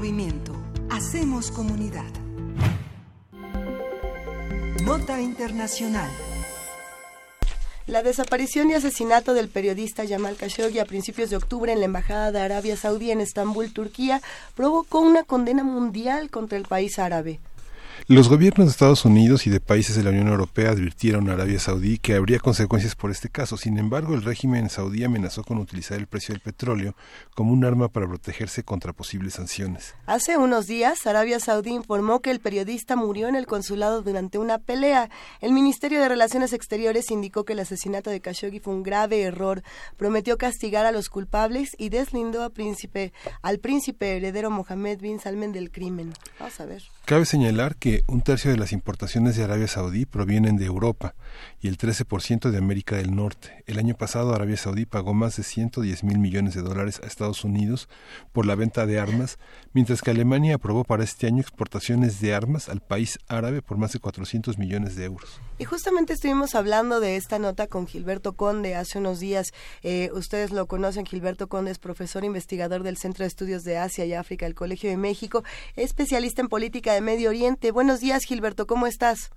Movimiento. 0.00 0.54
Hacemos 0.88 1.50
comunidad. 1.50 2.10
Nota 4.82 5.20
Internacional. 5.20 6.08
La 7.86 8.02
desaparición 8.02 8.70
y 8.70 8.74
asesinato 8.74 9.34
del 9.34 9.50
periodista 9.50 10.08
Jamal 10.08 10.36
Khashoggi 10.36 10.78
a 10.78 10.86
principios 10.86 11.28
de 11.28 11.36
octubre 11.36 11.70
en 11.70 11.80
la 11.80 11.84
Embajada 11.84 12.32
de 12.32 12.40
Arabia 12.40 12.78
Saudí 12.78 13.10
en 13.10 13.20
Estambul, 13.20 13.74
Turquía, 13.74 14.22
provocó 14.54 15.00
una 15.00 15.22
condena 15.24 15.64
mundial 15.64 16.30
contra 16.30 16.56
el 16.56 16.64
país 16.64 16.98
árabe. 16.98 17.38
Los 18.10 18.28
gobiernos 18.28 18.66
de 18.66 18.72
Estados 18.72 19.04
Unidos 19.04 19.46
y 19.46 19.50
de 19.50 19.60
países 19.60 19.94
de 19.94 20.02
la 20.02 20.10
Unión 20.10 20.26
Europea 20.26 20.72
advirtieron 20.72 21.30
a 21.30 21.34
Arabia 21.34 21.60
Saudí 21.60 21.96
que 21.96 22.14
habría 22.14 22.40
consecuencias 22.40 22.96
por 22.96 23.12
este 23.12 23.28
caso. 23.28 23.56
Sin 23.56 23.78
embargo, 23.78 24.16
el 24.16 24.24
régimen 24.24 24.68
saudí 24.68 25.04
amenazó 25.04 25.44
con 25.44 25.58
utilizar 25.58 25.96
el 25.96 26.08
precio 26.08 26.32
del 26.32 26.40
petróleo 26.40 26.96
como 27.36 27.52
un 27.52 27.64
arma 27.64 27.86
para 27.86 28.08
protegerse 28.08 28.64
contra 28.64 28.92
posibles 28.92 29.34
sanciones. 29.34 29.94
Hace 30.06 30.38
unos 30.38 30.66
días, 30.66 31.06
Arabia 31.06 31.38
Saudí 31.38 31.70
informó 31.70 32.18
que 32.18 32.32
el 32.32 32.40
periodista 32.40 32.96
murió 32.96 33.28
en 33.28 33.36
el 33.36 33.46
consulado 33.46 34.02
durante 34.02 34.38
una 34.38 34.58
pelea. 34.58 35.08
El 35.40 35.52
Ministerio 35.52 36.00
de 36.00 36.08
Relaciones 36.08 36.52
Exteriores 36.52 37.12
indicó 37.12 37.44
que 37.44 37.52
el 37.52 37.60
asesinato 37.60 38.10
de 38.10 38.20
Khashoggi 38.20 38.58
fue 38.58 38.74
un 38.74 38.82
grave 38.82 39.22
error. 39.22 39.62
Prometió 39.96 40.36
castigar 40.36 40.84
a 40.84 40.90
los 40.90 41.10
culpables 41.10 41.76
y 41.78 41.90
deslindó 41.90 42.42
a 42.42 42.50
príncipe, 42.50 43.12
al 43.40 43.60
príncipe 43.60 44.16
heredero 44.16 44.50
Mohammed 44.50 44.98
bin 44.98 45.20
Salman 45.20 45.52
del 45.52 45.70
crimen. 45.70 46.12
Vamos 46.40 46.58
a 46.58 46.64
ver. 46.64 46.82
Cabe 47.04 47.24
señalar 47.24 47.76
que 47.76 47.99
un 48.06 48.22
tercio 48.22 48.50
de 48.50 48.56
las 48.56 48.72
importaciones 48.72 49.36
de 49.36 49.44
Arabia 49.44 49.66
Saudí 49.66 50.06
provienen 50.06 50.56
de 50.56 50.66
Europa 50.66 51.14
y 51.60 51.68
el 51.68 51.78
13% 51.78 52.50
de 52.50 52.58
América 52.58 52.96
del 52.96 53.14
Norte. 53.14 53.64
El 53.66 53.78
año 53.78 53.94
pasado 53.94 54.34
Arabia 54.34 54.56
Saudí 54.56 54.86
pagó 54.86 55.14
más 55.14 55.36
de 55.36 55.42
110 55.42 56.04
mil 56.04 56.18
millones 56.18 56.54
de 56.54 56.62
dólares 56.62 57.00
a 57.02 57.06
Estados 57.06 57.44
Unidos 57.44 57.88
por 58.32 58.46
la 58.46 58.54
venta 58.54 58.86
de 58.86 59.00
armas, 59.00 59.38
mientras 59.72 60.02
que 60.02 60.10
Alemania 60.10 60.56
aprobó 60.56 60.84
para 60.84 61.04
este 61.04 61.26
año 61.26 61.40
exportaciones 61.40 62.20
de 62.20 62.34
armas 62.34 62.68
al 62.68 62.80
país 62.80 63.18
árabe 63.28 63.62
por 63.62 63.76
más 63.78 63.92
de 63.92 63.98
400 63.98 64.58
millones 64.58 64.96
de 64.96 65.04
euros. 65.04 65.40
Y 65.58 65.64
justamente 65.64 66.12
estuvimos 66.12 66.54
hablando 66.54 67.00
de 67.00 67.16
esta 67.16 67.38
nota 67.38 67.66
con 67.66 67.86
Gilberto 67.86 68.32
Conde 68.34 68.74
hace 68.74 68.98
unos 68.98 69.20
días. 69.20 69.52
Eh, 69.82 70.10
ustedes 70.14 70.50
lo 70.52 70.66
conocen, 70.66 71.06
Gilberto 71.06 71.48
Conde 71.48 71.70
es 71.70 71.78
profesor 71.78 72.24
investigador 72.24 72.82
del 72.82 72.96
Centro 72.96 73.24
de 73.24 73.28
Estudios 73.28 73.64
de 73.64 73.78
Asia 73.78 74.04
y 74.04 74.14
África 74.14 74.46
del 74.46 74.54
Colegio 74.54 74.90
de 74.90 74.96
México, 74.96 75.44
especialista 75.76 76.40
en 76.40 76.48
política 76.48 76.94
de 76.94 77.00
Medio 77.00 77.30
Oriente. 77.30 77.70
Buenos 77.90 78.02
días, 78.02 78.22
Gilberto, 78.24 78.68
¿cómo 78.68 78.86
estás? 78.86 79.32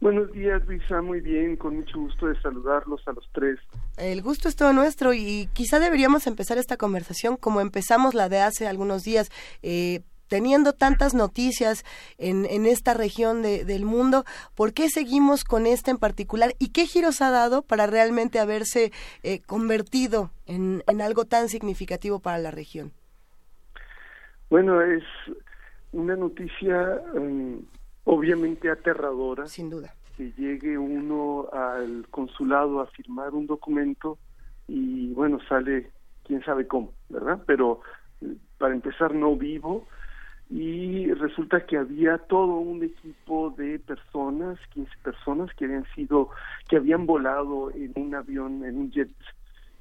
Buenos 0.00 0.30
días, 0.30 0.64
Luisa. 0.66 1.02
Muy 1.02 1.20
bien, 1.20 1.56
con 1.56 1.78
mucho 1.78 1.98
gusto 1.98 2.28
de 2.28 2.40
saludarlos 2.40 3.02
a 3.08 3.12
los 3.12 3.28
tres. 3.32 3.58
El 3.96 4.22
gusto 4.22 4.48
es 4.48 4.54
todo 4.54 4.72
nuestro 4.72 5.12
y 5.14 5.48
quizá 5.52 5.80
deberíamos 5.80 6.28
empezar 6.28 6.58
esta 6.58 6.76
conversación 6.76 7.36
como 7.36 7.60
empezamos 7.60 8.14
la 8.14 8.28
de 8.28 8.38
hace 8.38 8.68
algunos 8.68 9.02
días. 9.02 9.30
Eh, 9.64 10.02
teniendo 10.28 10.74
tantas 10.74 11.12
noticias 11.12 11.82
en, 12.18 12.44
en 12.44 12.66
esta 12.66 12.94
región 12.94 13.42
de, 13.42 13.64
del 13.64 13.84
mundo, 13.84 14.22
¿por 14.54 14.72
qué 14.74 14.88
seguimos 14.88 15.42
con 15.42 15.66
esta 15.66 15.90
en 15.90 15.98
particular 15.98 16.52
y 16.60 16.68
qué 16.68 16.86
giros 16.86 17.20
ha 17.20 17.32
dado 17.32 17.62
para 17.62 17.88
realmente 17.88 18.38
haberse 18.38 18.92
eh, 19.24 19.40
convertido 19.40 20.30
en, 20.46 20.84
en 20.86 21.02
algo 21.02 21.24
tan 21.24 21.48
significativo 21.48 22.20
para 22.20 22.38
la 22.38 22.52
región? 22.52 22.92
Bueno, 24.50 24.80
es 24.82 25.02
una 25.92 26.16
noticia 26.16 27.00
um, 27.14 27.62
obviamente 28.04 28.70
aterradora. 28.70 29.46
Sin 29.46 29.70
duda. 29.70 29.94
Que 30.16 30.32
llegue 30.32 30.76
uno 30.76 31.48
al 31.52 32.06
consulado 32.10 32.80
a 32.80 32.86
firmar 32.86 33.34
un 33.34 33.46
documento 33.46 34.18
y 34.68 35.12
bueno, 35.14 35.38
sale 35.48 35.90
quién 36.24 36.42
sabe 36.44 36.66
cómo, 36.66 36.92
¿verdad? 37.08 37.42
Pero 37.46 37.80
eh, 38.20 38.36
para 38.58 38.74
empezar 38.74 39.14
no 39.14 39.36
vivo 39.36 39.86
y 40.50 41.10
resulta 41.14 41.64
que 41.64 41.78
había 41.78 42.18
todo 42.18 42.56
un 42.56 42.84
equipo 42.84 43.54
de 43.56 43.78
personas, 43.78 44.58
15 44.74 44.90
personas 45.02 45.50
que 45.54 45.64
habían 45.64 45.86
sido, 45.94 46.28
que 46.68 46.76
habían 46.76 47.06
volado 47.06 47.70
en 47.70 47.92
un 47.96 48.14
avión, 48.14 48.62
en 48.64 48.76
un 48.76 48.90
jet 48.90 49.10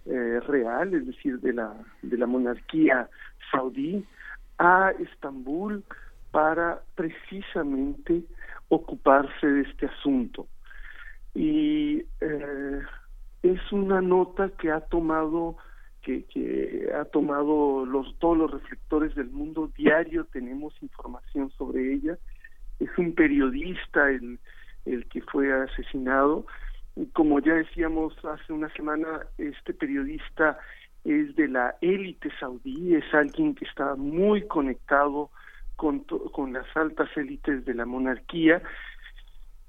eh, 0.05 0.39
real, 0.47 0.93
es 0.93 1.05
decir, 1.05 1.41
de 1.41 1.53
la, 1.53 1.75
de 2.01 2.17
la 2.17 2.25
monarquía 2.25 3.09
saudí, 3.51 4.05
a 4.61 4.91
Estambul 4.91 5.83
para 6.29 6.81
precisamente 6.93 8.23
ocuparse 8.69 9.47
de 9.47 9.61
este 9.61 9.87
asunto. 9.87 10.47
Y 11.33 12.03
eh, 12.21 12.81
es 13.41 13.71
una 13.71 14.01
nota 14.01 14.49
que 14.49 14.69
ha 14.71 14.81
tomado 14.81 15.57
que, 16.03 16.89
ha 16.99 17.05
tomado 17.05 17.85
los, 17.85 18.17
todos 18.19 18.37
los 18.37 18.51
reflectores 18.51 19.13
del 19.15 19.29
mundo 19.29 19.71
diario, 19.75 20.25
tenemos 20.25 20.73
información 20.81 21.51
sobre 21.51 21.93
ella. 21.93 22.17
Es 22.79 22.89
un 22.97 23.13
periodista 23.13 24.09
el, 24.09 24.39
el 24.85 25.05
que 25.07 25.21
fue 25.21 25.51
asesinado. 25.53 26.45
Como 27.13 27.39
ya 27.39 27.53
decíamos 27.53 28.13
hace 28.25 28.51
una 28.51 28.69
semana, 28.73 29.27
este 29.37 29.73
periodista 29.73 30.57
es 31.03 31.35
de 31.35 31.47
la 31.47 31.75
élite 31.81 32.29
saudí, 32.39 32.95
es 32.95 33.13
alguien 33.13 33.55
que 33.55 33.65
está 33.65 33.95
muy 33.95 34.47
conectado 34.47 35.29
con, 35.75 35.99
con 35.99 36.53
las 36.53 36.65
altas 36.75 37.09
élites 37.17 37.65
de 37.65 37.73
la 37.73 37.85
monarquía 37.85 38.61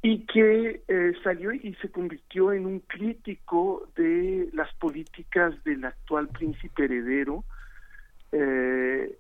y 0.03 0.27
que 0.27 0.83
eh, 0.89 1.13
salió 1.23 1.53
y 1.53 1.75
se 1.81 1.91
convirtió 1.91 2.53
en 2.53 2.67
un 2.67 2.81
crítico 2.81 3.89
de 3.97 4.51
las 4.53 4.73
políticas 4.75 5.55
del 5.63 5.85
actual 5.85 6.29
príncipe 6.29 6.85
heredero, 6.85 7.45
eh, 8.33 9.17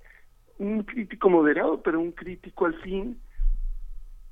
un 0.58 0.82
crítico 0.82 1.30
moderado, 1.30 1.80
pero 1.82 2.00
un 2.00 2.10
crítico 2.10 2.66
al 2.66 2.74
fin, 2.82 3.16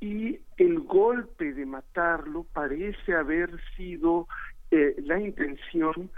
y 0.00 0.40
el 0.56 0.80
golpe 0.80 1.52
de 1.52 1.66
matarlo 1.66 2.44
parece 2.52 3.14
haber 3.14 3.50
sido 3.76 4.26
eh, 4.72 4.96
la 5.04 5.20
intención 5.20 6.10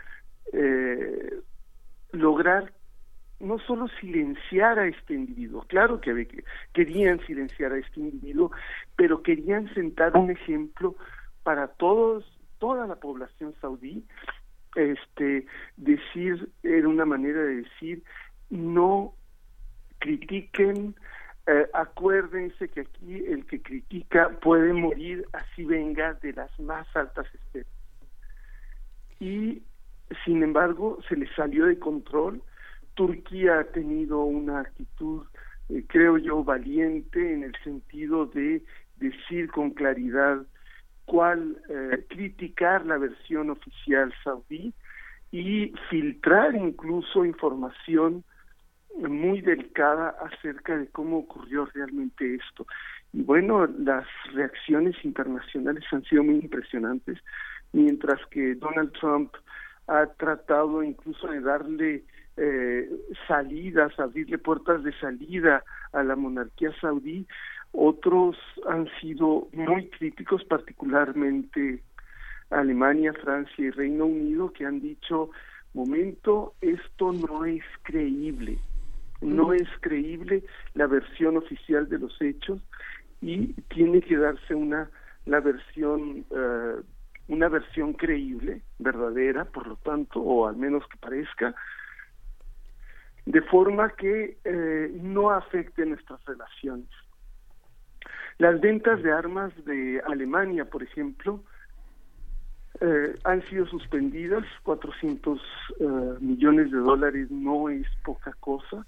lograr 2.12 2.72
no 3.40 3.58
solo 3.58 3.88
silenciar 4.00 4.78
a 4.78 4.86
este 4.86 5.14
individuo, 5.14 5.64
claro 5.66 6.00
que 6.00 6.44
querían 6.72 7.18
silenciar 7.26 7.72
a 7.72 7.78
este 7.78 8.00
individuo, 8.00 8.52
pero 8.96 9.22
querían 9.22 9.72
sentar 9.74 10.16
un 10.16 10.30
ejemplo 10.30 10.94
para 11.42 11.66
todos, 11.66 12.24
toda 12.58 12.86
la 12.86 12.96
población 12.96 13.52
saudí, 13.60 14.04
este, 14.76 15.46
decir, 15.76 16.48
era 16.62 16.88
una 16.88 17.04
manera 17.04 17.40
de 17.42 17.56
decir, 17.56 18.04
no 18.48 19.12
critiquen, 19.98 20.94
eh, 21.46 21.66
acuérdense 21.74 22.68
que 22.68 22.82
aquí 22.82 23.24
el 23.26 23.44
que 23.46 23.60
critica 23.60 24.30
puede 24.40 24.72
morir 24.72 25.26
así 25.32 25.64
venga 25.64 26.14
de 26.14 26.32
las 26.32 26.60
más 26.60 26.86
altas 26.94 27.26
esferas. 27.34 27.72
Y 29.18 29.62
sin 30.24 30.42
embargo, 30.42 30.98
se 31.08 31.16
le 31.16 31.26
salió 31.34 31.66
de 31.66 31.78
control, 31.78 32.42
Turquía 32.94 33.60
ha 33.60 33.64
tenido 33.64 34.22
una 34.24 34.60
actitud, 34.60 35.24
eh, 35.68 35.84
creo 35.88 36.18
yo, 36.18 36.44
valiente 36.44 37.32
en 37.32 37.44
el 37.44 37.54
sentido 37.64 38.26
de 38.26 38.62
decir 38.96 39.50
con 39.50 39.70
claridad 39.70 40.46
cuál, 41.04 41.56
eh, 41.68 42.04
criticar 42.08 42.86
la 42.86 42.98
versión 42.98 43.50
oficial 43.50 44.12
saudí 44.22 44.72
y 45.30 45.72
filtrar 45.88 46.54
incluso 46.54 47.24
información 47.24 48.24
muy 48.98 49.40
delicada 49.40 50.14
acerca 50.20 50.76
de 50.76 50.88
cómo 50.88 51.18
ocurrió 51.18 51.66
realmente 51.74 52.34
esto. 52.34 52.66
Y 53.12 53.22
bueno, 53.22 53.66
las 53.66 54.06
reacciones 54.32 54.94
internacionales 55.02 55.84
han 55.90 56.02
sido 56.04 56.22
muy 56.22 56.36
impresionantes, 56.36 57.18
mientras 57.72 58.20
que 58.26 58.54
Donald 58.54 58.92
Trump 58.92 59.34
ha 59.92 60.06
tratado 60.14 60.82
incluso 60.82 61.26
de 61.28 61.40
darle 61.40 62.04
eh, 62.36 62.88
salidas, 63.28 63.98
abrirle 63.98 64.38
puertas 64.38 64.82
de 64.82 64.92
salida 64.98 65.62
a 65.92 66.02
la 66.02 66.16
monarquía 66.16 66.72
saudí, 66.80 67.26
otros 67.72 68.36
han 68.68 68.88
sido 69.00 69.48
muy 69.52 69.88
críticos, 69.88 70.44
particularmente 70.44 71.82
Alemania, 72.50 73.12
Francia 73.12 73.64
y 73.64 73.70
Reino 73.70 74.06
Unido, 74.06 74.52
que 74.52 74.64
han 74.64 74.80
dicho, 74.80 75.30
momento, 75.74 76.54
esto 76.60 77.12
no 77.12 77.44
es 77.44 77.64
creíble, 77.82 78.58
no 79.20 79.52
es 79.52 79.68
creíble 79.80 80.42
la 80.74 80.86
versión 80.86 81.36
oficial 81.36 81.88
de 81.88 81.98
los 81.98 82.20
hechos 82.20 82.60
y 83.20 83.52
tiene 83.74 84.00
que 84.00 84.16
darse 84.16 84.54
una 84.54 84.90
la 85.24 85.40
versión 85.40 86.24
eh, 86.30 86.82
una 87.32 87.48
versión 87.48 87.94
creíble, 87.94 88.60
verdadera, 88.78 89.46
por 89.46 89.66
lo 89.66 89.76
tanto, 89.76 90.20
o 90.20 90.46
al 90.46 90.56
menos 90.56 90.86
que 90.88 90.98
parezca, 90.98 91.54
de 93.24 93.40
forma 93.42 93.88
que 93.90 94.36
eh, 94.44 94.90
no 95.00 95.30
afecte 95.30 95.86
nuestras 95.86 96.22
relaciones. 96.26 96.90
Las 98.36 98.60
ventas 98.60 99.02
de 99.02 99.12
armas 99.12 99.52
de 99.64 100.02
Alemania, 100.06 100.66
por 100.66 100.82
ejemplo, 100.82 101.42
eh, 102.80 103.14
han 103.24 103.42
sido 103.48 103.66
suspendidas, 103.66 104.44
400 104.64 105.40
eh, 105.40 105.84
millones 106.20 106.70
de 106.70 106.78
dólares 106.78 107.30
no 107.30 107.70
es 107.70 107.86
poca 108.04 108.32
cosa. 108.40 108.86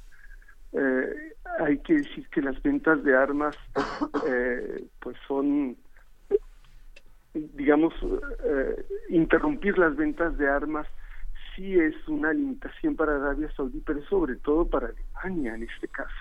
Hay 1.60 1.78
que 1.78 1.94
decir 1.94 2.28
que 2.30 2.42
las 2.42 2.60
ventas 2.60 3.04
de 3.04 3.16
armas 3.16 3.56
pues 4.98 5.16
son, 5.28 5.76
digamos, 7.34 7.92
interrumpir 9.08 9.76
las 9.78 9.96
ventas 9.96 10.36
de 10.38 10.48
armas 10.48 10.86
sí 11.54 11.78
es 11.78 11.94
una 12.08 12.32
limitación 12.32 12.96
para 12.96 13.16
Arabia 13.16 13.50
Saudí, 13.56 13.80
pero 13.80 14.02
sobre 14.06 14.36
todo 14.36 14.66
para 14.66 14.88
Alemania 14.88 15.54
en 15.54 15.64
este 15.64 15.88
caso, 15.88 16.14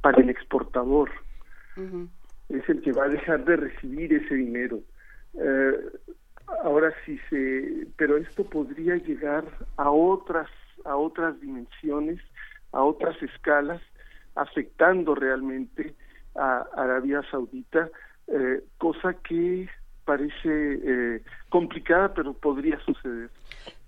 para 0.00 0.20
el 0.22 0.30
exportador. 0.30 1.10
Es 2.48 2.68
el 2.68 2.80
que 2.80 2.92
va 2.92 3.04
a 3.04 3.08
dejar 3.08 3.44
de 3.44 3.56
recibir 3.56 4.12
ese 4.14 4.34
dinero. 4.34 4.80
Eh, 5.34 5.78
ahora 6.62 6.92
sí 7.04 7.18
se, 7.28 7.86
pero 7.96 8.16
esto 8.16 8.44
podría 8.44 8.96
llegar 8.96 9.44
a 9.76 9.90
otras 9.90 10.48
a 10.84 10.96
otras 10.96 11.40
dimensiones, 11.40 12.20
a 12.70 12.82
otras 12.82 13.20
escalas, 13.20 13.82
afectando 14.36 15.14
realmente 15.16 15.94
a 16.36 16.64
Arabia 16.76 17.22
Saudita, 17.28 17.90
eh, 18.28 18.62
cosa 18.78 19.14
que 19.14 19.68
parece 20.06 20.48
eh, 20.48 21.20
complicada, 21.50 22.14
pero 22.14 22.32
podría 22.32 22.78
suceder. 22.80 23.28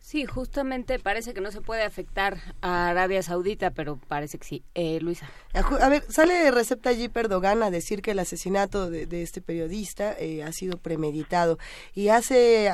Sí, 0.09 0.25
justamente 0.25 0.99
parece 0.99 1.35
que 1.35 1.43
no 1.43 1.51
se 1.51 1.61
puede 1.61 1.83
afectar 1.83 2.39
a 2.63 2.89
Arabia 2.89 3.23
Saudita, 3.23 3.73
pero 3.73 3.99
parece 4.09 4.39
que 4.39 4.47
sí. 4.47 4.65
Eh, 4.75 5.01
Luisa. 5.03 5.29
A 5.53 5.89
ver, 5.91 6.03
sale 6.09 6.51
Recep 6.51 6.81
Tayyip 6.81 7.15
Erdogan 7.15 7.63
a 7.63 7.71
decir 7.71 8.01
que 8.01 8.13
el 8.13 8.19
asesinato 8.19 8.89
de, 8.89 9.07
este 9.23 9.43
periodista 9.43 10.17
eh, 10.19 10.43
ha 10.43 10.53
sido 10.53 10.79
premeditado. 10.79 11.59
Y 11.95 12.09
hace 12.09 12.71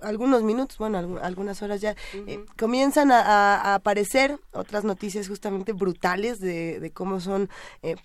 algunos 0.00 0.42
minutos, 0.42 0.78
bueno, 0.78 1.18
algunas 1.20 1.60
horas 1.60 1.82
ya, 1.82 1.94
eh, 2.26 2.42
comienzan 2.56 3.12
a, 3.12 3.74
aparecer 3.74 4.38
otras 4.52 4.84
noticias 4.84 5.28
justamente 5.28 5.74
brutales 5.74 6.40
de, 6.40 6.90
cómo 6.94 7.20
son 7.20 7.50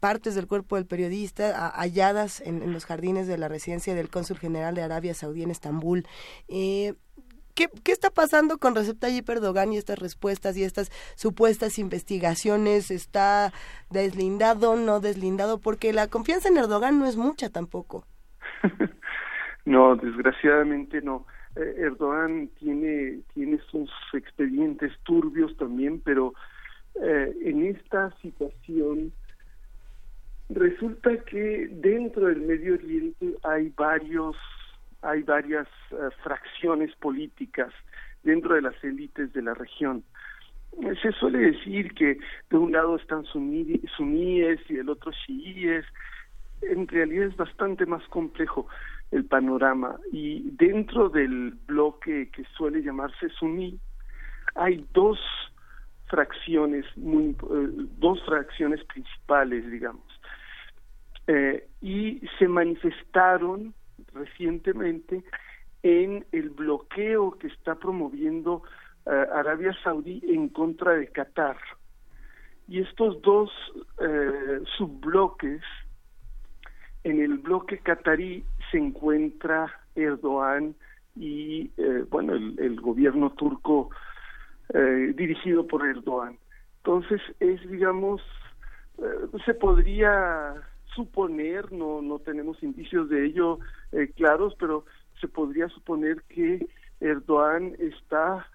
partes 0.01 0.35
del 0.35 0.47
cuerpo 0.47 0.75
del 0.75 0.87
periodista 0.87 1.69
halladas 1.69 2.41
en, 2.41 2.61
en, 2.61 2.73
los 2.73 2.83
jardines 2.83 3.27
de 3.27 3.37
la 3.37 3.47
residencia 3.47 3.95
del 3.95 4.09
cónsul 4.09 4.39
general 4.39 4.75
de 4.75 4.81
Arabia 4.81 5.13
Saudí 5.13 5.41
en 5.41 5.51
Estambul. 5.51 6.05
¿Qué, 7.55 7.67
¿Qué, 7.83 7.91
está 7.91 8.09
pasando 8.09 8.57
con 8.57 8.75
Recep 8.75 8.99
Tayyip 8.99 9.29
Erdogan 9.29 9.73
y 9.73 9.77
estas 9.77 9.99
respuestas 9.99 10.57
y 10.57 10.63
estas 10.63 10.89
supuestas 11.15 11.77
investigaciones? 11.77 12.89
¿Está 12.89 13.51
deslindado, 13.91 14.75
no 14.75 14.99
deslindado? 14.99 15.59
Porque 15.59 15.93
la 15.93 16.07
confianza 16.07 16.49
en 16.49 16.57
Erdogan 16.57 16.99
no 16.99 17.05
es 17.05 17.15
mucha 17.15 17.49
tampoco. 17.49 18.05
no, 19.65 19.95
desgraciadamente 19.95 21.01
no. 21.01 21.25
Eh, 21.55 21.75
Erdogan 21.77 22.49
tiene, 22.59 23.19
tiene 23.33 23.59
sus 23.69 23.91
expedientes 24.13 24.91
turbios 25.03 25.55
también, 25.57 26.01
pero 26.03 26.33
eh, 27.01 27.35
en 27.43 27.65
esta 27.67 28.11
situación 28.21 29.11
resulta 30.49 31.17
que 31.25 31.67
dentro 31.71 32.27
del 32.27 32.41
Medio 32.41 32.75
Oriente 32.75 33.35
hay 33.43 33.71
varios 33.75 34.35
hay 35.03 35.23
varias 35.23 35.67
eh, 35.91 35.95
fracciones 36.23 36.95
políticas 36.95 37.71
dentro 38.23 38.55
de 38.55 38.61
las 38.61 38.83
élites 38.83 39.33
de 39.33 39.41
la 39.41 39.53
región. 39.53 40.03
Se 41.01 41.11
suele 41.11 41.51
decir 41.51 41.93
que 41.93 42.17
de 42.49 42.57
un 42.57 42.71
lado 42.71 42.95
están 42.95 43.25
suníes 43.25 44.59
y 44.69 44.73
del 44.73 44.89
otro 44.89 45.11
chiíes. 45.11 45.85
En 46.63 46.87
realidad 46.87 47.27
es 47.27 47.35
bastante 47.35 47.85
más 47.85 48.03
complejo 48.07 48.67
el 49.13 49.25
panorama 49.25 49.97
y 50.11 50.49
dentro 50.57 51.09
del 51.09 51.51
bloque 51.67 52.29
que 52.31 52.43
suele 52.57 52.81
llamarse 52.81 53.29
suní 53.37 53.79
hay 54.55 54.85
dos 54.91 55.19
fracciones 56.07 56.85
muy 56.97 57.29
eh, 57.29 57.69
dos 57.97 58.23
fracciones 58.25 58.83
principales 58.85 59.69
digamos 59.69 60.05
eh, 61.27 61.67
y 61.81 62.21
se 62.39 62.47
manifestaron 62.47 63.73
recientemente 64.13 65.23
en 65.83 66.25
el 66.31 66.49
bloqueo 66.49 67.31
que 67.31 67.47
está 67.47 67.75
promoviendo 67.75 68.63
eh, 69.05 69.27
Arabia 69.33 69.75
Saudí 69.83 70.21
en 70.27 70.49
contra 70.49 70.93
de 70.93 71.07
Qatar. 71.07 71.57
Y 72.67 72.79
estos 72.79 73.21
dos 73.21 73.51
eh, 73.99 74.61
subbloques, 74.77 75.61
en 77.03 77.19
el 77.19 77.37
bloque 77.39 77.79
qatarí 77.79 78.45
se 78.71 78.77
encuentra 78.77 79.69
Erdogan 79.93 80.73
y, 81.17 81.69
eh, 81.75 82.05
bueno, 82.09 82.33
el, 82.33 82.79
gobierno 82.79 83.31
turco 83.31 83.89
dirigido 85.15 85.67
por 85.67 85.85
Erdogan. 85.85 86.39
Entonces 86.77 87.21
es, 87.39 87.61
digamos, 87.69 88.21
se 89.45 89.53
podría 89.53 90.55
suponer, 90.95 91.71
no, 91.71 92.01
no 92.01 92.17
tenemos 92.19 92.63
indicios 92.63 93.07
de 93.09 93.25
ello 93.25 93.59
eh, 93.93 94.11
claros, 94.15 94.55
pero 94.59 94.85
se 95.19 95.27
podría 95.27 95.69
suponer 95.69 96.21
que 96.23 96.67
Erdogan 96.99 97.75
está 97.79 98.47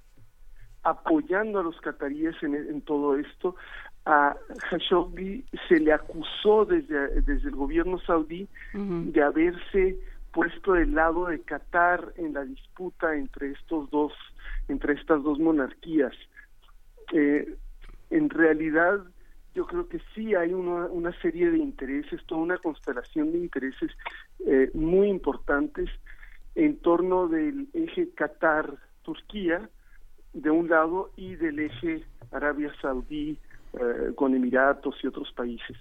apoyando 0.82 1.60
a 1.60 1.62
los 1.62 1.80
cataríes 1.80 2.34
en, 2.42 2.80
todo 2.82 3.16
esto. 3.16 3.56
A 4.04 4.36
Khashoggi 4.70 5.44
se 5.68 5.80
le 5.80 5.92
acusó 5.92 6.64
desde, 6.64 7.20
desde 7.22 7.48
el 7.48 7.56
gobierno 7.56 7.98
saudí 8.00 8.48
de 8.72 9.22
haberse 9.22 9.98
puesto 10.32 10.74
del 10.74 10.94
lado 10.94 11.26
de 11.26 11.40
Qatar 11.40 12.12
en 12.16 12.34
la 12.34 12.44
disputa 12.44 13.14
entre 13.16 13.50
estos 13.50 13.90
dos, 13.90 14.12
entre 14.68 14.94
estas 14.94 15.22
dos 15.22 15.38
monarquías. 15.38 16.14
Eh, 17.12 17.56
en 18.10 18.30
realidad, 18.30 19.00
yo 19.54 19.66
creo 19.66 19.88
que 19.88 20.00
sí 20.14 20.34
hay 20.34 20.52
una, 20.52 20.86
una 20.86 21.12
serie 21.20 21.50
de 21.50 21.58
intereses, 21.58 22.24
toda 22.26 22.40
una 22.40 22.58
constelación 22.58 23.32
de 23.32 23.38
intereses 23.38 23.90
eh, 24.46 24.70
muy 24.74 25.08
importantes 25.08 25.90
en 26.54 26.78
torno 26.78 27.28
del 27.28 27.68
eje 27.72 28.10
Qatar-Turquía, 28.14 29.68
de 30.32 30.50
un 30.50 30.68
lado, 30.68 31.10
y 31.16 31.36
del 31.36 31.58
eje 31.60 32.04
Arabia 32.30 32.72
Saudí 32.80 33.38
eh, 33.72 34.12
con 34.14 34.34
Emiratos 34.34 34.96
y 35.02 35.06
otros 35.06 35.32
países. 35.32 35.76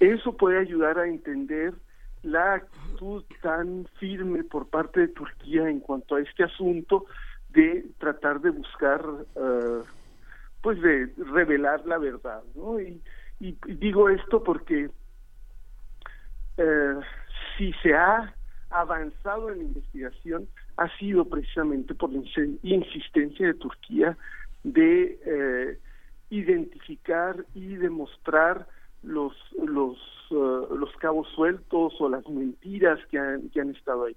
Eso 0.00 0.36
puede 0.36 0.58
ayudar 0.58 0.98
a 0.98 1.06
entender 1.06 1.74
la 2.22 2.54
actitud 2.54 3.24
tan 3.40 3.86
firme 3.98 4.44
por 4.44 4.68
parte 4.68 5.00
de 5.00 5.08
Turquía 5.08 5.68
en 5.68 5.80
cuanto 5.80 6.16
a 6.16 6.20
este 6.20 6.44
asunto 6.44 7.06
de 7.50 7.86
tratar 7.98 8.40
de 8.40 8.50
buscar 8.50 9.04
uh, 9.06 9.84
pues 10.62 10.80
de 10.80 11.12
revelar 11.32 11.84
la 11.86 11.98
verdad, 11.98 12.42
¿no? 12.54 12.80
Y, 12.80 13.00
digo 13.66 14.08
esto 14.08 14.44
porque 14.44 14.88
eh, 16.56 16.94
si 17.58 17.72
se 17.82 17.92
ha 17.92 18.32
avanzado 18.70 19.50
en 19.50 19.58
la 19.58 19.64
investigación 19.64 20.46
ha 20.76 20.88
sido 20.96 21.24
precisamente 21.24 21.92
por 21.92 22.12
la 22.12 22.22
insistencia 22.62 23.48
de 23.48 23.54
Turquía 23.54 24.16
de 24.62 25.18
eh, 25.26 25.78
identificar 26.30 27.44
y 27.54 27.74
demostrar 27.74 28.68
los 29.02 29.34
los 29.60 29.98
uh, 30.30 30.76
los 30.76 30.94
cabos 30.98 31.28
sueltos 31.34 31.94
o 31.98 32.08
las 32.08 32.26
mentiras 32.28 33.00
que 33.10 33.18
han, 33.18 33.48
que 33.50 33.60
han 33.60 33.70
estado 33.70 34.04
ahí. 34.04 34.16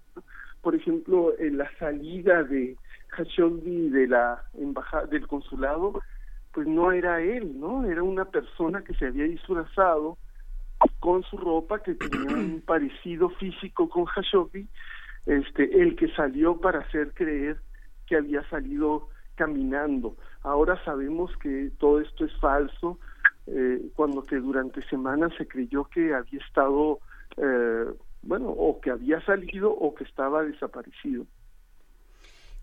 Por 0.61 0.75
ejemplo, 0.75 1.33
en 1.39 1.57
la 1.57 1.69
salida 1.77 2.43
de 2.43 2.77
Khashoggi 3.07 3.89
de 3.89 4.07
la 4.07 4.43
embajada 4.53 5.07
del 5.07 5.27
consulado, 5.27 5.99
pues 6.55 6.67
no 6.67 6.93
era 6.93 7.21
él, 7.21 7.59
¿no? 7.59 7.83
Era 7.85 8.01
una 8.01 8.23
persona 8.23 8.81
que 8.81 8.93
se 8.93 9.07
había 9.07 9.25
disfrazado 9.25 10.17
con 11.01 11.21
su 11.23 11.37
ropa 11.37 11.83
que 11.83 11.95
tenía 11.95 12.33
un 12.33 12.61
parecido 12.65 13.29
físico 13.31 13.89
con 13.89 14.05
Khashoggi, 14.05 14.65
este 15.25 15.81
el 15.81 15.97
que 15.97 16.07
salió 16.15 16.61
para 16.61 16.79
hacer 16.79 17.13
creer 17.13 17.57
que 18.07 18.15
había 18.15 18.47
salido 18.49 19.09
caminando. 19.35 20.15
Ahora 20.43 20.81
sabemos 20.85 21.35
que 21.41 21.71
todo 21.77 21.99
esto 21.99 22.23
es 22.23 22.31
falso, 22.39 22.99
eh, 23.47 23.81
cuando 23.93 24.23
que 24.23 24.37
durante 24.37 24.81
semanas 24.83 25.33
se 25.37 25.45
creyó 25.49 25.83
que 25.83 26.13
había 26.13 26.39
estado, 26.39 26.99
eh, 27.35 27.85
bueno, 28.21 28.47
o 28.47 28.79
que 28.79 28.91
había 28.91 29.19
salido 29.25 29.73
o 29.73 29.93
que 29.93 30.05
estaba 30.05 30.43
desaparecido. 30.43 31.25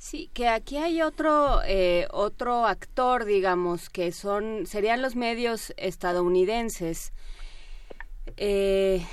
Sí, 0.03 0.31
que 0.35 0.49
aquí 0.49 0.79
hay 0.79 1.01
otro 1.01 1.63
eh, 1.65 2.09
otro 2.11 2.67
actor, 2.67 3.25
digamos, 3.25 3.89
que 3.89 4.11
son 4.11 4.67
serían 4.67 5.01
los 5.01 5.15
medios 5.15 5.73
estadounidenses. 5.77 7.13
Eh, 8.37 9.07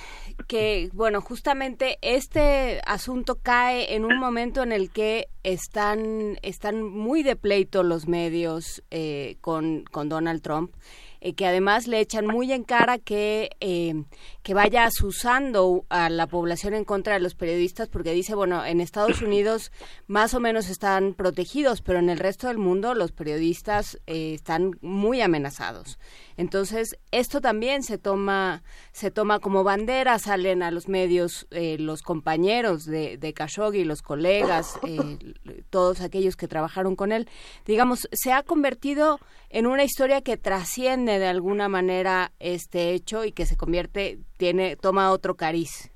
que 0.47 0.89
bueno 0.93 1.21
justamente 1.21 1.99
este 2.01 2.81
asunto 2.87 3.35
cae 3.35 3.93
en 3.93 4.03
un 4.03 4.17
momento 4.17 4.63
en 4.63 4.71
el 4.71 4.89
que 4.89 5.27
están 5.43 6.39
están 6.41 6.83
muy 6.83 7.21
de 7.21 7.35
pleito 7.35 7.83
los 7.83 8.07
medios 8.07 8.81
eh, 8.89 9.37
con 9.41 9.83
con 9.91 10.09
Donald 10.09 10.41
Trump 10.41 10.73
eh, 11.21 11.33
que 11.33 11.45
además 11.45 11.87
le 11.87 11.99
echan 11.99 12.25
muy 12.25 12.51
en 12.53 12.63
cara 12.63 12.97
que, 12.97 13.49
eh, 13.59 14.03
que 14.41 14.53
vaya 14.53 14.85
asusando 14.85 15.85
a 15.89 16.09
la 16.09 16.27
población 16.27 16.73
en 16.73 16.85
contra 16.85 17.15
de 17.15 17.19
los 17.19 17.35
periodistas, 17.35 17.89
porque 17.89 18.13
dice, 18.13 18.35
bueno, 18.35 18.65
en 18.65 18.79
Estados 18.79 19.21
Unidos 19.23 19.71
más 20.07 20.33
o 20.33 20.39
menos 20.39 20.69
están 20.69 21.13
protegidos, 21.13 21.81
pero 21.81 21.99
en 21.99 22.09
el 22.09 22.19
resto 22.19 22.47
del 22.47 22.57
mundo 22.57 22.93
los 22.93 23.11
periodistas 23.11 23.99
eh, 24.07 24.33
están 24.33 24.77
muy 24.81 25.21
amenazados. 25.21 25.99
Entonces, 26.37 26.97
esto 27.11 27.41
también 27.41 27.83
se 27.83 27.97
toma, 27.97 28.63
se 28.93 29.11
toma 29.11 29.39
como 29.39 29.65
bandera, 29.65 30.19
salen 30.19 30.63
a 30.63 30.71
los 30.71 30.87
medios 30.87 31.47
los 31.51 32.01
compañeros 32.01 32.85
de, 32.85 33.17
de 33.17 33.33
Khashoggi, 33.33 33.83
los 33.83 34.01
colegas, 34.01 34.79
todos 35.69 35.99
aquellos 35.99 36.37
que 36.37 36.47
trabajaron 36.47 36.95
con 36.95 37.11
él. 37.11 37.27
Digamos, 37.65 38.07
se 38.13 38.31
ha 38.31 38.43
convertido 38.43 39.19
en 39.49 39.65
una 39.65 39.83
historia 39.83 40.21
que 40.21 40.37
trasciende 40.37 41.19
de 41.19 41.27
alguna 41.27 41.69
manera 41.69 42.31
este 42.39 42.93
hecho 42.93 43.25
y 43.25 43.31
que 43.31 43.45
se 43.45 43.57
convierte, 43.57 44.19
tiene, 44.37 44.75
toma 44.75 45.11
otro 45.11 45.35
cariz 45.35 45.91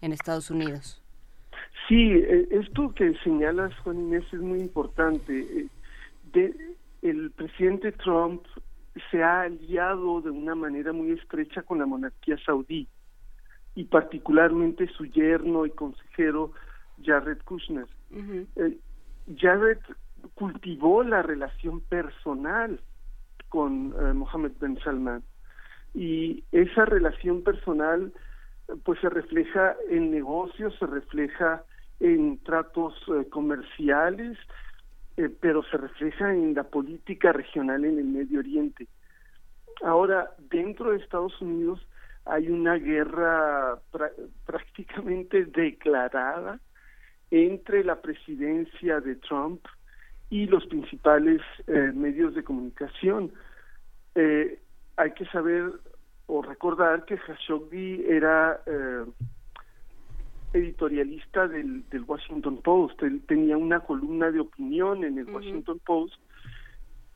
en 0.00 0.12
Estados 0.12 0.50
Unidos. 0.50 1.02
Sí, 1.88 2.12
eh, 2.12 2.48
esto 2.50 2.92
que 2.94 3.14
señalas, 3.22 3.72
Juan 3.80 4.00
Inés, 4.00 4.24
es 4.32 4.40
muy 4.40 4.60
importante. 4.60 5.38
Eh, 5.38 5.68
de, 6.32 6.54
el 7.02 7.30
presidente 7.30 7.92
Trump 7.92 8.42
se 9.10 9.22
ha 9.22 9.42
aliado 9.42 10.20
de 10.20 10.30
una 10.30 10.54
manera 10.54 10.92
muy 10.92 11.12
estrecha 11.12 11.62
con 11.62 11.78
la 11.78 11.86
monarquía 11.86 12.36
saudí 12.44 12.88
y 13.76 13.84
particularmente 13.84 14.88
su 14.88 15.04
yerno 15.04 15.66
y 15.66 15.70
consejero 15.70 16.52
Jared 17.04 17.38
Kushner. 17.44 17.86
Eh, 18.56 18.78
Jared 19.36 19.78
cultivó 20.34 21.04
la 21.04 21.22
relación 21.22 21.80
personal 21.80 22.80
con 23.48 23.94
eh, 23.98 24.12
Mohammed 24.12 24.52
Ben 24.60 24.78
Salman. 24.80 25.22
Y 25.94 26.44
esa 26.52 26.84
relación 26.84 27.42
personal 27.42 28.12
pues 28.84 29.00
se 29.00 29.08
refleja 29.08 29.76
en 29.88 30.10
negocios, 30.10 30.74
se 30.78 30.86
refleja 30.86 31.64
en 32.00 32.38
tratos 32.42 32.94
eh, 33.08 33.28
comerciales, 33.30 34.36
eh, 35.16 35.30
pero 35.40 35.62
se 35.64 35.76
refleja 35.76 36.34
en 36.34 36.54
la 36.54 36.64
política 36.64 37.32
regional 37.32 37.84
en 37.84 37.98
el 37.98 38.04
Medio 38.04 38.40
Oriente. 38.40 38.86
Ahora, 39.82 40.30
dentro 40.50 40.90
de 40.90 40.98
Estados 40.98 41.40
Unidos 41.40 41.86
hay 42.24 42.48
una 42.48 42.74
guerra 42.74 43.78
prácticamente 44.44 45.44
declarada 45.44 46.58
entre 47.30 47.84
la 47.84 48.00
presidencia 48.00 49.00
de 49.00 49.16
Trump 49.16 49.60
y 50.30 50.46
los 50.46 50.66
principales 50.66 51.40
eh, 51.66 51.92
medios 51.94 52.34
de 52.34 52.42
comunicación. 52.42 53.32
Eh, 54.14 54.58
hay 54.96 55.12
que 55.12 55.26
saber 55.26 55.72
o 56.26 56.42
recordar 56.42 57.04
que 57.04 57.16
Khashoggi 57.16 58.04
era 58.08 58.60
eh, 58.66 59.04
editorialista 60.52 61.46
del, 61.46 61.88
del, 61.90 62.02
Washington 62.02 62.60
Post. 62.62 63.02
Él 63.02 63.22
tenía 63.28 63.56
una 63.56 63.80
columna 63.80 64.30
de 64.30 64.40
opinión 64.40 65.04
en 65.04 65.18
el 65.18 65.30
Washington 65.30 65.80
Post 65.84 66.14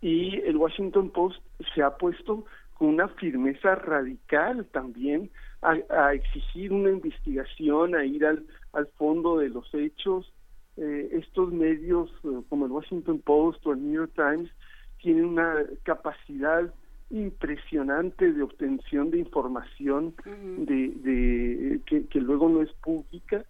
y 0.00 0.36
el 0.42 0.56
Washington 0.56 1.10
Post 1.10 1.42
se 1.74 1.82
ha 1.82 1.96
puesto 1.96 2.44
con 2.74 2.88
una 2.88 3.08
firmeza 3.08 3.74
radical 3.74 4.66
también 4.66 5.30
a, 5.62 5.76
a 5.90 6.14
exigir 6.14 6.72
una 6.72 6.90
investigación, 6.90 7.94
a 7.94 8.04
ir 8.04 8.24
al, 8.24 8.46
al 8.72 8.86
fondo 8.96 9.38
de 9.38 9.48
los 9.48 9.68
hechos, 9.74 10.32
eh, 10.76 11.08
estos 11.12 11.52
medios 11.52 12.10
eh, 12.24 12.42
como 12.48 12.66
el 12.66 12.72
Washington 12.72 13.18
Post 13.18 13.66
o 13.66 13.72
el 13.72 13.82
New 13.82 13.94
York 13.94 14.12
Times 14.14 14.50
tienen 15.02 15.24
una 15.24 15.56
capacidad 15.82 16.72
impresionante 17.10 18.32
de 18.32 18.42
obtención 18.42 19.10
de 19.10 19.18
información 19.18 20.14
de, 20.24 21.80
que, 21.84 22.20
luego 22.20 22.48
no 22.48 22.62
es 22.62 22.72
pública 22.74 23.44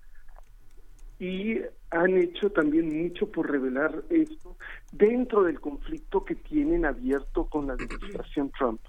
y 1.19 1.59
han 1.91 2.17
hecho 2.17 2.51
también 2.51 3.03
mucho 3.03 3.31
por 3.31 3.51
revelar 3.51 4.03
esto 4.09 4.57
dentro 4.93 5.43
del 5.43 5.61
conflicto 5.61 6.25
que 6.25 6.37
tienen 6.37 6.87
abierto 6.87 7.45
con 7.45 7.67
la 7.67 7.75
administración 7.75 8.51
Trump. 8.59 8.81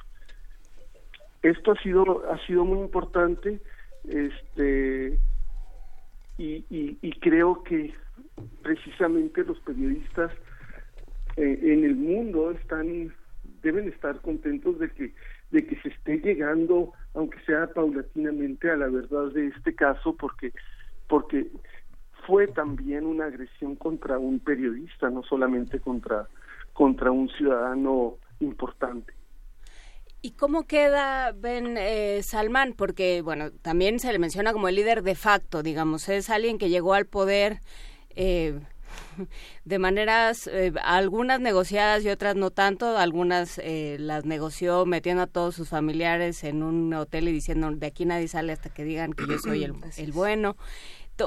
Esto 1.43 1.73
ha 1.73 1.81
sido 1.81 2.23
ha 2.31 2.37
sido 2.45 2.63
muy 2.63 2.79
importante 2.79 3.59
este 4.07 5.19
y, 6.37 6.65
y 6.69 7.11
creo 7.19 7.61
que 7.63 7.93
precisamente 8.61 9.43
los 9.43 9.59
periodistas 9.59 10.31
eh, 11.37 11.59
en 11.61 11.85
el 11.85 11.95
mundo 11.95 12.51
están 12.51 13.13
deben 13.61 13.87
estar 13.87 14.19
contentos 14.21 14.79
de 14.79 14.89
que 14.89 15.13
de 15.51 15.65
que 15.65 15.75
se 15.81 15.89
esté 15.89 16.17
llegando 16.17 16.93
aunque 17.13 17.39
sea 17.45 17.67
paulatinamente 17.67 18.69
a 18.69 18.77
la 18.77 18.87
verdad 18.87 19.31
de 19.33 19.47
este 19.47 19.75
caso 19.75 20.15
porque 20.15 20.51
porque 21.07 21.47
fue 22.25 22.47
también 22.47 23.05
una 23.05 23.25
agresión 23.25 23.75
contra 23.75 24.17
un 24.17 24.39
periodista 24.39 25.09
no 25.09 25.23
solamente 25.23 25.79
contra 25.79 26.27
contra 26.73 27.11
un 27.11 27.29
ciudadano 27.29 28.17
importante 28.39 29.13
¿Y 30.23 30.31
cómo 30.33 30.67
queda 30.67 31.31
Ben 31.31 31.77
eh, 31.79 32.21
Salman? 32.21 32.73
Porque, 32.73 33.23
bueno, 33.23 33.49
también 33.63 33.99
se 33.99 34.11
le 34.11 34.19
menciona 34.19 34.53
como 34.53 34.67
el 34.67 34.75
líder 34.75 35.01
de 35.01 35.15
facto, 35.15 35.63
digamos, 35.63 36.09
es 36.09 36.29
alguien 36.29 36.59
que 36.59 36.69
llegó 36.69 36.93
al 36.93 37.07
poder 37.07 37.59
eh, 38.15 38.59
de 39.65 39.79
maneras, 39.79 40.47
eh, 40.47 40.73
algunas 40.83 41.39
negociadas 41.39 42.03
y 42.03 42.09
otras 42.09 42.35
no 42.35 42.51
tanto, 42.51 42.97
algunas 42.97 43.59
eh, 43.59 43.97
las 43.99 44.25
negoció 44.25 44.85
metiendo 44.85 45.23
a 45.23 45.27
todos 45.27 45.55
sus 45.55 45.69
familiares 45.69 46.43
en 46.43 46.63
un 46.63 46.93
hotel 46.93 47.27
y 47.27 47.31
diciendo 47.31 47.71
de 47.71 47.87
aquí 47.87 48.05
nadie 48.05 48.27
sale 48.27 48.51
hasta 48.51 48.73
que 48.73 48.83
digan 48.83 49.13
que 49.13 49.25
yo 49.27 49.37
soy 49.37 49.63
el, 49.63 49.73
el 49.97 50.11
bueno. 50.11 50.55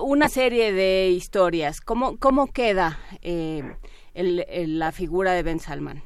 Una 0.02 0.28
serie 0.28 0.73
de 0.73 1.11
historias. 1.11 1.81
¿Cómo, 1.81 2.19
cómo 2.19 2.48
queda 2.48 2.98
el, 3.23 4.78
la 4.78 4.90
figura 4.90 5.32
de 5.35 5.44
Ben 5.44 5.61
Salman? 5.61 6.02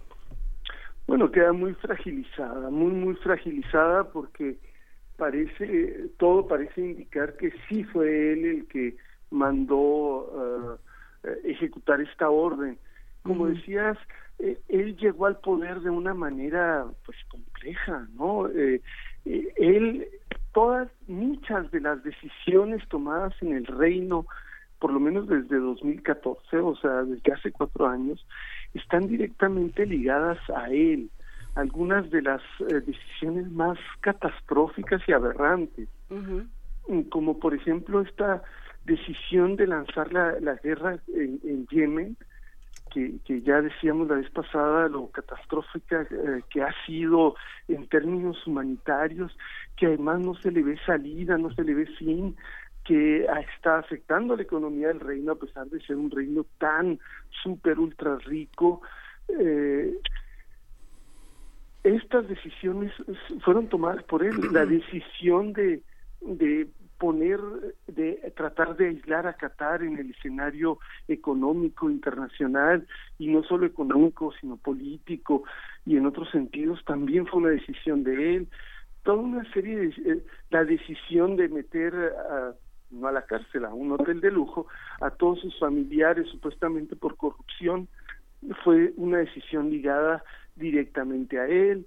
Bueno, 1.06 1.30
queda 1.30 1.54
muy 1.54 1.72
fragilizada, 1.72 2.68
muy, 2.68 2.92
muy 2.92 3.14
fragilizada 3.14 4.04
porque 4.12 4.58
parece, 5.16 6.10
todo 6.18 6.46
parece 6.46 6.82
indicar 6.82 7.34
que 7.38 7.50
sí 7.66 7.82
fue 7.84 8.32
él 8.32 8.44
el 8.44 8.66
que 8.66 8.96
mandó 9.30 10.76
uh, 10.76 10.78
ejecutar 11.44 12.00
esta 12.00 12.30
orden. 12.30 12.78
Como 13.22 13.46
decías, 13.46 13.98
eh, 14.38 14.58
él 14.68 14.96
llegó 14.96 15.26
al 15.26 15.38
poder 15.38 15.80
de 15.80 15.90
una 15.90 16.14
manera 16.14 16.86
pues 17.04 17.16
compleja, 17.28 18.06
¿no? 18.14 18.48
Eh, 18.48 18.80
eh, 19.24 19.52
él, 19.56 20.06
todas, 20.52 20.88
muchas 21.08 21.70
de 21.72 21.80
las 21.80 22.02
decisiones 22.04 22.86
tomadas 22.88 23.34
en 23.40 23.54
el 23.54 23.66
reino, 23.66 24.26
por 24.78 24.92
lo 24.92 25.00
menos 25.00 25.26
desde 25.28 25.56
2014, 25.56 26.58
o 26.58 26.76
sea, 26.76 27.02
desde 27.02 27.32
hace 27.32 27.50
cuatro 27.50 27.88
años, 27.88 28.24
están 28.74 29.08
directamente 29.08 29.86
ligadas 29.86 30.38
a 30.50 30.70
él. 30.70 31.10
Algunas 31.56 32.08
de 32.10 32.22
las 32.22 32.42
decisiones 32.86 33.50
más 33.50 33.76
catastróficas 34.00 35.02
y 35.08 35.12
aberrantes, 35.12 35.88
como 37.10 37.40
por 37.40 37.54
ejemplo 37.54 38.02
esta 38.02 38.44
decisión 38.88 39.56
de 39.56 39.66
lanzar 39.66 40.12
la, 40.12 40.40
la 40.40 40.54
guerra 40.56 40.98
en, 41.08 41.66
Yemen 41.68 42.16
que, 42.92 43.18
que, 43.24 43.42
ya 43.42 43.60
decíamos 43.60 44.08
la 44.08 44.16
vez 44.16 44.30
pasada, 44.30 44.88
lo 44.88 45.08
catastrófica 45.08 46.02
eh, 46.10 46.42
que 46.50 46.62
ha 46.62 46.74
sido 46.86 47.36
en 47.68 47.86
términos 47.86 48.46
humanitarios, 48.46 49.36
que 49.76 49.86
además 49.86 50.20
no 50.20 50.34
se 50.34 50.50
le 50.50 50.62
ve 50.62 50.78
salida, 50.86 51.36
no 51.36 51.52
se 51.52 51.64
le 51.64 51.74
ve 51.74 51.86
fin, 51.98 52.34
que 52.84 53.26
está 53.54 53.78
afectando 53.78 54.32
a 54.32 54.36
la 54.38 54.42
economía 54.42 54.88
del 54.88 55.00
reino 55.00 55.32
a 55.32 55.38
pesar 55.38 55.66
de 55.66 55.80
ser 55.82 55.96
un 55.96 56.10
reino 56.10 56.46
tan 56.56 56.98
súper 57.42 57.78
ultra 57.78 58.16
rico. 58.24 58.80
Eh, 59.38 59.94
estas 61.84 62.26
decisiones 62.26 62.92
fueron 63.44 63.68
tomadas 63.68 64.02
por 64.04 64.24
él, 64.24 64.34
la 64.52 64.64
decisión 64.66 65.52
de, 65.52 65.82
de 66.22 66.66
poner, 66.98 67.40
de 67.86 68.32
tratar 68.36 68.76
de 68.76 68.88
aislar 68.88 69.26
a 69.26 69.34
Qatar 69.34 69.82
en 69.82 69.98
el 69.98 70.10
escenario 70.10 70.78
económico 71.06 71.88
internacional 71.88 72.86
y 73.18 73.28
no 73.28 73.42
solo 73.44 73.66
económico 73.66 74.32
sino 74.40 74.56
político 74.56 75.44
y 75.86 75.96
en 75.96 76.06
otros 76.06 76.30
sentidos 76.30 76.84
también 76.84 77.26
fue 77.26 77.40
una 77.40 77.50
decisión 77.50 78.02
de 78.04 78.36
él. 78.36 78.48
Toda 79.04 79.18
una 79.18 79.52
serie 79.52 79.76
de 79.76 79.86
eh, 79.86 80.24
la 80.50 80.64
decisión 80.64 81.36
de 81.36 81.48
meter 81.48 81.94
a, 81.94 82.52
no 82.90 83.06
a 83.06 83.12
la 83.12 83.22
cárcel 83.22 83.64
a 83.64 83.72
un 83.72 83.92
hotel 83.92 84.20
de 84.20 84.30
lujo 84.30 84.66
a 85.00 85.10
todos 85.10 85.40
sus 85.40 85.58
familiares 85.58 86.26
supuestamente 86.28 86.96
por 86.96 87.16
corrupción 87.16 87.88
fue 88.64 88.92
una 88.96 89.18
decisión 89.18 89.70
ligada 89.70 90.22
directamente 90.56 91.38
a 91.38 91.46
él. 91.46 91.86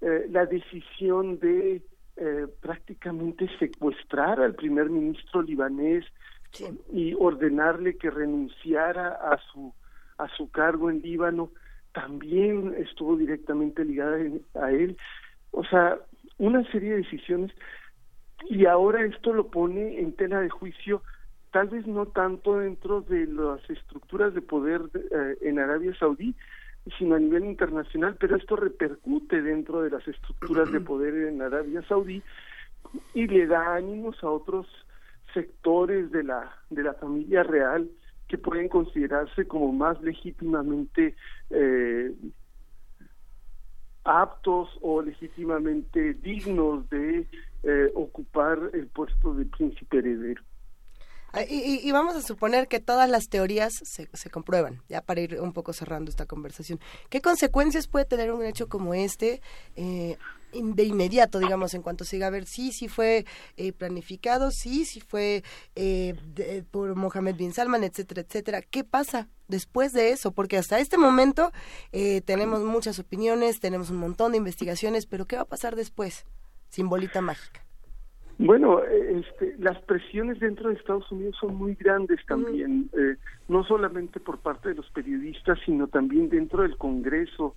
Eh, 0.00 0.26
la 0.30 0.46
decisión 0.46 1.38
de 1.38 1.82
eh, 2.20 2.46
prácticamente 2.60 3.48
secuestrar 3.58 4.40
al 4.40 4.54
primer 4.54 4.90
ministro 4.90 5.42
libanés 5.42 6.04
y 6.92 7.14
ordenarle 7.14 7.96
que 7.96 8.10
renunciara 8.10 9.08
a 9.08 9.38
su 9.52 9.72
a 10.16 10.28
su 10.36 10.50
cargo 10.50 10.90
en 10.90 11.00
Líbano 11.00 11.50
también 11.92 12.74
estuvo 12.78 13.16
directamente 13.16 13.84
ligada 13.84 14.16
a 14.54 14.72
él. 14.72 14.96
O 15.52 15.64
sea 15.64 15.98
una 16.38 16.64
serie 16.72 16.90
de 16.90 16.96
decisiones. 16.98 17.52
Y 18.48 18.66
ahora 18.66 19.04
esto 19.04 19.32
lo 19.32 19.48
pone 19.48 20.00
en 20.00 20.12
tela 20.12 20.40
de 20.40 20.48
juicio 20.48 21.02
tal 21.50 21.68
vez 21.68 21.86
no 21.86 22.06
tanto 22.06 22.58
dentro 22.58 23.00
de 23.02 23.26
las 23.26 23.68
estructuras 23.70 24.34
de 24.34 24.42
poder 24.42 24.82
eh, 24.94 25.38
en 25.42 25.58
Arabia 25.58 25.94
Saudí 25.98 26.34
sino 26.98 27.16
a 27.16 27.18
nivel 27.18 27.44
internacional, 27.44 28.16
pero 28.18 28.36
esto 28.36 28.56
repercute 28.56 29.42
dentro 29.42 29.82
de 29.82 29.90
las 29.90 30.06
estructuras 30.06 30.70
de 30.72 30.80
poder 30.80 31.14
en 31.28 31.42
Arabia 31.42 31.82
Saudí 31.88 32.22
y 33.14 33.26
le 33.26 33.46
da 33.46 33.74
ánimos 33.74 34.22
a 34.22 34.30
otros 34.30 34.66
sectores 35.34 36.10
de 36.10 36.24
la 36.24 36.56
de 36.70 36.82
la 36.82 36.94
familia 36.94 37.42
real 37.42 37.90
que 38.28 38.38
pueden 38.38 38.68
considerarse 38.68 39.46
como 39.46 39.72
más 39.72 40.00
legítimamente 40.02 41.16
eh, 41.50 42.14
aptos 44.04 44.68
o 44.80 45.02
legítimamente 45.02 46.14
dignos 46.14 46.88
de 46.90 47.26
eh, 47.62 47.90
ocupar 47.94 48.70
el 48.72 48.86
puesto 48.86 49.34
de 49.34 49.44
príncipe 49.46 49.98
heredero. 49.98 50.42
Ah, 51.32 51.42
y, 51.42 51.90
vamos 51.92 52.16
a 52.16 52.22
suponer 52.22 52.68
que 52.68 52.80
todas 52.80 53.08
las 53.10 53.28
teorías 53.28 53.74
se, 53.74 54.08
se, 54.10 54.30
comprueban, 54.30 54.82
ya 54.88 55.02
para 55.02 55.20
ir 55.20 55.38
un 55.40 55.52
poco 55.52 55.74
cerrando 55.74 56.10
esta 56.10 56.24
conversación. 56.24 56.80
¿Qué 57.10 57.20
consecuencias 57.20 57.86
puede 57.86 58.06
tener 58.06 58.32
un 58.32 58.42
hecho 58.44 58.68
como 58.68 58.94
este 58.94 59.42
eh, 59.76 60.16
de 60.52 60.84
inmediato, 60.84 61.38
digamos, 61.38 61.74
en 61.74 61.82
cuanto 61.82 62.06
siga 62.06 62.28
a 62.28 62.30
ver 62.30 62.46
sí, 62.46 62.72
sí 62.72 62.88
fue 62.88 63.26
eh, 63.58 63.74
planificado, 63.74 64.50
sí, 64.50 64.86
sí 64.86 65.00
fue 65.00 65.44
eh, 65.74 66.14
por 66.70 66.94
Mohamed 66.94 67.36
bin 67.36 67.52
Salman, 67.52 67.84
etcétera, 67.84 68.22
etcétera? 68.22 68.62
¿Qué 68.62 68.82
pasa 68.82 69.28
después 69.48 69.92
de 69.92 70.12
eso? 70.12 70.32
Porque 70.32 70.56
hasta 70.56 70.80
este 70.80 70.96
momento 70.96 71.52
tenemos 72.24 72.60
muchas 72.60 72.98
opiniones, 72.98 73.60
tenemos 73.60 73.90
un 73.90 73.98
montón 73.98 74.32
de 74.32 74.38
investigaciones, 74.38 75.04
pero 75.04 75.26
¿qué 75.26 75.36
va 75.36 75.42
a 75.42 75.48
pasar 75.48 75.76
después? 75.76 76.24
Sin 76.70 76.88
bolita 76.88 77.20
mágica. 77.20 77.67
Bueno, 78.38 78.82
este, 78.84 79.56
las 79.58 79.80
presiones 79.82 80.38
dentro 80.38 80.68
de 80.68 80.76
Estados 80.76 81.10
Unidos 81.10 81.36
son 81.40 81.56
muy 81.56 81.74
grandes 81.74 82.24
también, 82.26 82.88
eh, 82.96 83.16
no 83.48 83.64
solamente 83.64 84.20
por 84.20 84.38
parte 84.38 84.68
de 84.68 84.76
los 84.76 84.88
periodistas, 84.90 85.58
sino 85.66 85.88
también 85.88 86.28
dentro 86.28 86.62
del 86.62 86.76
Congreso 86.76 87.56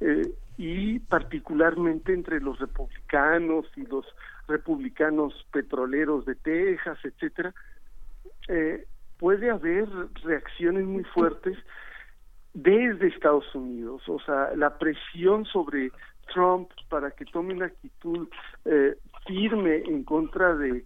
eh, 0.00 0.32
y 0.56 1.00
particularmente 1.00 2.12
entre 2.14 2.40
los 2.40 2.56
republicanos 2.60 3.66
y 3.76 3.84
los 3.86 4.06
republicanos 4.46 5.34
petroleros 5.52 6.24
de 6.24 6.36
Texas, 6.36 6.98
etcétera. 7.02 7.52
Eh, 8.46 8.86
puede 9.18 9.50
haber 9.50 9.88
reacciones 10.22 10.84
muy 10.84 11.02
fuertes 11.02 11.58
desde 12.54 13.08
Estados 13.08 13.52
Unidos, 13.56 14.02
o 14.08 14.20
sea, 14.20 14.54
la 14.54 14.78
presión 14.78 15.44
sobre 15.46 15.90
Trump 16.32 16.70
para 16.88 17.10
que 17.10 17.24
tome 17.24 17.54
una 17.54 17.66
actitud 17.66 18.28
eh, 18.64 18.96
firme 19.26 19.82
en 19.86 20.04
contra 20.04 20.54
de, 20.56 20.84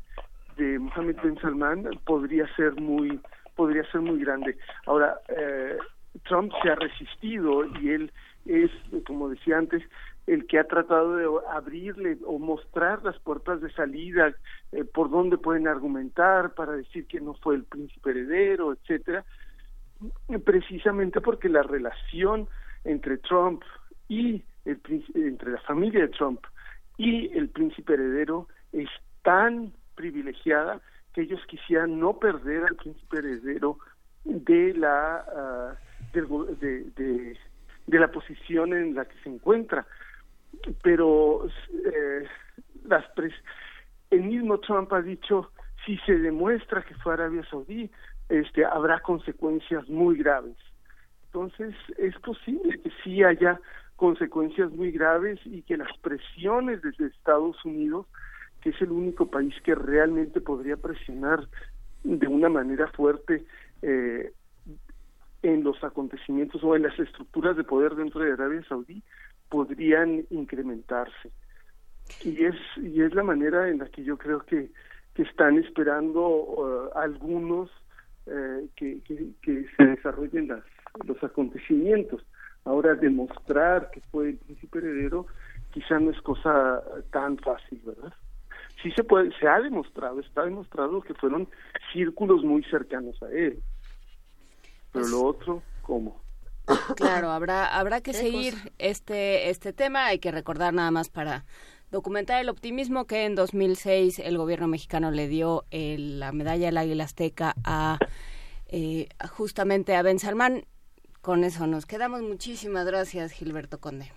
de 0.56 0.78
Mohammed 0.78 1.16
bin 1.22 1.38
Salman 1.40 1.88
podría 2.04 2.46
ser 2.56 2.74
muy 2.80 3.20
podría 3.54 3.90
ser 3.90 4.02
muy 4.02 4.20
grande. 4.20 4.56
Ahora, 4.86 5.18
eh, 5.28 5.78
Trump 6.24 6.52
se 6.62 6.70
ha 6.70 6.74
resistido 6.74 7.64
y 7.80 7.90
él 7.90 8.12
es, 8.44 8.70
como 9.06 9.30
decía 9.30 9.58
antes, 9.58 9.82
el 10.26 10.46
que 10.46 10.58
ha 10.58 10.64
tratado 10.64 11.16
de 11.16 11.26
abrirle 11.50 12.18
o 12.26 12.38
mostrar 12.38 13.02
las 13.04 13.18
puertas 13.20 13.60
de 13.60 13.72
salida 13.72 14.34
eh, 14.72 14.84
por 14.84 15.10
donde 15.10 15.38
pueden 15.38 15.68
argumentar 15.68 16.54
para 16.54 16.72
decir 16.72 17.06
que 17.06 17.20
no 17.20 17.34
fue 17.34 17.54
el 17.54 17.64
príncipe 17.64 18.10
heredero, 18.10 18.72
etcétera, 18.72 19.24
precisamente 20.44 21.20
porque 21.20 21.48
la 21.48 21.62
relación 21.62 22.48
entre 22.84 23.18
Trump 23.18 23.62
y 24.08 24.42
el, 24.64 24.80
entre 25.14 25.52
la 25.52 25.60
familia 25.60 26.00
de 26.02 26.08
Trump 26.08 26.40
y 26.96 27.36
el 27.36 27.48
príncipe 27.48 27.94
heredero 27.94 28.48
es 28.72 28.88
tan 29.22 29.72
privilegiada 29.94 30.80
que 31.12 31.22
ellos 31.22 31.40
quisieran 31.46 31.98
no 31.98 32.18
perder 32.18 32.64
al 32.64 32.76
príncipe 32.76 33.18
heredero 33.18 33.78
de 34.24 34.74
la 34.74 35.24
ah, 35.34 35.74
de, 36.12 37.36
de, 37.86 37.98
la 37.98 38.08
posición 38.08 38.72
en 38.72 38.94
la 38.94 39.04
que 39.04 39.18
se 39.22 39.30
encuentra. 39.30 39.86
Pero 40.82 41.46
eh, 41.46 42.26
las 42.84 43.04
el 44.10 44.22
mismo 44.22 44.58
Trump 44.60 44.92
ha 44.92 45.02
dicho 45.02 45.50
si 45.84 45.98
se 45.98 46.18
demuestra 46.18 46.82
que 46.82 46.94
fue 46.96 47.14
Arabia 47.14 47.44
Saudí 47.50 47.90
este 48.28 48.64
habrá 48.64 49.00
consecuencias 49.00 49.88
muy 49.88 50.18
graves. 50.18 50.56
Entonces 51.26 51.74
es 51.98 52.14
posible 52.20 52.80
que 52.80 52.90
sí 53.04 53.22
haya 53.22 53.60
consecuencias 53.96 54.70
muy 54.72 54.90
graves 54.92 55.40
y 55.44 55.62
que 55.62 55.76
las 55.76 55.96
presiones 55.98 56.82
desde 56.82 57.06
Estados 57.06 57.62
Unidos, 57.64 58.06
que 58.60 58.70
es 58.70 58.80
el 58.80 58.90
único 58.90 59.30
país 59.30 59.54
que 59.64 59.74
realmente 59.74 60.40
podría 60.40 60.76
presionar 60.76 61.48
de 62.04 62.26
una 62.28 62.48
manera 62.48 62.88
fuerte 62.88 63.44
eh, 63.82 64.32
en 65.42 65.64
los 65.64 65.82
acontecimientos 65.82 66.62
o 66.62 66.76
en 66.76 66.82
las 66.82 66.98
estructuras 66.98 67.56
de 67.56 67.64
poder 67.64 67.94
dentro 67.94 68.20
de 68.20 68.32
Arabia 68.32 68.62
Saudí, 68.68 69.02
podrían 69.48 70.24
incrementarse. 70.30 71.30
Y 72.24 72.44
es, 72.44 72.56
y 72.76 73.02
es 73.02 73.14
la 73.14 73.22
manera 73.22 73.68
en 73.68 73.78
la 73.78 73.86
que 73.86 74.04
yo 74.04 74.16
creo 74.16 74.40
que, 74.40 74.70
que 75.14 75.22
están 75.22 75.58
esperando 75.58 76.28
uh, 76.28 76.98
algunos 76.98 77.70
eh, 78.26 78.68
que, 78.76 79.00
que, 79.02 79.30
que 79.42 79.66
se 79.76 79.84
desarrollen 79.84 80.48
las, 80.48 80.64
los 81.04 81.22
acontecimientos. 81.22 82.24
Ahora, 82.66 82.94
demostrar 82.94 83.90
que 83.90 84.00
fue 84.10 84.30
el 84.30 84.36
príncipe 84.38 84.78
heredero 84.78 85.26
quizá 85.72 85.98
no 86.00 86.10
es 86.10 86.20
cosa 86.20 86.82
tan 87.12 87.38
fácil, 87.38 87.80
¿verdad? 87.84 88.12
Sí 88.82 88.90
se 88.90 89.04
puede, 89.04 89.30
se 89.38 89.46
ha 89.46 89.60
demostrado, 89.60 90.20
está 90.20 90.44
demostrado 90.44 91.00
que 91.00 91.14
fueron 91.14 91.48
círculos 91.92 92.42
muy 92.42 92.62
cercanos 92.64 93.22
a 93.22 93.30
él. 93.30 93.62
Pero 94.92 95.06
lo 95.06 95.24
otro, 95.24 95.62
¿cómo? 95.82 96.20
Claro, 96.96 97.30
habrá 97.30 97.66
habrá 97.78 98.00
que 98.00 98.12
seguir 98.12 98.54
este 98.78 99.50
este 99.50 99.72
tema. 99.72 100.06
Hay 100.06 100.18
que 100.18 100.32
recordar 100.32 100.74
nada 100.74 100.90
más 100.90 101.08
para 101.08 101.44
documentar 101.92 102.40
el 102.40 102.48
optimismo 102.48 103.06
que 103.06 103.24
en 103.24 103.36
2006 103.36 104.18
el 104.18 104.36
gobierno 104.36 104.66
mexicano 104.66 105.12
le 105.12 105.28
dio 105.28 105.64
la 105.70 106.32
medalla 106.32 106.66
del 106.66 106.78
Águila 106.78 107.04
Azteca 107.04 107.54
a 107.64 107.98
eh, 108.68 109.08
justamente 109.30 109.94
a 109.94 110.02
Ben 110.02 110.18
Salman 110.18 110.64
con 111.26 111.42
eso 111.42 111.66
nos 111.66 111.86
quedamos. 111.86 112.22
Muchísimas 112.22 112.86
gracias, 112.86 113.32
Gilberto 113.32 113.78
Conde. 113.78 114.12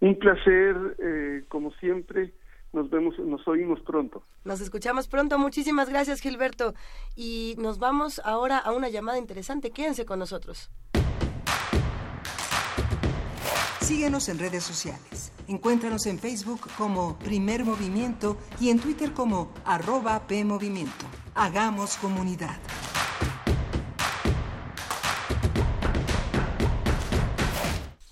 Un 0.00 0.18
placer, 0.18 0.96
eh, 0.98 1.44
como 1.48 1.70
siempre. 1.74 2.32
Nos 2.72 2.88
vemos, 2.88 3.18
nos 3.18 3.46
oímos 3.46 3.78
pronto. 3.80 4.22
Nos 4.42 4.62
escuchamos 4.62 5.06
pronto. 5.06 5.38
Muchísimas 5.38 5.90
gracias, 5.90 6.20
Gilberto. 6.20 6.72
Y 7.14 7.56
nos 7.58 7.78
vamos 7.78 8.22
ahora 8.24 8.56
a 8.56 8.72
una 8.72 8.88
llamada 8.88 9.18
interesante. 9.18 9.70
Quédense 9.70 10.06
con 10.06 10.18
nosotros. 10.18 10.70
Síguenos 13.82 14.30
en 14.30 14.38
redes 14.38 14.64
sociales. 14.64 15.30
Encuéntranos 15.46 16.06
en 16.06 16.18
Facebook 16.18 16.62
como 16.78 17.18
Primer 17.18 17.66
Movimiento 17.66 18.38
y 18.58 18.70
en 18.70 18.80
Twitter 18.80 19.12
como 19.12 19.52
arroba 19.66 20.26
PMovimiento. 20.26 21.04
Hagamos 21.34 21.98
comunidad. 21.98 22.56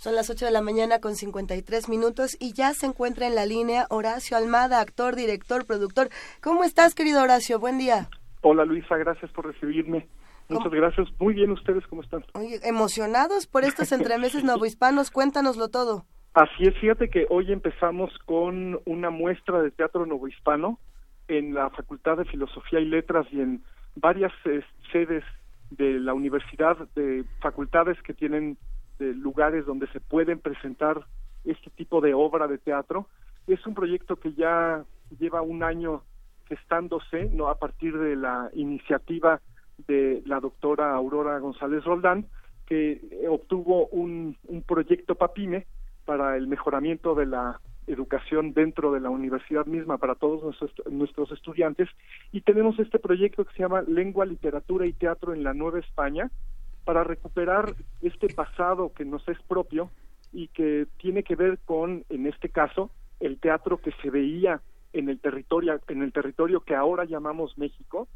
Son 0.03 0.17
las 0.17 0.29
8 0.31 0.47
de 0.47 0.51
la 0.51 0.63
mañana 0.63 0.99
con 0.99 1.15
53 1.15 1.89
minutos 1.89 2.37
y 2.41 2.55
ya 2.55 2.75
se 2.75 2.87
encuentra 2.87 3.29
en 3.29 3.37
la 3.37 3.47
línea 3.47 3.87
Horacio 3.89 4.37
Almada, 4.37 4.81
actor, 4.81 5.15
director, 5.15 5.65
productor. 5.65 6.09
¿Cómo 6.43 6.65
estás, 6.65 6.97
querido 6.97 7.23
Horacio? 7.23 7.61
Buen 7.61 7.79
día. 7.79 8.09
Hola, 8.41 8.65
Luisa, 8.65 8.97
gracias 8.97 9.31
por 9.31 9.47
recibirme. 9.47 10.09
Muchas 10.49 10.73
gracias. 10.73 11.09
Muy 11.21 11.35
bien, 11.35 11.53
¿ustedes 11.53 11.87
cómo 11.87 12.03
están? 12.03 12.25
Oye, 12.35 12.59
emocionados 12.65 13.47
por 13.47 13.63
estos 13.63 13.93
entremeses 13.93 14.43
novohispanos. 14.45 15.13
Cuéntanoslo 15.13 15.69
todo. 15.69 16.05
Así 16.35 16.65
es, 16.65 16.77
fíjate 16.81 17.09
que 17.09 17.29
hoy 17.31 17.53
empezamos 17.53 18.11
con 18.27 18.81
una 18.85 19.11
muestra 19.11 19.63
de 19.63 19.71
teatro 19.71 20.05
novohispano 20.05 20.81
en 21.29 21.55
la 21.55 21.71
Facultad 21.71 22.17
de 22.17 22.25
Filosofía 22.25 22.81
y 22.81 22.87
Letras 22.87 23.29
y 23.31 23.41
en 23.41 23.63
varias 23.95 24.33
eh, 24.47 24.65
sedes 24.91 25.23
de 25.71 26.01
la 26.01 26.13
universidad, 26.13 26.77
de 26.97 27.25
facultades 27.41 28.03
que 28.03 28.15
tienen 28.15 28.59
lugares 29.15 29.67
donde 29.67 29.87
se 29.89 30.01
pueden 30.01 30.39
presentar 30.39 31.05
este 31.45 31.71
tipo 31.71 32.01
de 32.01 32.15
obra 32.15 32.47
de 32.47 32.59
teatro. 32.59 33.09
Es 33.47 33.67
un 33.67 33.75
proyecto 33.75 34.17
que 34.17 34.33
ya 34.35 34.85
lleva 35.19 35.43
un 35.43 35.63
año 35.63 36.03
gestándose, 36.49 37.31
no 37.33 37.49
a 37.49 37.59
partir 37.59 37.99
de 37.99 38.17
la 38.17 38.51
iniciativa 38.55 39.41
de 39.87 40.23
la 40.27 40.41
doctora 40.41 40.95
Aurora 40.95 41.39
González 41.39 41.85
Roldán, 41.85 42.27
que 42.67 43.01
obtuvo 43.29 43.87
un, 43.89 44.37
un 44.45 44.63
proyecto 44.63 45.15
PAPIME 45.15 45.67
para 46.05 46.37
el 46.37 46.47
mejoramiento 46.47 47.15
de 47.15 47.27
la 47.27 47.61
educación 47.87 48.53
dentro 48.53 48.93
de 48.93 49.01
la 49.01 49.11
universidad 49.11 49.67
misma 49.67 49.99
para 49.99 50.15
todos 50.15 50.43
nuestros, 50.43 50.73
nuestros 50.93 51.33
estudiantes 51.33 51.89
y 52.31 52.43
tenemos 52.43 52.79
este 52.79 52.99
proyecto 52.99 53.45
que 53.45 53.53
se 53.55 53.63
llama 53.63 53.83
Lengua, 53.83 54.25
Literatura 54.25 54.87
y 54.87 54.93
Teatro 54.93 55.35
en 55.35 55.43
la 55.43 55.53
Nueva 55.53 55.81
España, 55.81 56.31
para 56.85 57.05
recuperar 57.05 57.75
este 58.01 58.29
pasado 58.29 58.93
que 58.95 59.05
nos 59.05 59.27
es 59.29 59.41
propio 59.43 59.91
y 60.33 60.49
que 60.49 60.87
tiene 60.99 61.23
que 61.23 61.37
ver 61.37 61.59
con, 61.65 62.05
en 62.09 62.27
este 62.27 62.49
caso, 62.49 62.91
el 63.21 63.39
teatro 63.39 63.79
que 63.79 63.93
se 64.03 64.11
veía 64.11 64.61
en 64.93 65.09
el 65.09 65.21
territorio, 65.21 65.79
en 65.89 66.03
el 66.03 66.13
territorio 66.13 66.61
que 66.61 66.75
ahora 66.75 67.05
llamamos 67.05 67.57
México, 67.57 68.09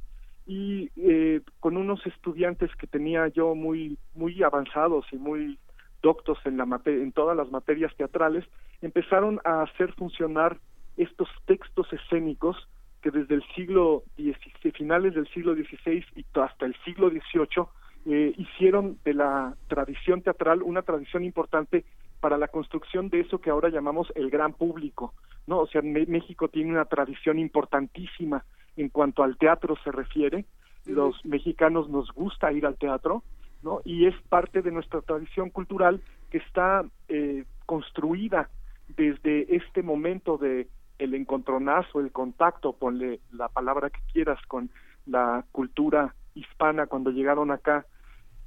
y 0.46 0.90
eh, 0.96 1.40
con 1.60 1.76
unos 1.76 2.04
estudiantes 2.06 2.70
que 2.76 2.86
tenía 2.86 3.26
yo 3.28 3.54
muy, 3.54 3.98
muy 4.14 4.42
avanzados 4.42 5.04
y 5.10 5.16
muy 5.16 5.58
doctos 6.02 6.38
en, 6.44 6.56
la 6.56 6.80
en 6.84 7.12
todas 7.12 7.36
las 7.36 7.50
materias 7.50 7.94
teatrales, 7.96 8.44
empezaron 8.80 9.40
a 9.44 9.62
hacer 9.62 9.92
funcionar 9.94 10.58
estos 10.96 11.28
textos 11.46 11.92
escénicos 11.92 12.56
que 13.02 13.10
desde 13.10 13.34
el 13.34 13.42
siglo 13.54 14.04
XVI, 14.16 14.70
finales 14.72 15.14
del 15.14 15.28
siglo 15.28 15.54
XVI 15.54 16.04
y 16.14 16.24
hasta 16.34 16.66
el 16.66 16.76
siglo 16.84 17.10
XVIII 17.10 17.66
eh, 18.08 18.32
hicieron 18.36 18.98
de 19.04 19.14
la 19.14 19.56
tradición 19.66 20.22
teatral 20.22 20.62
una 20.62 20.82
tradición 20.82 21.24
importante 21.24 21.84
para 22.20 22.38
la 22.38 22.46
construcción 22.48 23.08
de 23.08 23.20
eso 23.20 23.40
que 23.40 23.50
ahora 23.50 23.68
llamamos 23.68 24.12
el 24.14 24.30
gran 24.30 24.52
público, 24.52 25.12
¿no? 25.46 25.58
O 25.58 25.66
sea, 25.66 25.82
México 25.82 26.48
tiene 26.48 26.70
una 26.70 26.84
tradición 26.84 27.38
importantísima 27.38 28.44
en 28.76 28.90
cuanto 28.90 29.24
al 29.24 29.36
teatro 29.36 29.76
se 29.82 29.90
refiere. 29.90 30.44
Los 30.84 31.24
mexicanos 31.24 31.88
nos 31.88 32.12
gusta 32.12 32.52
ir 32.52 32.64
al 32.64 32.78
teatro, 32.78 33.24
¿no? 33.62 33.80
Y 33.84 34.06
es 34.06 34.14
parte 34.28 34.62
de 34.62 34.70
nuestra 34.70 35.00
tradición 35.00 35.50
cultural 35.50 36.00
que 36.30 36.38
está 36.38 36.84
eh, 37.08 37.44
construida 37.66 38.50
desde 38.96 39.56
este 39.56 39.82
momento 39.82 40.38
de 40.38 40.68
el 40.98 41.14
encontronazo, 41.14 41.98
el 41.98 42.12
contacto, 42.12 42.72
ponle 42.72 43.18
la 43.32 43.48
palabra 43.48 43.90
que 43.90 44.00
quieras, 44.12 44.38
con 44.46 44.70
la 45.06 45.44
cultura 45.50 46.14
hispana 46.34 46.86
cuando 46.86 47.10
llegaron 47.10 47.50
acá 47.50 47.84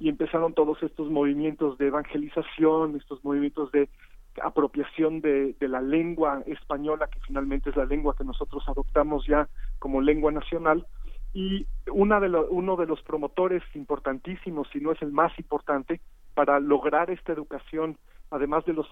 y 0.00 0.08
empezaron 0.08 0.54
todos 0.54 0.82
estos 0.82 1.10
movimientos 1.10 1.76
de 1.76 1.88
evangelización, 1.88 2.96
estos 2.96 3.22
movimientos 3.22 3.70
de 3.70 3.90
apropiación 4.42 5.20
de, 5.20 5.54
la 5.60 5.82
lengua 5.82 6.42
española, 6.46 7.08
que 7.08 7.20
finalmente 7.20 7.68
es 7.68 7.76
la 7.76 7.84
lengua 7.84 8.16
que 8.16 8.24
nosotros 8.24 8.64
adoptamos 8.66 9.26
ya 9.26 9.48
como 9.78 10.00
lengua 10.00 10.32
nacional, 10.32 10.86
y 11.34 11.66
una 11.92 12.18
de 12.18 12.28
uno 12.28 12.76
de 12.76 12.86
los 12.86 13.02
promotores 13.02 13.62
importantísimos, 13.74 14.68
si 14.72 14.80
no 14.80 14.90
es 14.92 15.02
el 15.02 15.12
más 15.12 15.38
importante, 15.38 16.00
para 16.34 16.58
lograr 16.60 17.10
esta 17.10 17.32
educación, 17.32 17.98
además 18.30 18.64
de 18.64 18.72
los 18.72 18.88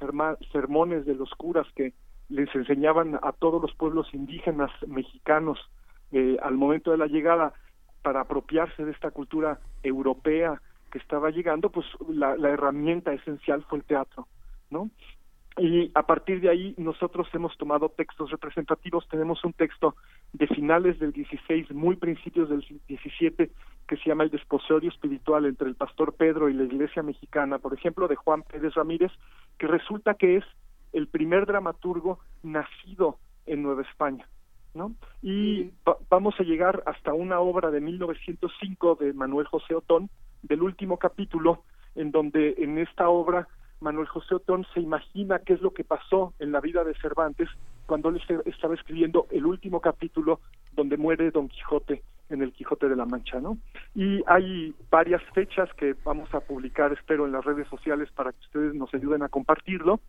sermones 0.52 1.06
de 1.06 1.14
los 1.14 1.30
curas 1.30 1.66
que 1.74 1.94
les 2.28 2.54
enseñaban 2.54 3.18
a 3.22 3.32
todos 3.32 3.62
los 3.62 3.74
pueblos 3.74 4.12
indígenas 4.12 4.70
mexicanos 4.86 5.58
eh, 6.12 6.36
al 6.42 6.54
momento 6.54 6.90
de 6.90 6.98
la 6.98 7.06
llegada, 7.06 7.54
para 8.02 8.20
apropiarse 8.20 8.84
de 8.84 8.92
esta 8.92 9.10
cultura 9.10 9.58
europea 9.82 10.60
que 10.90 10.98
estaba 10.98 11.30
llegando, 11.30 11.70
pues 11.70 11.86
la, 12.08 12.34
herramienta 12.48 13.12
esencial 13.12 13.64
fue 13.64 13.78
el 13.78 13.84
teatro, 13.84 14.26
¿no? 14.70 14.90
Y 15.58 15.90
a 15.94 16.04
partir 16.04 16.40
de 16.40 16.50
ahí 16.50 16.74
nosotros 16.78 17.26
hemos 17.32 17.56
tomado 17.58 17.88
textos 17.88 18.30
representativos, 18.30 19.08
tenemos 19.08 19.44
un 19.44 19.52
texto 19.52 19.96
de 20.32 20.46
finales 20.46 21.00
del 21.00 21.12
16, 21.12 21.72
muy 21.72 21.96
principios 21.96 22.48
del 22.48 22.64
17, 22.86 23.50
que 23.88 23.96
se 23.96 24.04
llama 24.04 24.22
El 24.24 24.30
desposorio 24.30 24.88
espiritual 24.88 25.46
entre 25.46 25.68
el 25.68 25.74
pastor 25.74 26.14
Pedro 26.14 26.48
y 26.48 26.54
la 26.54 26.62
iglesia 26.62 27.02
mexicana, 27.02 27.58
por 27.58 27.74
ejemplo, 27.74 28.06
de 28.06 28.14
Juan 28.14 28.44
Pérez 28.44 28.74
Ramírez, 28.74 29.10
que 29.58 29.66
resulta 29.66 30.14
que 30.14 30.36
es 30.36 30.44
el 30.92 31.08
primer 31.08 31.46
dramaturgo 31.46 32.20
nacido 32.42 33.18
en 33.46 33.62
Nueva 33.62 33.82
España. 33.82 34.28
¿no? 34.74 34.94
Y 35.22 35.72
vamos 36.08 36.34
a 36.38 36.44
llegar 36.44 36.82
hasta 36.86 37.12
una 37.12 37.40
obra 37.40 37.70
de 37.70 37.80
1905 37.80 38.96
de 39.00 39.12
Manuel 39.12 39.46
José 39.46 39.74
Otón, 39.74 40.08
del 40.42 40.62
último 40.62 40.98
capítulo, 40.98 41.64
en 41.94 42.10
donde 42.10 42.54
en 42.58 42.78
esta 42.78 43.08
obra 43.08 43.48
Manuel 43.80 44.08
José 44.08 44.34
Otón 44.34 44.66
se 44.74 44.80
imagina 44.80 45.38
qué 45.40 45.54
es 45.54 45.60
lo 45.60 45.72
que 45.72 45.84
pasó 45.84 46.34
en 46.38 46.52
la 46.52 46.60
vida 46.60 46.84
de 46.84 46.94
Cervantes 46.94 47.48
cuando 47.86 48.08
él 48.08 48.20
estaba 48.44 48.74
escribiendo 48.74 49.26
el 49.30 49.46
último 49.46 49.80
capítulo 49.80 50.40
donde 50.72 50.96
muere 50.96 51.30
Don 51.30 51.48
Quijote 51.48 52.02
en 52.28 52.42
el 52.42 52.52
Quijote 52.52 52.88
de 52.88 52.96
la 52.96 53.06
Mancha, 53.06 53.40
¿no? 53.40 53.58
Y 53.94 54.22
hay 54.26 54.74
varias 54.90 55.22
fechas 55.32 55.68
que 55.74 55.94
vamos 56.04 56.32
a 56.34 56.40
publicar, 56.40 56.92
espero, 56.92 57.24
en 57.24 57.32
las 57.32 57.44
redes 57.44 57.66
sociales 57.68 58.10
para 58.14 58.32
que 58.32 58.40
ustedes 58.40 58.74
nos 58.74 58.92
ayuden 58.92 59.22
a 59.22 59.28
compartirlo. 59.28 60.00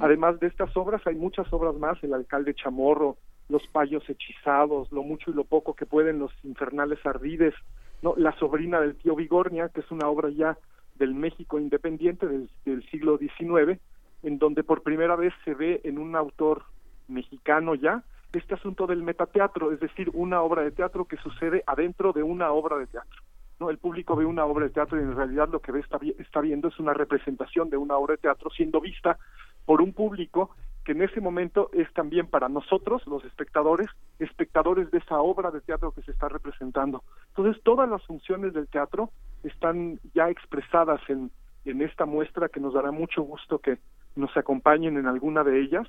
Además 0.00 0.40
de 0.40 0.46
estas 0.46 0.74
obras, 0.76 1.06
hay 1.06 1.14
muchas 1.16 1.52
obras 1.52 1.74
más, 1.76 2.02
El 2.02 2.14
Alcalde 2.14 2.54
Chamorro, 2.54 3.18
Los 3.48 3.66
Payos 3.68 4.08
Hechizados, 4.08 4.90
Lo 4.90 5.02
Mucho 5.02 5.30
y 5.30 5.34
Lo 5.34 5.44
Poco 5.44 5.74
que 5.74 5.86
Pueden, 5.86 6.18
Los 6.18 6.32
Infernales 6.44 7.04
Ardides, 7.04 7.54
¿no? 8.02 8.14
La 8.16 8.32
sobrina 8.38 8.80
del 8.80 8.96
tío 8.96 9.14
Vigornia, 9.14 9.68
que 9.68 9.80
es 9.80 9.90
una 9.90 10.08
obra 10.08 10.30
ya 10.30 10.56
del 10.96 11.14
México 11.14 11.58
independiente 11.58 12.26
del, 12.26 12.88
siglo 12.90 13.18
XIX, 13.18 13.78
en 14.22 14.38
donde 14.38 14.64
por 14.64 14.82
primera 14.82 15.16
vez 15.16 15.32
se 15.44 15.54
ve 15.54 15.80
en 15.84 15.98
un 15.98 16.16
autor 16.16 16.64
mexicano 17.08 17.74
ya 17.74 18.02
este 18.32 18.54
asunto 18.54 18.86
del 18.86 19.02
metateatro, 19.02 19.72
es 19.72 19.80
decir, 19.80 20.10
una 20.12 20.42
obra 20.42 20.62
de 20.62 20.70
teatro 20.70 21.06
que 21.06 21.16
sucede 21.16 21.62
adentro 21.66 22.12
de 22.12 22.22
una 22.22 22.50
obra 22.52 22.76
de 22.76 22.86
teatro. 22.86 23.22
¿no? 23.58 23.70
El 23.70 23.78
público 23.78 24.14
ve 24.14 24.26
una 24.26 24.44
obra 24.44 24.66
de 24.66 24.72
teatro 24.72 24.98
y 24.98 25.02
en 25.02 25.16
realidad 25.16 25.48
lo 25.48 25.60
que 25.60 25.72
ve 25.72 25.80
está, 25.80 25.98
está 26.18 26.40
viendo 26.40 26.68
es 26.68 26.78
una 26.78 26.92
representación 26.92 27.70
de 27.70 27.78
una 27.78 27.96
obra 27.96 28.12
de 28.12 28.18
teatro 28.18 28.50
siendo 28.50 28.80
vista 28.80 29.18
por 29.64 29.80
un 29.80 29.92
público 29.92 30.54
que 30.86 30.92
en 30.92 31.02
ese 31.02 31.20
momento 31.20 31.68
es 31.72 31.92
también 31.94 32.28
para 32.28 32.48
nosotros, 32.48 33.04
los 33.08 33.24
espectadores, 33.24 33.88
espectadores 34.20 34.88
de 34.92 34.98
esa 34.98 35.18
obra 35.18 35.50
de 35.50 35.60
teatro 35.60 35.90
que 35.90 36.02
se 36.02 36.12
está 36.12 36.28
representando. 36.28 37.02
Entonces, 37.30 37.60
todas 37.64 37.90
las 37.90 38.06
funciones 38.06 38.54
del 38.54 38.68
teatro 38.68 39.10
están 39.42 39.98
ya 40.14 40.30
expresadas 40.30 41.00
en, 41.08 41.32
en 41.64 41.82
esta 41.82 42.06
muestra 42.06 42.48
que 42.48 42.60
nos 42.60 42.72
dará 42.72 42.92
mucho 42.92 43.22
gusto 43.22 43.58
que 43.58 43.78
nos 44.14 44.34
acompañen 44.36 44.96
en 44.96 45.08
alguna 45.08 45.42
de 45.42 45.60
ellas. 45.60 45.88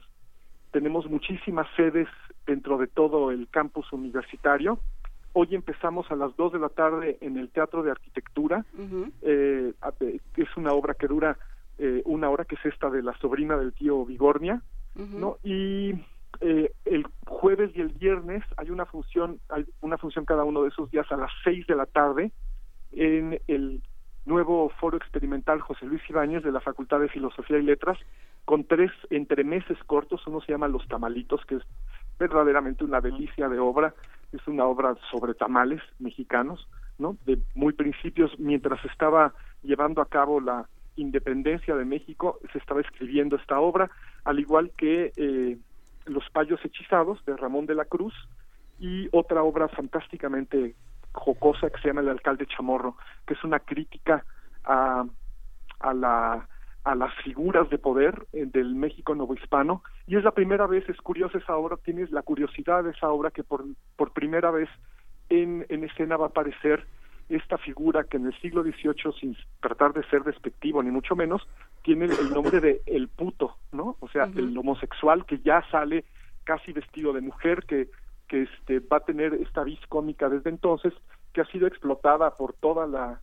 Tenemos 0.71 1.07
muchísimas 1.07 1.67
sedes 1.75 2.07
dentro 2.47 2.79
de 2.79 2.87
todo 2.87 3.29
el 3.29 3.47
campus 3.49 3.93
universitario. 3.93 4.79
Hoy 5.33 5.53
empezamos 5.53 6.09
a 6.09 6.15
las 6.15 6.35
2 6.37 6.53
de 6.53 6.59
la 6.59 6.69
tarde 6.69 7.19
en 7.21 7.37
el 7.37 7.51
Teatro 7.51 7.83
de 7.83 7.91
Arquitectura, 7.91 8.65
eh, 9.21 9.73
que 10.33 10.41
es 10.41 10.57
una 10.57 10.73
obra 10.73 10.95
que 10.95 11.05
dura 11.05 11.37
eh, 11.77 12.01
una 12.05 12.31
hora, 12.31 12.45
que 12.45 12.55
es 12.55 12.65
esta 12.65 12.89
de 12.89 13.03
la 13.03 13.15
sobrina 13.19 13.55
del 13.57 13.73
tío 13.73 14.03
Vigornia, 14.03 14.63
¿no? 14.97 15.37
Y 15.43 15.93
eh, 16.41 16.71
el 16.85 17.05
jueves 17.25 17.71
y 17.75 17.81
el 17.81 17.89
viernes 17.89 18.43
hay 18.57 18.69
una 18.69 18.85
función, 18.85 19.39
hay 19.49 19.65
una 19.81 19.97
función 19.97 20.25
cada 20.25 20.43
uno 20.43 20.63
de 20.63 20.69
esos 20.69 20.89
días 20.91 21.11
a 21.11 21.17
las 21.17 21.31
seis 21.43 21.65
de 21.67 21.75
la 21.75 21.85
tarde 21.85 22.31
en 22.91 23.39
el 23.47 23.81
nuevo 24.25 24.69
foro 24.79 24.97
experimental 24.97 25.61
José 25.61 25.85
Luis 25.85 26.01
Ibáñez 26.09 26.43
de 26.43 26.51
la 26.51 26.59
Facultad 26.59 26.99
de 26.99 27.09
Filosofía 27.09 27.57
y 27.57 27.63
Letras 27.63 27.97
con 28.45 28.65
tres 28.65 28.91
entremeses 29.09 29.77
cortos, 29.85 30.25
uno 30.27 30.41
se 30.41 30.51
llama 30.51 30.67
Los 30.67 30.87
Tamalitos, 30.87 31.45
que 31.45 31.55
es 31.55 31.63
verdaderamente 32.17 32.83
una 32.83 33.01
delicia 33.01 33.49
de 33.49 33.59
obra, 33.59 33.93
es 34.31 34.45
una 34.47 34.65
obra 34.65 34.95
sobre 35.11 35.33
tamales 35.33 35.81
mexicanos, 35.99 36.67
¿no? 36.97 37.17
De 37.25 37.39
muy 37.55 37.73
principios, 37.73 38.31
mientras 38.39 38.83
estaba 38.85 39.33
llevando 39.63 40.01
a 40.01 40.05
cabo 40.07 40.39
la 40.39 40.67
independencia 40.97 41.75
de 41.75 41.85
México, 41.85 42.39
se 42.51 42.57
estaba 42.57 42.81
escribiendo 42.81 43.37
esta 43.37 43.59
obra, 43.59 43.89
al 44.25 44.39
igual 44.39 44.71
que 44.77 45.11
eh, 45.15 45.57
Los 46.05 46.29
payos 46.31 46.59
hechizados 46.63 47.23
de 47.25 47.37
Ramón 47.37 47.65
de 47.65 47.75
la 47.75 47.85
Cruz 47.85 48.13
y 48.79 49.07
otra 49.11 49.43
obra 49.43 49.67
fantásticamente 49.69 50.75
jocosa 51.13 51.69
que 51.69 51.81
se 51.81 51.87
llama 51.87 52.01
El 52.01 52.09
alcalde 52.09 52.45
Chamorro, 52.45 52.95
que 53.25 53.33
es 53.33 53.43
una 53.43 53.59
crítica 53.59 54.23
a, 54.63 55.05
a 55.79 55.93
la 55.93 56.47
a 56.83 56.95
las 56.95 57.13
figuras 57.15 57.69
de 57.69 57.77
poder 57.77 58.27
eh, 58.31 58.45
del 58.45 58.73
México 58.73 59.13
novohispano. 59.13 59.83
Y 60.07 60.15
es 60.15 60.23
la 60.23 60.31
primera 60.31 60.67
vez, 60.67 60.87
es 60.87 60.95
curiosa 61.01 61.37
esa 61.37 61.57
obra, 61.57 61.75
tienes 61.83 62.11
la 62.11 62.21
curiosidad 62.21 62.81
de 62.85 62.91
esa 62.91 63.09
obra 63.09 63.29
que 63.29 63.43
por, 63.43 63.65
por 63.97 64.13
primera 64.13 64.51
vez 64.51 64.69
en, 65.27 65.65
en 65.67 65.83
escena 65.83 66.15
va 66.15 66.27
a 66.27 66.29
aparecer 66.29 66.87
esta 67.29 67.57
figura 67.57 68.05
que 68.05 68.17
en 68.17 68.27
el 68.27 68.39
siglo 68.39 68.63
XVIII, 68.63 69.13
sin 69.19 69.37
tratar 69.59 69.93
de 69.93 70.03
ser 70.03 70.23
despectivo 70.23 70.81
ni 70.81 70.91
mucho 70.91 71.15
menos, 71.15 71.47
tiene 71.83 72.05
el 72.05 72.33
nombre 72.33 72.59
de 72.59 72.81
el 72.85 73.07
puto, 73.09 73.57
¿no? 73.71 73.97
O 73.99 74.07
sea, 74.07 74.29
el 74.35 74.57
homosexual 74.57 75.25
que 75.25 75.39
ya 75.39 75.63
sale 75.69 76.05
casi 76.43 76.71
vestido 76.71 77.13
de 77.13 77.21
mujer, 77.21 77.65
que, 77.65 77.89
que 78.27 78.43
este, 78.43 78.79
va 78.79 78.97
a 78.97 79.05
tener 79.05 79.33
esta 79.33 79.63
vis 79.63 79.79
cómica 79.89 80.29
desde 80.29 80.49
entonces, 80.49 80.93
que 81.33 81.41
ha 81.41 81.45
sido 81.45 81.67
explotada 81.67 82.31
por 82.35 82.53
toda 82.53 82.87
la 82.87 83.19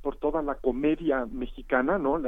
por 0.00 0.16
toda 0.16 0.42
la 0.42 0.54
comedia 0.54 1.26
mexicana, 1.26 1.98
¿no? 1.98 2.18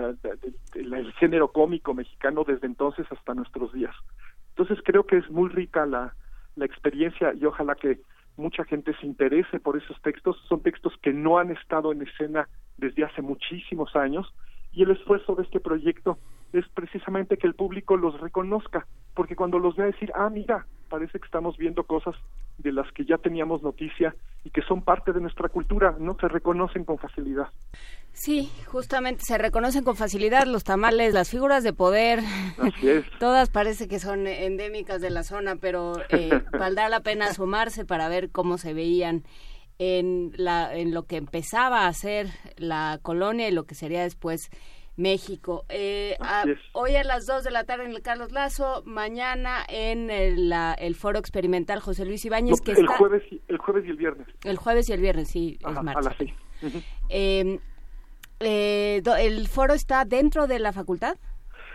el 0.75 1.13
género 1.15 1.53
cómico 1.53 1.95
mexicano 1.95 2.43
desde 2.45 2.67
entonces 2.67 3.07
hasta 3.11 3.33
nuestros 3.33 3.73
días. 3.73 3.95
Entonces 4.51 4.81
creo 4.85 5.07
que 5.07 5.19
es 5.19 5.31
muy 5.31 5.49
rica 5.49 5.87
la, 5.87 6.15
la 6.57 6.65
experiencia 6.65 7.33
y 7.33 7.45
ojalá 7.45 7.77
que 7.77 8.01
mucha 8.41 8.65
gente 8.65 8.95
se 9.01 9.07
interese 9.07 9.61
por 9.61 9.77
esos 9.77 10.01
textos. 10.03 10.37
Son 10.49 10.63
textos 10.63 10.93
que 11.03 11.13
no 11.13 11.39
han 11.39 11.51
estado 11.51 11.93
en 11.93 12.03
escena 12.03 12.49
desde 12.77 13.05
hace 13.05 13.23
muchísimos 13.23 13.95
años 13.95 14.33
y 14.73 14.83
el 14.83 14.91
esfuerzo 14.91 15.35
de 15.35 15.43
este 15.43 15.61
proyecto 15.61 16.19
es 16.53 16.69
precisamente 16.71 17.37
que 17.37 17.47
el 17.47 17.55
público 17.55 17.97
los 17.97 18.21
reconozca, 18.21 18.87
porque 19.15 19.37
cuando 19.37 19.59
los 19.59 19.77
vea 19.77 19.87
decir, 19.87 20.11
ah, 20.15 20.31
mira, 20.31 20.67
parece 20.89 21.19
que 21.19 21.25
estamos 21.25 21.57
viendo 21.57 21.85
cosas 21.85 22.17
de 22.63 22.73
las 22.73 22.91
que 22.93 23.05
ya 23.05 23.19
teníamos 23.19 23.63
noticia 23.63 24.15
y 24.45 24.51
que 24.51 24.63
son 24.63 24.83
parte 24.83 25.13
de 25.13 25.21
nuestra 25.21 25.49
cultura, 25.49 25.97
¿no? 25.99 26.17
Se 26.21 26.29
reconocen 26.29 26.85
con 26.85 26.99
facilidad. 26.99 27.49
Sí, 28.13 28.51
justamente 28.67 29.23
se 29.25 29.39
reconocen 29.39 29.85
con 29.85 29.97
facilidad 29.97 30.47
los 30.47 30.65
tamales, 30.65 31.15
las 31.15 31.31
figuras 31.31 31.63
de 31.63 31.73
poder. 31.73 32.21
Así 32.59 32.89
es. 32.89 33.05
Todas 33.19 33.51
parece 33.51 33.89
que 33.89 33.99
son 33.99 34.27
endémicas 34.27 35.01
de 35.01 35.11
la 35.11 35.23
zona, 35.23 35.57
pero 35.57 35.95
eh, 36.11 36.31
valdrá 36.59 36.89
la 36.89 37.01
pena 37.01 37.27
asomarse 37.27 37.85
para 37.85 38.09
ver 38.09 38.31
cómo 38.31 38.59
se 38.59 38.75
veían 38.75 39.23
en, 39.79 40.33
la, 40.37 40.75
en 40.75 40.93
lo 40.93 41.05
que 41.05 41.17
empezaba 41.17 41.87
a 41.87 41.93
ser 41.93 42.29
la 42.57 42.99
colonia 43.03 43.49
y 43.49 43.53
lo 43.53 43.65
que 43.65 43.75
sería 43.75 44.03
después 44.03 44.51
México. 45.01 45.65
Eh, 45.69 46.17
hoy 46.73 46.95
a 46.97 47.05
las 47.05 47.27
2 47.27 47.43
de 47.43 47.51
la 47.51 47.65
tarde 47.65 47.87
en 47.87 47.93
el 47.93 48.03
Carlos 48.03 48.33
Lazo, 48.33 48.83
mañana 48.85 49.65
en 49.69 50.11
el, 50.11 50.53
el 50.79 50.95
Foro 50.95 51.19
Experimental 51.19 51.81
José 51.81 52.05
Luis 52.05 52.25
Ibáñez. 52.25 52.61
que 52.61 52.73
el, 52.73 52.87
jueves 52.87 53.23
y, 53.31 53.41
el 53.49 53.59
jueves 53.59 53.87
y 53.87 53.91
el 53.91 53.97
viernes. 53.97 54.29
El 54.45 54.57
jueves 54.59 54.89
y 54.89 54.93
el 54.93 55.01
viernes, 55.01 55.29
sí, 55.29 55.59
es 55.59 55.83
marzo. 55.83 55.99
A 55.99 56.03
las 56.03 56.17
6. 56.19 56.33
Em, 57.09 57.59
eh, 58.41 59.03
¿El 59.19 59.49
foro 59.49 59.75
está 59.75 60.05
dentro 60.05 60.47
de 60.47 60.59
la 60.59 60.73
facultad? 60.73 61.17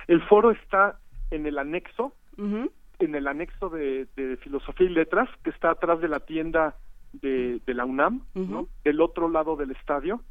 El 0.07 0.21
foro 0.27 0.51
está 0.51 0.99
en 1.31 1.47
el 1.47 1.57
anexo, 1.57 2.13
en 2.37 3.15
el 3.15 3.27
anexo 3.27 3.69
de, 3.69 4.07
Filosofía 4.41 4.87
y 4.87 4.93
Letras, 4.93 5.29
que 5.43 5.49
está 5.49 5.71
atrás 5.71 5.99
de 5.99 6.07
la 6.07 6.19
tienda 6.19 6.75
de, 7.13 7.59
la 7.65 7.85
UNAM, 7.85 8.21
del 8.83 9.01
otro 9.01 9.29
lado 9.29 9.55
del 9.55 9.71
estadio 9.71 10.21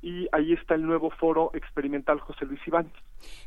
y 0.00 0.28
ahí 0.32 0.52
está 0.52 0.74
el 0.74 0.82
nuevo 0.82 1.10
foro 1.10 1.50
experimental 1.54 2.20
José 2.20 2.46
Luis 2.46 2.60
Iván. 2.66 2.90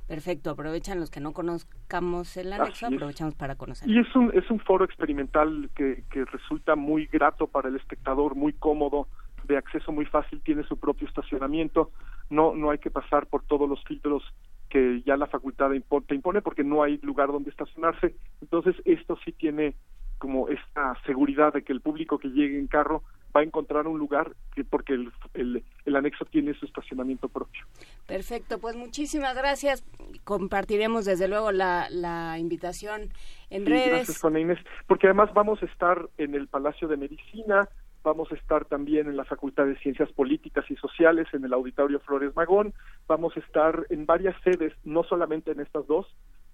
Perfecto, 0.08 0.50
aprovechan 0.50 1.00
los 1.00 1.10
que 1.10 1.20
no 1.20 1.34
conozcamos 1.34 2.36
el 2.38 2.54
anexo, 2.54 2.88
aprovechamos 2.88 3.36
para 3.36 3.56
conocer. 3.56 3.90
Y 3.90 4.00
es 4.00 4.16
un, 4.16 4.32
es 4.34 4.50
un 4.52 4.60
foro 4.60 4.86
experimental 4.86 5.70
que, 5.76 6.04
que 6.12 6.26
resulta 6.26 6.76
muy 6.76 7.06
grato 7.08 7.48
para 7.48 7.70
el 7.70 7.76
espectador, 7.76 8.36
muy 8.36 8.54
cómodo, 8.54 9.08
de 9.48 9.58
acceso 9.58 9.92
muy 9.92 10.06
fácil, 10.06 10.42
tiene 10.42 10.64
su 10.64 10.78
propio 10.78 11.08
estacionamiento, 11.08 11.92
no, 12.30 12.56
no 12.56 12.70
hay 12.72 12.78
que 12.78 12.92
pasar 12.92 13.28
por 13.28 13.44
todos 13.44 13.68
los 13.70 13.84
filtros 13.84 14.24
que 14.70 15.02
ya 15.06 15.18
la 15.18 15.28
facultad 15.28 15.70
te 16.08 16.16
impone 16.16 16.42
porque 16.42 16.64
no 16.64 16.82
hay 16.82 16.98
lugar 17.00 17.28
donde 17.28 17.50
estacionarse. 17.50 18.16
Entonces, 18.42 18.76
esto 18.86 19.18
sí 19.26 19.34
tiene 19.34 19.76
como 20.22 20.50
esta 20.50 20.96
seguridad 21.08 21.52
de 21.52 21.64
que 21.64 21.74
el 21.74 21.82
público 21.82 22.20
que 22.20 22.28
llegue 22.28 22.60
en 22.60 22.68
carro 22.68 23.02
va 23.36 23.42
a 23.42 23.44
encontrar 23.44 23.88
un 23.88 23.98
lugar 23.98 24.36
que, 24.54 24.64
porque 24.64 24.94
el, 24.94 25.64
el, 25.86 25.96
anexo 25.96 26.26
tiene 26.26 26.54
su 26.54 26.68
estacionamiento 26.68 27.28
propio. 27.28 27.66
Perfecto, 28.06 28.60
pues 28.60 28.76
muchísimas 28.76 29.36
gracias. 29.36 29.84
Compartiremos 30.24 31.06
desde 31.06 31.28
luego 31.28 31.52
la, 31.52 31.88
la 31.90 32.38
invitación 32.38 33.10
en 33.50 33.66
redes. 33.66 33.88
Gracias, 33.88 34.22
Juana 34.22 34.42
Inés, 34.42 34.60
porque 34.86 35.08
además 35.08 35.34
vamos 35.34 35.64
a 35.64 35.66
estar 35.66 36.08
en 36.20 36.36
el 36.36 36.48
Palacio 36.48 36.88
de 36.88 36.98
Medicina, 36.98 37.68
vamos 38.04 38.32
a 38.32 38.36
estar 38.36 38.66
también 38.66 39.08
en 39.08 39.18
la 39.18 39.26
Facultad 39.26 39.66
de 39.66 39.80
Ciencias 39.80 40.12
Políticas 40.12 40.70
y 40.70 40.76
Sociales, 40.76 41.28
en 41.34 41.46
el 41.46 41.54
Auditorio 41.54 42.00
Flores 42.02 42.36
Magón, 42.36 42.76
vamos 43.08 43.36
a 43.38 43.40
estar 43.40 43.88
en 43.90 44.06
varias 44.06 44.36
sedes, 44.44 44.72
no 44.84 45.04
solamente 45.04 45.50
en 45.52 45.62
estas 45.62 45.88
dos, 45.88 46.06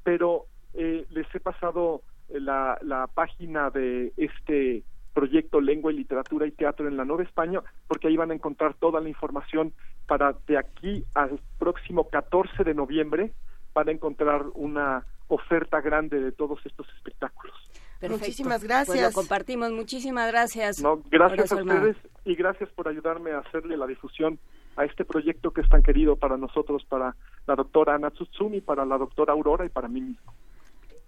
pero 0.04 0.46
eh, 0.74 1.06
les 1.10 1.28
he 1.36 1.42
pasado 1.42 2.02
la, 2.30 2.78
la 2.82 3.08
página 3.08 3.70
de 3.70 4.14
este 4.18 4.84
proyecto 5.14 5.62
Lengua 5.62 5.92
y 5.92 5.96
Literatura 5.96 6.46
y 6.46 6.52
Teatro 6.52 6.88
en 6.88 6.96
la 6.96 7.04
Nueva 7.04 7.24
España, 7.24 7.62
porque 7.88 8.08
ahí 8.08 8.16
van 8.16 8.32
a 8.32 8.36
encontrar 8.36 8.76
toda 8.76 9.02
la 9.02 9.10
información 9.10 9.74
para 10.06 10.36
de 10.48 10.58
aquí 10.58 11.04
al 11.16 11.40
próximo 11.58 12.08
14 12.08 12.64
de 12.64 12.74
noviembre 12.74 13.34
van 13.74 13.90
a 13.90 13.92
encontrar 13.92 14.46
una 14.54 15.06
oferta 15.28 15.82
grande 15.82 16.20
de 16.20 16.32
todos 16.32 16.60
estos 16.66 16.88
espectáculos. 16.98 17.56
Muchísimas 18.02 18.64
gracias. 18.64 18.88
Pues 18.88 19.02
lo 19.02 19.12
compartimos. 19.12 19.72
Muchísimas 19.72 20.32
gracias. 20.32 20.82
No, 20.82 21.02
gracias 21.10 21.52
a 21.52 21.56
ustedes 21.56 21.98
y 22.26 22.36
gracias 22.36 22.70
por 22.70 22.88
ayudarme 22.88 23.32
a 23.32 23.40
hacerle 23.40 23.76
la 23.76 23.88
difusión 23.88 24.40
a 24.76 24.86
este 24.86 25.04
proyecto 25.04 25.52
que 25.52 25.62
es 25.62 25.70
tan 25.70 25.82
querido 25.82 26.16
para 26.16 26.38
nosotros, 26.38 26.86
para 26.88 27.16
la 27.48 27.56
doctora 27.56 27.96
Ana 27.96 28.12
Tsutsumi, 28.12 28.62
para 28.62 28.86
la 28.86 28.98
doctora 28.98 29.34
Aurora 29.34 29.66
y 29.66 29.70
para 29.70 29.88
mí 29.88 30.02
mismo. 30.02 30.34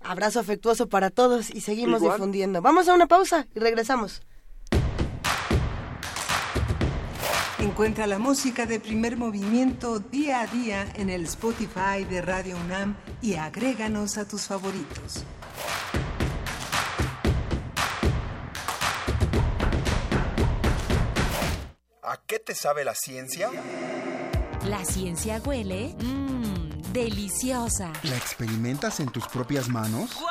Abrazo 0.01 0.39
afectuoso 0.39 0.87
para 0.87 1.09
todos 1.09 1.49
y 1.49 1.61
seguimos 1.61 2.01
difundiendo. 2.01 2.61
Vamos 2.61 2.87
a 2.87 2.93
una 2.93 3.07
pausa 3.07 3.47
y 3.53 3.59
regresamos. 3.59 4.21
Encuentra 7.59 8.07
la 8.07 8.19
música 8.19 8.65
de 8.65 8.79
primer 8.79 9.17
movimiento 9.17 9.99
día 9.99 10.41
a 10.41 10.47
día 10.47 10.87
en 10.95 11.09
el 11.09 11.25
Spotify 11.25 12.05
de 12.09 12.21
Radio 12.21 12.55
UNAM 12.57 12.95
y 13.21 13.35
agréganos 13.35 14.17
a 14.17 14.25
tus 14.25 14.43
favoritos. 14.43 15.25
¿A 22.01 22.17
qué 22.25 22.39
te 22.39 22.55
sabe 22.55 22.85
la 22.85 22.95
ciencia? 22.95 23.51
La 24.65 24.83
ciencia 24.85 25.41
huele. 25.45 25.95
Mmm 25.99 26.48
deliciosa. 26.93 27.91
¿La 28.03 28.17
experimentas 28.17 28.99
en 28.99 29.09
tus 29.09 29.27
propias 29.27 29.69
manos? 29.69 30.13
¡Wow! 30.15 30.29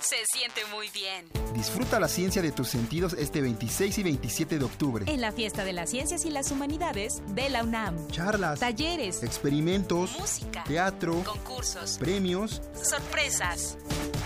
Se 0.00 0.16
siente 0.32 0.62
muy 0.74 0.88
bien. 0.90 1.26
Disfruta 1.54 2.00
la 2.00 2.08
ciencia 2.08 2.40
de 2.42 2.52
tus 2.52 2.68
sentidos 2.68 3.12
este 3.12 3.40
26 3.40 3.98
y 3.98 4.02
27 4.02 4.58
de 4.58 4.64
octubre. 4.64 5.04
En 5.06 5.20
la 5.20 5.30
Fiesta 5.30 5.62
de 5.62 5.72
las 5.72 5.90
Ciencias 5.90 6.24
y 6.24 6.30
las 6.30 6.50
Humanidades 6.50 7.22
de 7.28 7.50
la 7.50 7.62
UNAM. 7.62 8.08
Charlas, 8.08 8.58
talleres, 8.58 9.22
experimentos, 9.22 10.18
música, 10.18 10.64
teatro, 10.64 11.22
concursos, 11.24 11.98
premios, 11.98 12.62
sorpresas. 12.82 13.76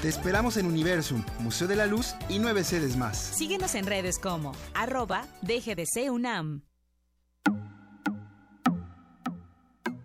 Te 0.01 0.09
esperamos 0.09 0.57
en 0.57 0.67
Universum, 0.67 1.25
Museo 1.41 1.67
de 1.67 1.77
la 1.77 1.87
Luz 1.87 2.15
y 2.29 2.39
nueve 2.39 2.63
sedes 2.65 2.97
más. 2.97 3.19
Síguenos 3.19 3.75
en 3.75 3.87
redes 3.87 4.19
como 4.19 4.53
arroba 4.75 5.27
DGDC 5.43 6.11
UNAM. 6.11 6.63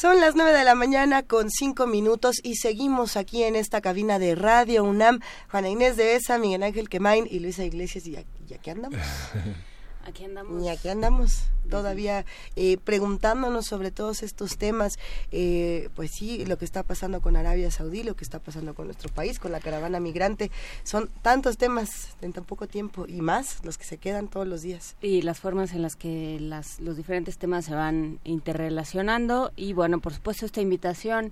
Son 0.03 0.19
las 0.19 0.35
9 0.35 0.51
de 0.51 0.65
la 0.65 0.75
mañana 0.75 1.23
con 1.23 1.49
5 1.49 1.87
minutos 1.87 2.41
y 2.43 2.55
seguimos 2.55 3.15
aquí 3.15 3.43
en 3.43 3.55
esta 3.55 3.79
cabina 3.79 4.19
de 4.19 4.35
Radio 4.35 4.83
UNAM. 4.83 5.21
Juana 5.49 5.69
Inés 5.69 5.95
de 5.95 6.17
Esa, 6.17 6.37
Miguel 6.37 6.63
Ángel 6.63 6.89
Quemain 6.89 7.25
y 7.31 7.39
Luisa 7.39 7.63
Iglesias. 7.63 8.05
¿Y 8.05 8.17
aquí 8.53 8.69
andamos? 8.69 8.99
Aquí 10.05 10.25
andamos. 10.25 10.63
Y 10.63 10.69
aquí 10.69 10.89
andamos 10.89 11.43
todavía 11.69 12.25
eh, 12.55 12.77
preguntándonos 12.77 13.65
sobre 13.65 13.89
todos 13.89 14.21
estos 14.21 14.57
temas. 14.57 14.99
Eh, 15.31 15.89
pues 15.95 16.11
sí, 16.11 16.45
lo 16.45 16.57
que 16.57 16.65
está 16.65 16.83
pasando 16.83 17.21
con 17.21 17.35
Arabia 17.37 17.71
Saudí, 17.71 18.03
lo 18.03 18.15
que 18.15 18.23
está 18.23 18.39
pasando 18.39 18.73
con 18.73 18.87
nuestro 18.87 19.09
país, 19.09 19.39
con 19.39 19.51
la 19.51 19.61
caravana 19.61 19.99
migrante. 19.99 20.51
Son 20.83 21.09
tantos 21.21 21.57
temas 21.57 22.17
en 22.21 22.33
tan 22.33 22.43
poco 22.43 22.67
tiempo 22.67 23.05
y 23.07 23.21
más 23.21 23.63
los 23.63 23.77
que 23.77 23.85
se 23.85 23.97
quedan 23.97 24.27
todos 24.27 24.45
los 24.45 24.61
días. 24.61 24.95
Y 25.01 25.21
las 25.21 25.39
formas 25.39 25.73
en 25.73 25.81
las 25.81 25.95
que 25.95 26.37
las, 26.39 26.79
los 26.79 26.97
diferentes 26.97 27.37
temas 27.37 27.65
se 27.65 27.73
van 27.73 28.19
interrelacionando. 28.25 29.51
Y 29.55 29.73
bueno, 29.73 29.99
por 29.99 30.13
supuesto, 30.13 30.45
esta 30.45 30.59
invitación 30.59 31.31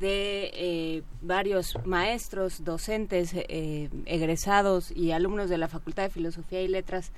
de 0.00 0.50
eh, 0.54 1.02
varios 1.22 1.78
maestros, 1.84 2.64
docentes, 2.64 3.32
egresados 3.34 4.90
y 4.90 5.12
alumnos 5.12 5.48
de 5.48 5.58
la 5.58 5.68
Facultad 5.68 6.04
de 6.04 6.10
Filosofía 6.10 6.60
y 6.60 6.68
Letras 6.68 7.12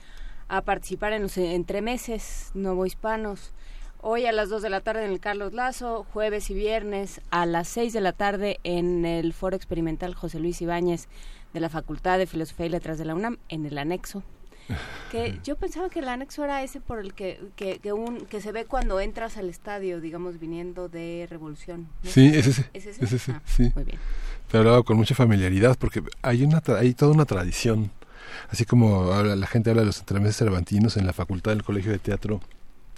a 0.49 0.62
participar 0.62 1.12
en 1.12 1.23
los 1.23 1.37
entremeses 1.37 2.51
novohispanos. 2.55 3.53
Hoy 4.01 4.27
a 4.27 4.33
las 4.33 4.51
2 4.51 4.61
de 4.62 4.71
la 4.71 4.83
tarde 4.83 5.05
en 5.05 5.11
el 5.11 5.21
Carlos 5.21 5.55
Lazo, 5.55 6.07
jueves 6.12 6.51
y 6.51 6.55
viernes 6.55 7.23
a 7.31 7.47
las 7.47 7.69
6 7.69 7.93
de 7.93 8.01
la 8.03 8.12
tarde 8.12 8.61
en 8.62 9.07
el 9.07 9.33
Foro 9.33 9.57
Experimental 9.57 10.15
José 10.15 10.41
Luis 10.41 10.61
Ibáñez 10.61 11.09
de 11.55 11.61
la 11.61 11.71
Facultad 11.71 12.19
de 12.19 12.27
Filosofía 12.27 12.66
y 12.66 12.69
Letras 12.69 12.99
de 12.99 13.07
la 13.07 13.15
UNAM, 13.15 13.39
en 13.49 13.65
el 13.65 13.79
anexo. 13.79 14.23
Que 15.11 15.39
yo 15.45 15.55
pensaba 15.57 15.89
que 15.91 16.01
el 16.01 16.09
anexo 16.09 16.43
era 16.43 16.62
ese 16.65 16.81
por 16.81 16.99
el 16.99 17.15
que, 17.15 17.41
que, 17.55 17.79
que, 17.79 17.93
un, 17.93 18.27
que 18.27 18.41
se 18.41 18.51
ve 18.51 18.65
cuando 18.65 18.99
entras 18.99 19.37
al 19.37 19.49
estadio, 19.49 20.01
digamos, 20.01 20.41
viniendo 20.41 20.89
de 20.89 21.29
Revolución. 21.31 21.87
Sí, 22.03 22.33
es 22.35 22.49
ese. 22.49 22.65
¿Es 22.73 22.87
ese? 22.87 23.33
Ah, 23.33 23.43
sí. 23.45 23.71
Muy 23.75 23.85
bien. 23.85 23.99
Te 24.51 24.59
hablaba 24.59 24.83
con 24.83 24.97
mucha 24.97 25.15
familiaridad 25.15 25.77
porque 25.79 26.03
hay, 26.23 26.43
una, 26.43 26.61
hay 26.79 26.95
toda 26.95 27.12
una 27.12 27.27
tradición 27.27 27.93
así 28.48 28.65
como 28.65 29.12
la 29.23 29.47
gente 29.47 29.70
habla 29.70 29.82
de 29.82 29.86
los 29.86 30.01
entremeses 30.01 30.36
cervantinos 30.36 30.97
en 30.97 31.06
la 31.06 31.12
Facultad 31.12 31.52
del 31.52 31.62
Colegio 31.62 31.93
de 31.93 31.98
Teatro, 31.98 32.40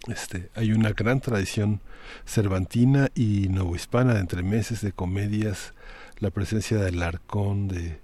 este, 0.08 0.50
hay 0.54 0.72
una 0.72 0.92
gran 0.92 1.20
tradición 1.20 1.80
cervantina 2.24 3.08
y 3.14 3.48
novohispana 3.48 4.14
de 4.14 4.20
entremeses, 4.20 4.80
de 4.80 4.92
comedias, 4.92 5.74
la 6.18 6.30
presencia 6.30 6.78
del 6.78 7.02
Arcón, 7.02 7.68
de 7.68 8.00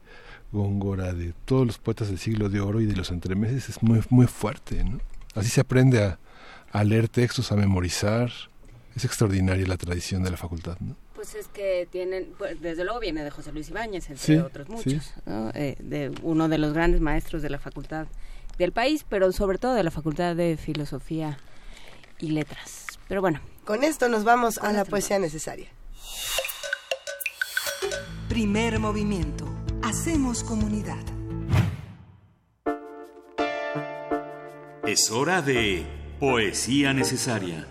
Góngora, 0.50 1.12
de 1.12 1.32
todos 1.44 1.66
los 1.66 1.78
poetas 1.78 2.08
del 2.08 2.18
siglo 2.18 2.48
de 2.48 2.60
oro 2.60 2.80
y 2.80 2.86
de 2.86 2.96
los 2.96 3.10
entremeses 3.10 3.68
es 3.68 3.82
muy, 3.82 4.02
muy 4.10 4.26
fuerte. 4.26 4.84
Así 5.34 5.48
se 5.48 5.60
aprende 5.60 6.02
a, 6.02 6.18
a 6.72 6.84
leer 6.84 7.08
textos, 7.08 7.52
a 7.52 7.56
memorizar. 7.56 8.30
Es 8.94 9.04
extraordinaria 9.04 9.66
la 9.66 9.78
tradición 9.78 10.22
de 10.22 10.30
la 10.30 10.36
facultad. 10.36 10.76
¿no? 10.80 10.96
Pues 11.22 11.36
es 11.36 11.46
que 11.46 11.86
tienen, 11.88 12.34
pues 12.36 12.60
desde 12.60 12.82
luego 12.82 12.98
viene 12.98 13.22
de 13.22 13.30
José 13.30 13.52
Luis 13.52 13.68
Ibáñez, 13.68 14.10
entre 14.10 14.40
otros 14.40 14.68
muchos, 14.68 15.14
eh, 15.54 15.76
de 15.78 16.12
uno 16.22 16.48
de 16.48 16.58
los 16.58 16.72
grandes 16.72 17.00
maestros 17.00 17.42
de 17.42 17.48
la 17.48 17.60
facultad 17.60 18.08
del 18.58 18.72
país, 18.72 19.06
pero 19.08 19.30
sobre 19.30 19.58
todo 19.58 19.74
de 19.74 19.84
la 19.84 19.92
facultad 19.92 20.34
de 20.34 20.56
filosofía 20.56 21.38
y 22.18 22.32
letras. 22.32 22.86
Pero 23.06 23.20
bueno. 23.20 23.40
Con 23.64 23.84
esto 23.84 24.08
nos 24.08 24.24
vamos 24.24 24.58
a 24.58 24.72
la 24.72 24.84
poesía 24.84 25.20
necesaria. 25.20 25.68
Primer 28.28 28.80
movimiento. 28.80 29.44
Hacemos 29.84 30.42
comunidad. 30.42 31.04
Es 34.84 35.08
hora 35.12 35.40
de 35.40 35.86
poesía 36.18 36.92
necesaria. 36.92 37.68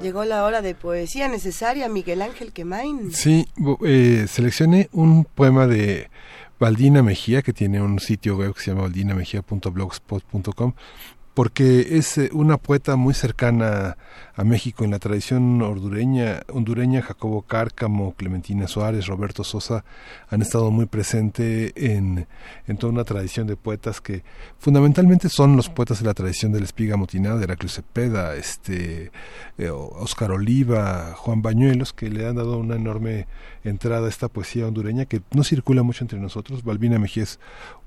Llegó 0.00 0.24
la 0.24 0.44
hora 0.44 0.62
de 0.62 0.74
poesía 0.74 1.28
necesaria, 1.28 1.88
Miguel 1.88 2.22
Ángel 2.22 2.52
Quemain. 2.52 3.12
Sí, 3.12 3.48
eh, 3.84 4.26
seleccioné 4.28 4.88
un 4.92 5.24
poema 5.24 5.66
de 5.66 6.08
Valdina 6.60 7.02
Mejía, 7.02 7.42
que 7.42 7.52
tiene 7.52 7.82
un 7.82 7.98
sitio 7.98 8.36
web 8.36 8.54
que 8.54 8.60
se 8.60 8.70
llama 8.70 8.82
valdinamejía.blogspot.com, 8.82 10.72
porque 11.38 11.96
es 11.96 12.18
eh, 12.18 12.30
una 12.32 12.56
poeta 12.56 12.96
muy 12.96 13.14
cercana 13.14 13.96
a 14.34 14.42
México 14.42 14.84
en 14.84 14.90
la 14.90 14.98
tradición 14.98 15.62
hondureña, 15.62 16.42
hondureña 16.52 17.00
Jacobo 17.00 17.42
Cárcamo, 17.42 18.14
Clementina 18.14 18.66
Suárez, 18.66 19.06
Roberto 19.06 19.44
Sosa 19.44 19.84
han 20.30 20.42
estado 20.42 20.72
muy 20.72 20.86
presentes 20.86 21.72
en, 21.76 22.26
en 22.66 22.76
toda 22.76 22.92
una 22.92 23.04
tradición 23.04 23.46
de 23.46 23.54
poetas 23.56 24.00
que 24.00 24.24
fundamentalmente 24.58 25.28
son 25.28 25.56
los 25.56 25.68
poetas 25.68 26.00
de 26.00 26.06
la 26.06 26.14
tradición 26.14 26.50
de 26.50 26.58
la 26.58 26.64
espiga 26.64 26.96
motinada, 26.96 27.36
de 27.36 27.44
Heraclio 27.44 27.68
Cepeda, 27.68 28.34
este, 28.34 29.12
Oscar 29.70 30.30
eh, 30.30 30.34
Oliva, 30.34 31.14
Juan 31.14 31.40
Bañuelos, 31.40 31.92
que 31.92 32.10
le 32.10 32.26
han 32.26 32.34
dado 32.34 32.58
una 32.58 32.74
enorme 32.74 33.28
entrada 33.62 34.06
a 34.06 34.10
esta 34.10 34.28
poesía 34.28 34.66
hondureña 34.66 35.04
que 35.04 35.22
no 35.32 35.44
circula 35.44 35.84
mucho 35.84 36.02
entre 36.02 36.18
nosotros. 36.18 36.64
Balbina 36.64 36.98
Mejía 36.98 37.22
es 37.22 37.38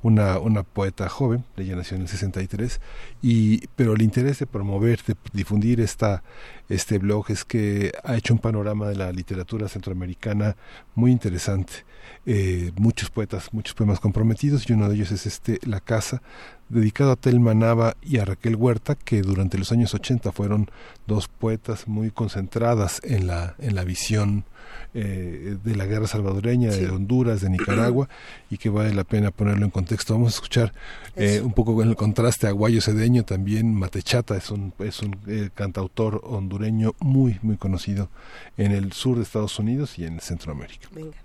una, 0.03 0.39
una 0.39 0.63
poeta 0.63 1.07
joven, 1.09 1.45
ella 1.57 1.75
nació 1.75 1.95
en 1.95 2.03
el 2.03 2.07
63, 2.07 2.79
y, 3.21 3.67
pero 3.75 3.93
el 3.93 4.01
interés 4.01 4.39
de 4.39 4.47
promover, 4.47 5.01
de 5.03 5.15
difundir 5.33 5.79
esta, 5.81 6.23
este 6.69 6.97
blog 6.97 7.25
es 7.29 7.45
que 7.45 7.91
ha 8.03 8.15
hecho 8.15 8.33
un 8.33 8.39
panorama 8.39 8.87
de 8.87 8.95
la 8.95 9.11
literatura 9.11 9.67
centroamericana 9.67 10.55
muy 10.95 11.11
interesante. 11.11 11.85
Eh, 12.25 12.71
muchos 12.75 13.09
poetas, 13.09 13.53
muchos 13.53 13.73
poemas 13.75 13.99
comprometidos 13.99 14.69
y 14.69 14.73
uno 14.73 14.89
de 14.89 14.95
ellos 14.95 15.11
es 15.11 15.25
este 15.25 15.59
La 15.63 15.79
Casa, 15.79 16.21
dedicado 16.69 17.11
a 17.11 17.15
Telma 17.15 17.53
Nava 17.53 17.95
y 18.01 18.17
a 18.17 18.25
Raquel 18.25 18.55
Huerta, 18.55 18.95
que 18.95 19.21
durante 19.21 19.57
los 19.57 19.71
años 19.71 19.93
80 19.93 20.31
fueron 20.31 20.69
dos 21.07 21.27
poetas 21.27 21.87
muy 21.87 22.11
concentradas 22.11 23.01
en 23.03 23.27
la, 23.27 23.55
en 23.59 23.75
la 23.75 23.83
visión 23.83 24.45
eh, 24.93 25.57
de 25.63 25.75
la 25.75 25.85
guerra 25.85 26.05
salvadoreña, 26.05 26.69
de 26.69 26.89
Honduras, 26.89 27.41
de 27.41 27.49
Nicaragua, 27.49 28.09
y 28.49 28.57
que 28.57 28.69
vale 28.69 28.93
la 28.93 29.03
pena 29.03 29.31
ponerlo 29.31 29.63
en 29.63 29.71
contexto. 29.71 30.13
Vamos 30.13 30.33
a 30.33 30.35
escuchar 30.35 30.73
eh, 31.15 31.41
un 31.41 31.53
poco 31.53 31.75
con 31.75 31.87
el 31.87 31.95
contraste 31.95 32.47
a 32.47 32.51
Guayo 32.51 32.81
Cedeño, 32.81 33.23
también 33.23 33.73
Matechata 33.73 34.35
es 34.35 34.51
un, 34.51 34.73
es 34.79 35.01
un 35.01 35.17
eh, 35.27 35.49
cantautor 35.53 36.21
hondureño 36.25 36.93
muy, 36.99 37.39
muy 37.41 37.57
conocido 37.57 38.09
en 38.57 38.71
el 38.73 38.91
sur 38.91 39.17
de 39.17 39.23
Estados 39.23 39.59
Unidos 39.59 39.97
y 39.97 40.05
en 40.05 40.19
Centroamérica. 40.19 40.89
Venga. 40.93 41.17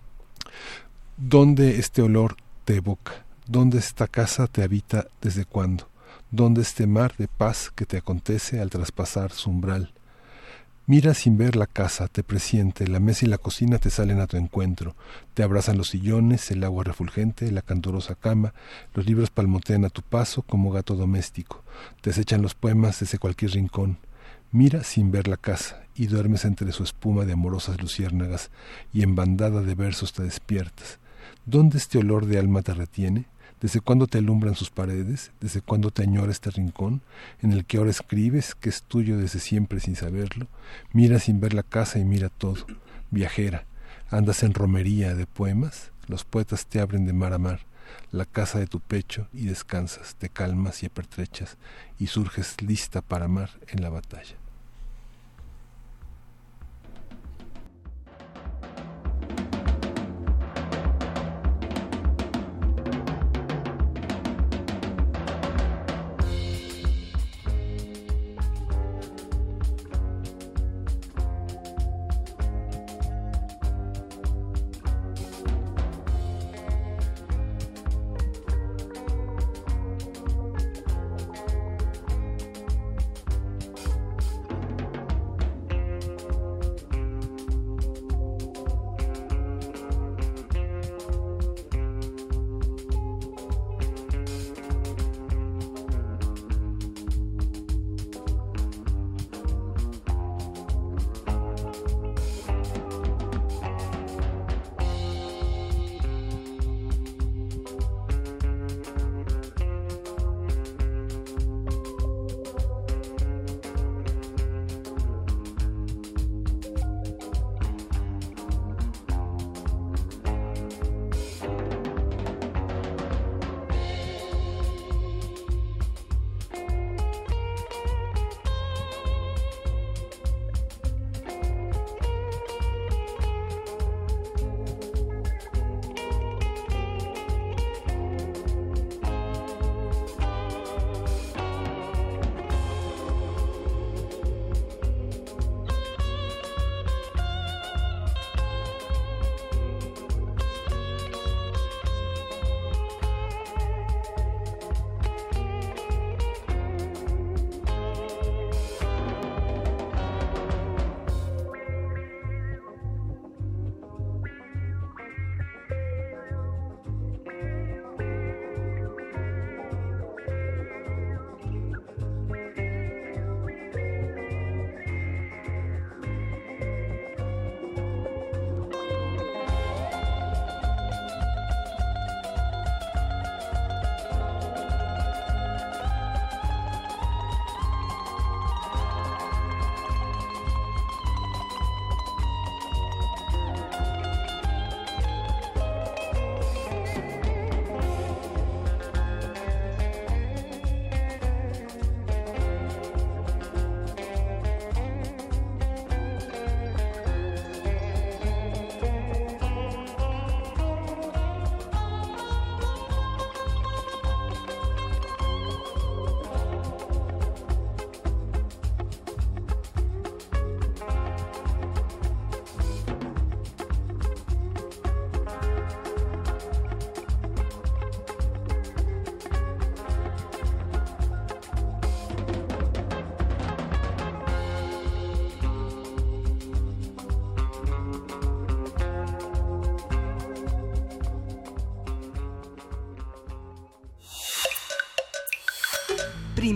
¿Dónde 1.17 1.79
este 1.79 2.03
olor 2.03 2.37
te 2.65 2.77
evoca? 2.77 3.25
¿Dónde 3.47 3.79
esta 3.79 4.07
casa 4.07 4.47
te 4.47 4.63
habita 4.63 5.09
desde 5.21 5.45
cuándo? 5.45 5.89
¿Dónde 6.31 6.63
este 6.63 6.87
mar 6.87 7.15
de 7.17 7.29
paz 7.29 7.73
que 7.75 7.87
te 7.87 7.97
acontece 7.97 8.61
al 8.61 8.71
traspasar 8.71 9.33
su 9.33 9.51
umbral? 9.51 9.93
Mira 10.89 11.15
sin 11.15 11.37
ver 11.37 11.57
la 11.57 11.67
casa, 11.67 12.07
te 12.07 12.23
presiente, 12.23 12.87
la 12.87 13.01
mesa 13.01 13.25
y 13.25 13.29
la 13.29 13.39
cocina 13.39 13.79
te 13.79 13.91
salen 13.91 14.21
a 14.21 14.29
tu 14.29 14.37
encuentro, 14.37 14.95
te 15.35 15.43
abrazan 15.43 15.77
los 15.79 15.89
sillones, 15.89 16.49
el 16.53 16.63
agua 16.63 16.85
refulgente, 16.85 17.51
la 17.51 17.63
candorosa 17.63 18.15
cama, 18.15 18.55
los 18.95 19.05
libros 19.05 19.31
palmotean 19.31 19.85
a 19.85 19.91
tu 19.91 20.03
paso 20.03 20.43
como 20.43 20.71
gato 20.71 20.95
doméstico, 20.95 21.65
te 22.03 22.11
acechan 22.11 22.41
los 22.41 22.55
poemas 22.55 23.01
desde 23.01 23.19
cualquier 23.19 23.51
rincón. 23.51 23.99
Mira 24.53 24.85
sin 24.85 25.11
ver 25.11 25.27
la 25.27 25.37
casa, 25.37 25.83
y 25.97 26.07
duermes 26.07 26.45
entre 26.45 26.71
su 26.71 26.85
espuma 26.85 27.25
de 27.25 27.33
amorosas 27.33 27.81
luciérnagas, 27.81 28.51
y 28.93 29.03
en 29.03 29.17
bandada 29.17 29.63
de 29.63 29.75
versos 29.75 30.13
te 30.13 30.23
despiertas. 30.23 31.01
¿Dónde 31.47 31.79
este 31.79 31.99
olor 31.99 32.27
de 32.27 32.39
alma 32.39 32.63
te 32.63 32.75
retiene? 32.75 33.25
¿Desde 33.61 33.81
cuándo 33.81 34.07
te 34.07 34.19
alumbran 34.19 34.55
sus 34.55 34.71
paredes? 34.71 35.33
¿Desde 35.41 35.63
cuándo 35.63 35.91
te 35.91 36.03
añora 36.03 36.31
este 36.31 36.51
rincón 36.51 37.01
en 37.43 37.53
el 37.53 37.65
que 37.65 37.79
ahora 37.79 37.91
escribes, 37.91 38.55
que 38.55 38.69
es 38.69 38.83
tuyo 38.83 39.17
desde 39.19 39.41
siempre 39.41 39.81
sin 39.81 39.97
saberlo? 39.97 40.47
Mira 40.93 41.19
sin 41.19 41.41
ver 41.41 41.55
la 41.55 41.63
casa 41.63 41.99
y 41.99 42.05
mira 42.05 42.29
todo. 42.29 42.67
Viajera, 43.11 43.65
andas 44.11 44.43
en 44.43 44.55
romería 44.55 45.15
de 45.15 45.27
poemas, 45.27 45.91
los 46.07 46.25
poetas 46.25 46.67
te 46.67 46.81
abren 46.81 47.07
de 47.07 47.13
mar 47.13 47.33
a 47.33 47.39
mar 47.39 47.61
la 48.11 48.25
casa 48.25 48.59
de 48.59 48.67
tu 48.67 48.81
pecho 48.81 49.29
y 49.33 49.47
descansas, 49.47 50.17
te 50.17 50.29
calmas 50.29 50.83
y 50.83 50.87
apertrechas 50.87 51.57
y 51.99 52.09
surges 52.09 52.61
lista 52.63 53.01
para 53.03 53.27
amar 53.27 53.51
en 53.69 53.83
la 53.83 53.91
batalla. 53.91 54.37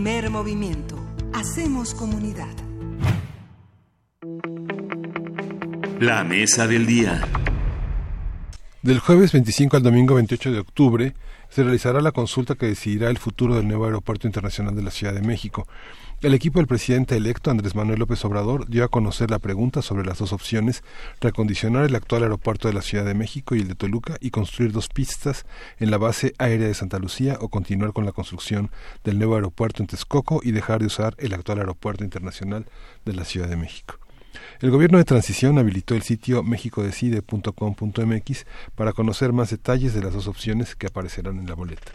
Primer 0.02 0.30
movimiento. 0.30 0.96
Hacemos 1.34 1.92
comunidad. 1.92 2.48
La 6.00 6.24
mesa 6.24 6.66
del 6.66 6.86
día. 6.86 7.20
Del 8.80 8.98
jueves 8.98 9.30
25 9.32 9.76
al 9.76 9.82
domingo 9.82 10.14
28 10.14 10.52
de 10.52 10.58
octubre 10.58 11.14
se 11.50 11.64
realizará 11.64 12.00
la 12.00 12.12
consulta 12.12 12.54
que 12.54 12.64
decidirá 12.64 13.10
el 13.10 13.18
futuro 13.18 13.54
del 13.54 13.68
nuevo 13.68 13.84
Aeropuerto 13.84 14.26
Internacional 14.26 14.74
de 14.74 14.80
la 14.80 14.90
Ciudad 14.90 15.12
de 15.12 15.20
México. 15.20 15.68
El 16.22 16.34
equipo 16.34 16.58
del 16.58 16.66
presidente 16.66 17.16
electo 17.16 17.50
Andrés 17.50 17.74
Manuel 17.74 17.98
López 17.98 18.22
Obrador 18.26 18.68
dio 18.68 18.84
a 18.84 18.88
conocer 18.88 19.30
la 19.30 19.38
pregunta 19.38 19.80
sobre 19.80 20.04
las 20.04 20.18
dos 20.18 20.34
opciones, 20.34 20.84
recondicionar 21.18 21.86
el 21.86 21.94
actual 21.94 22.24
aeropuerto 22.24 22.68
de 22.68 22.74
la 22.74 22.82
Ciudad 22.82 23.06
de 23.06 23.14
México 23.14 23.54
y 23.54 23.60
el 23.60 23.68
de 23.68 23.74
Toluca 23.74 24.18
y 24.20 24.28
construir 24.28 24.70
dos 24.70 24.88
pistas 24.88 25.46
en 25.78 25.90
la 25.90 25.96
base 25.96 26.34
aérea 26.36 26.68
de 26.68 26.74
Santa 26.74 26.98
Lucía 26.98 27.38
o 27.40 27.48
continuar 27.48 27.94
con 27.94 28.04
la 28.04 28.12
construcción 28.12 28.70
del 29.02 29.16
nuevo 29.16 29.36
aeropuerto 29.36 29.82
en 29.82 29.86
Texcoco 29.86 30.42
y 30.44 30.52
dejar 30.52 30.80
de 30.80 30.88
usar 30.88 31.14
el 31.16 31.32
actual 31.32 31.60
aeropuerto 31.60 32.04
internacional 32.04 32.66
de 33.06 33.14
la 33.14 33.24
Ciudad 33.24 33.48
de 33.48 33.56
México. 33.56 33.98
El 34.60 34.70
gobierno 34.70 34.98
de 34.98 35.04
transición 35.04 35.56
habilitó 35.56 35.94
el 35.94 36.02
sitio 36.02 36.42
mexicodecide.com.mx 36.42 38.46
para 38.74 38.92
conocer 38.92 39.32
más 39.32 39.48
detalles 39.48 39.94
de 39.94 40.02
las 40.02 40.12
dos 40.12 40.26
opciones 40.26 40.76
que 40.76 40.88
aparecerán 40.88 41.38
en 41.38 41.46
la 41.46 41.54
boleta. 41.54 41.92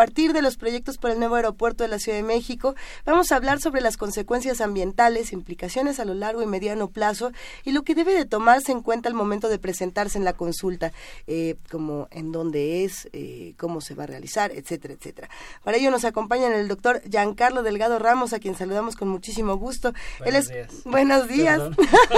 partir 0.00 0.32
de 0.32 0.40
los 0.40 0.56
proyectos 0.56 0.96
para 0.96 1.12
el 1.12 1.20
nuevo 1.20 1.34
aeropuerto 1.34 1.84
de 1.84 1.90
la 1.90 1.98
Ciudad 1.98 2.16
de 2.16 2.24
México, 2.24 2.74
vamos 3.04 3.32
a 3.32 3.36
hablar 3.36 3.60
sobre 3.60 3.82
las 3.82 3.98
consecuencias 3.98 4.62
ambientales, 4.62 5.30
implicaciones 5.30 6.00
a 6.00 6.06
lo 6.06 6.14
largo 6.14 6.40
y 6.40 6.46
mediano 6.46 6.88
plazo 6.88 7.32
y 7.64 7.72
lo 7.72 7.82
que 7.82 7.94
debe 7.94 8.14
de 8.14 8.24
tomarse 8.24 8.72
en 8.72 8.80
cuenta 8.80 9.10
al 9.10 9.14
momento 9.14 9.50
de 9.50 9.58
presentarse 9.58 10.16
en 10.16 10.24
la 10.24 10.32
consulta, 10.32 10.90
eh, 11.26 11.56
como 11.70 12.08
en 12.12 12.32
dónde 12.32 12.82
es, 12.82 13.10
eh, 13.12 13.52
cómo 13.58 13.82
se 13.82 13.94
va 13.94 14.04
a 14.04 14.06
realizar, 14.06 14.52
etcétera, 14.52 14.94
etcétera. 14.94 15.28
Para 15.64 15.76
ello 15.76 15.90
nos 15.90 16.06
acompaña 16.06 16.46
el 16.46 16.66
doctor 16.66 17.02
Giancarlo 17.02 17.62
Delgado 17.62 17.98
Ramos, 17.98 18.32
a 18.32 18.38
quien 18.38 18.54
saludamos 18.54 18.96
con 18.96 19.08
muchísimo 19.08 19.58
gusto. 19.58 19.92
Buenos 20.20 20.26
Él 20.26 20.36
es, 20.36 20.48
días. 20.48 20.84
Buenos 20.86 21.28
días. 21.28 21.60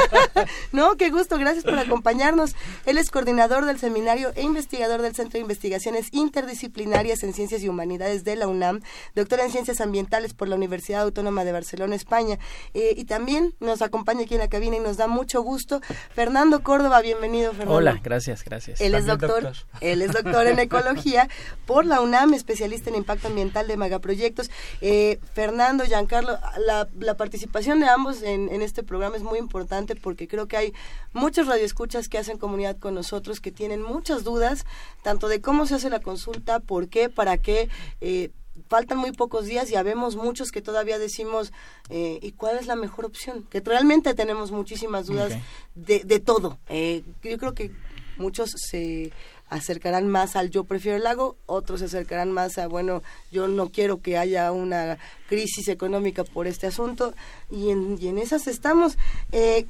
no, 0.72 0.94
qué 0.96 1.10
gusto, 1.10 1.36
gracias 1.36 1.64
por 1.64 1.76
acompañarnos. 1.80 2.54
Él 2.86 2.96
es 2.96 3.10
coordinador 3.10 3.64
del 3.64 3.80
seminario 3.80 4.30
e 4.36 4.42
investigador 4.42 5.02
del 5.02 5.16
Centro 5.16 5.32
de 5.32 5.40
Investigaciones 5.40 6.10
Interdisciplinarias 6.12 7.24
en 7.24 7.32
Ciencias 7.32 7.60
y 7.64 7.71
Humanidades 7.72 8.24
de 8.24 8.36
la 8.36 8.46
UNAM, 8.46 8.80
doctor 9.14 9.40
en 9.40 9.50
Ciencias 9.50 9.80
Ambientales 9.80 10.34
por 10.34 10.48
la 10.48 10.56
Universidad 10.56 11.02
Autónoma 11.02 11.44
de 11.44 11.52
Barcelona, 11.52 11.96
España. 11.96 12.38
Eh, 12.74 12.94
y 12.96 13.04
también 13.04 13.54
nos 13.60 13.82
acompaña 13.82 14.22
aquí 14.22 14.34
en 14.34 14.40
la 14.40 14.48
cabina 14.48 14.76
y 14.76 14.80
nos 14.80 14.96
da 14.96 15.08
mucho 15.08 15.42
gusto 15.42 15.80
Fernando 16.14 16.62
Córdoba. 16.62 17.00
Bienvenido, 17.00 17.50
Fernando. 17.50 17.74
Hola, 17.74 18.00
gracias, 18.02 18.44
gracias. 18.44 18.80
Él 18.80 18.94
es 18.94 19.06
doctor, 19.06 19.52
él 19.80 20.02
es 20.02 20.12
doctor 20.12 20.46
en 20.46 20.58
ecología 20.58 21.28
por 21.66 21.84
la 21.84 22.00
UNAM, 22.00 22.34
especialista 22.34 22.90
en 22.90 22.96
impacto 22.96 23.28
ambiental 23.28 23.66
de 23.66 23.76
megaproyectos. 23.76 24.50
Eh, 24.80 25.18
Fernando, 25.32 25.84
Giancarlo, 25.84 26.38
la, 26.66 26.88
la 26.98 27.16
participación 27.16 27.80
de 27.80 27.88
ambos 27.88 28.22
en, 28.22 28.48
en 28.50 28.62
este 28.62 28.82
programa 28.82 29.16
es 29.16 29.22
muy 29.22 29.38
importante 29.38 29.96
porque 29.96 30.28
creo 30.28 30.46
que 30.46 30.56
hay 30.56 30.72
muchos 31.12 31.46
radioescuchas 31.46 32.08
que 32.08 32.18
hacen 32.18 32.38
comunidad 32.38 32.78
con 32.78 32.94
nosotros 32.94 33.40
que 33.40 33.50
tienen 33.50 33.82
muchas 33.82 34.24
dudas, 34.24 34.64
tanto 35.02 35.28
de 35.28 35.40
cómo 35.40 35.66
se 35.66 35.76
hace 35.76 35.90
la 35.90 36.00
consulta, 36.00 36.60
por 36.60 36.88
qué, 36.88 37.08
para 37.08 37.38
qué. 37.38 37.61
Eh, 38.00 38.30
faltan 38.68 38.98
muy 38.98 39.12
pocos 39.12 39.46
días 39.46 39.70
y 39.70 39.76
habemos 39.76 40.16
muchos 40.16 40.50
que 40.50 40.62
todavía 40.62 40.98
decimos 40.98 41.52
eh, 41.88 42.18
y 42.22 42.32
cuál 42.32 42.58
es 42.58 42.66
la 42.66 42.76
mejor 42.76 43.04
opción 43.04 43.44
que 43.50 43.60
realmente 43.60 44.14
tenemos 44.14 44.50
muchísimas 44.50 45.06
dudas 45.06 45.32
de, 45.74 46.00
de 46.00 46.20
todo. 46.20 46.58
Eh, 46.68 47.02
yo 47.22 47.38
creo 47.38 47.54
que 47.54 47.70
muchos 48.18 48.50
se 48.56 49.12
acercarán 49.48 50.08
más 50.08 50.36
al 50.36 50.50
yo 50.50 50.64
prefiero 50.64 50.96
el 50.96 51.04
lago 51.04 51.36
otros 51.44 51.80
se 51.80 51.86
acercarán 51.86 52.32
más 52.32 52.56
a 52.56 52.68
bueno 52.68 53.02
yo 53.30 53.48
no 53.48 53.68
quiero 53.68 54.00
que 54.00 54.16
haya 54.16 54.50
una 54.50 54.96
crisis 55.28 55.68
económica 55.68 56.24
por 56.24 56.46
este 56.46 56.66
asunto. 56.66 57.14
Y 57.50 57.70
en, 57.70 57.98
y 58.00 58.08
en 58.08 58.18
esas 58.18 58.46
estamos. 58.46 58.96
Eh, 59.32 59.66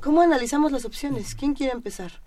cómo 0.00 0.20
analizamos 0.20 0.72
las 0.72 0.84
opciones 0.84 1.34
quién 1.34 1.54
quiere 1.54 1.72
empezar 1.72 2.25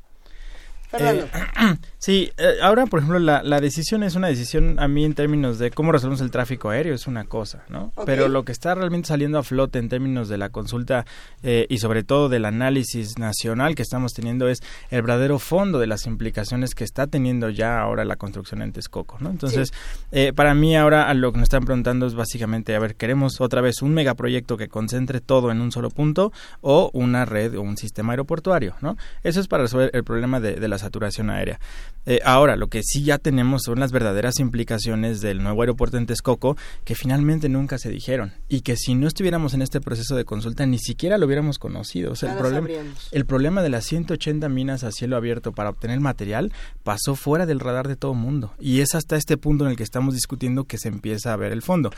Fernando 0.89 1.25
Eh, 1.25 1.75
sí, 1.99 2.31
eh, 2.37 2.55
ahora 2.61 2.85
por 2.87 2.99
ejemplo 2.99 3.19
la, 3.19 3.43
la 3.43 3.61
decisión 3.61 4.01
es 4.03 4.15
una 4.15 4.27
decisión 4.27 4.79
a 4.79 4.87
mí 4.87 5.05
en 5.05 5.13
términos 5.13 5.59
de 5.59 5.69
cómo 5.69 5.91
resolvemos 5.91 6.21
el 6.21 6.31
tráfico 6.31 6.69
aéreo 6.69 6.95
es 6.95 7.05
una 7.05 7.25
cosa, 7.25 7.63
¿no? 7.69 7.93
Pero 8.05 8.27
lo 8.27 8.43
que 8.43 8.51
está 8.51 8.73
realmente 8.73 9.07
saliendo 9.07 9.37
a 9.37 9.43
flote 9.43 9.77
en 9.77 9.87
términos 9.87 10.29
de 10.29 10.37
la 10.37 10.49
consulta 10.49 11.05
eh, 11.43 11.67
y 11.69 11.77
sobre 11.77 12.03
todo 12.03 12.27
del 12.27 12.45
análisis 12.45 13.19
nacional 13.19 13.75
que 13.75 13.83
estamos 13.83 14.13
teniendo 14.13 14.49
es 14.49 14.59
el 14.89 15.01
verdadero 15.03 15.37
fondo 15.37 15.77
de 15.77 15.87
las 15.87 16.07
implicaciones 16.07 16.73
que 16.73 16.83
está 16.83 17.07
teniendo 17.07 17.49
ya 17.49 17.79
ahora 17.79 18.03
la 18.03 18.15
construcción 18.15 18.61
en 18.61 18.71
Texcoco, 18.71 19.17
¿no? 19.19 19.29
Entonces, 19.29 19.71
eh, 20.11 20.33
para 20.33 20.55
mí 20.55 20.75
ahora 20.75 21.07
a 21.07 21.13
lo 21.13 21.31
que 21.31 21.37
nos 21.37 21.45
están 21.45 21.65
preguntando 21.65 22.07
es 22.07 22.15
básicamente, 22.15 22.75
a 22.75 22.79
ver, 22.79 22.95
queremos 22.95 23.41
otra 23.41 23.61
vez 23.61 23.83
un 23.83 23.93
megaproyecto 23.93 24.57
que 24.57 24.69
concentre 24.69 25.21
todo 25.21 25.51
en 25.51 25.61
un 25.61 25.71
solo 25.71 25.91
punto 25.91 26.31
o 26.61 26.89
una 26.93 27.25
red 27.25 27.55
o 27.55 27.61
un 27.61 27.77
sistema 27.77 28.13
aeroportuario, 28.13 28.75
¿no? 28.81 28.97
Eso 29.23 29.39
es 29.39 29.47
para 29.47 29.63
resolver 29.63 29.91
el 29.93 30.03
problema 30.03 30.39
de, 30.39 30.55
de 30.55 30.67
la 30.67 30.78
saturación 30.79 31.29
aérea. 31.29 31.59
Eh, 32.05 32.21
ahora, 32.25 32.55
lo 32.55 32.67
que 32.67 32.81
sí 32.81 33.03
ya 33.03 33.19
tenemos 33.19 33.61
son 33.65 33.79
las 33.79 33.91
verdaderas 33.91 34.39
implicaciones 34.39 35.21
del 35.21 35.43
nuevo 35.43 35.61
aeropuerto 35.61 35.97
en 35.97 36.07
Texcoco 36.07 36.57
que 36.83 36.95
finalmente 36.95 37.49
nunca 37.49 37.77
se 37.77 37.89
dijeron 37.89 38.33
y 38.47 38.61
que 38.61 38.75
si 38.77 38.95
no 38.95 39.07
estuviéramos 39.07 39.53
en 39.53 39.61
este 39.61 39.79
proceso 39.81 40.15
de 40.15 40.25
consulta 40.25 40.65
ni 40.65 40.79
siquiera 40.79 41.17
lo 41.17 41.25
hubiéramos 41.27 41.59
conocido. 41.59 42.11
O 42.13 42.15
sea, 42.15 42.29
Ya 42.29 42.33
el 42.33 42.39
problema, 42.39 42.67
sabríamos. 42.67 43.09
el 43.11 43.25
problema 43.25 43.61
de 43.61 43.69
las 43.69 43.85
180 43.85 44.49
minas 44.49 44.83
a 44.83 44.91
cielo 44.91 45.17
abierto 45.17 45.51
para 45.51 45.69
obtener 45.69 45.99
material 45.99 46.51
pasó 46.83 47.15
fuera 47.15 47.45
del 47.45 47.59
radar 47.59 47.87
de 47.87 47.95
todo 47.95 48.13
mundo 48.13 48.53
y 48.59 48.79
es 48.79 48.95
hasta 48.95 49.15
este 49.15 49.37
punto 49.37 49.65
en 49.65 49.71
el 49.71 49.77
que 49.77 49.83
estamos 49.83 50.13
discutiendo 50.15 50.63
que 50.63 50.77
se 50.77 50.87
empieza 50.87 51.33
a 51.33 51.35
ver 51.35 51.51
el 51.51 51.61
fondo. 51.61 51.91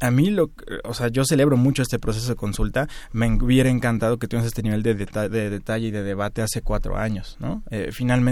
A 0.00 0.10
mí, 0.12 0.30
lo, 0.30 0.52
o 0.84 0.94
sea, 0.94 1.08
yo 1.08 1.24
celebro 1.24 1.56
mucho 1.56 1.82
este 1.82 1.98
proceso 1.98 2.28
de 2.28 2.36
consulta. 2.36 2.86
Me 3.12 3.26
hubiera 3.32 3.68
encantado 3.68 4.18
que 4.18 4.28
tuviéramos 4.28 4.46
este 4.46 4.62
nivel 4.62 4.84
de, 4.84 4.94
deta- 4.96 5.28
de 5.28 5.50
detalle 5.50 5.88
y 5.88 5.90
de 5.90 6.04
debate 6.04 6.40
hace 6.40 6.62
cuatro 6.62 6.96
años, 6.96 7.36
¿no? 7.40 7.64
Eh, 7.70 7.88
finalmente, 7.92 8.27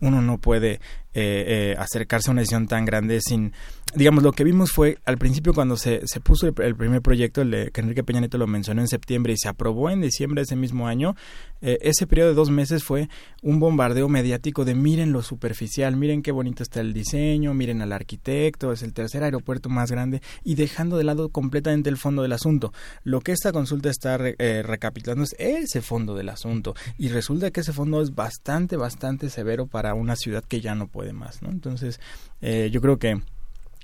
uno 0.00 0.20
no 0.22 0.38
puede 0.38 0.80
eh, 1.14 1.72
eh, 1.72 1.76
acercarse 1.78 2.30
a 2.30 2.32
una 2.32 2.42
decisión 2.42 2.68
tan 2.68 2.84
grande 2.84 3.20
sin, 3.20 3.52
digamos, 3.94 4.22
lo 4.22 4.32
que 4.32 4.44
vimos 4.44 4.70
fue 4.72 4.98
al 5.04 5.18
principio 5.18 5.54
cuando 5.54 5.76
se, 5.76 6.02
se 6.06 6.20
puso 6.20 6.46
el, 6.46 6.76
primer 6.76 7.02
proyecto, 7.02 7.42
el 7.42 7.70
que 7.72 7.80
Enrique 7.80 8.04
Peña 8.04 8.20
Nieto 8.20 8.38
lo 8.38 8.46
mencionó 8.46 8.80
en 8.82 8.88
septiembre 8.88 9.32
y 9.32 9.36
se 9.38 9.48
aprobó 9.48 9.90
en 9.90 10.00
diciembre 10.00 10.40
de 10.40 10.44
ese 10.44 10.56
mismo 10.56 10.86
año, 10.86 11.16
eh, 11.60 11.78
ese 11.80 12.06
periodo 12.06 12.28
de 12.30 12.34
dos 12.34 12.50
meses 12.50 12.84
fue 12.84 13.08
un 13.42 13.58
bombardeo 13.58 14.08
mediático 14.08 14.64
de 14.64 14.74
miren 14.74 15.12
lo 15.12 15.22
superficial, 15.22 15.96
miren 15.96 16.22
qué 16.22 16.30
bonito 16.30 16.62
está 16.62 16.80
el 16.80 16.92
diseño, 16.92 17.54
miren 17.54 17.82
al 17.82 17.92
arquitecto, 17.92 18.72
es 18.72 18.82
el 18.82 18.92
tercer 18.92 19.24
aeropuerto 19.24 19.68
más 19.68 19.90
grande 19.90 20.20
y 20.44 20.54
dejando 20.54 20.98
de 20.98 21.04
lado 21.04 21.30
completamente 21.30 21.88
el 21.88 21.96
fondo 21.96 22.22
del 22.22 22.32
asunto. 22.32 22.72
Lo 23.02 23.20
que 23.20 23.32
esta 23.32 23.50
consulta 23.50 23.88
está 23.90 24.18
re- 24.18 24.36
eh, 24.38 24.62
recapitulando 24.62 25.24
es 25.24 25.34
ese 25.38 25.80
fondo 25.80 26.14
del 26.14 26.28
asunto 26.28 26.74
y 26.98 27.08
resulta 27.08 27.50
que 27.50 27.60
ese 27.60 27.72
fondo 27.72 28.02
es 28.02 28.14
bastante, 28.14 28.76
bastante 28.76 29.30
severo 29.30 29.66
para 29.66 29.94
una 29.94 30.14
ciudad 30.14 30.44
que 30.44 30.60
ya 30.60 30.74
no 30.74 30.86
puede 30.86 30.97
más, 31.12 31.42
¿no? 31.42 31.50
Entonces, 31.50 32.00
eh, 32.40 32.68
yo 32.72 32.80
creo 32.80 32.98
que 32.98 33.20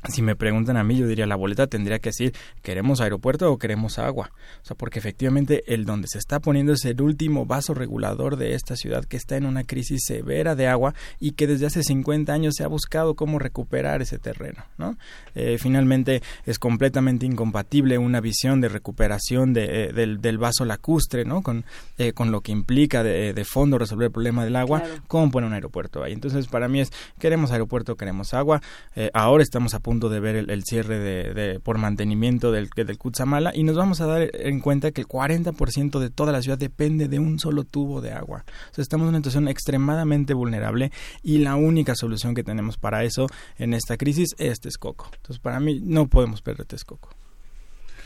si 0.08 0.22
me 0.22 0.36
preguntan 0.36 0.76
a 0.76 0.84
mí, 0.84 0.96
yo 0.96 1.06
diría 1.06 1.26
la 1.26 1.36
boleta 1.36 1.66
tendría 1.66 1.98
que 1.98 2.10
decir 2.10 2.34
queremos 2.62 3.00
aeropuerto 3.00 3.50
o 3.50 3.58
queremos 3.58 3.98
agua. 3.98 4.30
O 4.62 4.66
sea, 4.66 4.76
porque 4.76 4.98
efectivamente 4.98 5.64
el 5.72 5.84
donde 5.84 6.08
se 6.08 6.18
está 6.18 6.40
poniendo 6.40 6.72
es 6.72 6.84
el 6.84 7.00
último 7.00 7.46
vaso 7.46 7.74
regulador 7.74 8.36
de 8.36 8.54
esta 8.54 8.76
ciudad 8.76 9.04
que 9.04 9.16
está 9.16 9.36
en 9.36 9.46
una 9.46 9.64
crisis 9.64 10.02
severa 10.06 10.54
de 10.54 10.68
agua 10.68 10.94
y 11.20 11.32
que 11.32 11.46
desde 11.46 11.66
hace 11.66 11.82
50 11.82 12.32
años 12.32 12.54
se 12.56 12.64
ha 12.64 12.68
buscado 12.68 13.14
cómo 13.14 13.38
recuperar 13.38 14.02
ese 14.02 14.18
terreno, 14.18 14.64
¿no? 14.78 14.96
Eh, 15.34 15.56
finalmente 15.58 16.22
es 16.46 16.58
completamente 16.58 17.26
incompatible 17.26 17.98
una 17.98 18.20
visión 18.20 18.60
de 18.60 18.68
recuperación 18.68 19.52
de, 19.52 19.84
eh, 19.84 19.92
del, 19.92 20.20
del 20.20 20.38
vaso 20.38 20.64
lacustre, 20.64 21.24
¿no? 21.24 21.42
Con, 21.42 21.64
eh, 21.98 22.12
con 22.12 22.30
lo 22.30 22.40
que 22.40 22.52
implica 22.52 23.02
de, 23.02 23.32
de 23.32 23.44
fondo 23.44 23.78
resolver 23.78 24.06
el 24.06 24.12
problema 24.12 24.44
del 24.44 24.56
agua, 24.56 24.80
Claro. 24.80 25.02
cómo 25.06 25.30
poner 25.30 25.48
un 25.48 25.54
aeropuerto 25.54 26.02
ahí. 26.02 26.12
Entonces, 26.12 26.46
para 26.46 26.68
mí 26.68 26.80
es, 26.80 26.92
queremos 27.18 27.52
aeropuerto, 27.52 27.96
queremos 27.96 28.34
agua. 28.34 28.60
Eh, 28.96 29.10
ahora 29.14 29.42
estamos 29.42 29.74
a 29.74 29.80
punto 29.80 29.93
de 30.00 30.20
ver 30.20 30.36
el, 30.50 30.64
cierre 30.64 30.98
de, 30.98 31.34
de- 31.34 31.60
por 31.60 31.78
mantenimiento 31.78 32.52
del, 32.52 32.68
del 32.74 32.98
Cutzamala 32.98 33.52
y 33.54 33.62
nos 33.62 33.76
vamos 33.76 34.00
a 34.00 34.06
dar 34.06 34.28
en 34.34 34.60
cuenta 34.60 34.90
que 34.92 35.00
el 35.00 35.06
40% 35.08 35.98
de 35.98 36.10
toda 36.10 36.32
la 36.32 36.42
ciudad 36.42 36.58
depende 36.58 37.08
de 37.08 37.18
un 37.18 37.38
solo 37.38 37.64
tubo 37.64 38.00
de 38.00 38.12
agua. 38.12 38.44
O 38.76 38.80
estamos 38.80 39.04
en 39.04 39.08
una 39.10 39.18
situación 39.18 39.48
extremadamente 39.48 40.34
vulnerable 40.34 40.92
y 41.22 41.38
la 41.38 41.56
única 41.56 41.94
solución 41.94 42.34
que 42.34 42.44
tenemos 42.44 42.76
para 42.76 43.04
eso 43.04 43.26
en 43.58 43.74
esta 43.74 43.96
crisis 43.96 44.30
es 44.38 44.60
Texcoco. 44.60 45.10
Entonces, 45.16 45.38
para 45.40 45.60
mí, 45.60 45.80
no 45.82 46.06
podemos 46.08 46.42
perder 46.42 46.66
Texcoco. 46.66 47.10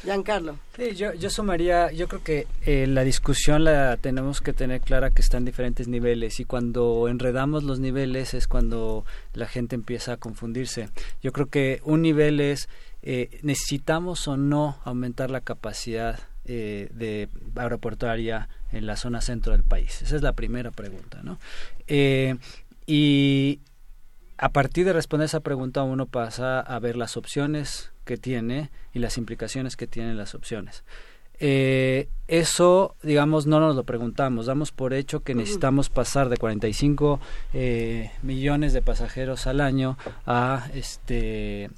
Giancarlo. 0.03 0.59
Sí, 0.77 0.95
yo, 0.95 1.13
yo 1.15 1.29
sumaría, 1.29 1.91
yo 1.91 2.07
creo 2.07 2.23
que 2.23 2.47
eh, 2.65 2.87
la 2.87 3.03
discusión 3.03 3.65
la 3.65 3.97
tenemos 3.97 4.41
que 4.41 4.53
tener 4.53 4.81
clara 4.81 5.11
que 5.11 5.23
está 5.23 5.39
en 5.39 5.45
diferentes 5.45 5.89
niveles 5.89 6.39
y 6.39 6.45
cuando 6.45 7.09
enredamos 7.09 7.65
los 7.65 7.81
niveles 7.81 8.35
es 8.35 8.47
cuando 8.47 9.05
la 9.35 9.47
gente 9.47 9.75
empieza 9.75 10.13
a 10.13 10.17
confundirse. 10.17 10.89
Yo 11.21 11.33
creo 11.33 11.47
que 11.47 11.81
un 11.85 12.03
nivel 12.03 12.41
es, 12.41 12.69
eh, 13.03 13.41
¿necesitamos 13.43 14.29
o 14.29 14.37
no 14.37 14.79
aumentar 14.85 15.31
la 15.31 15.41
capacidad 15.41 16.21
eh, 16.45 16.89
de 16.93 17.29
aeroportuaria 17.57 18.49
en 18.71 18.87
la 18.87 18.97
zona 18.97 19.21
centro 19.21 19.53
del 19.53 19.65
país? 19.65 20.03
Esa 20.03 20.15
es 20.15 20.23
la 20.23 20.33
primera 20.33 20.71
pregunta, 20.71 21.21
¿no? 21.23 21.39
y 22.91 23.61
a 24.39 24.51
partir 24.51 24.87
de 24.87 24.93
responder 24.93 25.27
esa 25.27 25.41
pregunta 25.41 25.83
uno 25.83 26.07
pasa 26.07 26.61
a 26.61 26.79
ver 26.79 26.97
las 26.97 27.17
opciones 27.17 27.91
que 28.09 28.17
tiene 28.17 28.71
y 28.95 29.01
las 29.01 29.19
implicaciones 29.19 29.77
que 29.77 29.87
tienen 29.87 30.17
las 30.17 30.35
opciones. 30.35 30.83
Eh, 31.41 32.09
eso, 32.27 32.97
digamos, 33.03 33.47
no 33.47 33.61
nos 33.61 33.77
lo 33.77 33.85
preguntamos, 33.85 34.47
damos 34.47 34.73
por 34.73 34.95
hecho 34.95 35.21
que 35.21 35.35
necesitamos 35.35 35.91
pasar 35.91 36.31
de 36.31 36.39
45 36.39 37.21
eh, 37.53 38.11
millones 38.23 38.73
de 38.73 38.81
pasajeros 38.81 39.47
al 39.47 39.61
año 39.61 39.99
a 40.27 40.69
este 40.75 41.71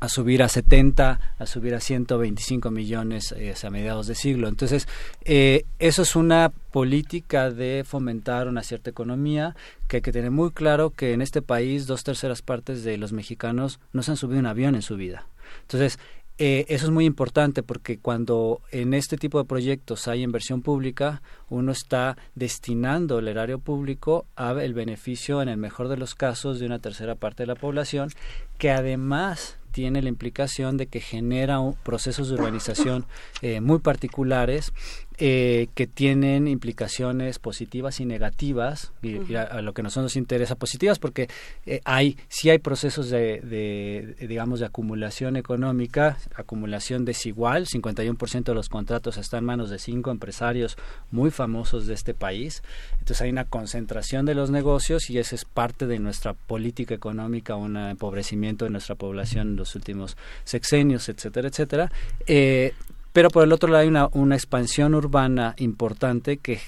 a 0.00 0.08
subir 0.08 0.42
a 0.42 0.48
70, 0.48 1.20
a 1.38 1.46
subir 1.46 1.74
a 1.74 1.80
125 1.80 2.70
millones 2.70 3.32
eh, 3.36 3.54
a 3.62 3.70
mediados 3.70 4.06
de 4.06 4.14
siglo. 4.14 4.48
Entonces, 4.48 4.88
eh, 5.24 5.64
eso 5.78 6.02
es 6.02 6.16
una 6.16 6.50
política 6.50 7.50
de 7.50 7.84
fomentar 7.86 8.48
una 8.48 8.62
cierta 8.62 8.90
economía 8.90 9.56
que 9.88 9.96
hay 9.98 10.02
que 10.02 10.12
tener 10.12 10.30
muy 10.30 10.50
claro 10.50 10.90
que 10.90 11.12
en 11.12 11.22
este 11.22 11.42
país 11.42 11.86
dos 11.86 12.04
terceras 12.04 12.42
partes 12.42 12.84
de 12.84 12.98
los 12.98 13.12
mexicanos 13.12 13.80
no 13.92 14.02
se 14.02 14.10
han 14.10 14.16
subido 14.16 14.40
un 14.40 14.46
avión 14.46 14.74
en 14.74 14.82
su 14.82 14.96
vida. 14.96 15.26
Entonces, 15.62 15.98
eh, 16.38 16.66
eso 16.68 16.84
es 16.84 16.92
muy 16.92 17.06
importante 17.06 17.62
porque 17.62 17.98
cuando 17.98 18.60
en 18.70 18.92
este 18.92 19.16
tipo 19.16 19.38
de 19.38 19.46
proyectos 19.46 20.06
hay 20.06 20.22
inversión 20.22 20.60
pública, 20.60 21.22
uno 21.48 21.72
está 21.72 22.18
destinando 22.34 23.18
el 23.18 23.28
erario 23.28 23.58
público 23.58 24.26
a 24.36 24.50
el 24.62 24.74
beneficio, 24.74 25.40
en 25.40 25.48
el 25.48 25.56
mejor 25.56 25.88
de 25.88 25.96
los 25.96 26.14
casos, 26.14 26.58
de 26.58 26.66
una 26.66 26.78
tercera 26.78 27.14
parte 27.14 27.44
de 27.44 27.46
la 27.46 27.54
población, 27.54 28.10
que 28.58 28.70
además 28.70 29.56
tiene 29.76 30.00
la 30.00 30.08
implicación 30.08 30.78
de 30.78 30.86
que 30.86 31.00
genera 31.00 31.60
procesos 31.82 32.30
de 32.30 32.36
urbanización 32.36 33.04
eh, 33.42 33.60
muy 33.60 33.78
particulares 33.78 34.72
eh, 35.18 35.68
que 35.74 35.86
tienen 35.86 36.48
implicaciones 36.48 37.38
positivas 37.38 38.00
y 38.00 38.04
negativas 38.04 38.92
y, 39.02 39.34
a, 39.34 39.62
lo 39.62 39.72
que 39.72 39.82
nosotros 39.82 40.04
nos 40.04 40.16
interesa 40.16 40.56
positivas 40.56 40.98
porque 40.98 41.28
eh, 41.64 41.80
hay 41.84 42.18
sí 42.28 42.50
hay 42.50 42.58
procesos 42.58 43.10
de, 43.10 44.14
digamos 44.28 44.60
de 44.60 44.66
acumulación 44.66 45.36
económica 45.36 46.18
acumulación 46.34 47.04
desigual 47.04 47.66
51% 47.66 48.44
de 48.44 48.54
los 48.54 48.68
contratos 48.68 49.16
están 49.16 49.36
en 49.38 49.44
manos 49.44 49.70
de 49.70 49.78
cinco 49.78 50.10
empresarios 50.10 50.76
muy 51.10 51.30
famosos 51.30 51.86
de 51.86 51.94
este 51.94 52.14
país. 52.14 52.62
Entonces 52.92 53.20
hay 53.22 53.30
una 53.30 53.44
concentración 53.44 54.26
de 54.26 54.34
los 54.34 54.50
negocios 54.50 55.10
y 55.10 55.18
esa 55.18 55.34
es 55.34 55.44
parte 55.44 55.86
de 55.86 55.98
nuestra 55.98 56.34
política 56.34 56.94
económica 56.94 57.56
un 57.56 57.76
empobrecimiento 57.76 58.64
de 58.64 58.70
nuestra 58.70 58.94
población 58.94 59.48
en 59.48 59.56
los 59.56 59.74
últimos 59.74 60.16
sexenios 60.44 61.08
etcétera 61.08 61.48
etcétera. 61.48 61.92
Eh, 62.26 62.74
pero 63.16 63.30
por 63.30 63.44
el 63.44 63.52
otro 63.54 63.70
lado 63.70 63.80
hay 63.80 63.88
una, 63.88 64.10
una 64.12 64.34
expansión 64.34 64.94
urbana 64.94 65.54
importante 65.56 66.36
que, 66.36 66.60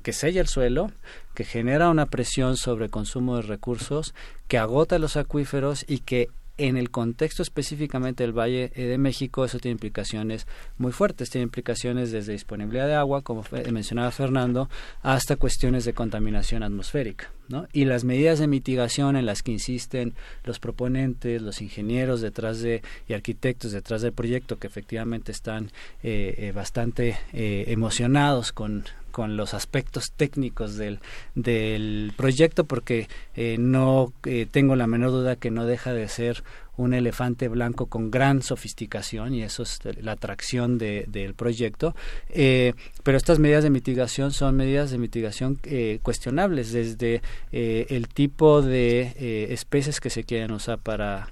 que 0.00 0.12
sella 0.12 0.40
el 0.40 0.46
suelo, 0.46 0.92
que 1.34 1.42
genera 1.42 1.90
una 1.90 2.06
presión 2.06 2.56
sobre 2.56 2.88
consumo 2.88 3.34
de 3.34 3.42
recursos, 3.42 4.14
que 4.46 4.56
agota 4.56 5.00
los 5.00 5.16
acuíferos 5.16 5.84
y 5.88 5.98
que 5.98 6.28
en 6.58 6.76
el 6.76 6.90
contexto 6.90 7.42
específicamente 7.42 8.24
del 8.24 8.32
Valle 8.32 8.68
de 8.74 8.98
México, 8.98 9.44
eso 9.44 9.58
tiene 9.58 9.72
implicaciones 9.72 10.46
muy 10.78 10.92
fuertes, 10.92 11.30
tiene 11.30 11.44
implicaciones 11.44 12.10
desde 12.10 12.32
disponibilidad 12.32 12.86
de 12.86 12.94
agua, 12.94 13.22
como 13.22 13.44
mencionaba 13.70 14.10
Fernando, 14.10 14.68
hasta 15.02 15.36
cuestiones 15.36 15.84
de 15.84 15.92
contaminación 15.92 16.62
atmosférica. 16.62 17.30
¿no? 17.48 17.68
Y 17.72 17.84
las 17.84 18.04
medidas 18.04 18.38
de 18.38 18.48
mitigación 18.48 19.16
en 19.16 19.26
las 19.26 19.42
que 19.42 19.52
insisten 19.52 20.14
los 20.44 20.58
proponentes, 20.58 21.42
los 21.42 21.62
ingenieros 21.62 22.20
detrás 22.20 22.60
de 22.60 22.82
y 23.08 23.14
arquitectos 23.14 23.72
detrás 23.72 24.02
del 24.02 24.12
proyecto, 24.12 24.58
que 24.58 24.66
efectivamente 24.66 25.32
están 25.32 25.70
eh, 26.02 26.34
eh, 26.38 26.52
bastante 26.52 27.18
eh, 27.32 27.64
emocionados 27.68 28.52
con, 28.52 28.84
con 29.16 29.38
los 29.38 29.54
aspectos 29.54 30.12
técnicos 30.14 30.76
del, 30.76 31.00
del 31.34 32.12
proyecto 32.18 32.64
porque 32.64 33.08
eh, 33.34 33.56
no 33.58 34.12
eh, 34.26 34.44
tengo 34.44 34.76
la 34.76 34.86
menor 34.86 35.10
duda 35.10 35.36
que 35.36 35.50
no 35.50 35.64
deja 35.64 35.94
de 35.94 36.06
ser 36.08 36.44
un 36.76 36.94
elefante 36.94 37.48
blanco 37.48 37.86
con 37.86 38.10
gran 38.10 38.42
sofisticación 38.42 39.34
y 39.34 39.42
eso 39.42 39.62
es 39.62 39.80
la 40.00 40.12
atracción 40.12 40.78
de, 40.78 41.04
del 41.08 41.34
proyecto. 41.34 41.94
Eh, 42.28 42.74
pero 43.02 43.16
estas 43.16 43.38
medidas 43.38 43.64
de 43.64 43.70
mitigación 43.70 44.32
son 44.32 44.56
medidas 44.56 44.90
de 44.90 44.98
mitigación 44.98 45.58
cuestionables 46.02 46.72
desde 46.72 47.22
el 47.52 48.08
tipo 48.08 48.62
de 48.62 49.46
especies 49.50 50.00
que 50.00 50.10
se 50.10 50.24
quieren 50.24 50.52
usar 50.52 50.78
para, 50.78 51.30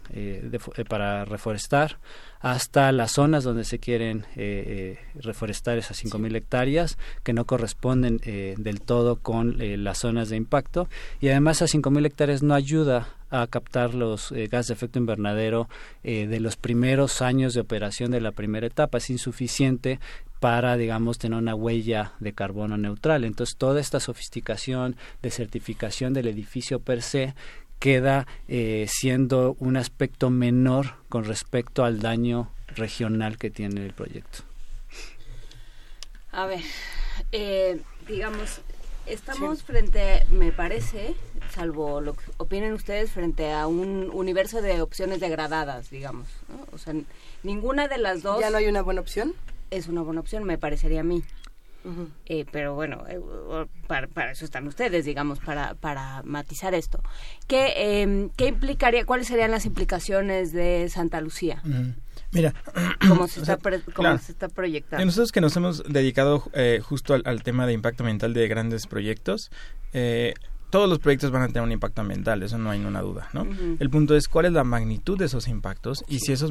para 0.89 1.25
reforestar 1.25 1.99
hasta 2.45 2.93
las 2.93 3.13
zonas 3.13 3.43
donde 3.43 3.65
se 3.65 3.79
quieren 3.79 4.27
eh, 4.37 4.99
eh, 5.17 5.21
reforestar 5.23 5.79
esas 5.79 6.05
5.000 6.05 6.37
hectáreas 6.37 6.99
que 7.23 7.33
no 7.33 7.47
corresponden 7.47 8.21
eh, 8.25 8.55
del 8.59 8.83
todo 8.83 9.17
con 9.17 9.57
las 9.83 9.97
zonas 9.97 10.29
de 10.29 10.37
impacto 10.37 10.87
y 11.23 11.29
además 11.29 11.57
esas 11.57 11.75
5.000 11.75 12.05
hectáreas 12.05 12.43
no 12.43 12.53
ayuda 12.53 13.09
a 13.43 13.47
captar 13.47 13.95
los 13.95 14.33
gases 14.33 14.69
de 14.69 14.75
efecto 14.75 14.99
invernadero 14.99 15.69
de 16.03 16.41
los 16.41 16.57
primeros 16.57 17.23
años 17.23 17.55
de 17.55 17.61
operación 17.61 18.11
de 18.11 18.21
la 18.21 18.33
primera 18.33 18.67
etapa. 18.67 18.99
Es 18.99 19.11
insuficiente 19.11 19.99
para, 20.45 20.77
digamos, 20.77 21.17
tener 21.19 21.39
una 21.39 21.55
huella 21.55 22.13
de 22.21 22.35
carbono 22.35 22.77
neutral. 22.77 23.25
Entonces, 23.25 23.57
toda 23.57 23.81
esta 23.81 23.99
sofisticación 23.99 24.95
de 25.23 25.31
certificación 25.31 26.13
del 26.13 26.27
edificio 26.27 26.81
per 26.81 27.01
se 27.01 27.35
queda 27.79 28.27
eh, 28.49 28.87
siendo 28.89 29.57
un 29.59 29.77
aspecto 29.77 30.31
menor 30.31 30.97
con 31.09 31.25
respecto 31.25 31.85
al 31.85 32.01
daño 32.01 32.51
regional 32.77 33.39
que 33.39 33.51
tiene 33.51 33.85
el 33.85 33.93
proyecto. 33.93 34.41
A 36.33 36.47
ver, 36.47 36.61
eh, 37.33 37.81
digamos, 38.09 38.61
estamos 39.07 39.63
frente, 39.63 40.27
me 40.31 40.53
parece, 40.53 41.15
salvo 41.51 42.01
lo 42.01 42.15
que 42.15 42.25
opinen 42.39 42.73
ustedes, 42.73 43.11
frente 43.13 43.53
a 43.53 43.67
un 43.67 44.11
universo 44.13 44.63
de 44.63 44.81
opciones 44.81 45.21
degradadas, 45.21 45.91
digamos. 45.91 46.29
O 46.73 46.79
sea, 46.79 46.95
ninguna 47.43 47.89
de 47.89 47.99
las 47.99 48.23
dos... 48.23 48.41
¿Ya 48.41 48.51
no 48.51 48.59
hay 48.59 48.67
una 48.67 48.83
buena 48.83 49.01
opción? 49.01 49.35
Es 49.71 49.89
una 49.89 50.03
buena 50.03 50.21
opción, 50.21 50.45
me 50.45 50.59
parecería 50.59 51.01
a 51.01 51.05
mí. 51.05 51.23
Eh, 52.25 52.47
pero 52.51 52.75
bueno, 52.75 53.05
eh, 53.09 53.21
para, 53.87 54.33
eso 54.33 54.47
están 54.47 54.67
ustedes, 54.67 55.05
digamos, 55.05 55.39
para, 55.39 55.75
para 55.75 56.23
matizar 56.23 56.75
esto. 56.75 57.03
¿Qué, 57.47 58.01
em, 58.01 58.31
¿Qué 58.31 58.47
implicaría, 58.47 59.05
cuáles 59.05 59.27
serían 59.27 59.51
las 59.51 59.67
implicaciones 59.67 60.53
de 60.53 60.89
Santa 60.89 61.21
Lucía? 61.21 61.63
Mira, 62.33 62.55
¿Cómo 63.07 63.29
se, 63.29 63.41
está, 63.43 63.59
se 64.19 64.33
está 64.33 64.49
proyectando? 64.49 65.05
Nosotros 65.05 65.31
que 65.31 65.43
nos 65.43 65.55
hemos 65.57 65.85
dedicado 65.85 66.45
eh, 66.55 66.81
justo 66.83 67.13
al, 67.13 67.23
al, 67.27 67.43
tema 67.43 67.67
de 67.67 67.75
impacto 67.75 68.03
ambiental 68.03 68.33
de 68.33 68.49
grandes 68.49 68.87
proyectos, 68.87 69.51
eh, 69.93 70.35
todos 70.75 70.89
los 70.89 70.99
proyectos 70.99 71.31
van 71.31 71.43
a 71.43 71.47
tener 71.47 71.63
un 71.63 71.71
impacto 71.71 72.01
ambiental, 72.01 72.43
eso 72.43 72.59
no 72.59 72.69
hay 72.69 72.79
ninguna 72.81 73.01
duda, 73.01 73.29
¿no? 73.33 73.47
El 73.79 73.91
punto 73.91 74.17
es 74.17 74.27
cuál 74.27 74.47
es 74.47 74.53
la 74.53 74.65
magnitud 74.65 75.17
de 75.17 75.27
esos 75.27 75.47
impactos 75.47 76.05
y 76.09 76.19
si 76.19 76.33
esos 76.33 76.51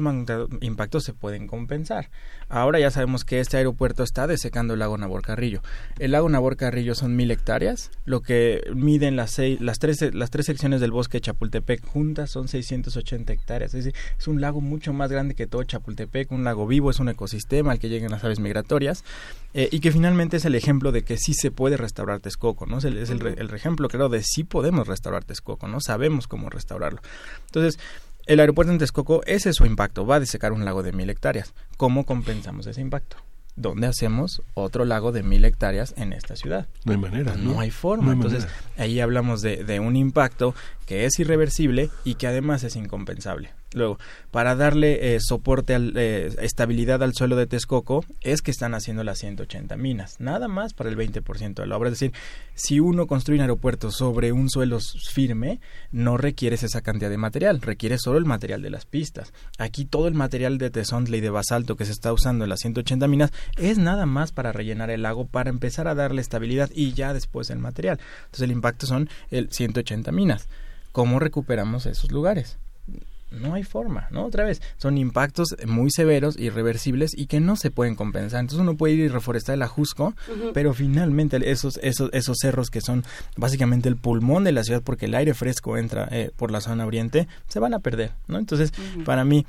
impactos 0.62 1.04
se 1.04 1.12
pueden 1.12 1.46
compensar. 1.46 2.08
Ahora 2.48 2.80
ya 2.80 2.90
sabemos 2.90 3.24
que 3.24 3.40
este 3.40 3.58
aeropuerto 3.58 4.02
está 4.02 4.26
desecando 4.26 4.72
el 4.72 4.80
lago 4.80 4.96
Nabor 4.96 5.20
Carrillo. 5.20 5.60
El 5.98 6.12
lago 6.12 6.30
Nabor 6.30 6.56
Carrillo 6.56 6.94
son 6.94 7.16
mil 7.16 7.30
hectáreas, 7.30 7.90
lo 8.06 8.22
que 8.22 8.62
miden 8.74 9.14
las 9.14 9.32
seis, 9.32 9.60
las 9.60 9.78
tres, 9.78 10.14
las 10.14 10.30
tres 10.30 10.46
secciones 10.46 10.80
del 10.80 10.90
bosque 10.90 11.18
de 11.18 11.20
Chapultepec 11.20 11.84
juntas 11.84 12.30
son 12.30 12.48
680 12.48 13.30
hectáreas. 13.30 13.74
Es 13.74 13.84
decir, 13.84 14.00
es 14.18 14.26
un 14.26 14.40
lago 14.40 14.62
mucho 14.62 14.94
más 14.94 15.12
grande 15.12 15.34
que 15.34 15.46
todo 15.46 15.64
Chapultepec, 15.64 16.32
un 16.32 16.44
lago 16.44 16.66
vivo, 16.66 16.90
es 16.90 16.98
un 16.98 17.10
ecosistema 17.10 17.72
al 17.72 17.78
que 17.78 17.90
llegan 17.90 18.10
las 18.10 18.24
aves 18.24 18.40
migratorias 18.40 19.04
eh, 19.52 19.68
y 19.70 19.80
que 19.80 19.92
finalmente 19.92 20.38
es 20.38 20.46
el 20.46 20.54
ejemplo 20.54 20.92
de 20.92 21.02
que 21.02 21.18
sí 21.18 21.34
se 21.34 21.50
puede 21.50 21.76
restaurar 21.76 22.20
Texcoco, 22.20 22.64
¿no? 22.64 22.78
Es 22.78 22.84
el, 22.84 22.96
es 22.96 23.10
el, 23.10 23.26
el 23.26 23.50
ejemplo, 23.52 23.88
creo, 23.88 24.08
de 24.14 24.22
sí 24.22 24.44
podemos 24.44 24.88
restaurar 24.88 25.24
Texcoco, 25.24 25.68
¿no? 25.68 25.80
Sabemos 25.80 26.26
cómo 26.26 26.48
restaurarlo. 26.48 27.00
Entonces, 27.46 27.78
el 28.26 28.40
aeropuerto 28.40 28.72
en 28.72 28.78
Texcoco, 28.78 29.22
ese 29.26 29.50
es 29.50 29.56
su 29.56 29.66
impacto, 29.66 30.06
va 30.06 30.16
a 30.16 30.20
desecar 30.20 30.52
un 30.52 30.64
lago 30.64 30.82
de 30.82 30.92
mil 30.92 31.10
hectáreas. 31.10 31.52
¿Cómo 31.76 32.06
compensamos 32.06 32.66
ese 32.66 32.80
impacto? 32.80 33.18
¿Dónde 33.56 33.86
hacemos 33.86 34.42
otro 34.54 34.84
lago 34.84 35.12
de 35.12 35.22
mil 35.22 35.44
hectáreas 35.44 35.94
en 35.96 36.12
esta 36.12 36.34
ciudad? 36.34 36.66
No 36.84 36.92
hay 36.92 36.98
manera, 36.98 37.36
¿no? 37.36 37.60
hay 37.60 37.70
forma. 37.70 38.12
Entonces, 38.12 38.48
ahí 38.76 38.98
hablamos 38.98 39.42
de, 39.42 39.62
de, 39.62 39.78
un 39.78 39.94
impacto 39.94 40.54
que 40.86 41.04
es 41.04 41.18
irreversible 41.20 41.90
y 42.02 42.14
que 42.14 42.26
además 42.26 42.64
es 42.64 42.74
incompensable. 42.74 43.52
Luego, 43.74 43.98
para 44.30 44.54
darle 44.54 45.14
eh, 45.14 45.18
soporte, 45.20 45.74
al, 45.74 45.92
eh, 45.96 46.34
estabilidad 46.40 47.02
al 47.02 47.12
suelo 47.12 47.36
de 47.36 47.46
Texcoco, 47.46 48.04
es 48.20 48.40
que 48.40 48.50
están 48.50 48.74
haciendo 48.74 49.02
las 49.04 49.18
180 49.18 49.76
minas, 49.76 50.20
nada 50.20 50.48
más 50.48 50.74
para 50.74 50.88
el 50.88 50.96
20% 50.96 51.54
de 51.54 51.66
la 51.66 51.76
obra. 51.76 51.90
Es 51.90 51.98
decir, 51.98 52.12
si 52.54 52.80
uno 52.80 53.06
construye 53.06 53.38
un 53.38 53.42
aeropuerto 53.42 53.90
sobre 53.90 54.32
un 54.32 54.48
suelo 54.48 54.78
firme, 54.80 55.60
no 55.90 56.16
requieres 56.16 56.62
esa 56.62 56.82
cantidad 56.82 57.10
de 57.10 57.18
material, 57.18 57.60
requiere 57.60 57.98
solo 57.98 58.18
el 58.18 58.24
material 58.24 58.62
de 58.62 58.70
las 58.70 58.86
pistas. 58.86 59.32
Aquí 59.58 59.84
todo 59.84 60.06
el 60.06 60.14
material 60.14 60.58
de 60.58 60.70
tesontle 60.70 61.18
y 61.18 61.20
de 61.20 61.30
basalto 61.30 61.76
que 61.76 61.84
se 61.84 61.92
está 61.92 62.12
usando 62.12 62.44
en 62.44 62.50
las 62.50 62.60
180 62.60 63.08
minas 63.08 63.32
es 63.56 63.78
nada 63.78 64.06
más 64.06 64.32
para 64.32 64.52
rellenar 64.52 64.90
el 64.90 65.02
lago, 65.02 65.26
para 65.26 65.50
empezar 65.50 65.88
a 65.88 65.94
darle 65.94 66.20
estabilidad 66.20 66.70
y 66.72 66.92
ya 66.92 67.12
después 67.12 67.50
el 67.50 67.58
material. 67.58 67.98
Entonces 68.26 68.42
el 68.42 68.52
impacto 68.52 68.86
son 68.86 69.08
el 69.30 69.50
180 69.50 70.12
minas. 70.12 70.48
¿Cómo 70.92 71.18
recuperamos 71.18 71.86
esos 71.86 72.12
lugares? 72.12 72.56
No 73.40 73.54
hay 73.54 73.62
forma, 73.62 74.08
¿no? 74.10 74.24
Otra 74.24 74.44
vez, 74.44 74.62
son 74.76 74.98
impactos 74.98 75.56
muy 75.66 75.90
severos, 75.90 76.38
irreversibles 76.38 77.12
y 77.16 77.26
que 77.26 77.40
no 77.40 77.56
se 77.56 77.70
pueden 77.70 77.94
compensar. 77.94 78.40
Entonces 78.40 78.60
uno 78.60 78.76
puede 78.76 78.94
ir 78.94 79.00
y 79.00 79.08
reforestar 79.08 79.54
el 79.54 79.62
Ajusco, 79.62 80.14
pero 80.52 80.74
finalmente 80.74 81.38
esos, 81.50 81.78
esos, 81.82 82.10
esos 82.12 82.36
cerros 82.40 82.70
que 82.70 82.80
son 82.80 83.04
básicamente 83.36 83.88
el 83.88 83.96
pulmón 83.96 84.44
de 84.44 84.52
la 84.52 84.64
ciudad 84.64 84.82
porque 84.82 85.06
el 85.06 85.14
aire 85.14 85.34
fresco 85.34 85.76
entra 85.76 86.08
eh, 86.10 86.30
por 86.36 86.50
la 86.50 86.60
zona 86.60 86.86
oriente, 86.86 87.28
se 87.48 87.60
van 87.60 87.74
a 87.74 87.80
perder, 87.80 88.12
¿no? 88.26 88.38
Entonces, 88.38 88.72
para 89.04 89.24
mí, 89.24 89.46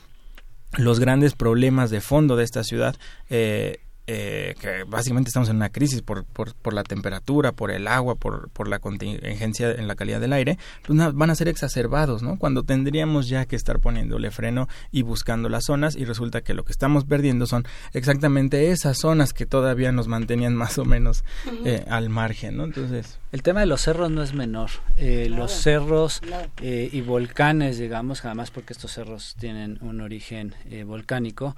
los 0.78 1.00
grandes 1.00 1.34
problemas 1.34 1.90
de 1.90 2.02
fondo 2.02 2.36
de 2.36 2.44
esta 2.44 2.64
ciudad 2.64 2.96
eh, 3.30 3.80
eh, 4.08 4.56
que 4.60 4.84
básicamente 4.84 5.30
estamos 5.30 5.50
en 5.50 5.56
una 5.56 5.70
crisis 5.70 6.02
por, 6.02 6.26
por, 6.26 6.54
por, 6.56 6.74
la 6.74 6.84
temperatura, 6.84 7.52
por 7.52 7.72
el 7.72 7.88
agua, 7.88 8.16
por, 8.16 8.50
por 8.50 8.68
la 8.68 8.80
contingencia 8.80 9.72
en 9.72 9.88
la 9.88 9.96
calidad 9.96 10.20
del 10.20 10.34
aire, 10.34 10.58
pues 10.86 10.98
van 11.14 11.30
a 11.30 11.36
ser 11.36 11.48
exacerbados, 11.48 12.22
¿no? 12.22 12.38
Cuando 12.38 12.64
tendríamos 12.64 13.28
ya 13.28 13.46
que 13.46 13.56
estar 13.56 13.80
poniéndole 13.80 14.32
freno 14.32 14.68
y 14.92 15.02
buscando 15.02 15.50
las 15.50 15.66
zonas 15.66 15.96
y 15.96 16.06
resulta 16.06 16.42
que 16.42 16.54
lo 16.54 16.64
que 16.64 16.72
estamos 16.72 17.06
perdiendo 17.06 17.48
son 17.48 17.66
exactamente 17.94 18.72
esas 18.72 18.98
zonas 18.98 19.34
que 19.34 19.46
todavía 19.46 19.92
nos 19.92 20.08
mantenían 20.08 20.56
más 20.56 20.78
o 20.78 20.86
menos 20.86 21.24
eh, 21.66 21.86
al 21.90 22.10
margen, 22.10 22.58
¿no? 22.58 22.66
Entonces... 22.66 23.20
El 23.32 23.44
tema 23.44 23.60
de 23.60 23.66
los 23.66 23.82
cerros 23.82 24.10
no 24.12 24.24
es 24.24 24.34
menor. 24.34 24.70
Eh, 24.96 25.28
los 25.30 25.52
cerros 25.52 26.22
eh, 26.62 26.90
y 26.92 27.02
volcanes, 27.02 27.78
digamos, 27.78 28.24
además 28.24 28.50
porque 28.50 28.72
estos 28.72 28.94
cerros 28.94 29.36
tienen 29.38 29.78
un 29.82 30.00
origen 30.00 30.56
volcánico, 30.86 31.56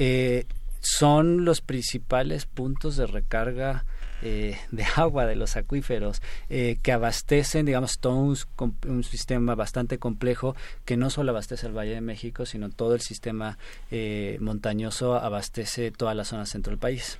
eh, 0.00 0.46
son 0.90 1.44
los 1.44 1.60
principales 1.60 2.46
puntos 2.46 2.96
de 2.96 3.06
recarga 3.06 3.84
eh, 4.22 4.56
de 4.70 4.84
agua 4.96 5.26
de 5.26 5.36
los 5.36 5.56
acuíferos 5.56 6.22
eh, 6.48 6.78
que 6.82 6.92
abastecen, 6.92 7.66
digamos, 7.66 7.98
todo 7.98 8.14
un, 8.14 9.04
sistema 9.04 9.54
bastante 9.54 9.98
complejo 9.98 10.56
que 10.84 10.96
no 10.96 11.10
solo 11.10 11.30
abastece 11.30 11.66
el 11.66 11.76
Valle 11.76 11.94
de 11.94 12.00
México, 12.00 12.46
sino 12.46 12.70
todo 12.70 12.94
el 12.94 13.00
sistema 13.00 13.58
eh, 13.90 14.38
montañoso 14.40 15.14
abastece 15.14 15.90
toda 15.90 16.14
la 16.14 16.24
zona 16.24 16.46
centro 16.46 16.70
del 16.70 16.80
país. 16.80 17.18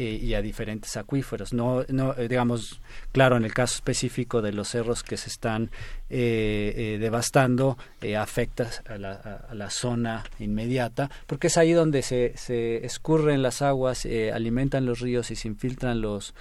Eh, 0.00 0.16
y 0.22 0.34
a 0.34 0.42
diferentes 0.42 0.96
acuíferos. 0.96 1.52
No, 1.52 1.84
no, 1.88 2.14
eh, 2.16 2.28
digamos, 2.28 2.80
claro, 3.10 3.36
en 3.36 3.44
el 3.44 3.52
caso 3.52 3.74
específico 3.74 4.40
de 4.42 4.52
los 4.52 4.68
cerros 4.68 5.02
que 5.02 5.16
se 5.16 5.28
están 5.28 5.72
eh, 6.08 6.98
devastando, 7.00 7.76
afecta 8.16 8.70
a 8.86 8.96
la, 8.96 9.14
a 9.50 9.54
la, 9.56 9.70
zona 9.70 10.22
inmediata, 10.38 11.10
porque 11.26 11.48
es 11.48 11.58
ahí 11.58 11.72
donde 11.72 12.02
se, 12.02 12.32
se 12.36 12.86
escurren 12.86 13.42
las 13.42 13.60
aguas, 13.60 14.06
alimentan 14.32 14.86
los 14.86 15.00
ríos 15.00 15.32
y 15.32 15.34
se 15.34 15.48
infiltran 15.48 16.00
los, 16.00 16.32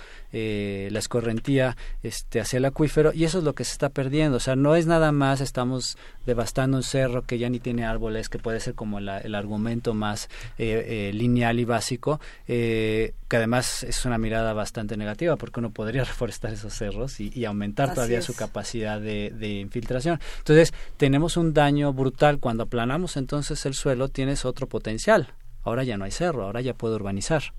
la 0.92 1.00
escorrentía 1.00 1.78
este, 2.04 2.40
hacia 2.40 2.58
el 2.58 2.66
acuífero, 2.66 3.14
y 3.14 3.24
eso 3.24 3.40
es 3.40 3.44
lo 3.44 3.54
que 3.54 3.64
se 3.64 3.72
está 3.72 3.90
perdiendo. 3.90 4.38
O 4.38 4.40
sea, 4.40 4.56
no 4.56 4.76
es 4.76 4.86
nada 4.86 5.12
más 5.12 5.42
estamos 5.42 5.98
devastando 6.26 6.78
un 6.78 6.84
cerro 6.84 7.24
que 7.24 7.38
ya 7.38 7.50
ni 7.50 7.60
tiene 7.60 7.86
árboles, 7.86 8.30
que 8.30 8.40
puede 8.40 8.60
ser 8.60 8.76
como 8.76 9.00
el 9.00 9.36
argumento 9.36 9.94
más 9.94 10.30
lineal 10.58 11.60
y 11.60 11.66
básico, 11.66 12.20
que 12.46 13.14
además 13.30 13.84
es 13.84 14.06
una 14.06 14.18
mirada 14.18 14.54
bastante 14.54 14.98
negativa 14.98 15.36
porque 15.36 15.60
uno 15.60 15.72
podría 15.72 16.04
reforestar 16.06 16.54
esos 16.54 16.74
cerros 16.74 17.20
y, 17.20 17.46
aumentar 17.46 17.94
todavía 17.94 18.22
su 18.22 18.36
capacidad 18.36 19.00
de, 19.00 19.32
de, 19.34 19.60
infiltración. 19.60 20.20
Entonces, 20.40 20.74
tenemos 20.98 21.38
un 21.38 21.54
daño 21.54 21.94
brutal. 21.94 22.40
Cuando 22.40 22.64
aplanamos 22.64 23.16
entonces 23.16 23.66
el 23.66 23.74
suelo, 23.74 24.10
tienes 24.10 24.44
otro 24.44 24.68
potencial. 24.68 25.34
Ahora 25.64 25.84
ya 25.84 25.98
no 25.98 26.06
hay 26.06 26.12
cerro, 26.12 26.44
ahora 26.44 26.62
ya 26.62 26.74
puedo 26.74 26.96
urbanizar. 26.96 27.54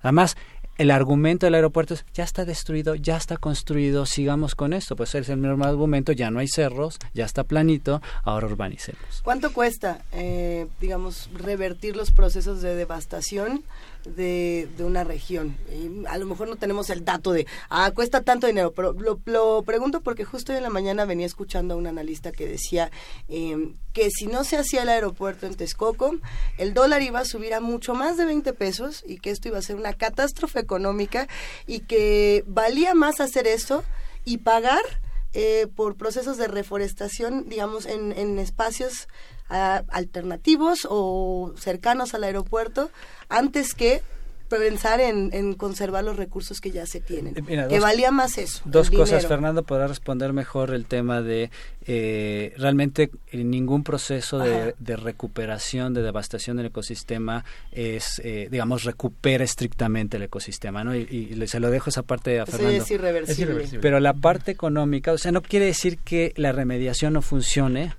Además, 0.00 0.36
el 0.78 0.90
argumento 0.90 1.46
del 1.46 1.54
aeropuerto 1.54 1.94
es 1.94 2.04
ya 2.12 2.24
está 2.24 2.44
destruido, 2.44 2.94
ya 2.94 3.16
está 3.16 3.36
construido, 3.36 4.06
sigamos 4.06 4.54
con 4.54 4.72
esto. 4.72 4.96
Pues 4.96 5.14
es 5.14 5.28
el 5.28 5.38
mismo 5.38 5.64
argumento, 5.64 6.12
ya 6.12 6.30
no 6.30 6.38
hay 6.38 6.48
cerros, 6.48 6.98
ya 7.14 7.24
está 7.24 7.44
planito, 7.44 8.02
ahora 8.24 8.46
urbanicemos. 8.46 9.22
¿Cuánto 9.22 9.52
cuesta, 9.52 10.04
eh, 10.12 10.66
digamos, 10.80 11.30
revertir 11.34 11.96
los 11.96 12.10
procesos 12.10 12.62
de 12.62 12.74
devastación 12.74 13.64
de, 14.16 14.68
de 14.76 14.84
una 14.84 15.04
región? 15.04 15.56
a 16.08 16.18
lo 16.18 16.26
mejor 16.26 16.48
no 16.48 16.56
tenemos 16.56 16.90
el 16.90 17.04
dato 17.04 17.32
de, 17.32 17.46
ah, 17.68 17.90
cuesta 17.94 18.22
tanto 18.22 18.46
dinero, 18.46 18.72
pero 18.72 18.92
lo, 18.92 19.20
lo 19.24 19.62
pregunto 19.62 20.00
porque 20.00 20.24
justo 20.24 20.52
hoy 20.52 20.58
en 20.58 20.64
la 20.64 20.70
mañana 20.70 21.04
venía 21.04 21.26
escuchando 21.26 21.74
a 21.74 21.76
un 21.76 21.86
analista 21.86 22.32
que 22.32 22.46
decía 22.46 22.90
eh, 23.28 23.74
que 23.92 24.10
si 24.10 24.26
no 24.26 24.44
se 24.44 24.56
hacía 24.56 24.82
el 24.82 24.88
aeropuerto 24.88 25.46
en 25.46 25.54
Texcoco, 25.54 26.16
el 26.58 26.74
dólar 26.74 27.02
iba 27.02 27.20
a 27.20 27.24
subir 27.24 27.54
a 27.54 27.60
mucho 27.60 27.94
más 27.94 28.16
de 28.16 28.24
20 28.24 28.52
pesos 28.52 29.02
y 29.06 29.18
que 29.18 29.30
esto 29.30 29.48
iba 29.48 29.58
a 29.58 29.62
ser 29.62 29.76
una 29.76 29.92
catástrofe 29.92 30.60
económica 30.60 31.28
y 31.66 31.80
que 31.80 32.44
valía 32.46 32.94
más 32.94 33.20
hacer 33.20 33.46
eso 33.46 33.84
y 34.24 34.38
pagar 34.38 34.82
eh, 35.32 35.66
por 35.74 35.96
procesos 35.96 36.38
de 36.38 36.48
reforestación, 36.48 37.48
digamos, 37.48 37.86
en, 37.86 38.12
en 38.12 38.38
espacios 38.38 39.08
ah, 39.48 39.82
alternativos 39.88 40.86
o 40.88 41.54
cercanos 41.58 42.14
al 42.14 42.24
aeropuerto, 42.24 42.90
antes 43.28 43.74
que 43.74 44.02
pensar 44.48 45.00
en, 45.00 45.54
conservar 45.54 46.04
los 46.04 46.16
recursos 46.16 46.60
que 46.60 46.70
ya 46.70 46.86
se 46.86 47.00
tienen. 47.00 47.34
Eh, 47.36 47.66
que 47.68 47.80
valía 47.80 48.10
más 48.10 48.38
eso. 48.38 48.62
Dos 48.64 48.90
cosas, 48.90 49.26
Fernando 49.26 49.62
podrá 49.62 49.86
responder 49.86 50.32
mejor 50.32 50.72
el 50.72 50.86
tema 50.86 51.20
de 51.22 51.50
eh, 51.86 52.54
realmente 52.56 53.10
ningún 53.32 53.82
proceso 53.82 54.38
de, 54.38 54.74
recuperación, 54.96 55.94
de 55.94 56.02
devastación 56.02 56.56
del 56.56 56.66
ecosistema 56.66 57.44
es, 57.72 58.20
eh, 58.24 58.48
digamos, 58.50 58.84
recupera 58.84 59.44
estrictamente 59.44 60.16
el 60.16 60.24
ecosistema, 60.24 60.84
¿no? 60.84 60.94
Y, 60.94 61.36
se 61.46 61.60
lo 61.60 61.70
dejo 61.70 61.90
esa 61.90 62.02
parte 62.02 62.40
a 62.40 62.46
Fernando. 62.46 62.82
es 62.82 62.90
irreversible. 62.90 63.78
Pero 63.80 64.00
la 64.00 64.14
parte 64.14 64.50
económica, 64.50 65.12
o 65.12 65.18
sea, 65.18 65.32
no 65.32 65.42
quiere 65.42 65.66
decir 65.66 65.98
que 65.98 66.32
la 66.36 66.52
remediación 66.52 67.12
no 67.12 67.22
funcione, 67.22 67.92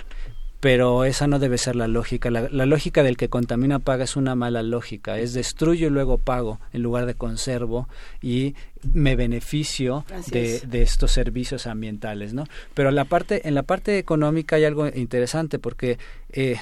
pero 0.60 1.06
esa 1.06 1.28
no 1.28 1.40
debe 1.40 1.58
ser 1.58 1.76
la 1.76 1.88
lógica. 1.88 2.32
La, 2.32 2.66
lógica 2.66 3.04
del 3.04 3.18
que 3.18 3.30
contamina 3.30 3.80
paga 3.80 4.04
es 4.04 4.16
una 4.16 4.36
mala 4.36 4.64
lógica, 4.64 5.20
es 5.20 5.34
destruyo 5.34 5.88
y 5.88 5.90
luego 5.90 6.18
pago 6.18 6.60
en 6.74 6.82
lugar 6.82 7.06
de 7.06 7.14
conservo 7.14 7.88
y 8.22 8.56
me 8.94 9.16
beneficio 9.16 10.06
de, 10.28 10.62
de, 10.62 10.82
estos 10.82 11.12
servicios 11.12 11.68
ambientales, 11.68 12.34
¿no? 12.34 12.46
Pero 12.74 12.92
la 12.92 13.06
parte, 13.06 13.48
en 13.48 13.56
la 13.56 13.64
parte 13.64 13.98
económica 13.98 14.56
hay 14.56 14.66
algo 14.66 14.88
interesante 14.88 15.60
porque 15.60 15.98
eh, 16.30 16.58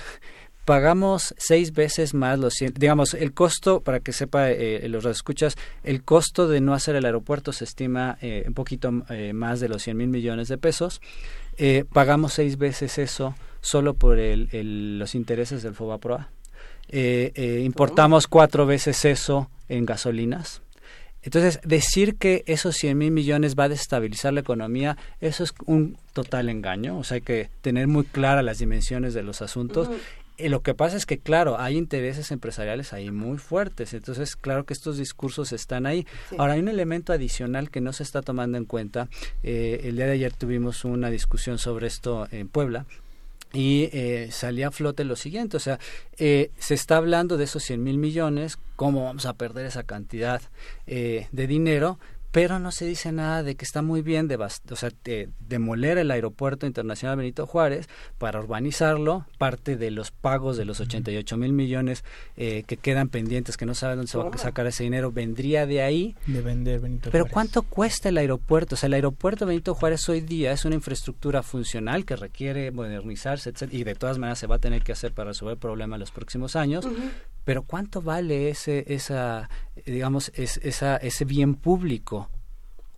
pagamos 0.65 1.35
seis 1.37 1.73
veces 1.73 2.13
más 2.13 2.39
los 2.39 2.55
digamos 2.73 3.13
el 3.13 3.33
costo 3.33 3.81
para 3.81 3.99
que 3.99 4.11
sepa 4.11 4.49
eh, 4.49 4.85
los 4.89 5.05
escuchas 5.05 5.55
el 5.83 6.03
costo 6.03 6.47
de 6.47 6.59
no 6.59 6.73
hacer 6.73 6.95
el 6.95 7.05
aeropuerto 7.05 7.53
se 7.53 7.63
estima 7.63 8.17
eh, 8.21 8.43
un 8.47 8.55
poquito 8.55 8.91
eh, 9.09 9.31
más 9.33 9.59
de 9.59 9.69
los 9.69 9.83
100 9.83 9.95
mil 9.95 10.07
millones 10.07 10.47
de 10.47 10.57
pesos 10.57 11.01
eh, 11.57 11.85
pagamos 11.93 12.33
seis 12.33 12.57
veces 12.57 12.97
eso 12.97 13.35
solo 13.65 13.95
por 13.95 14.19
el, 14.19 14.99
los 14.99 15.15
intereses 15.15 15.63
del 15.63 15.73
FOBAPROA. 15.73 16.29
Eh, 16.87 17.31
eh, 17.33 17.61
importamos 17.65 18.27
cuatro 18.27 18.67
veces 18.67 19.05
eso 19.05 19.49
en 19.67 19.87
gasolinas. 19.87 20.61
Entonces, 21.23 21.59
decir 21.63 22.17
que 22.17 22.43
esos 22.45 22.75
100 22.75 22.95
mil 22.95 23.09
millones 23.09 23.55
va 23.55 23.63
a 23.63 23.69
destabilizar 23.69 24.33
la 24.33 24.41
economía, 24.41 24.97
eso 25.19 25.43
es 25.43 25.55
un 25.65 25.97
total 26.13 26.49
engaño. 26.49 26.99
O 26.99 27.03
sea, 27.03 27.15
hay 27.15 27.21
que 27.21 27.49
tener 27.61 27.87
muy 27.87 28.03
claras 28.03 28.45
las 28.45 28.59
dimensiones 28.59 29.15
de 29.15 29.23
los 29.23 29.41
asuntos. 29.41 29.89
Y 30.37 30.49
lo 30.49 30.61
que 30.61 30.75
pasa 30.75 30.95
es 30.95 31.07
que, 31.07 31.17
claro, 31.17 31.59
hay 31.59 31.75
intereses 31.75 32.29
empresariales 32.29 32.93
ahí 32.93 33.09
muy 33.09 33.39
fuertes. 33.39 33.95
Entonces, 33.95 34.35
claro 34.35 34.65
que 34.65 34.73
estos 34.73 34.97
discursos 34.99 35.51
están 35.53 35.87
ahí. 35.87 36.05
Ahora, 36.37 36.53
hay 36.53 36.59
un 36.59 36.67
elemento 36.67 37.13
adicional 37.13 37.71
que 37.71 37.81
no 37.81 37.93
se 37.93 38.03
está 38.03 38.21
tomando 38.21 38.59
en 38.59 38.65
cuenta. 38.65 39.07
Eh, 39.41 39.81
el 39.85 39.95
día 39.95 40.05
de 40.05 40.11
ayer 40.11 40.33
tuvimos 40.33 40.85
una 40.85 41.09
discusión 41.09 41.57
sobre 41.57 41.87
esto 41.87 42.27
en 42.29 42.47
Puebla 42.47 42.85
y 43.53 43.89
eh, 43.93 44.29
salía 44.31 44.67
a 44.67 44.71
flote 44.71 45.03
lo 45.03 45.15
siguiente, 45.15 45.57
o 45.57 45.59
sea, 45.59 45.79
eh, 46.17 46.51
se 46.57 46.73
está 46.73 46.97
hablando 46.97 47.37
de 47.37 47.45
esos 47.45 47.63
100 47.63 47.83
mil 47.83 47.97
millones, 47.97 48.57
cómo 48.75 49.05
vamos 49.05 49.25
a 49.25 49.33
perder 49.33 49.65
esa 49.65 49.83
cantidad 49.83 50.41
eh, 50.87 51.27
de 51.31 51.47
dinero, 51.47 51.99
pero 52.31 52.59
no 52.59 52.71
se 52.71 52.85
dice 52.85 53.11
nada 53.11 53.43
de 53.43 53.55
que 53.55 53.65
está 53.65 53.81
muy 53.81 54.01
bien 54.01 54.27
de, 54.27 54.35
o 54.35 54.75
sea, 54.75 54.89
demoler 55.39 55.97
el 55.97 56.11
aeropuerto 56.11 56.65
internacional 56.65 57.17
Benito 57.17 57.47
Juárez 57.47 57.87
para 58.17 58.39
urbanizarlo, 58.39 59.25
parte 59.37 59.77
de 59.77 59.91
los 59.91 60.11
pagos 60.11 60.57
de 60.57 60.65
los 60.65 60.79
88 60.79 61.37
mil 61.37 61.53
millones 61.53 62.03
eh, 62.37 62.63
que 62.67 62.77
quedan 62.77 63.09
pendientes, 63.09 63.57
que 63.57 63.65
no 63.65 63.73
saben 63.73 63.97
dónde 63.97 64.11
se 64.11 64.17
va 64.17 64.29
a 64.29 64.37
sacar 64.37 64.67
ese 64.67 64.83
dinero, 64.83 65.11
vendría 65.11 65.65
de 65.65 65.81
ahí. 65.81 66.15
De 66.27 66.41
vender 66.41 66.79
Benito 66.79 67.09
Pero 67.11 67.25
¿cuánto 67.25 67.63
cuesta 67.63 68.09
el 68.09 68.17
aeropuerto? 68.17 68.75
O 68.75 68.77
sea, 68.77 68.87
el 68.87 68.93
aeropuerto 68.93 69.45
Benito 69.45 69.73
Juárez 69.73 70.07
hoy 70.09 70.21
día 70.21 70.51
es 70.51 70.65
una 70.65 70.75
infraestructura 70.75 71.43
funcional 71.43 72.05
que 72.05 72.15
requiere 72.15 72.71
modernizarse, 72.71 73.49
etc. 73.49 73.71
Y 73.71 73.83
de 73.83 73.95
todas 73.95 74.17
maneras 74.17 74.39
se 74.39 74.47
va 74.47 74.55
a 74.55 74.59
tener 74.59 74.83
que 74.83 74.91
hacer 74.91 75.13
para 75.13 75.29
resolver 75.29 75.53
el 75.53 75.59
problema 75.59 75.95
en 75.95 76.01
los 76.01 76.11
próximos 76.11 76.55
años. 76.55 76.85
Pero 77.45 77.63
¿cuánto 77.63 78.01
vale 78.01 78.49
ese, 78.49 78.83
esa, 78.93 79.49
digamos, 79.85 80.31
esa, 80.35 80.97
ese 80.97 81.25
bien 81.25 81.55
público? 81.55 82.29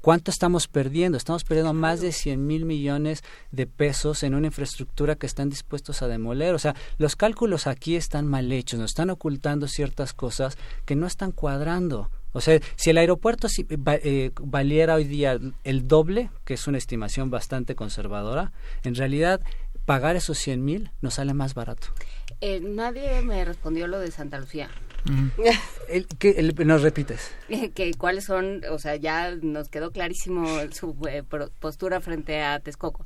¿Cuánto 0.01 0.32
estamos 0.32 0.69
perdiendo? 0.69 1.17
Estamos 1.17 1.43
perdiendo 1.43 1.74
más 1.74 2.00
de 2.00 2.14
100 2.14 2.48
mil 2.48 2.64
millones 2.64 3.26
de 3.51 3.67
pesos 3.67 4.24
en 4.24 4.35
una 4.35 4.48
infraestructura 4.48 5.16
que 5.16 5.26
están 5.26 5.50
dispuestos 5.50 6.01
a 6.01 6.08
demoler. 6.08 6.56
O 6.56 6.59
sea, 6.59 6.76
los 6.98 7.17
cálculos 7.17 7.67
aquí 7.67 7.98
están 7.98 8.26
mal 8.26 8.50
hechos, 8.53 8.80
nos 8.80 8.92
están 8.92 9.09
ocultando 9.09 9.67
ciertas 9.67 10.14
cosas 10.14 10.58
que 10.85 10.95
no 10.95 11.08
están 11.08 11.34
cuadrando. 11.34 12.09
O 12.32 12.40
sea, 12.40 12.59
si 12.77 12.92
el 12.92 13.00
aeropuerto 13.00 13.48
eh, 13.67 14.32
valiera 14.40 14.95
hoy 14.95 15.03
día 15.03 15.38
el 15.66 15.88
doble, 15.90 16.30
que 16.45 16.53
es 16.53 16.67
una 16.67 16.77
estimación 16.77 17.30
bastante 17.30 17.76
conservadora, 17.76 18.53
en 18.84 18.95
realidad 18.95 19.42
pagar 19.85 20.16
esos 20.16 20.38
100 20.38 20.64
mil 20.64 20.92
nos 21.01 21.16
sale 21.16 21.34
más 21.34 21.53
barato. 21.53 21.88
Eh, 22.41 22.59
nadie 22.61 23.22
me 23.22 23.43
respondió 23.45 23.88
lo 23.88 23.99
de 23.99 24.11
Santa 24.11 24.40
Lucía. 24.40 24.69
¿Qué, 26.19 26.53
¿Nos 26.66 26.82
repites? 26.82 27.32
que 27.74 27.93
cuáles 27.93 28.25
son, 28.25 28.61
o 28.69 28.77
sea, 28.77 28.95
ya 28.95 29.35
nos 29.35 29.69
quedó 29.69 29.91
clarísimo 29.91 30.45
su 30.72 30.95
eh, 31.09 31.24
postura 31.59 32.01
frente 32.01 32.41
a 32.41 32.59
Texcoco. 32.59 33.06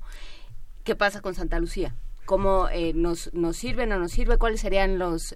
¿Qué 0.83 0.95
pasa 0.95 1.21
con 1.21 1.35
Santa 1.35 1.59
Lucía? 1.59 1.95
¿Cómo 2.25 2.69
eh, 2.69 2.93
nos, 2.93 3.33
nos 3.33 3.57
sirve, 3.57 3.85
no 3.85 3.99
nos 3.99 4.11
sirve? 4.11 4.37
¿Cuáles 4.37 4.61
serían 4.61 4.97
los 4.99 5.35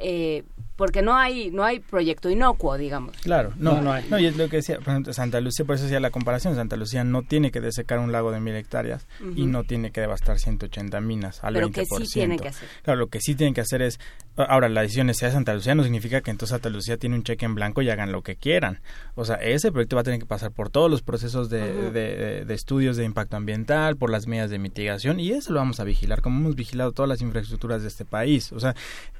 eh, 0.00 0.44
porque 0.76 1.00
no 1.00 1.16
hay 1.16 1.50
no 1.50 1.64
hay 1.64 1.80
proyecto 1.80 2.28
inocuo, 2.28 2.76
digamos. 2.76 3.16
Claro, 3.18 3.52
no, 3.56 3.80
no, 3.80 3.92
hay. 3.92 4.04
No, 4.10 4.18
y 4.18 4.26
es 4.26 4.36
lo 4.36 4.48
que 4.48 4.56
decía, 4.56 4.76
por 4.76 4.88
ejemplo, 4.88 5.12
Santa 5.12 5.40
Lucía, 5.40 5.64
por 5.64 5.76
eso 5.76 5.84
decía 5.84 6.00
la 6.00 6.10
comparación, 6.10 6.54
Santa 6.54 6.76
Lucía 6.76 7.02
no 7.02 7.22
tiene 7.22 7.50
que 7.50 7.60
desecar 7.60 7.98
un 7.98 8.12
lago 8.12 8.30
de 8.30 8.40
mil 8.40 8.54
hectáreas 8.54 9.06
y 9.34 9.46
no 9.46 9.64
tiene 9.64 9.90
que 9.90 10.00
devastar 10.00 10.38
180 10.38 11.00
minas 11.00 11.42
al 11.42 11.54
Pero 11.54 11.70
20%. 11.70 11.72
que 11.72 11.84
sí 11.86 12.12
tiene 12.12 12.38
que 12.38 12.48
hacer. 12.48 12.68
Claro, 12.82 13.00
lo 13.00 13.06
que 13.08 13.20
sí 13.20 13.34
tienen 13.34 13.54
que 13.54 13.62
hacer 13.62 13.82
es, 13.82 13.98
ahora 14.36 14.68
la 14.68 14.82
decisión 14.82 15.12
sea 15.14 15.30
Santa 15.30 15.54
Lucía 15.54 15.74
no 15.74 15.82
significa 15.82 16.20
que 16.20 16.30
entonces 16.30 16.50
Santa 16.50 16.68
Lucía 16.68 16.96
tiene 16.96 17.16
un 17.16 17.22
cheque 17.22 17.44
en 17.44 17.54
blanco 17.54 17.82
y 17.82 17.90
hagan 17.90 18.12
lo 18.12 18.22
que 18.22 18.36
quieran. 18.36 18.80
O 19.14 19.24
sea, 19.24 19.36
ese 19.36 19.72
proyecto 19.72 19.96
va 19.96 20.00
a 20.02 20.04
tener 20.04 20.20
que 20.20 20.26
pasar 20.26 20.50
por 20.52 20.70
todos 20.70 20.90
los 20.90 21.02
procesos 21.02 21.48
de, 21.48 21.90
de, 21.90 22.44
de 22.44 22.54
estudios 22.54 22.96
de 22.96 23.04
impacto 23.04 23.36
ambiental, 23.36 23.96
por 23.96 24.10
las 24.10 24.26
medidas 24.26 24.50
de 24.50 24.58
mitigación 24.58 25.20
y 25.20 25.30
eso 25.30 25.52
lo 25.52 25.60
vamos 25.60 25.80
a 25.80 25.84
vigilar, 25.84 26.20
como 26.20 26.40
hemos 26.40 26.56
vigilado 26.56 26.92
todas 26.92 27.08
las 27.08 27.22
infraestructuras 27.22 27.82
de 27.82 27.88
este 27.88 28.04
país. 28.04 28.52
O 28.52 28.60
sea, 28.60 28.74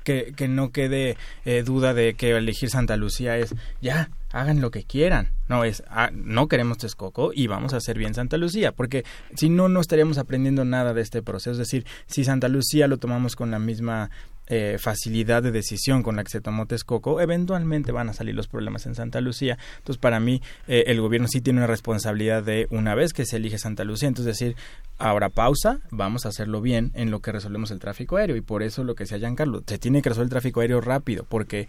que, 0.06 0.32
que 0.36 0.46
no 0.46 0.70
quede 0.70 1.16
eh, 1.44 1.64
duda 1.64 1.92
de 1.92 2.14
que 2.14 2.30
elegir 2.30 2.70
Santa 2.70 2.96
Lucía 2.96 3.36
es 3.36 3.54
ya 3.82 4.08
hagan 4.32 4.60
lo 4.60 4.70
que 4.70 4.84
quieran 4.84 5.30
no 5.48 5.64
es 5.64 5.82
ah, 5.88 6.10
no 6.12 6.46
queremos 6.46 6.78
Texcoco 6.78 7.32
y 7.34 7.48
vamos 7.48 7.74
a 7.74 7.78
hacer 7.78 7.98
bien 7.98 8.14
Santa 8.14 8.36
Lucía 8.36 8.70
porque 8.70 9.04
si 9.34 9.48
no 9.48 9.68
no 9.68 9.80
estaríamos 9.80 10.18
aprendiendo 10.18 10.64
nada 10.64 10.94
de 10.94 11.02
este 11.02 11.22
proceso 11.22 11.50
es 11.52 11.58
decir 11.58 11.86
si 12.06 12.22
Santa 12.22 12.48
Lucía 12.48 12.86
lo 12.86 12.98
tomamos 12.98 13.34
con 13.34 13.50
la 13.50 13.58
misma 13.58 14.10
eh, 14.48 14.76
facilidad 14.78 15.42
de 15.42 15.50
decisión 15.50 16.02
con 16.02 16.16
la 16.16 16.24
que 16.24 16.30
se 16.30 16.40
tomó 16.40 16.66
Texcoco, 16.66 17.20
eventualmente 17.20 17.92
van 17.92 18.08
a 18.08 18.12
salir 18.12 18.34
los 18.34 18.48
problemas 18.48 18.86
en 18.86 18.94
Santa 18.94 19.20
Lucía. 19.20 19.58
Entonces, 19.78 19.98
para 20.00 20.20
mí, 20.20 20.42
eh, 20.68 20.84
el 20.86 21.00
gobierno 21.00 21.28
sí 21.28 21.40
tiene 21.40 21.60
una 21.60 21.66
responsabilidad 21.66 22.42
de, 22.42 22.66
una 22.70 22.94
vez 22.94 23.12
que 23.12 23.26
se 23.26 23.36
elige 23.36 23.58
Santa 23.58 23.84
Lucía, 23.84 24.08
entonces 24.08 24.38
decir, 24.38 24.56
ahora 24.98 25.30
pausa, 25.30 25.80
vamos 25.90 26.26
a 26.26 26.28
hacerlo 26.28 26.60
bien 26.60 26.92
en 26.94 27.10
lo 27.10 27.20
que 27.20 27.32
resolvemos 27.32 27.70
el 27.70 27.78
tráfico 27.78 28.16
aéreo. 28.16 28.36
Y 28.36 28.40
por 28.40 28.62
eso 28.62 28.84
lo 28.84 28.94
que 28.94 29.04
decía 29.04 29.18
Giancarlo, 29.18 29.62
se 29.66 29.78
tiene 29.78 30.02
que 30.02 30.10
resolver 30.10 30.26
el 30.26 30.30
tráfico 30.30 30.60
aéreo 30.60 30.80
rápido, 30.80 31.26
porque 31.28 31.68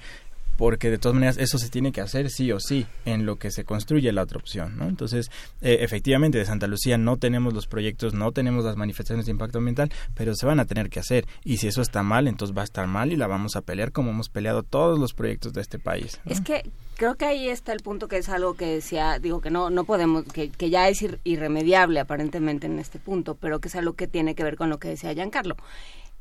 porque 0.57 0.89
de 0.89 0.97
todas 0.97 1.13
maneras 1.13 1.37
eso 1.37 1.57
se 1.57 1.69
tiene 1.69 1.91
que 1.91 2.01
hacer 2.01 2.29
sí 2.29 2.51
o 2.51 2.59
sí 2.59 2.85
en 3.05 3.25
lo 3.25 3.37
que 3.37 3.51
se 3.51 3.63
construye 3.63 4.11
la 4.11 4.23
otra 4.23 4.39
opción, 4.39 4.77
¿no? 4.77 4.89
Entonces, 4.89 5.29
eh, 5.61 5.77
efectivamente, 5.81 6.37
de 6.37 6.45
Santa 6.45 6.67
Lucía 6.67 6.97
no 6.97 7.17
tenemos 7.17 7.53
los 7.53 7.67
proyectos, 7.67 8.13
no 8.13 8.31
tenemos 8.31 8.65
las 8.65 8.75
manifestaciones 8.75 9.27
de 9.27 9.31
impacto 9.31 9.59
ambiental, 9.59 9.91
pero 10.15 10.35
se 10.35 10.45
van 10.45 10.59
a 10.59 10.65
tener 10.65 10.89
que 10.89 10.99
hacer. 10.99 11.25
Y 11.43 11.57
si 11.57 11.67
eso 11.67 11.81
está 11.81 12.03
mal, 12.03 12.27
entonces 12.27 12.57
va 12.57 12.61
a 12.61 12.65
estar 12.65 12.87
mal 12.87 13.13
y 13.13 13.15
la 13.15 13.27
vamos 13.27 13.55
a 13.55 13.61
pelear 13.61 13.91
como 13.91 14.11
hemos 14.11 14.29
peleado 14.29 14.63
todos 14.63 14.99
los 14.99 15.13
proyectos 15.13 15.53
de 15.53 15.61
este 15.61 15.79
país. 15.79 16.19
Es 16.25 16.41
que 16.41 16.69
creo 16.95 17.15
que 17.15 17.25
ahí 17.25 17.47
está 17.47 17.71
el 17.71 17.81
punto 17.81 18.07
que 18.07 18.17
es 18.17 18.29
algo 18.29 18.55
que 18.55 18.65
decía, 18.65 19.19
digo 19.19 19.39
que 19.39 19.51
no, 19.51 19.69
no 19.69 19.83
podemos, 19.83 20.23
que, 20.25 20.49
que 20.49 20.69
ya 20.69 20.89
es 20.89 21.05
irremediable 21.23 21.99
aparentemente 21.99 22.65
en 22.65 22.79
este 22.79 22.99
punto, 22.99 23.35
pero 23.35 23.59
que 23.59 23.67
es 23.67 23.75
algo 23.75 23.93
que 23.93 24.07
tiene 24.07 24.35
que 24.35 24.43
ver 24.43 24.57
con 24.57 24.69
lo 24.69 24.79
que 24.79 24.89
decía 24.89 25.13
Giancarlo. 25.13 25.55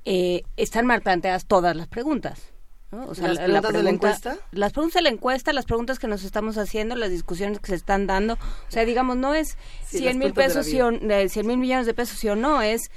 Eh, 0.05 0.43
están 0.57 0.87
mal 0.87 1.03
planteadas 1.03 1.47
todas 1.47 1.75
las 1.75 1.89
preguntas. 1.89 2.53
O 2.93 3.15
sea, 3.15 3.29
¿Las 3.29 3.39
preguntas 3.39 3.73
de 3.73 3.83
la 3.83 3.91
encuesta? 3.91 4.37
Las 4.53 4.73
preguntas 4.73 4.95
de 4.95 5.03
la 5.03 5.09
encuesta, 5.09 5.53
las 5.53 5.65
preguntas 5.65 5.99
que 5.99 6.07
nos 6.07 6.23
estamos 6.23 6.57
haciendo, 6.57 6.95
las 6.95 7.11
discusiones 7.11 7.59
que 7.59 7.67
se 7.67 7.75
están 7.75 8.07
dando. 8.07 8.35
O 8.35 8.71
sea, 8.71 8.85
digamos, 8.85 9.17
no 9.17 9.35
es 9.35 9.59
cien 9.85 10.19
mil 10.19 10.33
pesos, 10.33 10.67
sí 10.67 10.81
o, 10.81 10.93
mil 10.93 11.59
millones 11.59 11.87
de 11.87 11.95
pesos, 11.95 12.19
sí 12.19 12.29
o 12.29 12.37
no, 12.37 12.63
es 12.63 12.91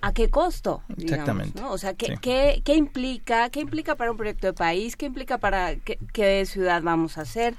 a 0.00 0.12
qué 0.12 0.30
costo. 0.30 0.82
Exactamente. 0.96 1.62
O 1.62 1.76
sea, 1.76 1.94
¿qué, 1.94 2.16
qué, 2.20 2.62
¿qué, 2.64 2.74
implica? 2.74 3.50
¿Qué 3.50 3.60
implica 3.60 3.96
para 3.96 4.10
un 4.10 4.16
proyecto 4.16 4.46
de 4.46 4.54
país? 4.54 4.96
¿Qué 4.96 5.06
implica 5.06 5.38
para 5.38 5.76
qué, 5.76 5.98
qué 6.12 6.44
ciudad 6.46 6.82
vamos 6.82 7.18
a 7.18 7.22
hacer? 7.22 7.54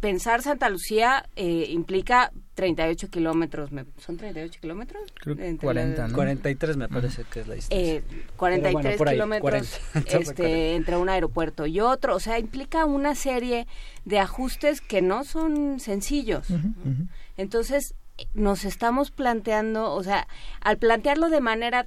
Pensar 0.00 0.42
Santa 0.42 0.68
Lucía 0.68 1.28
eh, 1.36 1.66
implica 1.70 2.32
38 2.54 3.08
kilómetros. 3.08 3.70
¿Son 3.98 4.16
38 4.16 4.60
kilómetros? 4.60 5.02
Creo 5.20 5.36
que 5.36 5.56
40, 5.56 6.08
¿no? 6.08 6.14
43 6.14 6.76
me 6.76 6.88
parece 6.88 7.24
que 7.24 7.40
es 7.40 7.48
la 7.48 7.54
distancia. 7.54 7.94
Eh, 7.94 8.02
43 8.36 9.00
kilómetros 9.00 9.80
este, 10.06 10.74
entre 10.74 10.96
un 10.96 11.08
aeropuerto 11.08 11.66
y 11.66 11.80
otro. 11.80 12.16
O 12.16 12.20
sea, 12.20 12.38
implica 12.38 12.84
una 12.84 13.14
serie 13.14 13.66
de 14.04 14.18
ajustes 14.18 14.80
que 14.80 15.02
no 15.02 15.24
son 15.24 15.80
sencillos. 15.80 16.48
Entonces, 17.36 17.94
nos 18.34 18.64
estamos 18.64 19.10
planteando, 19.10 19.92
o 19.92 20.02
sea, 20.02 20.26
al 20.60 20.78
plantearlo 20.78 21.30
de 21.30 21.40
manera 21.40 21.84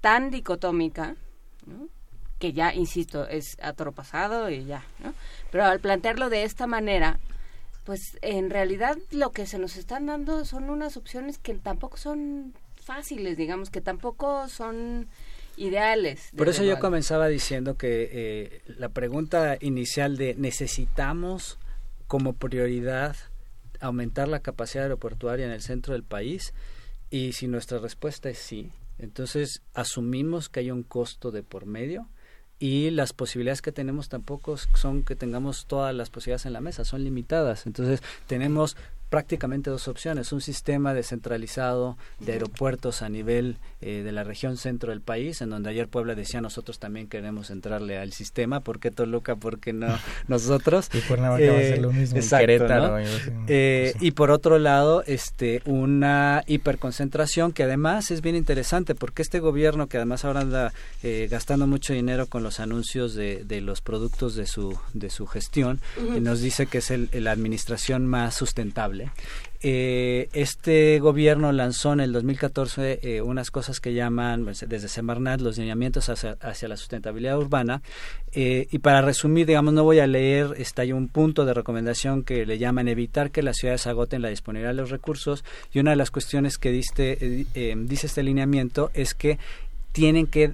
tan 0.00 0.30
dicotómica, 0.30 1.16
que 2.38 2.52
ya, 2.52 2.74
insisto, 2.74 3.26
es 3.26 3.56
a 3.62 3.72
toro 3.72 3.92
pasado 3.92 4.50
y 4.50 4.64
ya, 4.64 4.84
¿no? 5.02 5.14
Pero 5.50 5.64
al 5.64 5.80
plantearlo 5.80 6.28
de 6.28 6.44
esta 6.44 6.66
manera, 6.66 7.18
pues 7.84 8.18
en 8.22 8.50
realidad 8.50 8.96
lo 9.10 9.30
que 9.30 9.46
se 9.46 9.58
nos 9.58 9.76
están 9.76 10.06
dando 10.06 10.44
son 10.44 10.70
unas 10.70 10.96
opciones 10.96 11.38
que 11.38 11.54
tampoco 11.54 11.96
son 11.96 12.54
fáciles, 12.74 13.36
digamos, 13.36 13.70
que 13.70 13.80
tampoco 13.80 14.48
son 14.48 15.08
ideales. 15.56 16.30
Por 16.36 16.48
eso 16.48 16.64
yo 16.64 16.78
comenzaba 16.78 17.28
diciendo 17.28 17.76
que 17.76 18.08
eh, 18.10 18.62
la 18.66 18.88
pregunta 18.88 19.56
inicial 19.60 20.16
de 20.16 20.34
necesitamos 20.34 21.58
como 22.06 22.34
prioridad 22.34 23.16
aumentar 23.80 24.28
la 24.28 24.40
capacidad 24.40 24.84
aeroportuaria 24.84 25.46
en 25.46 25.52
el 25.52 25.60
centro 25.60 25.92
del 25.92 26.04
país 26.04 26.54
y 27.10 27.32
si 27.32 27.48
nuestra 27.48 27.78
respuesta 27.78 28.30
es 28.30 28.38
sí, 28.38 28.70
entonces 28.98 29.62
asumimos 29.74 30.48
que 30.48 30.60
hay 30.60 30.70
un 30.70 30.82
costo 30.82 31.30
de 31.30 31.42
por 31.42 31.66
medio 31.66 32.08
y 32.58 32.90
las 32.90 33.12
posibilidades 33.12 33.62
que 33.62 33.72
tenemos 33.72 34.08
tampoco 34.08 34.56
son 34.56 35.02
que 35.02 35.16
tengamos 35.16 35.66
todas 35.66 35.94
las 35.94 36.10
posibilidades 36.10 36.46
en 36.46 36.52
la 36.52 36.60
mesa, 36.60 36.84
son 36.84 37.04
limitadas. 37.04 37.66
Entonces 37.66 38.02
tenemos 38.26 38.76
prácticamente 39.10 39.70
dos 39.70 39.88
opciones. 39.88 40.32
Un 40.32 40.40
sistema 40.40 40.94
descentralizado 40.94 41.96
de 42.20 42.32
aeropuertos 42.32 43.02
a 43.02 43.08
nivel 43.08 43.58
eh, 43.80 44.02
de 44.02 44.12
la 44.12 44.24
región 44.24 44.56
centro 44.56 44.90
del 44.90 45.00
país, 45.00 45.40
en 45.40 45.50
donde 45.50 45.70
ayer 45.70 45.88
Puebla 45.88 46.14
decía 46.14 46.40
nosotros 46.40 46.78
también 46.78 47.06
queremos 47.06 47.50
entrarle 47.50 47.98
al 47.98 48.12
sistema. 48.12 48.60
¿Por 48.60 48.80
qué 48.80 48.90
Toluca? 48.90 49.36
¿Por 49.36 49.58
qué 49.58 49.72
no 49.72 49.86
nosotros? 50.28 50.88
y 50.92 51.00
Cuernavaca 51.00 51.46
va 51.46 51.58
a 51.58 51.62
ser 51.62 51.78
lo 51.80 51.92
mismo. 51.92 52.16
Exacto, 52.16 52.98
eh, 53.48 53.94
y 54.00 54.10
por 54.12 54.30
otro 54.30 54.58
lado, 54.58 55.02
este, 55.06 55.62
una 55.64 56.42
hiperconcentración 56.46 57.52
que 57.52 57.62
además 57.62 58.10
es 58.10 58.20
bien 58.20 58.36
interesante 58.36 58.94
porque 58.94 59.22
este 59.22 59.40
gobierno 59.40 59.86
que 59.86 59.96
además 59.98 60.24
ahora 60.24 60.40
anda 60.40 60.72
eh, 61.02 61.28
gastando 61.30 61.66
mucho 61.66 61.92
dinero 61.92 62.26
con 62.26 62.42
los 62.42 62.60
anuncios 62.60 63.14
de, 63.14 63.44
de, 63.44 63.60
los 63.60 63.80
productos 63.80 64.34
de 64.34 64.46
su, 64.46 64.78
de 64.92 65.10
su 65.10 65.26
gestión, 65.26 65.80
nos 66.20 66.40
dice 66.40 66.66
que 66.66 66.78
es 66.78 66.90
el, 66.90 67.08
la 67.12 67.32
administración 67.32 68.06
más 68.06 68.34
sustentable 68.34 68.93
eh, 69.66 70.28
este 70.34 71.00
gobierno 71.00 71.50
lanzó 71.50 71.94
en 71.94 72.00
el 72.00 72.12
2014 72.12 73.00
eh, 73.02 73.22
unas 73.22 73.50
cosas 73.50 73.80
que 73.80 73.94
llaman 73.94 74.44
pues, 74.44 74.62
desde 74.68 74.88
Semarnat 74.88 75.40
los 75.40 75.56
lineamientos 75.56 76.10
hacia, 76.10 76.68
la 76.68 76.76
sustentabilidad 76.76 77.38
urbana. 77.38 77.80
Eh, 78.32 78.68
y 78.70 78.78
para 78.80 79.00
resumir 79.00 79.46
digamos 79.46 79.72
no 79.72 79.82
voy 79.82 80.00
a 80.00 80.06
leer 80.06 80.54
está 80.58 80.82
hay 80.82 80.92
un 80.92 81.08
punto 81.08 81.46
de 81.46 81.54
recomendación 81.54 82.24
que 82.24 82.44
le 82.44 82.58
llaman 82.58 82.88
evitar 82.88 83.30
que 83.30 83.42
las 83.42 83.56
ciudades 83.56 83.86
agoten 83.86 84.20
la 84.20 84.28
disponibilidad 84.28 84.72
de 84.72 84.82
los 84.82 84.90
recursos. 84.90 85.44
Y 85.72 85.78
una 85.78 85.92
de 85.92 85.96
las 85.96 86.10
cuestiones 86.10 86.58
que 86.58 86.70
diste, 86.70 87.46
dice 87.54 88.06
este 88.06 88.22
lineamiento 88.22 88.90
es 88.92 89.14
que 89.14 89.38
tienen 89.92 90.26
que 90.26 90.52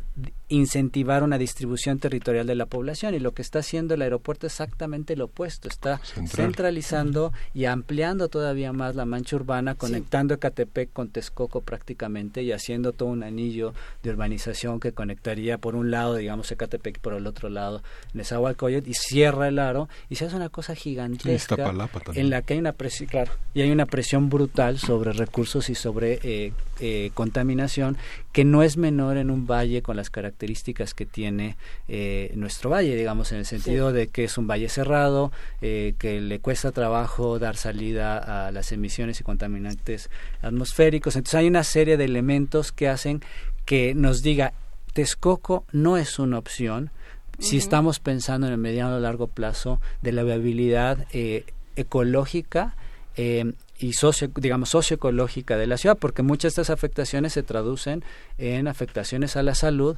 incentivar 0.51 1.23
una 1.23 1.39
distribución 1.39 1.99
territorial 1.99 2.47
de 2.47 2.57
la 2.57 2.67
población 2.67 3.15
y 3.15 3.21
lo 3.21 3.33
que 3.33 3.41
está 3.41 3.61
haciendo 3.61 3.95
el 3.95 4.03
aeropuerto 4.03 4.49
es 4.49 4.53
exactamente 4.53 5.17
lo 5.17 5.27
opuesto, 5.27 5.69
está 5.69 6.01
centralizando 6.27 7.33
y 7.55 7.67
ampliando 7.67 8.29
todavía 8.29 8.73
más 8.73 8.97
la 8.97 9.07
mancha 9.07 9.37
urbana, 9.37 9.77
conectando 9.77 10.35
Ecatepec 10.35 10.93
con 10.93 11.09
Texcoco 11.09 11.61
prácticamente 11.61 12.43
y 12.43 12.51
haciendo 12.51 12.93
todo 12.93 13.09
un 13.09 13.23
anillo 13.23 13.75
de 14.03 14.11
urbanización 14.11 14.81
que 14.81 14.93
conectaría 14.93 15.57
por 15.57 15.77
un 15.77 15.93
lado, 15.93 16.17
digamos, 16.17 16.51
Ecatepec 16.51 16.97
y 16.97 17.01
por 17.01 17.15
el 17.15 17.29
otro 17.29 17.49
lado 17.49 17.83
Nezahualcóyotl 18.13 18.91
y 18.91 18.95
cierra 18.95 19.47
el 19.47 19.61
aro 19.61 19.89
y 20.09 20.17
se 20.17 20.25
hace 20.27 20.35
una 20.35 20.49
cosa 20.49 20.75
gigantesca 20.75 21.73
en 22.15 22.29
la 22.29 22.43
que 22.43 22.55
hay 22.55 22.59
una 22.59 22.73
presión, 22.73 23.09
claro, 23.09 23.33
y 23.55 23.61
hay 23.61 23.71
una 23.71 23.87
presión 23.87 24.29
brutal 24.29 24.79
sobre 24.79 25.13
recursos 25.13 25.71
y 25.71 25.77
sobre 25.77 26.19
eh, 26.25 26.53
eh, 26.81 27.13
contaminación 27.15 27.97
que 28.33 28.45
no 28.45 28.65
es 28.65 28.77
menor 28.77 29.17
en 29.17 29.31
un 29.31 29.47
valle 29.47 29.83
con 29.83 29.97
las 29.97 30.11
características 30.11 30.40
que 30.95 31.07
tiene 31.07 31.57
eh, 31.89 32.33
nuestro 32.35 32.71
valle, 32.71 32.97
digamos, 32.97 33.33
en 33.33 33.39
el 33.39 33.47
sentido 33.47 33.93
de 33.93 34.09
que 34.09 34.25
es 34.25 34.39
un 34.39 34.47
valle 34.47 34.69
cerrado, 34.69 35.33
eh, 35.61 35.95
que 35.99 36.21
le 36.21 36.41
cuesta 36.41 36.73
trabajo 36.73 37.39
dar 37.39 37.57
salida 37.57 38.47
a 38.47 38.51
las 38.51 38.73
emisiones 38.73 39.21
y 39.21 39.25
contaminantes 39.25 40.11
atmosféricos. 40.43 41.17
Entonces 41.17 41.37
hay 41.37 41.47
una 41.49 41.65
serie 41.65 41.97
de 41.97 42.05
elementos 42.05 42.73
que 42.73 42.89
hacen 42.89 43.21
que 43.65 43.95
nos 43.95 44.23
diga 44.23 44.53
Texcoco 44.93 45.65
no 45.73 45.97
es 45.97 46.19
una 46.19 46.39
opción 46.39 46.91
si 47.39 47.57
estamos 47.57 48.01
pensando 48.01 48.47
en 48.47 48.53
el 48.53 48.59
mediano 48.59 48.97
o 48.97 49.01
largo 49.01 49.27
plazo 49.27 49.81
de 50.03 50.13
la 50.13 50.23
viabilidad 50.23 51.07
eh, 51.13 51.45
ecológica 51.77 52.77
eh, 53.17 53.53
y 53.79 53.95
socio, 53.95 54.31
digamos 54.37 54.69
socioecológica 54.69 55.57
de 55.57 55.67
la 55.67 55.79
ciudad, 55.79 55.97
porque 55.99 56.23
muchas 56.23 56.55
de 56.55 56.63
estas 56.63 56.71
afectaciones 56.71 57.33
se 57.33 57.43
traducen 57.43 58.05
en 58.37 58.69
afectaciones 58.69 59.37
a 59.37 59.43
la 59.43 59.55
salud 59.55 59.97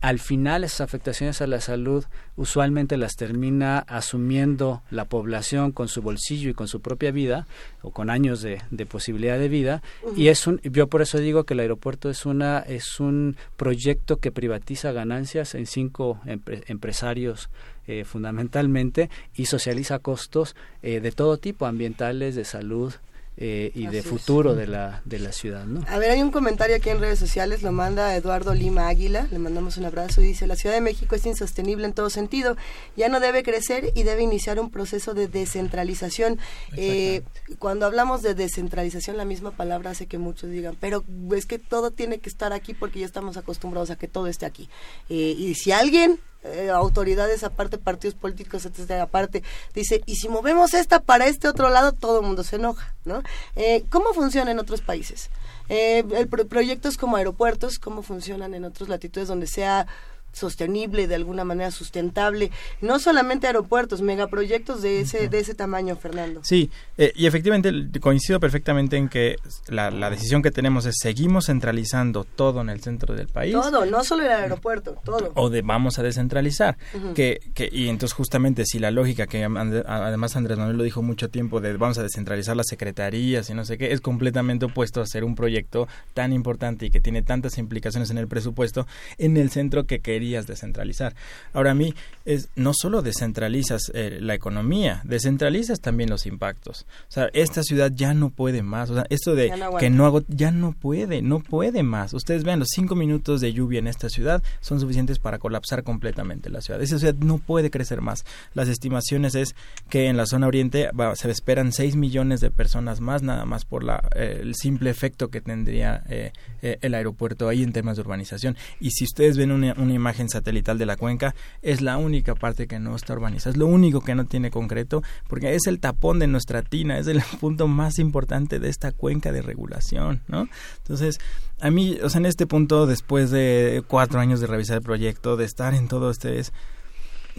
al 0.00 0.18
final 0.18 0.64
esas 0.64 0.80
afectaciones 0.80 1.42
a 1.42 1.46
la 1.46 1.60
salud 1.60 2.04
usualmente 2.36 2.96
las 2.96 3.16
termina 3.16 3.80
asumiendo 3.80 4.82
la 4.90 5.04
población 5.04 5.72
con 5.72 5.88
su 5.88 6.00
bolsillo 6.00 6.48
y 6.48 6.54
con 6.54 6.68
su 6.68 6.80
propia 6.80 7.10
vida 7.10 7.46
o 7.82 7.90
con 7.90 8.08
años 8.08 8.40
de, 8.40 8.60
posibilidad 8.86 9.38
de 9.38 9.48
vida. 9.48 9.82
Y 10.16 10.28
es 10.28 10.46
un 10.46 10.60
yo 10.62 10.88
por 10.88 11.02
eso 11.02 11.18
digo 11.18 11.44
que 11.44 11.54
el 11.54 11.60
aeropuerto 11.60 12.08
es 12.08 12.24
una 12.24 12.60
es 12.60 12.98
un 12.98 13.36
proyecto 13.56 14.16
que 14.16 14.32
privatiza 14.32 14.92
ganancias 14.92 15.54
en 15.54 15.66
cinco 15.66 16.20
empresarios 16.24 17.50
eh, 17.86 18.04
fundamentalmente 18.04 19.10
y 19.34 19.46
socializa 19.46 19.98
costos 19.98 20.56
eh, 20.82 21.00
de 21.00 21.12
todo 21.12 21.36
tipo 21.36 21.66
ambientales 21.66 22.34
de 22.36 22.44
salud 22.44 22.94
eh, 23.42 23.72
y 23.74 23.86
de 23.86 24.02
futuro 24.02 24.54
de 24.54 24.66
la, 24.66 25.00
de 25.06 25.18
la 25.18 25.32
ciudad. 25.32 25.64
¿no? 25.64 25.82
A 25.88 25.96
ver, 25.98 26.10
hay 26.10 26.22
un 26.22 26.30
comentario 26.30 26.76
aquí 26.76 26.90
en 26.90 27.00
redes 27.00 27.18
sociales, 27.18 27.62
lo 27.62 27.72
manda 27.72 28.14
Eduardo 28.14 28.54
Lima 28.54 28.86
Águila, 28.88 29.26
le 29.30 29.38
mandamos 29.38 29.78
un 29.78 29.86
abrazo 29.86 30.20
y 30.20 30.26
dice, 30.26 30.46
la 30.46 30.56
Ciudad 30.56 30.74
de 30.74 30.82
México 30.82 31.14
es 31.14 31.24
insostenible 31.24 31.86
en 31.86 31.94
todo 31.94 32.10
sentido, 32.10 32.58
ya 32.98 33.08
no 33.08 33.18
debe 33.18 33.42
crecer 33.42 33.92
y 33.94 34.02
debe 34.02 34.22
iniciar 34.22 34.60
un 34.60 34.70
proceso 34.70 35.14
de 35.14 35.26
descentralización. 35.26 36.38
Eh, 36.76 37.22
cuando 37.58 37.86
hablamos 37.86 38.20
de 38.20 38.34
descentralización, 38.34 39.16
la 39.16 39.24
misma 39.24 39.52
palabra 39.52 39.92
hace 39.92 40.06
que 40.06 40.18
muchos 40.18 40.50
digan, 40.50 40.76
pero 40.78 41.02
es 41.34 41.46
que 41.46 41.58
todo 41.58 41.92
tiene 41.92 42.18
que 42.18 42.28
estar 42.28 42.52
aquí 42.52 42.74
porque 42.74 43.00
ya 43.00 43.06
estamos 43.06 43.38
acostumbrados 43.38 43.90
a 43.90 43.96
que 43.96 44.06
todo 44.06 44.26
esté 44.26 44.44
aquí. 44.44 44.68
Eh, 45.08 45.34
y 45.38 45.54
si 45.54 45.72
alguien 45.72 46.20
eh, 46.42 46.70
autoridades 46.70 47.44
aparte, 47.44 47.78
partidos 47.78 48.14
políticos, 48.14 48.64
etcétera, 48.64 49.02
aparte, 49.02 49.42
dice, 49.74 50.02
y 50.06 50.16
si 50.16 50.28
movemos 50.28 50.74
esta 50.74 51.00
para 51.00 51.26
este 51.26 51.48
otro 51.48 51.68
lado, 51.68 51.92
todo 51.92 52.20
el 52.20 52.26
mundo 52.26 52.44
se 52.44 52.56
enoja, 52.56 52.94
¿no? 53.04 53.22
Eh, 53.56 53.84
¿Cómo 53.90 54.14
funciona 54.14 54.50
en 54.50 54.58
otros 54.58 54.80
países? 54.80 55.30
Eh, 55.68 56.02
el 56.12 56.28
proyectos 56.28 56.96
como 56.96 57.16
aeropuertos, 57.16 57.78
¿cómo 57.78 58.02
funcionan 58.02 58.54
en 58.54 58.64
otras 58.64 58.88
latitudes 58.88 59.28
donde 59.28 59.46
sea 59.46 59.86
sostenible, 60.32 61.06
de 61.06 61.14
alguna 61.14 61.44
manera 61.44 61.70
sustentable, 61.70 62.50
no 62.80 62.98
solamente 62.98 63.46
aeropuertos, 63.46 64.02
megaproyectos 64.02 64.82
de 64.82 65.00
ese, 65.00 65.28
de 65.28 65.38
ese 65.38 65.54
tamaño, 65.54 65.96
Fernando. 65.96 66.40
Sí, 66.44 66.70
eh, 66.98 67.12
y 67.14 67.26
efectivamente 67.26 67.72
coincido 68.00 68.40
perfectamente 68.40 68.96
en 68.96 69.08
que 69.08 69.36
la, 69.68 69.90
decisión 70.10 70.42
que 70.42 70.50
tenemos 70.50 70.86
es 70.86 70.96
seguimos 71.00 71.46
centralizando 71.46 72.24
todo 72.24 72.60
en 72.60 72.70
el 72.70 72.80
centro 72.80 73.14
del 73.14 73.28
país. 73.28 73.52
Todo, 73.52 73.86
no 73.86 74.02
solo 74.04 74.24
el 74.24 74.30
aeropuerto, 74.30 74.96
todo. 75.04 75.30
O 75.34 75.50
de 75.50 75.62
vamos 75.62 75.98
a 75.98 76.02
descentralizar. 76.02 76.76
que, 77.14 77.40
que, 77.54 77.68
y 77.70 77.88
entonces 77.88 78.14
justamente 78.14 78.64
si 78.64 78.78
la 78.78 78.90
lógica 78.90 79.26
que 79.26 79.44
además 79.44 80.36
Andrés 80.36 80.58
Manuel 80.58 80.76
lo 80.76 80.84
dijo 80.84 81.02
mucho 81.02 81.28
tiempo 81.30 81.60
de 81.60 81.76
vamos 81.76 81.98
a 81.98 82.02
descentralizar 82.02 82.56
las 82.56 82.66
secretarías 82.66 83.48
y 83.50 83.54
no 83.54 83.64
sé 83.64 83.78
qué, 83.78 83.92
es 83.92 84.00
completamente 84.00 84.66
opuesto 84.66 85.00
a 85.00 85.04
hacer 85.04 85.24
un 85.24 85.34
proyecto 85.34 85.88
tan 86.14 86.32
importante 86.32 86.86
y 86.86 86.90
que 86.90 87.00
tiene 87.00 87.22
tantas 87.22 87.58
implicaciones 87.58 88.10
en 88.10 88.18
el 88.18 88.28
presupuesto 88.28 88.86
en 89.18 89.36
el 89.36 89.50
centro 89.50 89.86
que, 89.86 90.00
que 90.20 90.46
descentralizar. 90.46 91.14
Ahora 91.52 91.72
a 91.72 91.74
mí 91.74 91.94
es 92.24 92.48
no 92.54 92.72
solo 92.74 93.02
descentralizas 93.02 93.90
eh, 93.94 94.18
la 94.20 94.34
economía, 94.34 95.00
descentralizas 95.04 95.80
también 95.80 96.10
los 96.10 96.26
impactos. 96.26 96.86
O 97.08 97.12
sea, 97.12 97.30
esta 97.32 97.62
ciudad 97.62 97.90
ya 97.94 98.14
no 98.14 98.30
puede 98.30 98.62
más. 98.62 98.90
O 98.90 98.94
sea, 98.94 99.06
esto 99.10 99.34
de 99.34 99.52
que 99.78 99.90
no 99.90 100.06
hago, 100.06 100.22
ya 100.28 100.50
no 100.50 100.72
puede, 100.72 101.22
no 101.22 101.40
puede 101.40 101.82
más. 101.82 102.12
Ustedes 102.14 102.44
vean, 102.44 102.58
los 102.58 102.68
cinco 102.70 102.94
minutos 102.94 103.40
de 103.40 103.52
lluvia 103.52 103.78
en 103.78 103.86
esta 103.86 104.08
ciudad 104.08 104.42
son 104.60 104.80
suficientes 104.80 105.18
para 105.18 105.38
colapsar 105.38 105.82
completamente 105.82 106.50
la 106.50 106.60
ciudad. 106.60 106.80
Esa 106.82 106.98
ciudad 106.98 107.14
no 107.14 107.38
puede 107.38 107.70
crecer 107.70 108.00
más. 108.00 108.24
Las 108.54 108.68
estimaciones 108.68 109.34
es 109.34 109.54
que 109.88 110.06
en 110.06 110.16
la 110.16 110.26
zona 110.26 110.46
oriente 110.46 110.90
se 111.14 111.30
esperan 111.30 111.72
seis 111.72 111.96
millones 111.96 112.40
de 112.40 112.50
personas 112.50 113.00
más, 113.00 113.22
nada 113.22 113.44
más 113.44 113.64
por 113.64 113.84
la, 113.84 114.08
eh, 114.14 114.40
el 114.42 114.54
simple 114.54 114.90
efecto 114.90 115.28
que 115.28 115.40
tendría 115.40 116.02
eh, 116.08 116.32
el 116.60 116.94
aeropuerto 116.94 117.48
ahí 117.48 117.62
en 117.62 117.72
temas 117.72 117.96
de 117.96 118.02
urbanización. 118.02 118.56
Y 118.80 118.90
si 118.90 119.04
ustedes 119.04 119.36
ven 119.36 119.52
una, 119.52 119.74
una 119.78 119.94
imagen 119.94 120.09
imagen 120.10 120.28
satelital 120.28 120.76
de 120.76 120.86
la 120.86 120.96
cuenca, 120.96 121.34
es 121.62 121.80
la 121.80 121.96
única 121.96 122.34
parte 122.34 122.66
que 122.66 122.80
no 122.80 122.96
está 122.96 123.12
urbanizada, 123.12 123.52
es 123.52 123.56
lo 123.56 123.66
único 123.66 124.00
que 124.00 124.14
no 124.14 124.26
tiene 124.26 124.50
concreto, 124.50 125.02
porque 125.28 125.54
es 125.54 125.66
el 125.66 125.78
tapón 125.78 126.18
de 126.18 126.26
nuestra 126.26 126.62
tina, 126.62 126.98
es 126.98 127.06
el 127.06 127.22
punto 127.40 127.68
más 127.68 127.98
importante 127.98 128.58
de 128.58 128.68
esta 128.68 128.90
cuenca 128.92 129.30
de 129.30 129.42
regulación, 129.42 130.22
¿no? 130.26 130.48
Entonces, 130.78 131.18
a 131.60 131.70
mí, 131.70 131.98
o 132.02 132.08
sea, 132.08 132.18
en 132.18 132.26
este 132.26 132.46
punto, 132.46 132.86
después 132.86 133.30
de 133.30 133.84
cuatro 133.86 134.18
años 134.18 134.40
de 134.40 134.48
revisar 134.48 134.78
el 134.78 134.82
proyecto, 134.82 135.36
de 135.36 135.44
estar 135.44 135.74
en 135.74 135.86
todo 135.86 136.10
este 136.10 136.40
es 136.40 136.52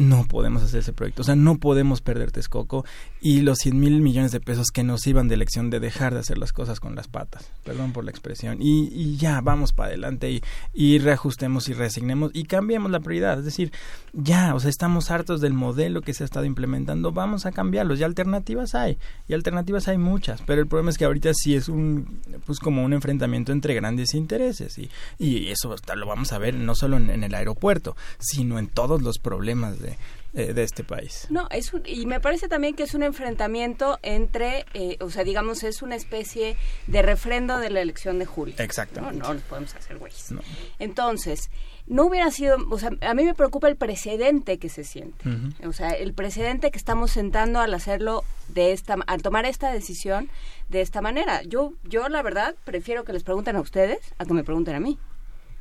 no 0.01 0.25
podemos 0.25 0.63
hacer 0.63 0.79
ese 0.79 0.93
proyecto. 0.93 1.21
O 1.21 1.25
sea, 1.25 1.35
no 1.35 1.57
podemos 1.57 2.01
perder 2.01 2.31
Texcoco 2.31 2.85
y 3.21 3.41
los 3.41 3.59
100 3.59 3.79
mil 3.79 4.01
millones 4.01 4.31
de 4.31 4.39
pesos 4.39 4.71
que 4.71 4.83
nos 4.83 5.05
iban 5.05 5.27
de 5.27 5.35
elección 5.35 5.69
de 5.69 5.79
dejar 5.79 6.13
de 6.13 6.21
hacer 6.21 6.37
las 6.37 6.53
cosas 6.53 6.79
con 6.79 6.95
las 6.95 7.07
patas. 7.07 7.49
Perdón 7.63 7.93
por 7.93 8.03
la 8.03 8.11
expresión. 8.11 8.57
Y, 8.59 9.17
ya, 9.17 9.41
vamos 9.41 9.73
para 9.73 9.89
adelante 9.89 10.41
y, 10.73 10.99
reajustemos 10.99 11.69
y 11.69 11.73
reasignemos 11.73 12.31
y 12.33 12.45
cambiemos 12.45 12.91
la 12.91 12.99
prioridad. 12.99 13.39
Es 13.39 13.45
decir, 13.45 13.71
ya, 14.13 14.55
o 14.55 14.59
sea, 14.59 14.69
estamos 14.69 15.11
hartos 15.11 15.39
del 15.39 15.53
modelo 15.53 16.01
que 16.01 16.13
se 16.13 16.23
ha 16.23 16.25
estado 16.25 16.45
implementando. 16.45 17.11
Vamos 17.11 17.45
a 17.45 17.51
cambiarlos. 17.51 17.99
Y 17.99 18.03
alternativas 18.03 18.73
hay. 18.73 18.97
Y 19.27 19.33
alternativas 19.33 19.87
hay 19.87 19.97
muchas. 19.97 20.41
Pero 20.41 20.61
el 20.61 20.67
problema 20.67 20.89
es 20.89 20.97
que 20.97 21.05
ahorita 21.05 21.31
sí 21.33 21.55
es 21.55 21.69
un, 21.69 22.21
pues 22.45 22.59
como 22.59 22.83
un 22.83 22.93
enfrentamiento 22.93 23.51
entre 23.51 23.75
grandes 23.75 24.15
intereses. 24.15 24.77
Y, 24.79 24.89
y 25.19 25.49
eso 25.49 25.75
lo 25.95 26.07
vamos 26.07 26.33
a 26.33 26.39
ver 26.39 26.55
no 26.55 26.73
solo 26.73 26.97
en 26.97 27.23
el 27.23 27.35
aeropuerto, 27.35 27.95
sino 28.19 28.57
en 28.57 28.67
todos 28.67 29.01
los 29.01 29.19
problemas 29.19 29.77
eh, 29.90 29.90
de, 30.33 30.63
este 30.63 30.83
país. 30.83 31.27
No, 31.29 31.47
es 31.49 31.71
y 31.85 32.05
me 32.05 32.19
parece 32.19 32.47
también 32.47 32.75
que 32.75 32.83
es 32.83 32.93
un 32.93 33.03
enfrentamiento 33.03 33.99
entre, 34.01 34.65
eh, 34.73 34.97
o 35.01 35.09
sea, 35.09 35.23
digamos, 35.23 35.63
es 35.63 35.81
una 35.81 35.95
especie 35.95 36.55
de 36.87 37.01
refrendo 37.01 37.59
de 37.59 37.69
la 37.69 37.81
elección 37.81 38.19
de 38.19 38.25
julio. 38.25 38.55
Exactamente. 38.57 39.19
No, 39.19 39.33
no 39.33 39.39
podemos 39.41 39.75
hacer 39.75 39.97
güeyes. 39.97 40.33
Entonces, 40.79 41.49
no 41.87 42.05
hubiera 42.05 42.31
sido, 42.31 42.57
o 42.69 42.79
sea, 42.79 42.91
a 43.01 43.13
mí 43.13 43.25
me 43.25 43.33
preocupa 43.33 43.67
el 43.67 43.75
precedente 43.75 44.57
que 44.57 44.69
se 44.69 44.83
siente. 44.83 45.25
O 45.65 45.73
sea, 45.73 45.89
el 45.89 46.13
precedente 46.13 46.71
que 46.71 46.77
estamos 46.77 47.11
sentando 47.11 47.59
al 47.59 47.73
hacerlo 47.73 48.23
de 48.47 48.71
esta, 48.71 48.95
al 49.07 49.21
tomar 49.21 49.45
esta 49.45 49.71
decisión 49.71 50.29
de 50.69 50.81
esta 50.81 51.01
manera. 51.01 51.41
Yo, 51.43 51.73
yo 51.83 52.07
la 52.07 52.21
verdad, 52.21 52.55
prefiero 52.63 53.03
que 53.03 53.11
les 53.11 53.23
pregunten 53.23 53.57
a 53.57 53.61
ustedes 53.61 53.99
a 54.17 54.25
que 54.25 54.33
me 54.33 54.43
pregunten 54.43 54.75
a 54.75 54.79
mí. 54.79 54.97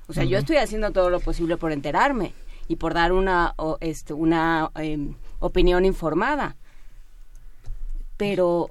O 0.06 0.12
sea, 0.12 0.24
yo 0.24 0.38
estoy 0.38 0.56
haciendo 0.56 0.90
todo 0.90 1.08
lo 1.08 1.20
posible 1.20 1.56
por 1.56 1.70
enterarme 1.70 2.34
y 2.70 2.76
por 2.76 2.94
dar 2.94 3.10
una, 3.10 3.56
este, 3.80 4.12
una 4.12 4.70
em, 4.76 5.16
opinión 5.40 5.84
informada. 5.84 6.54
Pero, 8.16 8.70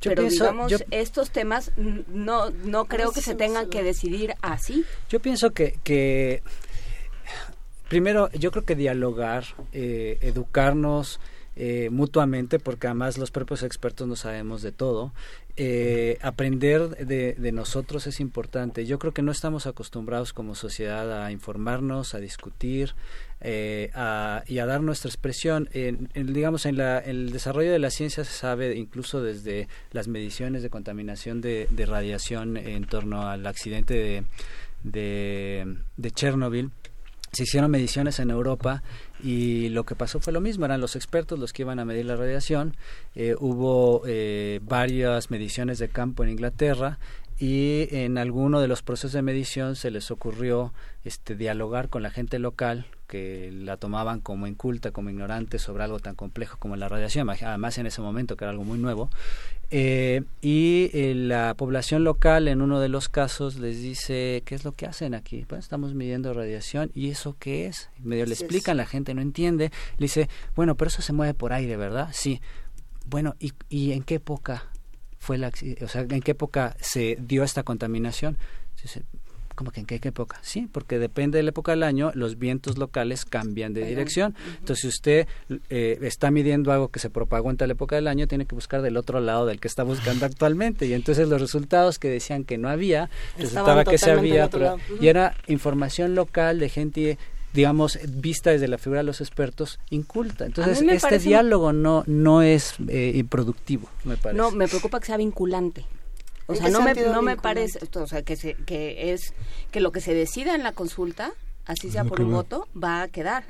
pero 0.00 0.22
digamos, 0.22 0.72
estos 0.92 1.32
temas 1.32 1.72
no, 1.76 2.50
no 2.50 2.84
creo 2.84 3.10
que 3.10 3.20
se 3.20 3.34
tengan 3.34 3.68
que 3.68 3.82
decidir 3.82 4.34
así. 4.42 4.84
Yo 5.08 5.18
pienso 5.18 5.50
que, 5.50 5.76
que 5.82 6.44
primero, 7.88 8.30
yo 8.30 8.52
creo 8.52 8.64
que 8.64 8.76
dialogar, 8.76 9.44
eh, 9.72 10.18
educarnos, 10.20 11.18
eh, 11.56 11.90
mutuamente, 11.90 12.60
porque 12.60 12.86
además 12.86 13.18
los 13.18 13.32
propios 13.32 13.64
expertos 13.64 14.06
no 14.06 14.14
sabemos 14.14 14.62
de 14.62 14.70
todo. 14.70 15.12
Eh, 15.56 16.16
aprender 16.22 16.88
de, 16.90 17.34
de, 17.34 17.52
nosotros 17.52 18.06
es 18.06 18.20
importante. 18.20 18.86
Yo 18.86 18.98
creo 18.98 19.12
que 19.12 19.20
no 19.20 19.32
estamos 19.32 19.66
acostumbrados 19.66 20.32
como 20.32 20.54
sociedad 20.54 21.24
a 21.24 21.30
informarnos, 21.30 22.14
a 22.14 22.20
discutir 22.20 22.94
eh, 23.42 23.90
a, 23.94 24.44
y 24.46 24.58
a 24.58 24.66
dar 24.66 24.82
nuestra 24.82 25.08
expresión. 25.08 25.68
En, 25.72 26.08
digamos, 26.14 26.64
en, 26.66 26.76
la, 26.76 26.98
el 26.98 27.32
desarrollo 27.32 27.72
de 27.72 27.78
la 27.78 27.90
ciencia 27.90 28.24
se 28.24 28.32
sabe 28.32 28.76
incluso 28.76 29.22
desde 29.22 29.68
las 29.90 30.08
mediciones 30.08 30.62
de 30.62 30.70
contaminación 30.70 31.40
de, 31.40 31.66
radiación 31.86 32.56
en 32.56 32.84
torno 32.84 33.28
al 33.28 33.46
accidente 33.46 33.94
de, 33.94 34.24
de, 34.84 35.76
de 35.96 36.10
Chernobyl 36.10 36.70
se 37.32 37.44
hicieron 37.44 37.70
mediciones 37.70 38.18
en 38.18 38.30
Europa 38.30 38.82
y 39.22 39.70
lo 39.70 39.84
que 39.84 39.94
pasó 39.94 40.20
fue 40.20 40.34
lo 40.34 40.42
mismo, 40.42 40.66
eran 40.66 40.82
los 40.82 40.96
expertos 40.96 41.38
los 41.38 41.52
que 41.52 41.62
iban 41.62 41.78
a 41.78 41.84
medir 41.84 42.04
la 42.04 42.16
radiación, 42.16 42.76
eh, 43.14 43.34
hubo 43.40 44.02
eh, 44.06 44.60
varias 44.62 45.30
mediciones 45.30 45.78
de 45.78 45.88
campo 45.88 46.22
en 46.22 46.30
Inglaterra 46.30 46.98
y 47.38 47.88
en 47.90 48.18
alguno 48.18 48.60
de 48.60 48.68
los 48.68 48.82
procesos 48.82 49.12
de 49.12 49.22
medición 49.22 49.76
se 49.76 49.90
les 49.90 50.10
ocurrió 50.10 50.74
este 51.04 51.34
dialogar 51.34 51.88
con 51.88 52.02
la 52.02 52.10
gente 52.10 52.38
local 52.38 52.86
que 53.12 53.50
la 53.52 53.76
tomaban 53.76 54.20
como 54.20 54.46
inculta, 54.46 54.90
como 54.90 55.10
ignorante 55.10 55.58
sobre 55.58 55.84
algo 55.84 56.00
tan 56.00 56.14
complejo 56.14 56.56
como 56.58 56.76
la 56.76 56.88
radiación, 56.88 57.28
además 57.28 57.76
en 57.76 57.84
ese 57.84 58.00
momento 58.00 58.38
que 58.38 58.44
era 58.46 58.52
algo 58.52 58.64
muy 58.64 58.78
nuevo. 58.78 59.10
Eh, 59.68 60.22
y 60.40 60.88
eh, 60.94 61.12
la 61.14 61.52
población 61.52 62.04
local 62.04 62.48
en 62.48 62.62
uno 62.62 62.80
de 62.80 62.88
los 62.88 63.10
casos 63.10 63.56
les 63.56 63.82
dice, 63.82 64.42
¿qué 64.46 64.54
es 64.54 64.64
lo 64.64 64.72
que 64.72 64.86
hacen 64.86 65.12
aquí? 65.12 65.44
Pues 65.46 65.60
estamos 65.60 65.92
midiendo 65.92 66.32
radiación 66.32 66.90
y 66.94 67.10
eso 67.10 67.36
qué 67.38 67.66
es. 67.66 67.90
medio 67.98 68.24
le 68.24 68.32
explican, 68.32 68.78
la 68.78 68.86
gente 68.86 69.12
no 69.12 69.20
entiende. 69.20 69.70
Le 69.98 70.04
dice, 70.04 70.30
bueno, 70.56 70.74
pero 70.78 70.88
eso 70.88 71.02
se 71.02 71.12
mueve 71.12 71.34
por 71.34 71.52
aire, 71.52 71.76
¿verdad? 71.76 72.08
Sí. 72.14 72.40
Bueno, 73.04 73.34
¿y, 73.40 73.52
y 73.68 73.92
en 73.92 74.04
qué 74.04 74.14
época 74.14 74.70
fue 75.18 75.36
la, 75.36 75.52
o 75.82 75.88
sea, 75.88 76.00
en 76.00 76.22
qué 76.22 76.30
época 76.30 76.78
se 76.80 77.18
dio 77.20 77.44
esta 77.44 77.62
contaminación? 77.62 78.38
Dice, 78.82 79.02
como 79.54 79.70
que 79.70 79.80
en 79.80 79.86
qué, 79.86 80.00
época? 80.02 80.38
Sí, 80.42 80.68
porque 80.70 80.98
depende 80.98 81.38
de 81.38 81.42
la 81.42 81.50
época 81.50 81.72
del 81.72 81.82
año, 81.82 82.10
los 82.14 82.38
vientos 82.38 82.78
locales 82.78 83.24
cambian 83.24 83.72
de 83.72 83.84
dirección. 83.84 84.34
Entonces, 84.58 84.82
si 84.82 84.88
usted 84.88 85.28
eh, 85.70 85.98
está 86.02 86.30
midiendo 86.30 86.72
algo 86.72 86.88
que 86.88 86.98
se 86.98 87.10
propagó 87.10 87.50
en 87.50 87.56
tal 87.56 87.70
época 87.70 87.96
del 87.96 88.08
año, 88.08 88.26
tiene 88.26 88.46
que 88.46 88.54
buscar 88.54 88.82
del 88.82 88.96
otro 88.96 89.20
lado 89.20 89.46
del 89.46 89.60
que 89.60 89.68
está 89.68 89.82
buscando 89.82 90.26
actualmente. 90.26 90.86
Y 90.86 90.94
entonces 90.94 91.28
los 91.28 91.40
resultados 91.40 91.98
que 91.98 92.08
decían 92.08 92.44
que 92.44 92.58
no 92.58 92.68
había, 92.68 93.10
resultaba 93.38 93.84
que 93.84 93.98
se 93.98 94.10
había. 94.10 94.48
Y 95.00 95.08
era 95.08 95.34
información 95.46 96.14
local 96.14 96.58
de 96.58 96.68
gente 96.68 97.18
digamos, 97.52 97.98
vista 98.08 98.50
desde 98.50 98.66
la 98.66 98.78
figura 98.78 99.00
de 99.00 99.04
los 99.04 99.20
expertos, 99.20 99.78
inculta. 99.90 100.46
Entonces, 100.46 100.80
este 100.80 101.18
diálogo 101.18 101.72
no, 101.72 102.02
no 102.06 102.40
es 102.42 102.74
eh, 102.88 103.12
improductivo, 103.14 103.88
me 104.04 104.16
parece. 104.16 104.38
No, 104.38 104.50
me 104.50 104.68
preocupa 104.68 105.00
que 105.00 105.06
sea 105.06 105.18
vinculante. 105.18 105.84
O 106.46 106.54
sea, 106.54 106.68
no 106.68 106.82
me, 106.82 106.94
no 106.94 107.22
me 107.22 107.36
parece, 107.36 107.78
o 107.94 108.06
sea, 108.06 108.22
que, 108.22 108.36
se, 108.36 108.54
que 108.54 109.12
es 109.12 109.34
que 109.70 109.80
lo 109.80 109.92
que 109.92 110.00
se 110.00 110.14
decida 110.14 110.54
en 110.54 110.62
la 110.62 110.72
consulta, 110.72 111.32
así 111.64 111.90
sea 111.90 112.04
por 112.04 112.20
un 112.20 112.32
voto, 112.32 112.68
va 112.76 113.02
a 113.02 113.08
quedar. 113.08 113.44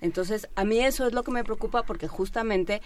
Entonces, 0.00 0.48
a 0.56 0.64
mí 0.64 0.80
eso 0.80 1.06
es 1.06 1.12
lo 1.12 1.22
que 1.22 1.30
me 1.30 1.44
preocupa 1.44 1.84
porque 1.84 2.08
justamente 2.08 2.82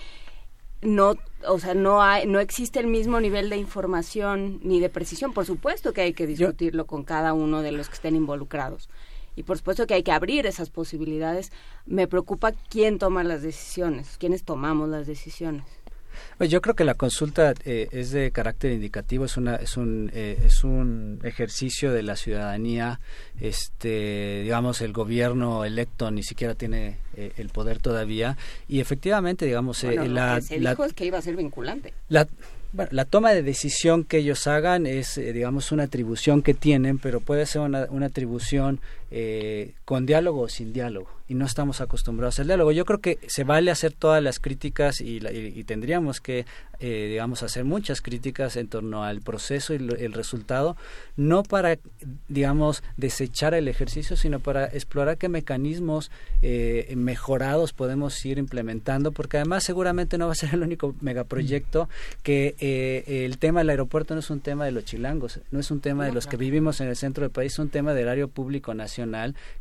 no, 0.83 1.17
o 1.47 1.59
sea, 1.59 1.75
no 1.75 2.03
hay, 2.03 2.27
no 2.27 2.41
existe 2.41 2.79
el 2.79 2.87
mismo 2.87 3.21
nivel 3.21 3.49
de 3.51 3.57
información 3.57 4.61
ni 4.63 4.81
de 4.81 4.89
precisión. 4.89 5.33
Por 5.33 5.47
supuesto 5.47 5.93
que 5.93 6.03
hay 6.03 6.13
que 6.13 6.27
discutirlo 6.27 6.87
con 6.87 7.05
cada 7.05 7.33
uno 7.33 7.63
de 7.63 7.73
los 7.73 7.89
que 7.89 7.95
estén 7.95 8.17
involucrados. 8.17 8.89
Y 9.35 9.43
por 9.43 9.59
supuesto 9.59 9.87
que 9.87 9.95
hay 9.95 10.03
que 10.03 10.13
abrir 10.13 10.47
esas 10.47 10.71
posibilidades. 10.71 11.53
Me 11.85 12.07
preocupa 12.07 12.53
quién 12.71 12.99
toma 12.99 13.23
las 13.25 13.43
decisiones, 13.43 14.17
quiénes 14.19 14.45
tomamos 14.45 14.89
las 14.89 15.07
decisiones. 15.07 15.65
Pues 16.39 16.51
yo 16.51 16.61
creo 16.61 16.75
que 16.75 16.85
la 16.85 16.95
consulta 16.95 17.55
eh, 17.65 17.89
es 17.93 18.11
de 18.11 18.31
carácter 18.31 18.73
indicativo, 18.73 19.25
es 19.25 19.37
una 19.37 19.57
es 19.57 19.77
un 19.77 20.11
eh, 20.15 20.39
es 20.45 20.65
un 20.65 21.21
ejercicio 21.23 21.93
de 21.93 22.03
la 22.03 22.17
ciudadanía, 22.17 23.01
este 23.41 24.43
digamos 24.43 24.81
el 24.81 24.93
gobierno 24.93 25.65
electo 25.65 26.11
ni 26.11 26.23
siquiera 26.23 26.55
tiene 26.55 26.99
eh, 27.17 27.33
el 27.37 27.49
poder 27.49 27.79
todavía 27.79 28.37
y 28.69 28.81
efectivamente 28.81 29.47
digamos 29.47 29.83
la, 29.83 30.41
se 30.41 30.59
dijo 30.59 30.85
es 30.85 30.93
que 30.93 31.07
iba 31.07 31.19
a 31.19 31.23
ser 31.23 31.37
vinculante. 31.37 31.95
La, 32.09 32.27
bueno, 32.73 32.91
la 32.93 33.05
toma 33.07 33.33
de 33.33 33.43
decisión 33.43 34.05
que 34.05 34.19
ellos 34.19 34.47
hagan 34.47 34.87
es, 34.87 35.15
digamos, 35.17 35.73
una 35.73 35.85
atribución 35.85 36.43
que 36.43 36.53
tienen, 36.53 36.99
pero 36.99 37.21
puede 37.21 37.47
ser 37.47 37.63
una, 37.63 37.87
una 37.89 38.07
atribución 38.07 38.81
eh, 39.11 39.75
con 39.85 40.07
diálogo 40.07 40.43
o 40.43 40.49
sin 40.49 40.73
diálogo 40.73 41.17
y 41.29 41.35
no 41.35 41.45
estamos 41.45 41.81
acostumbrados 41.81 42.39
al 42.39 42.47
diálogo. 42.47 42.73
Yo 42.73 42.85
creo 42.85 43.01
que 43.01 43.19
se 43.27 43.45
vale 43.45 43.71
hacer 43.71 43.93
todas 43.93 44.23
las 44.23 44.39
críticas 44.39 45.01
y, 45.01 45.17
y, 45.17 45.65
tendríamos 45.65 46.21
que, 46.21 46.47
eh, 46.79 47.07
digamos, 47.11 47.43
hacer 47.43 47.65
muchas 47.65 48.01
críticas 48.01 48.57
en 48.57 48.69
torno 48.69 49.03
al 49.03 49.23
proceso 49.23 49.75
y 49.75 49.79
el 49.79 50.13
resultado, 50.13 50.77
no 51.17 51.43
para, 51.43 51.79
digamos, 52.29 52.85
desechar 52.97 53.55
el 53.55 53.67
ejercicio, 53.67 54.17
sino 54.17 54.39
para 54.39 54.67
explorar 54.67 55.19
qué 55.19 55.29
mecanismos 55.29 56.13
eh, 56.43 56.93
mejorados 56.97 57.73
podemos 57.73 58.25
ir 58.25 58.39
implementando, 58.39 59.11
porque 59.11 59.39
además 59.39 59.65
seguramente 59.65 60.19
no 60.19 60.27
va 60.27 60.33
a 60.33 60.37
ser 60.37 60.55
el 60.55 60.63
único 60.63 60.95
megaproyecto 61.01 61.89
que 62.23 62.55
eh, 62.61 63.25
el 63.25 63.39
tema 63.39 63.61
del 63.61 63.71
aeropuerto 63.71 64.15
no 64.15 64.21
es 64.21 64.31
un 64.31 64.41
tema 64.41 64.65
de 64.65 64.71
los 64.71 64.85
chilangos, 64.85 65.41
no 65.51 65.59
es 65.59 65.73
un 65.73 65.81
tema 65.81 66.07
de 66.07 66.13
los 66.13 66.29
que 66.29 66.37
vivimos 66.37 66.81
en 66.81 66.87
el 66.87 66.97
centro 66.97 67.23
del 67.23 67.33
país, 67.33 67.55
es 67.55 67.59
un 67.59 67.69
tema 67.69 67.95
del 67.95 68.09
área 68.09 68.29
público 68.29 68.75
nacional 68.75 68.96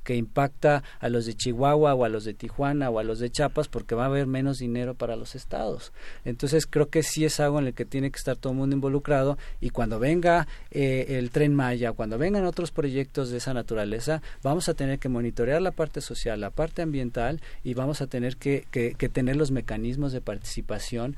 que 0.03 0.15
impacta 0.15 0.83
a 0.99 1.09
los 1.09 1.25
de 1.25 1.33
Chihuahua 1.33 1.93
o 1.93 2.05
a 2.05 2.09
los 2.09 2.23
de 2.23 2.33
Tijuana 2.33 2.89
o 2.89 2.99
a 2.99 3.03
los 3.03 3.19
de 3.19 3.29
Chiapas 3.29 3.67
porque 3.67 3.95
va 3.95 4.03
a 4.03 4.07
haber 4.07 4.27
menos 4.27 4.59
dinero 4.59 4.95
para 4.95 5.15
los 5.15 5.35
estados. 5.35 5.91
Entonces 6.23 6.65
creo 6.65 6.89
que 6.89 7.03
sí 7.03 7.25
es 7.25 7.39
algo 7.39 7.59
en 7.59 7.67
el 7.67 7.73
que 7.73 7.85
tiene 7.85 8.11
que 8.11 8.17
estar 8.17 8.35
todo 8.37 8.53
el 8.53 8.59
mundo 8.59 8.75
involucrado 8.75 9.37
y 9.59 9.69
cuando 9.69 9.99
venga 9.99 10.47
eh, 10.71 11.17
el 11.17 11.31
tren 11.31 11.53
Maya, 11.55 11.91
cuando 11.91 12.17
vengan 12.17 12.45
otros 12.45 12.71
proyectos 12.71 13.29
de 13.29 13.37
esa 13.37 13.53
naturaleza, 13.53 14.21
vamos 14.43 14.69
a 14.69 14.73
tener 14.73 14.99
que 14.99 15.09
monitorear 15.09 15.61
la 15.61 15.71
parte 15.71 16.01
social, 16.01 16.39
la 16.39 16.51
parte 16.51 16.81
ambiental 16.81 17.41
y 17.63 17.73
vamos 17.73 18.01
a 18.01 18.07
tener 18.07 18.37
que, 18.37 18.65
que 18.71 19.09
tener 19.09 19.35
los 19.35 19.51
mecanismos 19.51 20.11
de 20.11 20.21
participación 20.21 21.15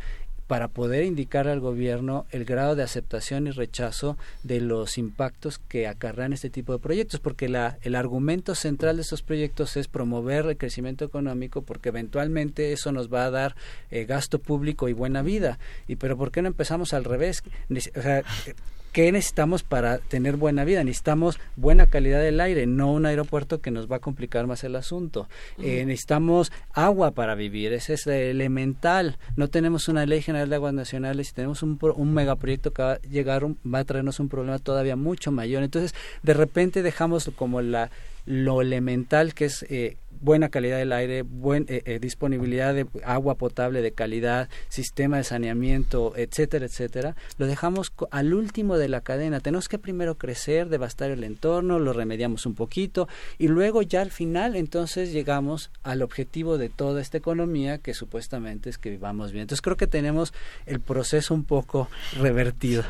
para 0.48 0.70
poder 0.70 1.04
indicar 1.04 1.48
al 1.48 1.60
gobierno 1.60 2.26
el 2.32 2.46
grado 2.46 2.76
de 2.76 2.84
aceptación 2.84 3.48
y 3.48 3.52
rechazo 3.52 4.18
de 4.44 4.62
los 4.62 4.98
impactos 4.98 5.60
que 5.60 5.88
acarrean 5.88 6.34
este 6.34 6.50
tipo 6.50 6.74
de 6.74 6.80
proyectos, 6.80 7.20
porque 7.20 7.50
la, 7.50 7.78
el 7.82 7.96
argumento 7.96 8.56
central 8.56 8.96
de 8.96 9.02
estos 9.02 9.22
proyectos 9.22 9.78
es 9.78 9.88
promover 9.88 10.46
el 10.46 10.58
crecimiento 10.58 11.06
económico, 11.06 11.62
porque 11.62 11.90
eventualmente 11.90 12.72
eso 12.72 12.92
nos 12.92 13.14
va 13.14 13.26
a 13.26 13.32
dar 13.32 13.56
eh, 13.92 14.06
gasto 14.06 14.40
público 14.40 14.90
y 14.90 14.94
buena 14.94 15.22
vida. 15.22 15.60
Y 15.88 15.98
pero 15.98 16.18
¿por 16.18 16.32
qué 16.32 16.42
no 16.42 16.48
empezamos 16.48 16.94
al 16.94 17.04
revés? 17.04 17.44
O 17.96 18.02
sea, 18.02 18.24
¿Qué 18.98 19.12
necesitamos 19.12 19.62
para 19.62 20.00
tener 20.00 20.38
buena 20.38 20.64
vida? 20.64 20.84
Necesitamos 20.84 21.40
buena 21.56 21.86
calidad 21.86 22.20
del 22.20 22.42
aire, 22.42 22.66
no 22.66 22.92
un 22.92 23.06
aeropuerto 23.06 23.62
que 23.62 23.70
nos 23.70 23.88
va 23.88 23.98
a 23.98 24.00
complicar 24.00 24.48
más 24.48 24.64
el 24.64 24.76
asunto. 24.76 25.30
Eh, 25.60 25.86
necesitamos 25.86 26.52
agua 26.74 27.12
para 27.12 27.36
vivir, 27.36 27.74
ese 27.74 27.94
es 27.94 28.08
elemental. 28.08 29.20
No 29.36 29.50
tenemos 29.50 29.88
una 29.88 30.08
ley 30.08 30.24
general 30.24 30.50
de 30.50 30.56
aguas 30.56 30.74
nacionales 30.74 31.30
y 31.30 31.34
tenemos 31.34 31.62
un, 31.62 31.78
un 31.80 32.12
megaproyecto 32.12 32.74
que 32.74 32.82
va 32.82 32.94
a 32.94 33.02
llegar, 33.02 33.46
va 33.46 33.78
a 33.78 33.86
traernos 33.86 34.20
un 34.20 34.30
problema 34.30 34.58
todavía 34.58 34.96
mucho 34.96 35.32
mayor. 35.32 35.62
Entonces, 35.62 35.94
de 36.24 36.34
repente 36.34 36.82
dejamos 36.82 37.30
como 37.36 37.62
la 37.62 37.92
lo 38.28 38.62
elemental 38.62 39.34
que 39.34 39.46
es 39.46 39.66
eh, 39.70 39.96
buena 40.22 40.50
calidad 40.50 40.78
del 40.78 40.94
aire, 40.94 41.22
buen, 41.22 41.66
eh, 41.70 41.82
eh, 41.86 42.00
disponibilidad 42.00 42.74
de 42.74 42.88
agua 43.04 43.36
potable 43.36 43.82
de 43.82 43.92
calidad, 43.92 44.50
sistema 44.70 45.18
de 45.18 45.24
saneamiento, 45.24 46.14
etcétera, 46.16 46.66
etcétera, 46.66 47.16
lo 47.38 47.48
dejamos 47.48 47.94
al 48.12 48.34
último 48.34 48.78
de 48.78 48.90
la 48.90 49.02
cadena. 49.02 49.40
Tenemos 49.40 49.68
que 49.70 49.80
primero 49.80 50.16
crecer, 50.16 50.70
devastar 50.70 51.12
el 51.12 51.24
entorno, 51.24 51.80
lo 51.80 51.94
remediamos 51.94 52.46
un 52.46 52.56
poquito 52.56 53.08
y 53.38 53.48
luego 53.48 53.82
ya 53.82 54.02
al 54.02 54.12
final 54.12 54.56
entonces 54.56 55.12
llegamos 55.12 55.72
al 55.84 56.02
objetivo 56.02 56.58
de 56.58 56.70
toda 56.70 57.02
esta 57.02 57.18
economía 57.18 57.78
que 57.78 57.94
supuestamente 57.94 58.70
es 58.70 58.78
que 58.78 58.90
vivamos 58.90 59.32
bien. 59.32 59.44
Entonces 59.44 59.62
creo 59.62 59.78
que 59.78 59.88
tenemos 59.88 60.34
el 60.66 60.80
proceso 60.80 61.34
un 61.34 61.44
poco 61.44 61.90
revertido. 62.20 62.84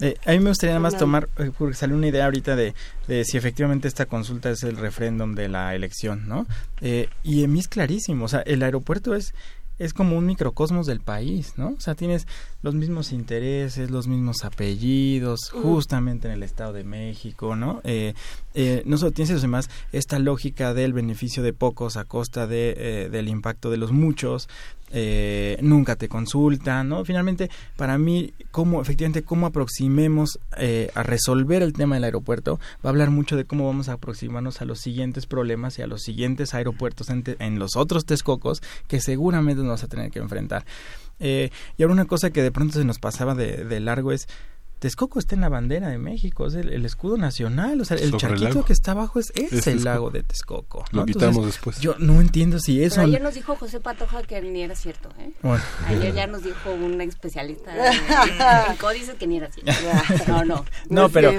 Eh, 0.00 0.16
a 0.26 0.32
mí 0.32 0.40
me 0.40 0.50
gustaría 0.50 0.74
nada 0.74 0.80
más 0.80 0.98
tomar, 0.98 1.28
eh, 1.38 1.50
porque 1.56 1.74
salió 1.74 1.96
una 1.96 2.08
idea 2.08 2.26
ahorita 2.26 2.54
de, 2.54 2.74
de, 3.08 3.24
si 3.24 3.36
efectivamente 3.36 3.88
esta 3.88 4.06
consulta 4.06 4.50
es 4.50 4.62
el 4.62 4.76
referéndum 4.76 5.34
de 5.34 5.48
la 5.48 5.74
elección, 5.74 6.28
¿no? 6.28 6.46
Eh, 6.80 7.08
y 7.22 7.44
a 7.44 7.48
mí 7.48 7.60
es 7.60 7.68
clarísimo, 7.68 8.26
o 8.26 8.28
sea, 8.28 8.40
el 8.40 8.62
aeropuerto 8.62 9.14
es 9.14 9.32
es 9.78 9.92
como 9.92 10.16
un 10.16 10.26
microcosmos 10.26 10.86
del 10.86 11.00
país, 11.00 11.54
¿no? 11.56 11.68
O 11.68 11.80
sea, 11.80 11.94
tienes 11.94 12.26
los 12.62 12.74
mismos 12.74 13.12
intereses, 13.12 13.90
los 13.90 14.06
mismos 14.06 14.44
apellidos, 14.44 15.50
justamente 15.50 16.28
en 16.28 16.34
el 16.34 16.42
Estado 16.42 16.72
de 16.72 16.84
México, 16.84 17.56
¿no? 17.56 17.80
Eh, 17.84 18.14
eh, 18.54 18.82
no 18.86 18.96
solo 18.96 19.12
tienes 19.12 19.30
eso, 19.30 19.40
además, 19.40 19.68
esta 19.92 20.18
lógica 20.18 20.72
del 20.72 20.94
beneficio 20.94 21.42
de 21.42 21.52
pocos 21.52 21.96
a 21.96 22.04
costa 22.04 22.46
de, 22.46 22.74
eh, 22.76 23.08
del 23.10 23.28
impacto 23.28 23.70
de 23.70 23.76
los 23.76 23.92
muchos, 23.92 24.48
eh, 24.92 25.58
nunca 25.62 25.96
te 25.96 26.08
consultan, 26.08 26.88
¿no? 26.88 27.04
Finalmente, 27.04 27.50
para 27.76 27.98
mí, 27.98 28.32
cómo, 28.50 28.80
efectivamente, 28.80 29.22
cómo 29.22 29.46
aproximemos 29.46 30.38
eh, 30.58 30.90
a 30.94 31.02
resolver 31.02 31.62
el 31.62 31.72
tema 31.72 31.96
del 31.96 32.04
aeropuerto, 32.04 32.60
va 32.84 32.88
a 32.88 32.88
hablar 32.90 33.10
mucho 33.10 33.36
de 33.36 33.44
cómo 33.44 33.66
vamos 33.66 33.88
a 33.88 33.94
aproximarnos 33.94 34.60
a 34.60 34.64
los 34.64 34.78
siguientes 34.80 35.26
problemas 35.26 35.78
y 35.78 35.82
a 35.82 35.86
los 35.86 36.02
siguientes 36.02 36.54
aeropuertos 36.54 37.10
en, 37.10 37.58
los 37.58 37.76
otros 37.76 38.04
Texcocos 38.04 38.62
que 38.86 39.00
seguramente 39.00 39.58
nos 39.58 39.68
vamos 39.68 39.84
a 39.84 39.88
tener 39.88 40.10
que 40.10 40.20
enfrentar. 40.20 40.64
Eh, 41.18 41.50
y 41.76 41.82
ahora 41.82 41.94
una 41.94 42.04
cosa 42.04 42.30
que 42.30 42.42
de 42.42 42.52
pronto 42.52 42.78
se 42.78 42.84
nos 42.84 42.98
pasaba 42.98 43.34
de, 43.34 43.64
de 43.64 43.80
largo 43.80 44.12
es 44.12 44.28
Texcoco 44.78 45.18
está 45.18 45.34
en 45.34 45.40
la 45.40 45.48
bandera 45.48 45.88
de 45.88 45.96
México, 45.96 46.46
es 46.46 46.54
el, 46.54 46.84
escudo 46.84 47.16
nacional, 47.16 47.80
o 47.80 47.84
sea, 47.84 47.96
el 47.96 48.14
charquito 48.16 48.64
que 48.64 48.74
está 48.74 48.92
abajo 48.92 49.18
es, 49.18 49.32
es, 49.34 49.66
el 49.66 49.84
lago 49.84 50.10
de 50.10 50.22
Texcoco. 50.22 50.84
Lo 50.92 51.06
quitamos 51.06 51.46
después. 51.46 51.80
Yo 51.80 51.94
no 51.98 52.20
entiendo 52.20 52.58
si 52.58 52.82
eso... 52.82 53.00
ayer 53.00 53.22
nos 53.22 53.34
dijo 53.34 53.56
José 53.56 53.80
Patoja 53.80 54.22
que 54.22 54.40
ni 54.42 54.62
era 54.62 54.74
cierto, 54.74 55.08
¿eh? 55.18 55.32
Ayer 55.86 56.14
ya 56.14 56.26
nos 56.26 56.42
dijo 56.42 56.72
un 56.72 57.00
especialista 57.00 57.72
en 58.70 58.76
códices 58.76 59.14
que 59.14 59.26
ni 59.26 59.38
era 59.38 59.50
cierto. 59.50 59.72
No, 60.28 60.44
no. 60.44 60.64
No, 60.88 61.08
pero 61.08 61.32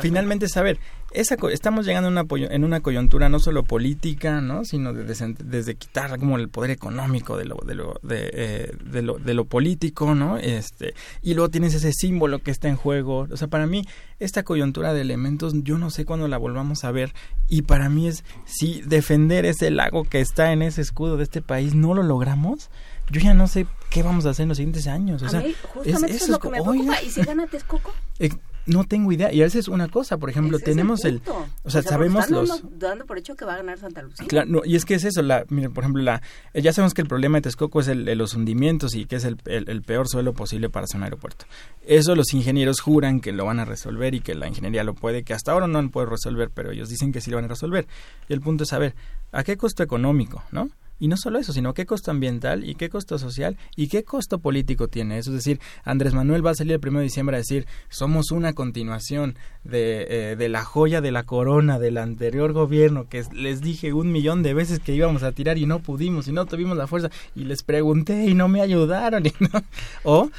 finalmente 0.00 0.48
saber, 0.48 0.78
esa, 1.12 1.36
estamos 1.50 1.86
llegando 1.86 2.08
una, 2.08 2.24
en 2.50 2.64
una 2.64 2.80
coyuntura 2.80 3.28
no 3.28 3.40
solo 3.40 3.62
política, 3.62 4.40
¿no? 4.40 4.64
sino 4.64 4.92
desde, 4.92 5.34
desde 5.42 5.74
quitar 5.74 6.18
como 6.18 6.36
el 6.36 6.48
poder 6.48 6.70
económico 6.70 7.36
de 7.36 7.46
lo, 7.46 7.56
de 7.66 7.74
lo, 7.74 7.98
de, 8.02 8.30
eh, 8.32 8.72
de, 8.84 9.02
lo, 9.02 9.18
de 9.18 9.34
lo 9.34 9.46
político, 9.46 10.14
¿no? 10.14 10.36
Este, 10.36 10.94
y 11.22 11.34
luego 11.34 11.50
tienes 11.50 11.74
ese 11.74 11.92
símbolo 11.92 12.40
que 12.40 12.50
está 12.50 12.68
en 12.68 12.76
juego. 12.76 13.26
O 13.30 13.36
sea, 13.36 13.48
para 13.48 13.66
mí, 13.66 13.84
esta 14.18 14.42
coyuntura 14.42 14.92
de 14.92 15.00
elementos, 15.00 15.54
yo 15.62 15.78
no 15.78 15.90
sé 15.90 16.04
cuándo 16.04 16.28
la 16.28 16.36
volvamos 16.36 16.84
a 16.84 16.92
ver. 16.92 17.14
Y 17.48 17.62
para 17.62 17.88
mí 17.88 18.06
es, 18.06 18.24
si 18.44 18.82
defender 18.82 19.46
ese 19.46 19.70
lago 19.70 20.04
que 20.04 20.20
está 20.20 20.52
en 20.52 20.62
ese 20.62 20.82
escudo 20.82 21.16
de 21.16 21.24
este 21.24 21.40
país 21.40 21.74
no 21.74 21.94
lo 21.94 22.02
logramos, 22.02 22.70
yo 23.10 23.20
ya 23.20 23.32
no 23.32 23.48
sé 23.48 23.66
qué 23.88 24.02
vamos 24.02 24.26
a 24.26 24.30
hacer 24.30 24.42
en 24.42 24.48
los 24.50 24.58
siguientes 24.58 24.86
años. 24.86 25.22
O 25.22 25.28
sea, 25.28 25.42
justamente 25.72 26.16
eso 26.16 26.24
es, 26.24 26.30
lo 26.30 26.38
que 26.38 26.50
me 26.50 26.60
preocupa. 26.60 27.02
¿Y 27.02 27.10
si 27.10 27.22
gana 27.22 27.46
Texcoco? 27.46 27.94
No 28.68 28.84
tengo 28.84 29.10
idea. 29.12 29.32
Y 29.32 29.40
a 29.40 29.44
veces 29.44 29.66
una 29.66 29.88
cosa, 29.88 30.18
por 30.18 30.30
ejemplo, 30.30 30.58
tenemos 30.58 31.04
el, 31.04 31.22
O 31.62 31.70
sea, 31.70 31.82
sabemos 31.82 32.30
los... 32.30 32.62
Dando 32.78 33.06
por 33.06 33.18
hecho 33.18 33.34
que 33.34 33.44
va 33.44 33.54
a 33.54 33.56
ganar 33.56 33.78
Santa 33.78 34.02
Lucía. 34.02 34.26
Claro, 34.28 34.48
no, 34.48 34.60
y 34.64 34.76
es 34.76 34.84
que 34.84 34.94
es 34.94 35.04
eso. 35.04 35.22
La, 35.22 35.44
mire, 35.48 35.70
por 35.70 35.84
ejemplo, 35.84 36.02
la, 36.02 36.22
eh, 36.52 36.62
ya 36.62 36.72
sabemos 36.72 36.94
que 36.94 37.02
el 37.02 37.08
problema 37.08 37.38
de 37.38 37.42
Texcoco 37.42 37.80
es 37.80 37.88
el, 37.88 38.04
los 38.18 38.34
hundimientos 38.34 38.94
y 38.94 39.06
que 39.06 39.16
es 39.16 39.24
el, 39.24 39.38
el, 39.46 39.82
peor 39.82 40.08
suelo 40.08 40.34
posible 40.34 40.68
para 40.68 40.84
hacer 40.84 40.98
un 40.98 41.04
aeropuerto. 41.04 41.46
Eso 41.86 42.14
los 42.14 42.32
ingenieros 42.34 42.80
juran 42.80 43.20
que 43.20 43.32
lo 43.32 43.46
van 43.46 43.58
a 43.58 43.64
resolver 43.64 44.14
y 44.14 44.20
que 44.20 44.34
la 44.34 44.48
ingeniería 44.48 44.84
lo 44.84 44.94
puede, 44.94 45.22
que 45.22 45.34
hasta 45.34 45.52
ahora 45.52 45.66
no 45.66 45.80
lo 45.80 45.90
puede 45.90 46.08
resolver, 46.08 46.50
pero 46.50 46.70
ellos 46.70 46.88
dicen 46.88 47.12
que 47.12 47.20
sí 47.20 47.30
lo 47.30 47.38
van 47.38 47.46
a 47.46 47.48
resolver. 47.48 47.86
Y 48.28 48.32
el 48.34 48.40
punto 48.40 48.64
es 48.64 48.70
saber, 48.70 48.94
¿a 49.32 49.44
qué 49.44 49.56
costo 49.56 49.82
económico, 49.82 50.42
no? 50.52 50.68
Y 50.98 51.08
no 51.08 51.16
solo 51.16 51.38
eso, 51.38 51.52
sino 51.52 51.74
qué 51.74 51.86
costo 51.86 52.10
ambiental 52.10 52.68
y 52.68 52.74
qué 52.74 52.88
costo 52.88 53.18
social 53.18 53.56
y 53.76 53.88
qué 53.88 54.04
costo 54.04 54.38
político 54.38 54.88
tiene 54.88 55.18
eso. 55.18 55.30
Es 55.30 55.36
decir, 55.36 55.60
Andrés 55.84 56.14
Manuel 56.14 56.44
va 56.44 56.50
a 56.50 56.54
salir 56.54 56.72
el 56.72 56.80
1 56.86 56.98
de 56.98 57.04
diciembre 57.04 57.36
a 57.36 57.38
decir, 57.38 57.66
somos 57.88 58.30
una 58.30 58.52
continuación 58.52 59.36
de, 59.64 60.06
eh, 60.08 60.36
de 60.36 60.48
la 60.48 60.64
joya 60.64 61.00
de 61.00 61.12
la 61.12 61.24
corona 61.24 61.78
del 61.78 61.98
anterior 61.98 62.52
gobierno, 62.52 63.08
que 63.08 63.24
les 63.32 63.60
dije 63.60 63.92
un 63.92 64.10
millón 64.12 64.42
de 64.42 64.54
veces 64.54 64.80
que 64.80 64.94
íbamos 64.94 65.22
a 65.22 65.32
tirar 65.32 65.58
y 65.58 65.66
no 65.66 65.80
pudimos 65.80 66.28
y 66.28 66.32
no 66.32 66.46
tuvimos 66.46 66.76
la 66.76 66.86
fuerza 66.86 67.10
y 67.34 67.44
les 67.44 67.62
pregunté 67.62 68.26
y 68.26 68.34
no 68.34 68.48
me 68.48 68.60
ayudaron. 68.60 69.24
Y 69.28 69.32
no. 69.40 69.62
O 70.04 70.30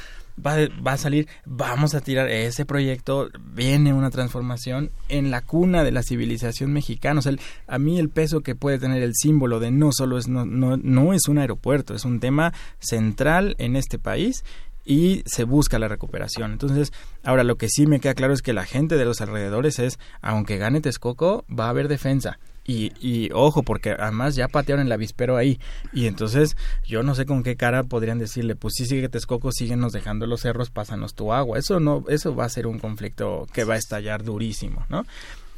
va, 0.44 0.56
va, 0.86 0.92
a 0.92 0.96
salir, 0.96 1.28
vamos 1.44 1.94
a 1.94 2.00
tirar 2.00 2.28
ese 2.28 2.64
proyecto, 2.64 3.28
viene 3.54 3.92
una 3.92 4.10
transformación 4.10 4.90
en 5.08 5.30
la 5.30 5.40
cuna 5.40 5.84
de 5.84 5.92
la 5.92 6.02
civilización 6.02 6.72
mexicana. 6.72 7.20
O 7.20 7.22
sea, 7.22 7.34
a 7.66 7.78
mí 7.78 7.98
el 7.98 8.08
peso 8.08 8.40
que 8.40 8.54
puede 8.54 8.78
tener 8.78 9.02
el 9.02 9.14
símbolo 9.14 9.60
de 9.60 9.70
no 9.70 9.90
solo 9.92 10.18
es, 10.18 10.28
no, 10.28 10.44
no, 10.44 10.76
no 10.76 11.12
es 11.12 11.28
un 11.28 11.38
aeropuerto, 11.38 11.94
es 11.94 12.04
un 12.04 12.20
tema 12.20 12.52
central 12.78 13.54
en 13.58 13.76
este 13.76 13.98
país 13.98 14.44
y 14.84 15.22
se 15.26 15.44
busca 15.44 15.78
la 15.78 15.88
recuperación. 15.88 16.52
Entonces, 16.52 16.92
ahora 17.22 17.44
lo 17.44 17.56
que 17.56 17.68
sí 17.68 17.86
me 17.86 18.00
queda 18.00 18.14
claro 18.14 18.32
es 18.32 18.42
que 18.42 18.52
la 18.52 18.64
gente 18.64 18.96
de 18.96 19.04
los 19.04 19.20
alrededores 19.20 19.78
es, 19.78 19.98
aunque 20.20 20.58
gane 20.58 20.80
Texcoco, 20.80 21.44
va 21.48 21.66
a 21.66 21.70
haber 21.70 21.88
defensa. 21.88 22.38
Y, 22.70 22.92
y, 23.00 23.30
ojo, 23.32 23.64
porque 23.64 23.96
además 23.98 24.36
ya 24.36 24.46
patearon 24.46 24.86
el 24.86 24.92
avispero 24.92 25.36
ahí. 25.36 25.58
Y 25.92 26.06
entonces 26.06 26.56
yo 26.86 27.02
no 27.02 27.16
sé 27.16 27.26
con 27.26 27.42
qué 27.42 27.56
cara 27.56 27.82
podrían 27.82 28.20
decirle, 28.20 28.54
pues 28.54 28.74
sí, 28.76 28.86
sigue 28.86 29.08
Texcoco, 29.08 29.50
síguenos 29.50 29.92
dejando 29.92 30.24
los 30.26 30.42
cerros, 30.42 30.70
pásanos 30.70 31.14
tu 31.14 31.32
agua. 31.32 31.58
Eso 31.58 31.80
no, 31.80 32.04
eso 32.08 32.36
va 32.36 32.44
a 32.44 32.48
ser 32.48 32.68
un 32.68 32.78
conflicto 32.78 33.48
que 33.52 33.64
va 33.64 33.74
a 33.74 33.76
estallar 33.76 34.22
durísimo, 34.22 34.86
¿no? 34.88 35.04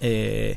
Eh, 0.00 0.56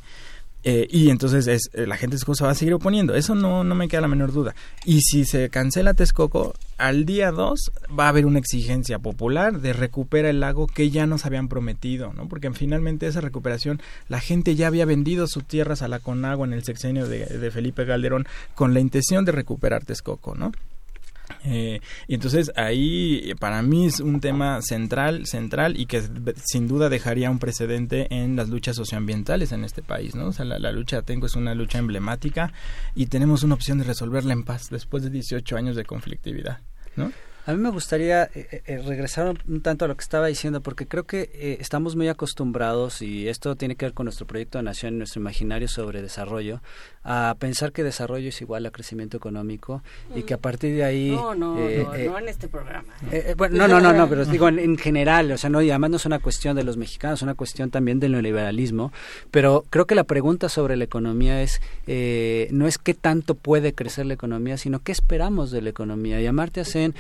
eh, 0.67 0.87
y 0.89 1.11
entonces 1.11 1.45
es, 1.45 1.69
eh, 1.73 1.85
la 1.85 1.95
gente 1.95 2.17
de 2.17 2.35
se 2.35 2.43
va 2.43 2.49
a 2.49 2.55
seguir 2.55 2.73
oponiendo. 2.73 3.13
Eso 3.13 3.35
no, 3.35 3.63
no 3.63 3.75
me 3.75 3.87
queda 3.87 4.01
la 4.01 4.07
menor 4.07 4.33
duda. 4.33 4.55
Y 4.83 5.01
si 5.01 5.23
se 5.23 5.51
cancela 5.51 5.93
Texcoco, 5.93 6.55
al 6.79 7.05
día 7.05 7.31
2 7.31 7.71
va 7.97 8.07
a 8.07 8.09
haber 8.09 8.25
una 8.25 8.39
exigencia 8.39 8.97
popular 8.97 9.61
de 9.61 9.73
recuperar 9.73 10.31
el 10.31 10.39
lago 10.39 10.65
que 10.65 10.89
ya 10.89 11.05
nos 11.05 11.27
habían 11.27 11.49
prometido, 11.49 12.13
¿no? 12.13 12.27
Porque 12.27 12.51
finalmente 12.51 13.05
esa 13.05 13.21
recuperación, 13.21 13.79
la 14.09 14.19
gente 14.19 14.55
ya 14.55 14.65
había 14.65 14.85
vendido 14.85 15.27
sus 15.27 15.45
tierras 15.45 15.83
a 15.83 15.87
la 15.87 15.99
Conagua 15.99 16.47
en 16.47 16.53
el 16.53 16.63
sexenio 16.63 17.07
de, 17.07 17.27
de 17.27 17.51
Felipe 17.51 17.85
Calderón 17.85 18.25
con 18.55 18.73
la 18.73 18.79
intención 18.79 19.23
de 19.23 19.33
recuperar 19.33 19.85
Texcoco, 19.85 20.33
¿no? 20.33 20.51
Eh, 21.45 21.79
y 22.07 22.15
entonces 22.15 22.51
ahí 22.55 23.33
para 23.39 23.61
mí 23.61 23.85
es 23.85 23.99
un 23.99 24.19
tema 24.19 24.61
central, 24.61 25.25
central 25.27 25.79
y 25.79 25.85
que 25.85 26.01
sin 26.43 26.67
duda 26.67 26.89
dejaría 26.89 27.29
un 27.29 27.39
precedente 27.39 28.07
en 28.09 28.35
las 28.35 28.49
luchas 28.49 28.75
socioambientales 28.75 29.51
en 29.51 29.63
este 29.63 29.81
país, 29.81 30.15
¿no? 30.15 30.27
O 30.27 30.33
sea, 30.33 30.45
la, 30.45 30.59
la 30.59 30.71
lucha 30.71 31.01
Tengo 31.03 31.27
es 31.27 31.35
una 31.35 31.53
lucha 31.53 31.77
emblemática 31.77 32.51
y 32.95 33.07
tenemos 33.07 33.43
una 33.43 33.55
opción 33.55 33.77
de 33.77 33.83
resolverla 33.83 34.33
en 34.33 34.43
paz 34.43 34.69
después 34.69 35.03
de 35.03 35.09
18 35.09 35.55
años 35.55 35.75
de 35.75 35.85
conflictividad, 35.85 36.59
¿no? 36.95 37.11
A 37.47 37.53
mí 37.53 37.59
me 37.59 37.69
gustaría 37.69 38.23
eh, 38.33 38.63
eh, 38.65 38.81
regresar 38.83 39.37
un 39.47 39.61
tanto 39.61 39.85
a 39.85 39.87
lo 39.87 39.95
que 39.95 40.01
estaba 40.01 40.25
diciendo, 40.25 40.61
porque 40.61 40.87
creo 40.87 41.03
que 41.03 41.29
eh, 41.31 41.57
estamos 41.59 41.95
muy 41.95 42.07
acostumbrados, 42.07 43.03
y 43.03 43.27
esto 43.27 43.55
tiene 43.55 43.75
que 43.75 43.85
ver 43.85 43.93
con 43.93 44.05
nuestro 44.05 44.25
proyecto 44.25 44.57
de 44.57 44.63
nación, 44.63 44.97
nuestro 44.97 45.21
imaginario 45.21 45.67
sobre 45.67 46.01
desarrollo, 46.01 46.61
a 47.03 47.35
pensar 47.37 47.71
que 47.71 47.83
desarrollo 47.83 48.29
es 48.29 48.41
igual 48.41 48.65
a 48.65 48.71
crecimiento 48.71 49.15
económico 49.15 49.83
y 50.15 50.23
que 50.23 50.33
a 50.33 50.39
partir 50.39 50.75
de 50.75 50.85
ahí... 50.85 51.11
No, 51.11 51.35
no, 51.35 51.55
no, 51.55 51.93
no 51.93 52.17
en 52.17 52.29
este 52.29 52.47
programa. 52.47 52.95
bueno, 53.37 53.67
no, 53.67 53.79
no, 53.79 53.93
no, 53.93 54.09
pero 54.09 54.25
digo 54.25 54.49
en, 54.49 54.75
general, 54.79 55.31
o 55.31 55.37
sea, 55.37 55.51
no, 55.51 55.61
y 55.61 55.69
además 55.69 55.91
no 55.91 55.97
es 55.97 56.05
una 56.07 56.17
cuestión 56.17 56.55
de 56.55 56.63
los 56.63 56.77
mexicanos, 56.77 57.19
es 57.19 57.23
una 57.23 57.35
cuestión 57.35 57.69
también 57.69 57.99
del 57.99 58.13
neoliberalismo, 58.13 58.91
pero 59.29 59.65
creo 59.69 59.85
que 59.85 59.93
la 59.93 60.05
pregunta 60.05 60.49
sobre 60.49 60.77
la 60.77 60.85
economía 60.85 61.43
es, 61.43 61.61
no 62.51 62.65
es 62.65 62.79
qué 62.79 62.95
tanto 62.95 63.35
puede 63.35 63.75
crecer 63.75 64.07
la 64.07 64.15
economía, 64.15 64.57
sino 64.57 64.79
qué 64.79 64.91
esperamos 64.91 65.51
de 65.51 65.61
la 65.61 65.69
economía. 65.69 66.19
Y 66.19 66.25
Amartya 66.25 66.65
Sen 66.65 66.95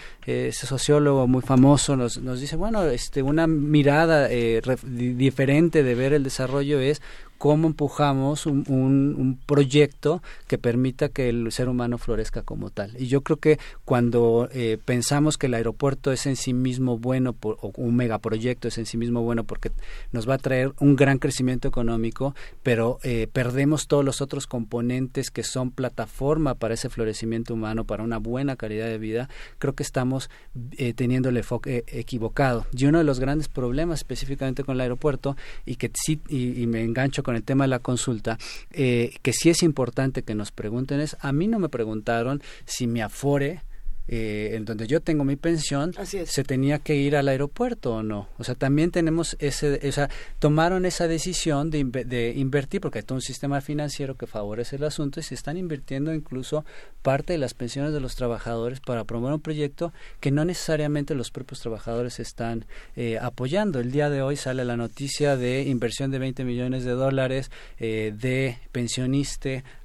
ese 0.49 0.67
sociólogo 0.67 1.27
muy 1.27 1.41
famoso 1.41 1.95
nos, 1.95 2.17
nos 2.17 2.39
dice, 2.39 2.55
bueno, 2.55 2.83
este, 2.83 3.21
una 3.21 3.47
mirada 3.47 4.27
eh, 4.29 4.61
diferente 4.83 5.83
de 5.83 5.95
ver 5.95 6.13
el 6.13 6.23
desarrollo 6.23 6.79
es 6.79 7.01
cómo 7.37 7.67
empujamos 7.67 8.45
un, 8.45 9.39
proyecto 9.45 10.21
que 10.47 10.57
permita 10.57 11.09
que 11.09 11.29
el 11.29 11.51
ser 11.51 11.69
humano 11.69 11.97
florezca 11.97 12.41
como 12.41 12.69
tal. 12.69 12.95
Y 12.99 13.07
yo 13.07 13.21
creo 13.21 13.37
que 13.37 13.59
cuando 13.83 14.49
eh, 14.51 14.77
pensamos 14.83 15.37
que 15.37 15.47
el 15.47 15.53
aeropuerto 15.53 16.11
es 16.11 16.25
en 16.25 16.35
sí 16.35 16.53
mismo 16.53 16.97
bueno, 16.97 17.35
o 17.41 17.71
un 17.75 17.95
megaproyecto 17.95 18.67
es 18.67 18.77
en 18.77 18.85
sí 18.85 18.97
mismo 18.97 19.21
bueno 19.21 19.43
porque 19.43 19.71
nos 20.11 20.27
va 20.27 20.35
a 20.35 20.37
traer 20.37 20.73
un 20.79 20.95
gran 20.95 21.19
crecimiento 21.19 21.67
económico, 21.67 22.35
pero 22.63 22.99
eh, 23.03 23.27
perdemos 23.31 23.87
todos 23.87 24.05
los 24.05 24.21
otros 24.21 24.47
componentes 24.47 25.29
que 25.31 25.43
son 25.43 25.71
plataforma 25.71 26.55
para 26.55 26.73
ese 26.73 26.89
florecimiento 26.89 27.53
humano, 27.53 27.83
para 27.83 28.03
una 28.03 28.17
buena 28.17 28.55
calidad 28.55 28.87
de 28.87 28.97
vida, 28.97 29.29
creo 29.59 29.73
que 29.73 29.83
estamos 29.83 30.29
eh, 30.77 30.93
teniendo 30.93 31.29
el 31.29 31.37
enfoque 31.37 31.83
equivocado. 31.87 32.65
Y 32.71 32.85
uno 32.85 32.99
de 32.99 33.03
los 33.03 33.19
grandes 33.19 33.49
problemas 33.49 33.99
específicamente 33.99 34.63
con 34.63 34.75
el 34.75 34.81
aeropuerto, 34.81 35.35
y 35.65 35.75
que 35.75 35.91
sí, 35.93 36.21
y 36.29 36.65
me 36.67 36.83
engancho 36.83 37.23
con 37.25 37.35
el 37.35 37.43
tema 37.43 37.63
de 37.63 37.69
la 37.69 37.79
consulta, 37.79 38.37
eh, 38.69 39.15
que 39.23 39.33
sí 39.33 39.49
es 39.49 39.63
importante 39.63 40.21
que 40.21 40.35
nos 40.35 40.51
pregunten 40.51 40.99
es, 40.99 41.17
a 41.21 41.33
mí 41.33 41.47
no 41.47 41.57
me 41.57 41.69
preguntaron 41.69 42.43
si 42.65 42.85
mi 42.85 43.01
afore 43.01 43.63
eh, 44.07 44.51
en 44.53 44.65
donde 44.65 44.87
yo 44.87 45.01
tengo 45.01 45.23
mi 45.23 45.35
pensión, 45.35 45.93
se 46.03 46.43
tenía 46.43 46.79
que 46.79 46.95
ir 46.95 47.15
al 47.15 47.27
aeropuerto 47.27 47.95
o 47.95 48.03
no. 48.03 48.27
O 48.37 48.43
sea, 48.43 48.55
también 48.55 48.91
tenemos 48.91 49.35
ese, 49.39 49.79
o 49.87 49.91
sea, 49.91 50.09
tomaron 50.39 50.85
esa 50.85 51.07
decisión 51.07 51.69
de, 51.69 51.83
de, 51.83 52.33
invertir, 52.35 52.81
porque 52.81 52.99
hay 52.99 53.03
todo 53.03 53.15
un 53.15 53.21
sistema 53.21 53.61
financiero 53.61 54.15
que 54.15 54.27
favorece 54.27 54.75
el 54.75 54.83
asunto 54.83 55.19
y 55.19 55.23
se 55.23 55.35
están 55.35 55.57
invirtiendo 55.57 56.13
incluso 56.13 56.65
parte 57.01 57.33
de 57.33 57.39
las 57.39 57.53
pensiones 57.53 57.93
de 57.93 57.99
los 57.99 58.15
trabajadores 58.15 58.79
para 58.79 59.03
promover 59.03 59.35
un 59.35 59.41
proyecto 59.41 59.93
que 60.19 60.31
no 60.31 60.45
necesariamente 60.45 61.15
los 61.15 61.31
propios 61.31 61.59
trabajadores 61.59 62.19
están 62.19 62.65
eh, 62.95 63.17
apoyando. 63.21 63.79
El 63.79 63.91
día 63.91 64.09
de 64.09 64.21
hoy 64.21 64.35
sale 64.35 64.65
la 64.65 64.77
noticia 64.77 65.37
de 65.37 65.63
inversión 65.63 66.11
de 66.11 66.19
20 66.19 66.43
millones 66.43 66.83
de 66.83 66.91
dólares 66.91 67.51
eh, 67.79 68.13
de 68.15 68.57
pensionista 68.71 69.35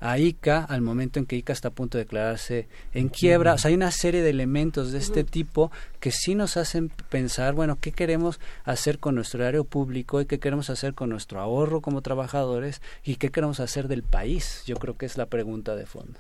a 0.01 0.19
ICA 0.19 0.65
al 0.65 0.81
momento 0.81 1.19
en 1.19 1.27
que 1.27 1.37
ICA 1.37 1.53
está 1.53 1.69
a 1.69 1.73
punto 1.73 1.99
de 1.99 2.05
declararse 2.05 2.69
en 2.93 3.09
quiebra. 3.09 3.55
O 3.55 3.59
sea, 3.59 3.69
hay 3.69 3.75
una 3.75 3.91
serie 3.91 4.10
de 4.13 4.31
elementos 4.31 4.93
de 4.93 4.99
este 4.99 5.25
tipo 5.25 5.71
que 6.01 6.11
sí 6.11 6.35
nos 6.35 6.57
hacen 6.57 6.91
pensar, 7.09 7.55
bueno, 7.55 7.79
¿qué 7.81 7.93
queremos 7.93 8.41
hacer 8.65 8.99
con 8.99 9.15
nuestro 9.15 9.47
área 9.47 9.63
público 9.63 10.21
y 10.21 10.27
qué 10.27 10.39
queremos 10.39 10.71
hacer 10.71 10.95
con 10.95 11.11
nuestro 11.11 11.41
ahorro 11.41 11.81
como 11.81 12.03
trabajadores 12.03 12.83
y 13.05 13.17
qué 13.17 13.31
queremos 13.31 13.61
hacer 13.61 13.89
del 13.89 14.03
país? 14.03 14.63
Yo 14.67 14.77
creo 14.77 14.97
que 14.97 15.07
es 15.07 15.17
la 15.17 15.27
pregunta 15.27 15.77
de 15.77 15.87
fondo. 15.87 16.19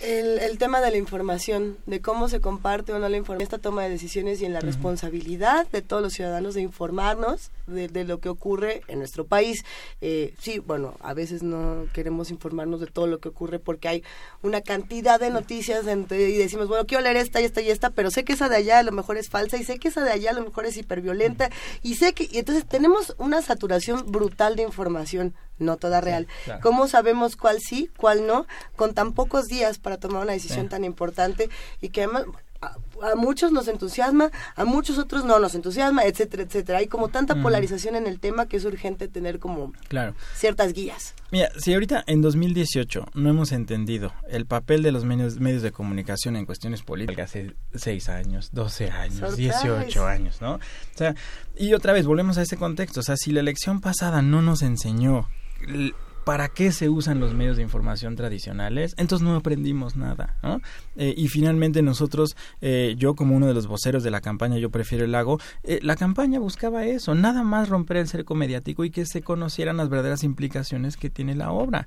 El, 0.00 0.38
el, 0.40 0.58
tema 0.58 0.80
de 0.80 0.90
la 0.90 0.96
información, 0.96 1.78
de 1.86 2.00
cómo 2.00 2.28
se 2.28 2.40
comparte 2.40 2.92
o 2.92 2.98
no 2.98 3.08
la 3.08 3.16
información, 3.16 3.42
esta 3.42 3.58
toma 3.58 3.84
de 3.84 3.90
decisiones 3.90 4.40
y 4.40 4.44
en 4.44 4.52
la 4.52 4.60
responsabilidad 4.60 5.68
de 5.70 5.82
todos 5.82 6.02
los 6.02 6.12
ciudadanos 6.12 6.54
de 6.54 6.62
informarnos 6.62 7.52
de, 7.66 8.04
lo 8.04 8.18
que 8.18 8.28
ocurre 8.28 8.82
en 8.88 8.98
nuestro 8.98 9.24
país. 9.24 9.64
Eh, 10.00 10.34
sí, 10.40 10.58
bueno, 10.58 10.94
a 11.00 11.14
veces 11.14 11.42
no 11.42 11.86
queremos 11.92 12.30
informarnos 12.30 12.80
de 12.80 12.86
todo 12.86 13.06
lo 13.06 13.20
que 13.20 13.28
ocurre 13.28 13.58
porque 13.58 13.88
hay 13.88 14.02
una 14.42 14.60
cantidad 14.60 15.20
de 15.20 15.30
noticias 15.30 15.84
y 15.86 16.36
decimos, 16.36 16.68
bueno, 16.68 16.86
quiero 16.86 17.02
leer 17.02 17.16
esta 17.16 17.40
y 17.40 17.44
esta 17.44 17.62
y 17.62 17.70
esta, 17.70 17.90
pero 17.90 18.10
sé 18.10 18.24
que 18.24 18.32
esa 18.32 18.48
de 18.48 18.56
allá 18.56 18.80
a 18.80 18.82
lo 18.82 18.92
mejor 18.92 19.16
es 19.16 19.28
falsa 19.30 19.56
y 19.56 19.64
sé 19.64 19.78
que 19.78 19.88
esa 19.88 20.02
de 20.02 20.10
allá 20.10 20.30
a 20.30 20.34
lo 20.34 20.44
mejor 20.44 20.66
es 20.66 20.76
hiperviolenta 20.76 21.50
y 21.82 21.94
sé 21.94 22.12
que, 22.12 22.28
y 22.30 22.38
entonces 22.38 22.66
tenemos 22.66 23.14
una 23.18 23.42
saturación 23.42 24.10
brutal 24.10 24.56
de 24.56 24.62
información 24.64 25.34
no 25.58 25.76
toda 25.76 26.00
real. 26.00 26.26
¿Cómo 26.62 26.88
sabemos 26.88 27.36
cuál 27.36 27.58
sí, 27.60 27.90
cuál 27.96 28.26
no, 28.26 28.46
con 28.76 28.94
tan 28.94 29.12
pocos 29.12 29.46
días 29.46 29.78
para 29.78 29.98
tomar 29.98 30.22
una 30.22 30.32
decisión 30.32 30.68
tan 30.68 30.84
importante 30.84 31.50
y 31.80 31.90
que 31.90 32.02
además 32.02 32.24
a, 33.02 33.14
muchos 33.16 33.52
nos 33.52 33.68
entusiasma, 33.68 34.30
a 34.56 34.64
muchos 34.64 34.98
otros 34.98 35.24
no 35.24 35.38
nos 35.38 35.54
entusiasma, 35.54 36.04
etcétera, 36.04 36.44
etcétera. 36.44 36.78
Hay 36.78 36.86
como 36.86 37.08
tanta 37.08 37.40
polarización 37.42 37.96
en 37.96 38.06
el 38.06 38.20
tema 38.20 38.46
que 38.46 38.56
es 38.56 38.64
urgente 38.64 39.08
tener 39.08 39.38
como 39.38 39.72
claro. 39.88 40.14
ciertas 40.34 40.72
guías. 40.72 41.14
Mira, 41.30 41.50
si 41.58 41.74
ahorita 41.74 42.04
en 42.06 42.22
2018 42.22 43.06
no 43.14 43.28
hemos 43.28 43.52
entendido 43.52 44.12
el 44.28 44.46
papel 44.46 44.82
de 44.82 44.92
los 44.92 45.04
medios, 45.04 45.40
medios 45.40 45.62
de 45.62 45.72
comunicación 45.72 46.36
en 46.36 46.46
cuestiones 46.46 46.82
políticas 46.82 47.30
hace 47.30 47.54
6 47.74 48.08
años, 48.08 48.50
12 48.52 48.90
años, 48.90 49.36
18 49.36 50.06
años, 50.06 50.40
¿no? 50.40 50.54
O 50.54 50.60
sea, 50.96 51.14
y 51.56 51.74
otra 51.74 51.92
vez 51.92 52.06
volvemos 52.06 52.38
a 52.38 52.42
ese 52.42 52.56
contexto, 52.56 53.00
o 53.00 53.02
sea, 53.02 53.16
si 53.16 53.32
la 53.32 53.40
elección 53.40 53.80
pasada 53.80 54.22
no 54.22 54.42
nos 54.42 54.62
enseñó 54.62 55.28
para 56.24 56.48
qué 56.48 56.72
se 56.72 56.88
usan 56.88 57.20
los 57.20 57.34
medios 57.34 57.56
de 57.56 57.62
información 57.62 58.16
tradicionales, 58.16 58.94
entonces 58.96 59.26
no 59.26 59.36
aprendimos 59.36 59.94
nada. 59.94 60.36
¿no? 60.42 60.60
Eh, 60.96 61.14
y 61.16 61.28
finalmente 61.28 61.82
nosotros, 61.82 62.36
eh, 62.60 62.94
yo 62.98 63.14
como 63.14 63.36
uno 63.36 63.46
de 63.46 63.54
los 63.54 63.66
voceros 63.66 64.02
de 64.02 64.10
la 64.10 64.20
campaña 64.20 64.58
Yo 64.58 64.70
Prefiero 64.70 65.04
el 65.04 65.12
Lago, 65.12 65.38
eh, 65.62 65.78
la 65.82 65.96
campaña 65.96 66.40
buscaba 66.40 66.84
eso, 66.86 67.14
nada 67.14 67.42
más 67.42 67.68
romper 67.68 67.98
el 67.98 68.08
cerco 68.08 68.34
mediático 68.34 68.84
y 68.84 68.90
que 68.90 69.04
se 69.04 69.22
conocieran 69.22 69.76
las 69.76 69.88
verdaderas 69.88 70.24
implicaciones 70.24 70.96
que 70.96 71.10
tiene 71.10 71.34
la 71.34 71.52
obra. 71.52 71.86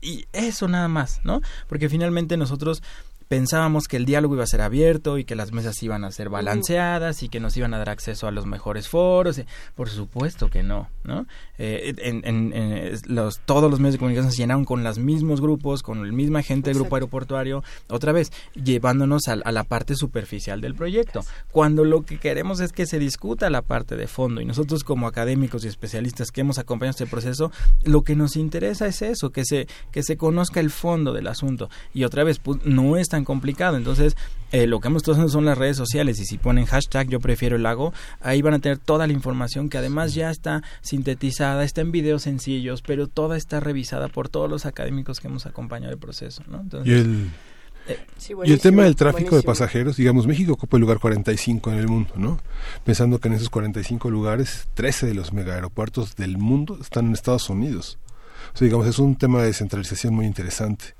y 0.00 0.24
eso 0.32 0.68
nada 0.68 0.88
más, 0.88 1.20
¿no? 1.24 1.42
Porque 1.68 1.88
finalmente 1.88 2.36
nosotros 2.36 2.82
pensábamos 3.28 3.88
que 3.88 3.96
el 3.96 4.04
diálogo 4.04 4.34
iba 4.34 4.44
a 4.44 4.48
ser 4.48 4.60
abierto 4.60 5.18
y 5.18 5.24
que 5.24 5.34
las 5.34 5.52
mesas 5.52 5.82
iban 5.82 6.04
a 6.04 6.10
ser 6.10 6.28
balanceadas 6.28 7.22
y 7.22 7.28
que 7.28 7.40
nos 7.40 7.56
iban 7.56 7.74
a 7.74 7.78
dar 7.78 7.90
acceso 7.90 8.26
a 8.26 8.30
los 8.30 8.46
mejores 8.46 8.88
foros. 8.88 9.40
Por 9.74 9.88
supuesto 9.88 10.48
que 10.48 10.62
no, 10.62 10.88
¿no? 11.04 11.26
Eh, 11.58 11.94
en, 11.98 12.92
los, 13.06 13.40
todos 13.40 13.70
los 13.70 13.80
medios 13.80 13.94
de 13.94 13.98
comunicación 13.98 14.32
se 14.32 14.38
llenaron 14.38 14.64
con 14.64 14.84
los 14.84 14.98
mismos 14.98 15.40
grupos, 15.40 15.82
con 15.82 16.04
el 16.04 16.12
misma 16.12 16.42
gente 16.42 16.70
del 16.70 16.78
grupo 16.78 16.96
aeroportuario, 16.96 17.64
otra 17.88 18.12
vez, 18.12 18.32
llevándonos 18.54 19.28
a, 19.28 19.36
la 19.36 19.64
parte 19.64 19.94
superficial 19.94 20.60
del 20.60 20.74
proyecto. 20.74 21.20
Cuando 21.50 21.84
lo 21.84 22.02
que 22.02 22.18
queremos 22.18 22.60
es 22.60 22.72
que 22.72 22.86
se 22.86 22.98
discuta 22.98 23.50
la 23.50 23.62
parte 23.62 23.96
de 23.96 24.06
fondo 24.06 24.40
y 24.40 24.44
nosotros 24.44 24.84
como 24.84 25.06
académicos 25.06 25.64
y 25.64 25.68
especialistas 25.68 26.30
que 26.30 26.42
hemos 26.42 26.58
acompañado 26.58 26.90
este 26.90 27.06
proceso, 27.06 27.50
lo 27.84 28.02
que 28.02 28.16
nos 28.16 28.36
interesa 28.36 28.86
es 28.86 29.02
eso, 29.02 29.30
que 29.30 29.44
se, 29.44 29.66
que 29.90 30.02
se 30.02 30.16
conozca 30.16 30.60
el 30.60 30.70
fondo 30.70 31.12
del 31.12 31.26
asunto. 31.26 31.70
Y 31.94 32.04
otra 32.04 32.24
vez, 32.24 32.38
pues, 32.38 32.64
no 32.64 32.96
es 32.96 33.08
tan 33.08 33.15
complicado. 33.24 33.76
Entonces, 33.76 34.16
eh, 34.52 34.66
lo 34.66 34.80
que 34.80 34.88
hemos 34.88 35.00
estado 35.00 35.14
haciendo 35.14 35.32
son 35.32 35.44
las 35.44 35.58
redes 35.58 35.76
sociales 35.76 36.20
y 36.20 36.24
si 36.24 36.38
ponen 36.38 36.66
hashtag 36.66 37.08
yo 37.08 37.20
prefiero 37.20 37.56
el 37.56 37.64
lago, 37.64 37.92
ahí 38.20 38.42
van 38.42 38.54
a 38.54 38.58
tener 38.60 38.78
toda 38.78 39.06
la 39.06 39.12
información 39.12 39.68
que 39.68 39.78
además 39.78 40.14
ya 40.14 40.30
está 40.30 40.62
sintetizada, 40.82 41.64
está 41.64 41.80
en 41.80 41.90
videos 41.90 42.22
sencillos, 42.22 42.82
pero 42.82 43.08
toda 43.08 43.36
está 43.36 43.60
revisada 43.60 44.08
por 44.08 44.28
todos 44.28 44.48
los 44.48 44.64
académicos 44.64 45.20
que 45.20 45.28
hemos 45.28 45.46
acompañado 45.46 45.92
el 45.92 45.98
proceso. 45.98 46.42
¿no? 46.48 46.64
y 46.84 46.92
el, 46.92 47.30
eh, 47.88 47.98
y 48.44 48.52
el 48.52 48.60
tema 48.60 48.84
del 48.84 48.96
tráfico 48.96 49.36
de 49.36 49.42
pasajeros, 49.42 49.96
digamos, 49.96 50.26
México 50.26 50.52
ocupa 50.52 50.76
el 50.76 50.80
lugar 50.80 50.98
45 50.98 51.72
en 51.72 51.78
el 51.78 51.88
mundo, 51.88 52.14
¿no? 52.16 52.38
Pensando 52.84 53.20
que 53.20 53.28
en 53.28 53.34
esos 53.34 53.50
45 53.50 54.10
lugares, 54.10 54.68
13 54.74 55.06
de 55.06 55.14
los 55.14 55.32
mega 55.32 55.54
aeropuertos 55.54 56.16
del 56.16 56.38
mundo 56.38 56.78
están 56.80 57.06
en 57.06 57.12
Estados 57.12 57.48
Unidos. 57.48 57.98
O 58.54 58.58
sea, 58.58 58.64
digamos, 58.64 58.86
es 58.86 58.98
un 58.98 59.16
tema 59.16 59.40
de 59.40 59.46
descentralización 59.48 60.14
muy 60.14 60.26
interesante 60.26 60.94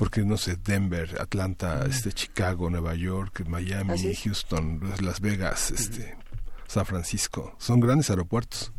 porque 0.00 0.22
no 0.22 0.38
sé, 0.38 0.56
Denver, 0.56 1.20
Atlanta, 1.20 1.84
este 1.86 2.10
Chicago, 2.10 2.70
Nueva 2.70 2.94
York, 2.94 3.44
Miami, 3.46 3.92
¿Ah, 3.92 4.18
Houston, 4.24 4.80
Las 5.02 5.20
Vegas, 5.20 5.72
este 5.72 6.16
San 6.66 6.86
Francisco, 6.86 7.54
son 7.58 7.80
grandes 7.80 8.08
aeropuertos. 8.08 8.72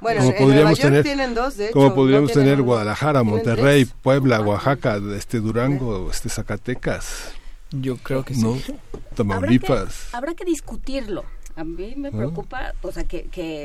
Bueno, 0.00 0.22
como 0.22 0.36
podríamos 0.36 0.80
tener, 0.80 1.04
tienen 1.04 1.36
dos, 1.36 1.56
de 1.56 1.66
hecho, 1.66 1.74
como 1.74 1.94
podríamos 1.94 2.32
tener 2.32 2.60
Guadalajara, 2.62 3.22
Monterrey, 3.22 3.84
Puebla, 3.84 4.40
Oaxaca, 4.40 5.00
este 5.16 5.38
Durango, 5.38 6.10
este 6.10 6.28
Zacatecas. 6.28 7.30
Yo 7.70 7.96
creo 7.98 8.24
que 8.24 8.34
sí. 8.34 8.44
Tamaulipas. 9.14 10.12
habrá 10.12 10.34
que 10.34 10.44
discutirlo 10.44 11.24
a 11.56 11.64
mí 11.64 11.94
me 11.96 12.10
preocupa, 12.10 12.74
o 12.82 12.90
sea, 12.90 13.04
que, 13.04 13.24
que, 13.24 13.64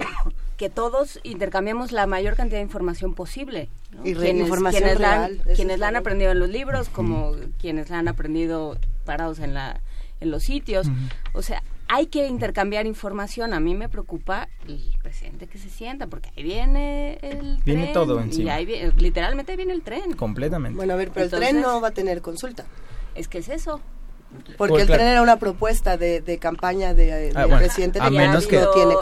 que, 0.58 0.69
todos 0.69 1.19
intercambiemos 1.24 1.92
la 1.92 2.06
mayor 2.06 2.35
cantidad 2.35 2.59
de 2.59 2.64
información 2.64 3.16
posible. 3.16 3.69
Y 4.03 4.14
quienes, 4.14 4.43
información 4.43 4.84
quienes, 4.84 5.00
la 5.00 5.26
han, 5.26 5.38
quienes 5.56 5.80
la 5.80 5.88
han 5.88 5.95
aprendido 5.95 6.32
en 6.32 6.40
los 6.40 6.50
libros, 6.50 6.90
como 6.90 7.34
quienes 7.59 7.90
la 7.90 8.00
han 8.00 8.08
aprendido 8.08 8.77
parados 9.06 9.40
en, 9.40 9.56
la, 9.56 9.82
en 10.19 10.30
los 10.30 10.43
sitios. 10.43 10.88
O 11.34 11.42
sea, 11.42 11.64
hay 11.88 12.06
que 12.06 12.27
intercambiar 12.27 12.85
información. 12.85 13.53
A 13.53 13.59
mí 13.59 13.74
me 13.74 13.90
preocupa 13.90 14.48
el 14.68 14.80
presidente 15.01 15.48
que 15.48 15.58
se 15.58 15.69
sienta, 15.69 16.06
porque 16.06 16.30
ahí 16.38 16.43
viene 16.43 17.18
el 17.24 17.58
viene 17.66 17.88
todo 17.92 18.19
encima. 18.22 18.45
Y 18.45 18.50
ahí 18.50 18.92
literalmente 18.98 19.56
viene 19.56 19.74
el 19.74 19.82
tren. 19.82 20.14
Completamente. 20.14 20.77
Bueno, 20.77 20.93
a 20.93 20.95
ver, 20.95 21.09
pero 21.11 21.26
el 21.26 21.32
tren 21.32 21.59
no 21.59 21.82
va 21.82 21.88
a 21.88 21.92
tener 21.92 22.22
consulta. 22.22 22.66
Es 23.16 23.27
que 23.27 23.40
es 23.40 23.50
eso. 23.50 23.82
Porque 24.58 24.82
el 24.82 24.88
tren 24.88 25.08
era 25.08 25.22
una 25.22 25.38
propuesta 25.38 25.98
de, 25.98 26.38
campaña 26.40 26.93
de, 26.93 27.32
ah, 27.35 27.48
presidente 27.58 27.99
a 28.01 28.09
menos 28.09 28.48
que 28.48 28.64
tiene 28.74 28.95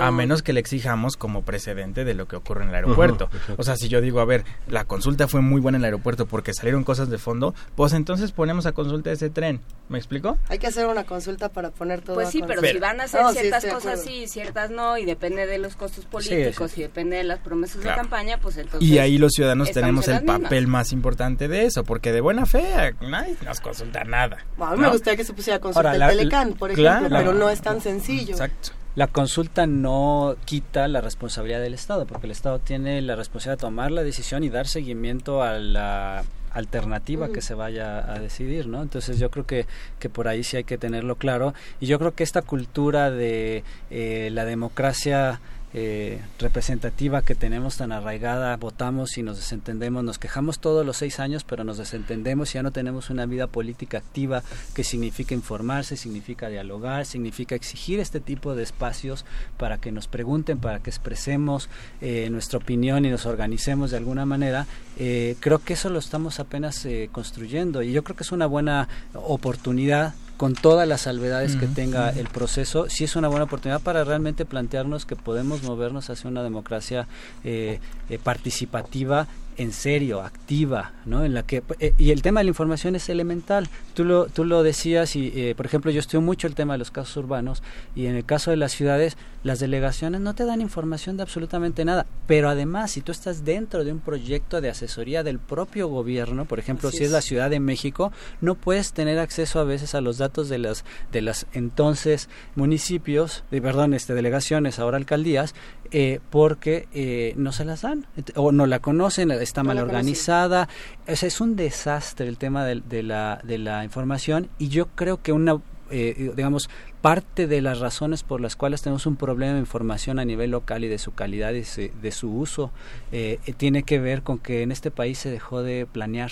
A 0.00 0.10
menos 0.10 0.42
que 0.42 0.52
le 0.52 0.60
exijamos 0.60 1.16
como 1.16 1.42
precedente 1.42 2.04
de 2.04 2.14
lo 2.14 2.26
que 2.26 2.36
ocurre 2.36 2.62
en 2.62 2.68
el 2.70 2.74
aeropuerto. 2.76 3.28
o 3.56 3.62
sea, 3.62 3.76
si 3.76 3.88
yo 3.88 4.00
digo, 4.00 4.20
a 4.20 4.24
ver, 4.24 4.44
la 4.68 4.84
consulta 4.84 5.28
fue 5.28 5.40
muy 5.40 5.60
buena 5.60 5.76
en 5.76 5.82
el 5.82 5.86
aeropuerto 5.86 6.26
porque 6.26 6.54
salieron 6.54 6.84
cosas 6.84 7.10
de 7.10 7.18
fondo, 7.18 7.54
pues 7.74 7.92
entonces 7.92 8.32
ponemos 8.32 8.66
a 8.66 8.72
consulta 8.72 9.10
ese 9.10 9.30
tren. 9.30 9.60
¿Me 9.88 9.98
explico? 9.98 10.38
Hay 10.48 10.58
que 10.58 10.68
hacer 10.68 10.86
una 10.86 11.04
consulta 11.04 11.48
para 11.50 11.70
poner 11.70 12.00
todo. 12.00 12.14
Pues 12.14 12.30
sí, 12.30 12.42
pero, 12.46 12.62
si 12.62 12.78
van 12.78 13.00
a 13.00 13.04
hacer 13.04 13.26
ciertas 13.32 13.66
cosas 13.66 14.02
sí, 14.02 14.26
ciertas 14.26 14.70
no, 14.70 14.96
y 14.96 15.04
depende 15.04 15.46
de 15.46 15.58
los 15.58 15.76
costos 15.76 16.06
políticos 16.06 16.78
y 16.78 16.82
depende 16.82 17.16
de 17.16 17.24
las 17.24 17.40
promesas 17.40 17.82
de 17.82 17.94
campaña, 17.94 18.38
pues 18.38 18.56
entonces. 18.56 18.88
Y 18.88 18.98
ahí 18.98 19.18
los 19.18 19.32
ciudadanos 19.32 19.70
tenemos 19.72 20.08
el 20.08 20.24
papel 20.24 20.66
más 20.66 20.92
importante 20.92 21.48
de 21.48 21.66
eso, 21.66 21.84
porque 21.84 22.12
de 22.12 22.20
buena 22.20 22.46
fe 22.46 22.94
nadie 23.00 23.36
nos 23.44 23.60
consulta 23.60 24.04
nada. 24.04 24.38
A 24.58 24.76
mí 24.76 24.78
me 24.78 24.88
gustaría 24.88 25.16
que 25.16 25.24
se 25.24 25.32
pusiera 25.32 25.58
consulta 25.58 25.94
el 25.94 26.16
Telecán, 26.16 26.54
por 26.54 26.70
ejemplo, 26.70 27.08
pero 27.10 27.32
no 27.34 27.48
es 27.50 27.60
tan 27.60 27.80
sencillo. 27.80 28.32
Exacto. 28.32 28.70
La 28.94 29.06
consulta 29.06 29.66
no 29.66 30.36
quita 30.44 30.86
la 30.86 31.00
responsabilidad 31.00 31.60
del 31.60 31.72
Estado, 31.72 32.06
porque 32.06 32.26
el 32.26 32.30
Estado 32.30 32.58
tiene 32.58 33.00
la 33.00 33.16
responsabilidad 33.16 33.58
de 33.58 33.60
tomar 33.62 33.90
la 33.90 34.02
decisión 34.02 34.44
y 34.44 34.50
dar 34.50 34.66
seguimiento 34.66 35.42
a 35.42 35.58
la 35.58 36.24
alternativa 36.52 37.30
que 37.30 37.40
se 37.40 37.54
vaya 37.54 38.12
a 38.12 38.18
decidir, 38.18 38.66
¿no? 38.66 38.82
Entonces 38.82 39.18
yo 39.18 39.30
creo 39.30 39.46
que, 39.46 39.66
que 39.98 40.10
por 40.10 40.28
ahí 40.28 40.44
sí 40.44 40.58
hay 40.58 40.64
que 40.64 40.76
tenerlo 40.76 41.16
claro 41.16 41.54
y 41.80 41.86
yo 41.86 41.98
creo 41.98 42.14
que 42.14 42.22
esta 42.22 42.42
cultura 42.42 43.10
de 43.10 43.64
eh, 43.90 44.28
la 44.32 44.44
democracia 44.44 45.40
eh, 45.74 46.20
representativa 46.38 47.22
que 47.22 47.34
tenemos 47.34 47.76
tan 47.78 47.92
arraigada, 47.92 48.56
votamos 48.56 49.16
y 49.16 49.22
nos 49.22 49.36
desentendemos, 49.36 50.04
nos 50.04 50.18
quejamos 50.18 50.58
todos 50.58 50.84
los 50.84 50.98
seis 50.98 51.18
años, 51.18 51.44
pero 51.44 51.64
nos 51.64 51.78
desentendemos 51.78 52.50
y 52.50 52.54
ya 52.54 52.62
no 52.62 52.72
tenemos 52.72 53.10
una 53.10 53.26
vida 53.26 53.46
política 53.46 53.98
activa 53.98 54.42
que 54.74 54.84
significa 54.84 55.34
informarse, 55.34 55.96
significa 55.96 56.48
dialogar, 56.48 57.06
significa 57.06 57.54
exigir 57.54 58.00
este 58.00 58.20
tipo 58.20 58.54
de 58.54 58.62
espacios 58.62 59.24
para 59.56 59.78
que 59.78 59.92
nos 59.92 60.08
pregunten, 60.08 60.58
para 60.58 60.80
que 60.80 60.90
expresemos 60.90 61.68
eh, 62.00 62.28
nuestra 62.30 62.58
opinión 62.58 63.04
y 63.04 63.10
nos 63.10 63.26
organicemos 63.26 63.90
de 63.90 63.96
alguna 63.96 64.26
manera. 64.26 64.66
Eh, 64.98 65.36
creo 65.40 65.58
que 65.58 65.72
eso 65.72 65.88
lo 65.88 65.98
estamos 65.98 66.38
apenas 66.38 66.86
construyendo 67.12 67.82
y 67.82 67.92
yo 67.92 68.04
creo 68.04 68.16
que 68.16 68.24
es 68.24 68.32
una 68.32 68.46
buena 68.46 68.88
oportunidad 69.14 70.14
con 70.42 70.54
todas 70.54 70.88
las 70.88 71.02
salvedades 71.02 71.54
que 71.54 71.68
tenga 71.68 72.10
el 72.10 72.26
proceso, 72.26 72.88
sí 72.88 73.04
es 73.04 73.14
una 73.14 73.28
buena 73.28 73.44
oportunidad 73.44 73.80
para 73.80 74.02
realmente 74.02 74.44
plantearnos 74.44 75.06
que 75.06 75.14
podemos 75.14 75.62
movernos 75.62 76.10
hacia 76.10 76.28
una 76.28 76.42
democracia 76.42 77.06
eh, 77.44 77.78
eh, 78.10 78.18
participativa 78.18 79.28
en 79.56 79.72
serio, 79.72 80.22
activa, 80.22 80.92
¿no? 81.04 81.24
En 81.24 81.34
la 81.34 81.42
que 81.42 81.62
eh, 81.78 81.92
y 81.98 82.10
el 82.10 82.22
tema 82.22 82.40
de 82.40 82.44
la 82.44 82.50
información 82.50 82.96
es 82.96 83.08
elemental. 83.08 83.68
Tú 83.94 84.04
lo 84.04 84.26
tú 84.26 84.44
lo 84.44 84.62
decías 84.62 85.16
y 85.16 85.32
eh, 85.34 85.54
por 85.54 85.66
ejemplo 85.66 85.90
yo 85.90 86.00
estudio 86.00 86.20
mucho 86.20 86.46
el 86.46 86.54
tema 86.54 86.74
de 86.74 86.78
los 86.78 86.90
casos 86.90 87.16
urbanos 87.16 87.62
y 87.94 88.06
en 88.06 88.16
el 88.16 88.24
caso 88.24 88.50
de 88.50 88.56
las 88.56 88.72
ciudades 88.72 89.16
las 89.42 89.58
delegaciones 89.58 90.20
no 90.20 90.34
te 90.34 90.44
dan 90.44 90.60
información 90.60 91.16
de 91.16 91.24
absolutamente 91.24 91.84
nada, 91.84 92.06
pero 92.26 92.48
además 92.48 92.92
si 92.92 93.00
tú 93.00 93.12
estás 93.12 93.44
dentro 93.44 93.84
de 93.84 93.92
un 93.92 93.98
proyecto 93.98 94.60
de 94.60 94.70
asesoría 94.70 95.22
del 95.22 95.38
propio 95.38 95.88
gobierno, 95.88 96.44
por 96.44 96.58
ejemplo, 96.58 96.90
si 96.90 97.04
es. 97.04 97.10
la 97.10 97.20
Ciudad 97.20 97.50
de 97.50 97.60
México, 97.60 98.12
no 98.40 98.54
puedes 98.54 98.92
tener 98.92 99.18
acceso 99.18 99.60
a 99.60 99.64
veces 99.64 99.94
a 99.94 100.00
los 100.00 100.18
datos 100.18 100.48
de 100.48 100.58
las 100.58 100.84
de 101.10 101.22
las 101.22 101.46
entonces 101.52 102.28
municipios, 102.54 103.44
de, 103.50 103.60
perdón, 103.60 103.94
este 103.94 104.14
delegaciones, 104.14 104.78
ahora 104.78 104.96
alcaldías, 104.96 105.54
eh, 105.90 106.20
porque 106.30 107.34
no 107.36 107.52
se 107.52 107.64
las 107.64 107.82
dan 107.82 108.06
o 108.34 108.52
no 108.52 108.66
la 108.66 108.78
conocen 108.78 109.30
está 109.42 109.62
mal 109.62 109.78
organizada. 109.78 110.68
es 111.06 111.40
un 111.40 111.56
desastre 111.56 112.28
el 112.28 112.38
tema 112.38 112.64
de, 112.64 113.02
la, 113.02 113.40
de 113.42 113.58
la 113.58 113.84
información 113.84 114.48
y 114.58 114.68
yo 114.68 114.86
creo 114.94 115.22
que 115.22 115.32
una, 115.32 115.60
eh, 115.90 116.32
digamos, 116.34 116.70
parte 117.00 117.46
de 117.46 117.60
las 117.60 117.80
razones 117.80 118.22
por 118.22 118.40
las 118.40 118.56
cuales 118.56 118.82
tenemos 118.82 119.06
un 119.06 119.16
problema 119.16 119.54
de 119.54 119.60
información 119.60 120.18
a 120.18 120.24
nivel 120.24 120.50
local 120.50 120.84
y 120.84 120.88
de 120.88 120.98
su 120.98 121.12
calidad 121.12 121.52
y 121.52 121.62
de 121.62 122.12
su 122.12 122.32
uso 122.34 122.70
eh, 123.10 123.38
tiene 123.56 123.82
que 123.82 123.98
ver 123.98 124.22
con 124.22 124.38
que 124.38 124.62
en 124.62 124.72
este 124.72 124.90
país 124.90 125.18
se 125.18 125.30
dejó 125.30 125.62
de 125.62 125.86
planear 125.86 126.30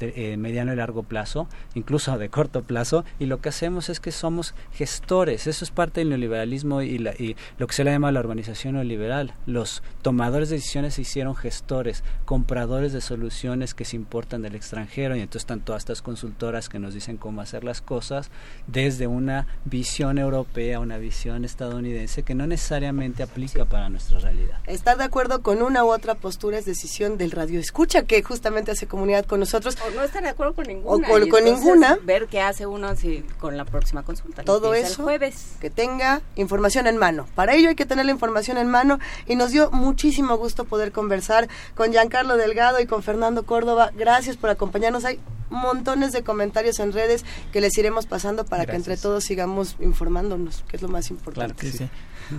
eh, 0.00 0.36
mediano 0.36 0.72
y 0.72 0.76
largo 0.76 1.02
plazo, 1.02 1.48
incluso 1.74 2.16
de 2.18 2.28
corto 2.28 2.62
plazo, 2.62 3.04
y 3.18 3.26
lo 3.26 3.40
que 3.40 3.48
hacemos 3.48 3.88
es 3.88 4.00
que 4.00 4.12
somos 4.12 4.54
gestores. 4.72 5.46
Eso 5.46 5.64
es 5.64 5.70
parte 5.70 6.00
del 6.00 6.10
neoliberalismo 6.10 6.82
y, 6.82 6.96
y 7.18 7.36
lo 7.58 7.66
que 7.66 7.74
se 7.74 7.84
le 7.84 7.90
llama 7.90 8.12
la 8.12 8.20
urbanización 8.20 8.74
neoliberal. 8.74 9.34
Los 9.46 9.82
tomadores 10.02 10.48
de 10.48 10.56
decisiones 10.56 10.94
se 10.94 11.02
hicieron 11.02 11.34
gestores, 11.34 12.02
compradores 12.24 12.92
de 12.92 13.00
soluciones 13.00 13.74
que 13.74 13.84
se 13.84 13.96
importan 13.96 14.42
del 14.42 14.54
extranjero, 14.54 15.16
y 15.16 15.20
entonces 15.20 15.42
están 15.42 15.60
todas 15.60 15.82
estas 15.82 16.02
consultoras 16.02 16.68
que 16.68 16.78
nos 16.78 16.94
dicen 16.94 17.16
cómo 17.16 17.40
hacer 17.40 17.64
las 17.64 17.80
cosas 17.80 18.30
desde 18.66 19.06
una 19.06 19.46
visión 19.64 20.18
europea, 20.18 20.80
una 20.80 20.98
visión 20.98 21.44
estadounidense 21.44 22.22
que 22.22 22.34
no 22.34 22.46
necesariamente 22.46 23.22
aplica 23.22 23.64
para 23.64 23.88
nuestra 23.88 24.18
realidad. 24.18 24.58
Estar 24.66 24.96
de 24.98 25.04
acuerdo 25.04 25.42
con 25.42 25.62
una 25.62 25.84
u 25.84 25.88
otra 25.88 26.14
postura 26.14 26.58
es 26.58 26.64
decisión 26.64 27.18
del 27.18 27.30
radio 27.30 27.60
escucha 27.60 28.02
que 28.02 28.22
justamente 28.22 28.70
hace 28.70 28.86
comunidad 28.86 29.24
con 29.26 29.40
nosotros. 29.40 29.76
O 29.88 29.90
no 29.94 30.02
estar 30.02 30.22
de 30.22 30.28
acuerdo 30.28 30.54
con 30.54 30.66
ninguna. 30.66 31.08
O 31.08 31.28
con, 31.28 31.44
ninguna. 31.44 31.98
Ver 32.02 32.26
qué 32.26 32.40
hace 32.40 32.66
uno 32.66 32.94
si, 32.96 33.22
con 33.38 33.56
la 33.56 33.64
próxima 33.64 34.02
consulta. 34.02 34.44
Todo 34.44 34.74
eso. 34.74 35.04
jueves. 35.04 35.56
Que 35.60 35.70
tenga 35.70 36.20
información 36.36 36.86
en 36.86 36.96
mano. 36.96 37.26
Para 37.34 37.54
ello 37.54 37.68
hay 37.68 37.74
que 37.74 37.86
tener 37.86 38.06
la 38.06 38.12
información 38.12 38.58
en 38.58 38.68
mano 38.68 38.98
y 39.26 39.36
nos 39.36 39.50
dio 39.50 39.70
muchísimo 39.70 40.36
gusto 40.36 40.64
poder 40.64 40.92
conversar 40.92 41.48
con 41.74 41.92
Giancarlo 41.92 42.36
Delgado 42.36 42.80
y 42.80 42.86
con 42.86 43.02
Fernando 43.02 43.44
Córdoba. 43.44 43.90
Gracias 43.94 44.36
por 44.36 44.50
acompañarnos. 44.50 45.04
Hay 45.04 45.20
montones 45.50 46.12
de 46.12 46.22
comentarios 46.22 46.78
en 46.78 46.92
redes 46.92 47.24
que 47.52 47.60
les 47.60 47.76
iremos 47.78 48.06
pasando 48.06 48.44
para 48.44 48.66
que 48.66 48.76
entre 48.76 48.96
todos 48.96 49.24
sigamos 49.24 49.76
informándonos, 49.80 50.64
que 50.68 50.76
es 50.76 50.82
lo 50.82 50.88
más 50.88 51.10
importante. 51.10 51.88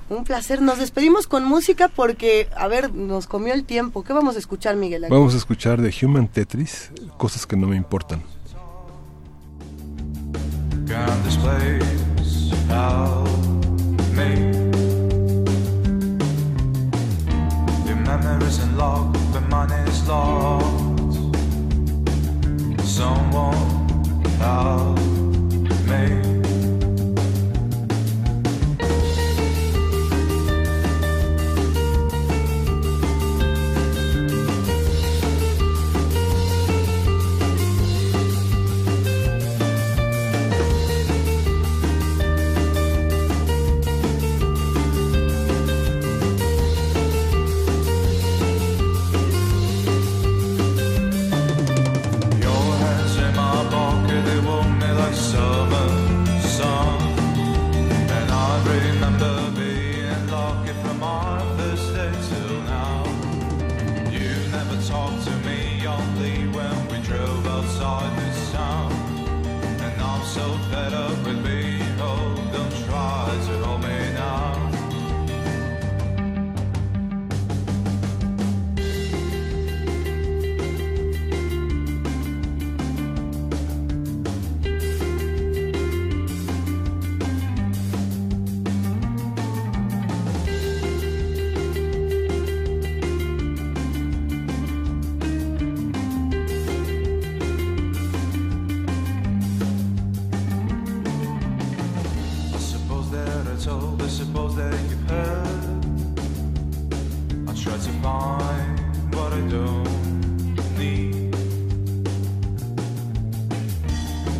Un 0.09 0.23
placer. 0.23 0.61
Nos 0.61 0.79
despedimos 0.79 1.27
con 1.27 1.45
música 1.45 1.87
porque, 1.87 2.49
a 2.55 2.67
ver, 2.67 2.93
nos 2.93 3.27
comió 3.27 3.53
el 3.53 3.63
tiempo. 3.63 4.03
¿Qué 4.03 4.13
vamos 4.13 4.35
a 4.35 4.39
escuchar, 4.39 4.75
Miguel? 4.75 5.05
Vamos 5.09 5.33
a 5.33 5.37
escuchar 5.37 5.81
de 5.81 5.93
Human 6.01 6.27
Tetris, 6.27 6.91
cosas 7.17 7.45
que 7.45 7.55
no 7.55 7.67
me 7.67 7.75
importan. 7.75 8.23
Someone 22.99 23.55
help 24.41 24.99
me. 25.87 26.28
told, 103.59 104.01
I 104.01 104.07
suppose 104.07 104.55
that 104.55 104.73
you've 104.89 105.09
heard. 105.09 105.47
I 107.45 107.53
try 107.61 107.73
to 107.73 107.91
find 108.01 108.79
what 109.13 109.33
I 109.33 109.41
don't 109.49 110.77
need. 110.77 111.35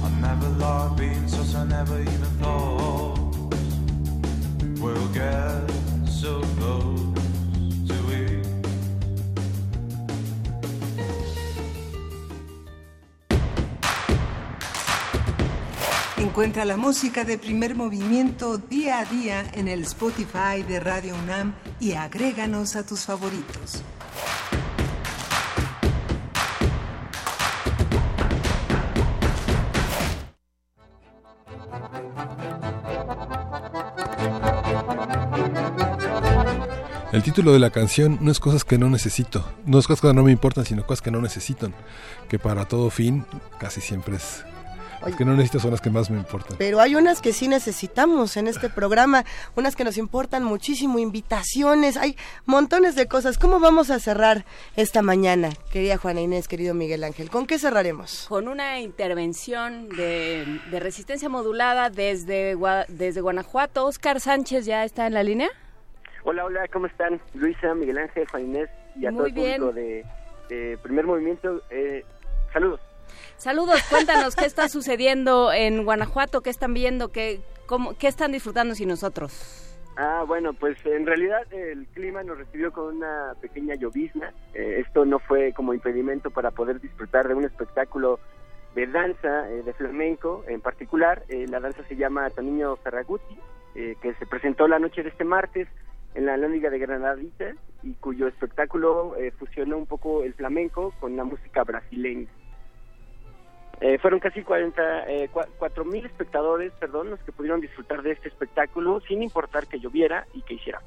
I 0.06 0.10
never 0.22 0.48
loved 0.58 1.00
being 1.00 1.28
so 1.28 1.60
I 1.60 1.66
never 1.66 2.00
even 2.00 2.32
thought 2.40 3.20
we'll 4.80 5.08
get. 5.10 5.69
Encuentra 16.40 16.64
la 16.64 16.78
música 16.78 17.26
de 17.26 17.38
primer 17.38 17.76
movimiento 17.76 18.58
día 18.58 19.00
a 19.00 19.04
día 19.04 19.44
en 19.56 19.68
el 19.68 19.82
Spotify 19.82 20.64
de 20.66 20.80
Radio 20.80 21.14
UNAM 21.22 21.54
y 21.82 21.96
agréganos 21.96 22.78
a 22.78 22.86
tus 22.86 23.02
favoritos. 23.02 23.84
El 37.12 37.22
título 37.22 37.52
de 37.52 37.60
la 37.60 37.70
canción 37.70 38.18
no 38.22 38.32
es 38.32 38.40
cosas 38.40 38.64
que 38.64 38.78
no 38.78 38.90
necesito, 38.90 39.44
no 39.66 39.78
es 39.78 39.88
cosas 39.88 40.00
que 40.10 40.14
no 40.14 40.24
me 40.24 40.32
importan, 40.32 40.64
sino 40.64 40.88
cosas 40.88 41.02
que 41.02 41.12
no 41.12 41.20
necesitan, 41.20 41.74
que 42.30 42.40
para 42.40 42.64
todo 42.64 42.90
fin 42.90 43.26
casi 43.60 43.82
siempre 43.82 44.16
es 44.16 44.46
las 45.02 45.16
que 45.16 45.26
no 45.26 45.34
necesito 45.34 45.60
son 45.60 45.72
las 45.72 45.82
que 45.82 45.90
más 45.90 46.10
me 46.10 46.18
importan. 46.18 46.58
Pero 46.58 46.80
hay 46.80 46.96
unas 46.96 47.22
que 47.22 47.34
sí 47.34 47.48
necesitamos 47.48 48.38
en 48.38 48.48
este 48.48 48.70
programa, 48.70 49.24
unas 49.56 49.76
que 49.76 49.84
nos 49.84 49.98
importan 49.98 50.44
muchísimo, 50.44 51.00
invitaciones, 51.00 51.98
hay 51.98 52.16
montones 52.46 52.96
de 52.96 53.08
cosas. 53.08 53.38
¿Cómo 53.38 53.60
vamos 53.60 53.90
a 53.90 54.00
cerrar 54.00 54.46
esta 54.76 55.02
mañana, 55.02 55.50
querida 55.72 55.98
Juana 55.98 56.22
Inés, 56.22 56.48
querido 56.48 56.74
Miguel 56.74 57.04
Ángel? 57.04 57.30
¿Con 57.30 57.46
qué 57.46 57.60
cerraremos? 57.60 58.28
Con 58.28 58.48
una 58.48 58.80
intervención 58.80 59.90
de, 59.90 60.60
resistencia 60.72 61.30
modulada 61.30 61.90
desde, 61.90 62.58
desde 62.88 63.22
Guanajuato. 63.22 63.86
Oscar 63.86 64.20
Sánchez 64.20 64.66
ya 64.66 64.84
está 64.84 65.08
en 65.08 65.14
la 65.14 65.24
línea. 65.24 65.50
Hola, 66.24 66.46
hola, 66.46 66.68
¿cómo 66.72 66.86
están? 66.86 67.20
Luisa, 67.34 67.74
Miguel 67.74 67.98
Ángel, 67.98 68.28
Juan 68.30 68.44
Inés 68.44 68.70
y 68.96 69.06
a 69.06 69.12
todo 69.12 69.26
el 69.26 69.34
público 69.34 69.72
de, 69.72 70.06
Primer 70.82 71.06
Movimiento. 71.06 71.62
Eh, 71.70 72.04
saludos. 72.52 72.82
Saludos, 73.40 73.82
cuéntanos 73.90 74.36
qué 74.36 74.44
está 74.44 74.68
sucediendo 74.68 75.54
en 75.54 75.86
Guanajuato, 75.86 76.42
qué 76.42 76.50
están 76.50 76.74
viendo, 76.74 77.08
qué, 77.14 77.40
cómo, 77.68 77.98
qué 77.98 78.10
están 78.10 78.34
disfrutando 78.34 78.76
sin 78.76 78.90
nosotros. 78.90 79.80
Ah, 79.96 80.26
bueno, 80.28 80.52
pues 80.52 80.78
en 80.86 81.06
realidad 81.06 81.42
el 81.54 81.88
clima 81.88 82.22
nos 82.22 82.38
recibió 82.38 82.74
con 82.74 82.98
una 82.98 83.36
pequeña 83.40 83.76
llovizna. 83.76 84.34
Eh, 84.54 84.84
esto 84.86 85.06
no 85.06 85.20
fue 85.20 85.54
como 85.54 85.74
impedimento 85.74 86.32
para 86.32 86.52
poder 86.52 86.82
disfrutar 86.82 87.30
de 87.30 87.34
un 87.34 87.46
espectáculo 87.46 88.20
de 88.76 88.88
danza, 88.88 89.50
eh, 89.50 89.64
de 89.64 89.72
flamenco 89.72 90.44
en 90.50 90.60
particular. 90.60 91.24
Eh, 91.30 91.46
la 91.48 91.62
danza 91.62 91.82
se 91.88 91.96
llama 91.96 92.30
Toniño 92.32 92.76
Ferraguti, 92.76 93.38
que 93.74 94.14
se 94.16 94.26
presentó 94.26 94.68
la 94.68 94.80
noche 94.80 95.02
de 95.02 95.10
este 95.10 95.24
martes 95.24 95.70
en 96.14 96.26
la 96.26 96.36
Lóndiga 96.36 96.70
de 96.70 96.80
Granadita 96.80 97.54
y 97.84 97.94
cuyo 97.94 98.28
espectáculo 98.28 99.16
fusionó 99.38 99.78
un 99.78 99.86
poco 99.86 100.24
el 100.24 100.34
flamenco 100.34 100.94
con 101.00 101.16
la 101.16 101.24
música 101.24 101.64
brasileña. 101.64 102.28
Eh, 103.82 103.98
fueron 104.00 104.20
casi 104.20 104.44
40, 104.44 105.10
eh, 105.10 105.30
mil 105.86 106.06
espectadores, 106.06 106.74
perdón, 106.80 107.12
los 107.12 107.20
que 107.22 107.32
pudieron 107.32 107.62
disfrutar 107.62 108.02
de 108.02 108.12
este 108.12 108.28
espectáculo 108.28 109.00
sin 109.02 109.24
importar 109.24 109.68
que 109.68 109.80
lloviera 109.80 110.26
y 110.34 110.42
que 110.42 110.56
hiciera. 110.56 110.82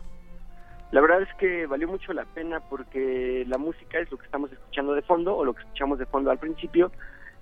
La 0.91 1.01
verdad 1.01 1.23
es 1.23 1.35
que 1.37 1.67
valió 1.67 1.89
mucho 1.89 2.12
la 2.12 2.27
pena 2.27 2.61
porque 2.61 3.45
la 3.49 3.57
música 3.57 3.99
es 3.99 4.11
lo 4.11 4.19
que 4.19 4.27
estamos 4.27 4.53
escuchando 4.53 4.93
de 4.93 5.01
fondo 5.01 5.35
o 5.35 5.45
lo 5.45 5.55
que 5.55 5.62
escuchamos 5.62 5.99
de 5.99 6.05
fondo 6.05 6.31
al 6.31 6.39
principio. 6.39 6.93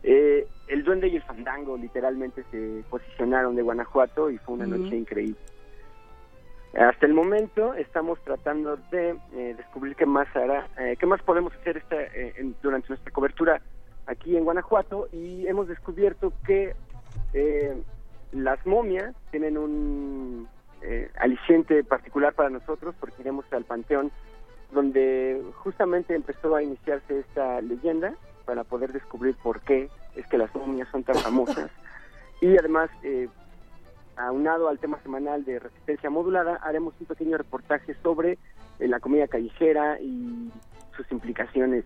Eh, 0.05 0.47
el 0.69 0.85
duende 0.85 1.09
y 1.09 1.17
el 1.17 1.23
fandango 1.23 1.77
literalmente 1.77 2.45
se 2.53 2.85
posicionaron 2.89 3.57
de 3.57 3.63
Guanajuato 3.63 4.31
y 4.31 4.39
fue 4.39 4.55
una 4.55 4.67
noche 4.67 4.95
increíble. 4.95 5.41
Hasta 6.79 7.07
el 7.07 7.13
momento 7.13 7.75
estamos 7.75 8.23
tratando 8.23 8.77
de 8.93 9.17
descubrir 9.57 9.97
qué 9.97 10.07
más 10.07 10.29
hará, 10.37 10.69
qué 11.01 11.05
más 11.05 11.21
podemos 11.23 11.53
hacer 11.55 11.79
esta, 11.79 11.97
durante 12.63 12.91
nuestra 12.91 13.11
cobertura 13.11 13.61
aquí 14.07 14.37
en 14.37 14.45
Guanajuato 14.45 15.09
y 15.13 15.47
hemos 15.47 15.69
descubierto 15.69 16.33
que 16.47 16.75
eh, 17.33 17.83
las 18.33 18.65
momias 18.67 19.15
tienen 19.31 19.59
un 19.59 20.49
eh, 20.83 21.11
aliciente 21.19 21.85
particular 21.85 22.35
para 22.35 22.51
nosotros 22.51 22.95
porque 22.99 23.23
iremos 23.23 23.45
al 23.53 23.65
Panteón 23.65 24.11
donde 24.73 25.43
justamente 25.57 26.15
empezó 26.15 26.55
a 26.55 26.63
iniciarse 26.63 27.21
esta 27.21 27.61
leyenda 27.61 28.15
para 28.45 28.65
poder 28.65 28.93
descubrir 28.93 29.37
por 29.43 29.61
qué 29.61 29.89
es 30.17 30.27
que 30.29 30.39
las 30.39 30.55
momias 30.55 30.89
son 30.91 31.05
tan 31.05 31.17
famosas. 31.17 31.71
Y 32.43 32.57
además 32.57 32.89
eh, 33.03 33.29
aunado 34.17 34.71
al 34.71 34.79
tema 34.79 34.99
semanal 35.03 35.45
de 35.45 35.59
resistencia 35.59 36.09
modulada 36.09 36.57
haremos 36.63 36.95
un 36.99 37.07
pequeño 37.07 37.37
reportaje 37.37 37.95
sobre 38.03 38.39
eh, 38.79 38.89
la 38.89 38.99
comida 38.99 39.29
callejera 39.29 40.01
y 40.01 40.51
sus 40.97 41.11
implicaciones 41.13 41.85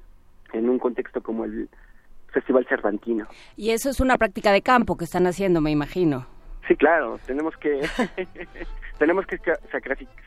en 0.52 0.68
un 0.68 0.78
contexto 0.78 1.22
como 1.22 1.44
el 1.44 1.68
Festival 2.34 2.66
Cervantino. 2.68 3.26
Y 3.56 3.70
eso 3.70 3.88
es 3.88 4.00
una 4.00 4.18
práctica 4.18 4.52
de 4.52 4.60
campo 4.60 4.96
que 4.96 5.04
están 5.04 5.26
haciendo, 5.26 5.60
me 5.60 5.70
imagino. 5.70 6.26
Sí, 6.68 6.76
claro, 6.76 7.18
tenemos 7.26 7.56
que 7.56 7.80
tenemos 8.98 9.26
que 9.26 9.38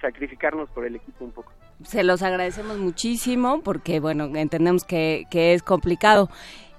sacrificarnos 0.01 0.69
por 0.69 0.85
el 0.85 0.95
equipo 0.95 1.25
un 1.25 1.31
poco. 1.31 1.51
Se 1.83 2.03
los 2.03 2.23
agradecemos 2.23 2.77
muchísimo 2.77 3.61
porque, 3.63 3.99
bueno, 3.99 4.25
entendemos 4.35 4.83
que, 4.83 5.25
que 5.29 5.53
es 5.53 5.63
complicado. 5.63 6.29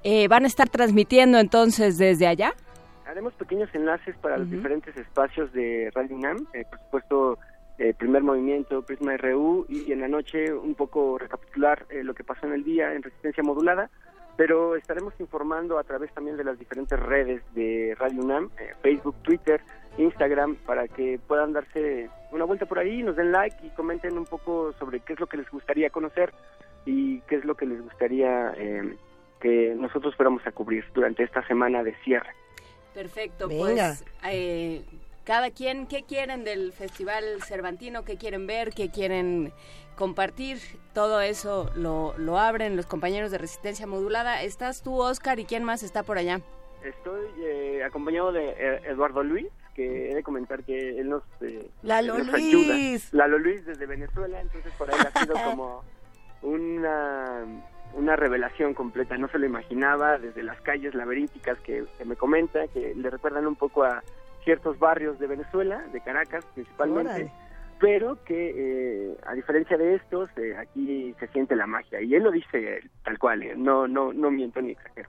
Eh, 0.05 0.29
¿Van 0.29 0.45
a 0.45 0.47
estar 0.47 0.69
transmitiendo 0.69 1.39
entonces 1.39 1.99
desde 1.99 2.27
allá? 2.27 2.53
Haremos 3.07 3.35
pequeños 3.35 3.69
enlaces 3.75 4.17
para 4.19 4.39
los 4.39 4.51
diferentes 4.51 4.97
espacios 4.97 5.53
de 5.53 5.91
Radio 5.95 6.17
UNAM, 6.17 6.47
eh, 6.53 6.65
por 6.69 6.79
supuesto, 6.79 7.39
eh, 7.79 7.95
primer 7.95 8.23
movimiento, 8.23 8.83
Prisma 8.83 9.17
RU, 9.17 9.67
y 9.69 9.91
en 9.93 10.01
la 10.01 10.09
noche 10.09 10.53
un 10.53 10.75
poco 10.75 11.17
recapitular 11.19 11.87
lo 11.91 12.15
que 12.15 12.23
pasó 12.23 12.47
en 12.47 12.53
el 12.53 12.65
día 12.65 12.93
en 12.93 13.03
resistencia 13.03 13.43
modulada 13.43 13.91
pero 14.39 14.77
estaremos 14.77 15.13
informando 15.19 15.81
a 15.81 15.83
través 15.83 16.15
también 16.15 16.37
de 16.37 16.45
las 16.45 16.57
diferentes 16.57 16.97
redes 16.97 17.43
de 17.57 17.97
Radio 17.99 18.23
UNAM, 18.23 18.51
eh, 18.61 18.73
Facebook, 18.81 19.17
Twitter, 19.23 19.61
Instagram, 19.99 20.55
para 20.65 20.87
que 20.87 21.19
puedan 21.27 21.53
darse 21.53 22.09
una 22.31 22.45
vuelta 22.45 22.65
por 22.65 22.79
ahí, 22.79 23.03
nos 23.03 23.17
den 23.17 23.33
like 23.33 23.57
y 23.67 23.71
comenten 23.71 24.17
un 24.17 24.27
poco 24.27 24.73
sobre 24.79 25.01
qué 25.01 25.15
es 25.15 25.19
lo 25.19 25.27
que 25.27 25.39
les 25.39 25.51
gustaría 25.51 25.91
conocer 25.91 26.33
y 26.87 27.21
qué 27.23 27.35
es 27.35 27.45
lo 27.45 27.57
que 27.57 27.67
les 27.67 27.83
gustaría 27.83 28.55
eh, 28.57 28.97
que 29.41 29.75
nosotros 29.77 30.15
fuéramos 30.15 30.47
a 30.47 30.53
cubrir 30.53 30.85
durante 30.95 31.25
esta 31.25 31.45
semana 31.49 31.83
de 31.83 31.97
cierre. 32.05 32.31
Perfecto, 32.95 33.49
pues 33.49 34.05
eh, 34.25 34.85
cada 35.25 35.51
quien, 35.51 35.89
¿qué 35.89 36.05
quieren 36.05 36.45
del 36.45 36.73
Festival 36.73 37.43
Cervantino? 37.43 38.05
¿Qué 38.05 38.17
quieren 38.17 38.47
ver? 38.47 38.71
¿Qué 38.73 38.89
quieren 38.89 39.53
compartir 39.99 40.59
todo 40.95 41.21
eso 41.21 41.71
lo, 41.75 42.15
lo 42.19 42.39
abren 42.39 42.77
los 42.77 42.87
compañeros 42.87 43.33
de 43.33 43.39
Resistencia 43.39 43.85
Modulada. 43.87 44.43
¿Estás 44.43 44.83
tú, 44.83 45.01
Oscar, 45.03 45.41
y 45.41 45.45
quién 45.45 45.65
más 45.65 45.83
está 45.83 46.05
por 46.05 46.19
allá? 46.19 46.41
Estoy 46.85 47.27
eh, 47.41 47.83
acompañado 47.85 48.31
de 48.31 48.51
eh, 48.51 48.81
Eduardo 48.85 49.25
Luis, 49.25 49.49
que 49.75 50.13
he 50.13 50.15
de 50.15 50.23
comentar 50.23 50.63
que 50.63 51.01
él 51.01 51.09
nos, 51.09 51.25
eh, 51.41 51.69
Lalo 51.83 52.17
nos 52.17 52.29
Luis. 52.29 52.55
ayuda. 52.55 53.09
Lalo 53.11 53.39
Luis 53.39 53.67
desde 53.67 53.87
Venezuela, 53.87 54.41
entonces 54.41 54.73
por 54.79 54.89
ahí 54.89 55.01
ha 55.01 55.21
sido 55.21 55.35
como 55.45 55.83
una, 56.43 57.45
una 57.95 58.15
revelación 58.15 58.75
completa. 58.75 59.19
No 59.19 59.29
se 59.29 59.39
lo 59.39 59.47
imaginaba 59.47 60.19
desde 60.19 60.45
las 60.45 60.61
calles 60.61 60.95
laberínticas 60.95 61.59
que, 61.59 61.85
me 62.05 62.15
comenta, 62.15 62.69
que 62.69 62.95
le 62.95 63.11
recuerdan 63.11 63.49
un 63.49 63.57
poco 63.57 63.83
a 63.83 64.05
ciertos 64.45 64.79
barrios 64.79 65.19
de 65.19 65.27
Venezuela, 65.27 65.85
de 65.93 66.01
Caracas 66.01 66.45
principalmente 66.55 67.33
pero 67.81 68.23
que 68.25 68.55
eh, 68.57 69.17
a 69.27 69.35
diferencia 69.35 69.77
de 69.77 69.97
estos, 69.97 70.31
eh, 70.37 70.57
aquí 70.57 71.15
se 71.21 71.29
siente 71.29 71.55
la 71.55 71.67
magia. 71.67 72.01
Y 72.01 72.15
él 72.15 72.25
lo 72.25 72.31
dice 72.31 72.81
tal 73.05 73.19
cual, 73.19 73.43
eh, 73.43 73.55
no, 73.57 73.87
no, 73.87 74.13
no 74.13 74.31
miento 74.31 74.61
ni 74.61 74.73
exagero. 74.73 75.09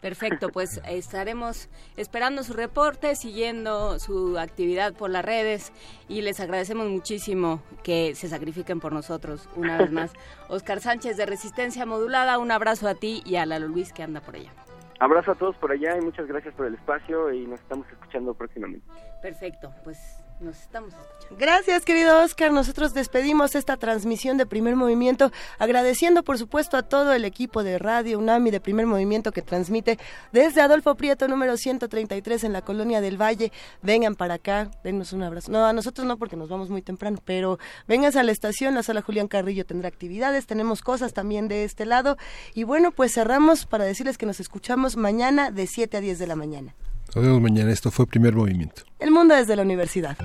Perfecto, 0.00 0.48
pues 0.48 0.80
estaremos 0.88 1.68
esperando 1.96 2.42
su 2.42 2.54
reporte, 2.54 3.14
siguiendo 3.16 3.98
su 3.98 4.38
actividad 4.38 4.94
por 4.94 5.10
las 5.10 5.24
redes 5.24 5.72
y 6.08 6.22
les 6.22 6.40
agradecemos 6.40 6.88
muchísimo 6.88 7.62
que 7.82 8.14
se 8.14 8.28
sacrifiquen 8.28 8.80
por 8.80 8.92
nosotros 8.92 9.48
una 9.56 9.78
vez 9.78 9.92
más. 9.92 10.12
Oscar 10.48 10.80
Sánchez 10.80 11.16
de 11.16 11.26
Resistencia 11.26 11.84
Modulada, 11.84 12.38
un 12.38 12.50
abrazo 12.50 12.88
a 12.88 12.94
ti 12.94 13.22
y 13.26 13.36
a 13.36 13.46
Lalo 13.46 13.68
Luis 13.68 13.92
que 13.92 14.02
anda 14.02 14.20
por 14.20 14.36
allá. 14.36 14.52
Abrazo 14.98 15.32
a 15.32 15.34
todos 15.34 15.56
por 15.56 15.72
allá 15.72 15.98
y 15.98 16.00
muchas 16.00 16.26
gracias 16.26 16.54
por 16.54 16.66
el 16.66 16.74
espacio 16.74 17.30
y 17.30 17.46
nos 17.46 17.60
estamos 17.60 17.86
escuchando 17.90 18.32
próximamente. 18.32 18.86
Perfecto, 19.20 19.70
pues 19.84 20.25
nos 20.40 20.60
estamos 20.60 20.92
escuchando. 20.92 21.36
Gracias, 21.38 21.84
querido 21.84 22.22
Oscar. 22.22 22.52
Nosotros 22.52 22.94
despedimos 22.94 23.54
esta 23.54 23.76
transmisión 23.76 24.36
de 24.36 24.46
Primer 24.46 24.76
Movimiento, 24.76 25.32
agradeciendo, 25.58 26.22
por 26.22 26.38
supuesto, 26.38 26.76
a 26.76 26.82
todo 26.82 27.12
el 27.12 27.24
equipo 27.24 27.62
de 27.62 27.78
Radio 27.78 28.18
UNAMI 28.18 28.50
de 28.50 28.60
Primer 28.60 28.86
Movimiento 28.86 29.32
que 29.32 29.42
transmite 29.42 29.98
desde 30.32 30.60
Adolfo 30.60 30.94
Prieto, 30.94 31.28
número 31.28 31.56
133, 31.56 32.44
en 32.44 32.52
la 32.52 32.62
Colonia 32.62 33.00
del 33.00 33.20
Valle. 33.20 33.52
Vengan 33.82 34.14
para 34.14 34.34
acá, 34.34 34.70
denos 34.84 35.12
un 35.12 35.22
abrazo. 35.22 35.50
No, 35.50 35.64
a 35.64 35.72
nosotros 35.72 36.06
no, 36.06 36.16
porque 36.16 36.36
nos 36.36 36.48
vamos 36.48 36.70
muy 36.70 36.82
temprano, 36.82 37.18
pero 37.24 37.58
vengan 37.88 38.16
a 38.16 38.22
la 38.22 38.32
estación, 38.32 38.74
la 38.74 38.82
sala 38.82 39.02
Julián 39.02 39.26
Carrillo 39.26 39.66
tendrá 39.66 39.88
actividades, 39.88 40.46
tenemos 40.46 40.82
cosas 40.82 41.12
también 41.12 41.48
de 41.48 41.64
este 41.64 41.86
lado. 41.86 42.16
Y 42.54 42.64
bueno, 42.64 42.92
pues 42.92 43.12
cerramos 43.12 43.66
para 43.66 43.84
decirles 43.84 44.16
que 44.18 44.26
nos 44.26 44.38
escuchamos 44.38 44.96
mañana 44.96 45.50
de 45.50 45.66
7 45.66 45.96
a 45.96 46.00
10 46.00 46.18
de 46.18 46.26
la 46.26 46.36
mañana. 46.36 46.74
Nos 47.14 47.24
vemos 47.24 47.40
mañana. 47.40 47.70
Esto 47.72 47.90
fue 47.90 48.06
Primer 48.06 48.34
Movimiento. 48.34 48.82
El 48.98 49.10
mundo 49.10 49.34
desde 49.34 49.56
la 49.56 49.62
universidad. 49.62 50.16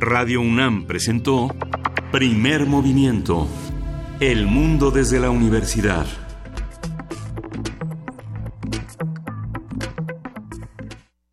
Radio 0.00 0.40
UNAM 0.40 0.86
presentó 0.86 1.48
Primer 2.12 2.66
Movimiento. 2.66 3.46
El 4.20 4.46
mundo 4.46 4.90
desde 4.90 5.18
la 5.20 5.30
universidad. 5.30 6.06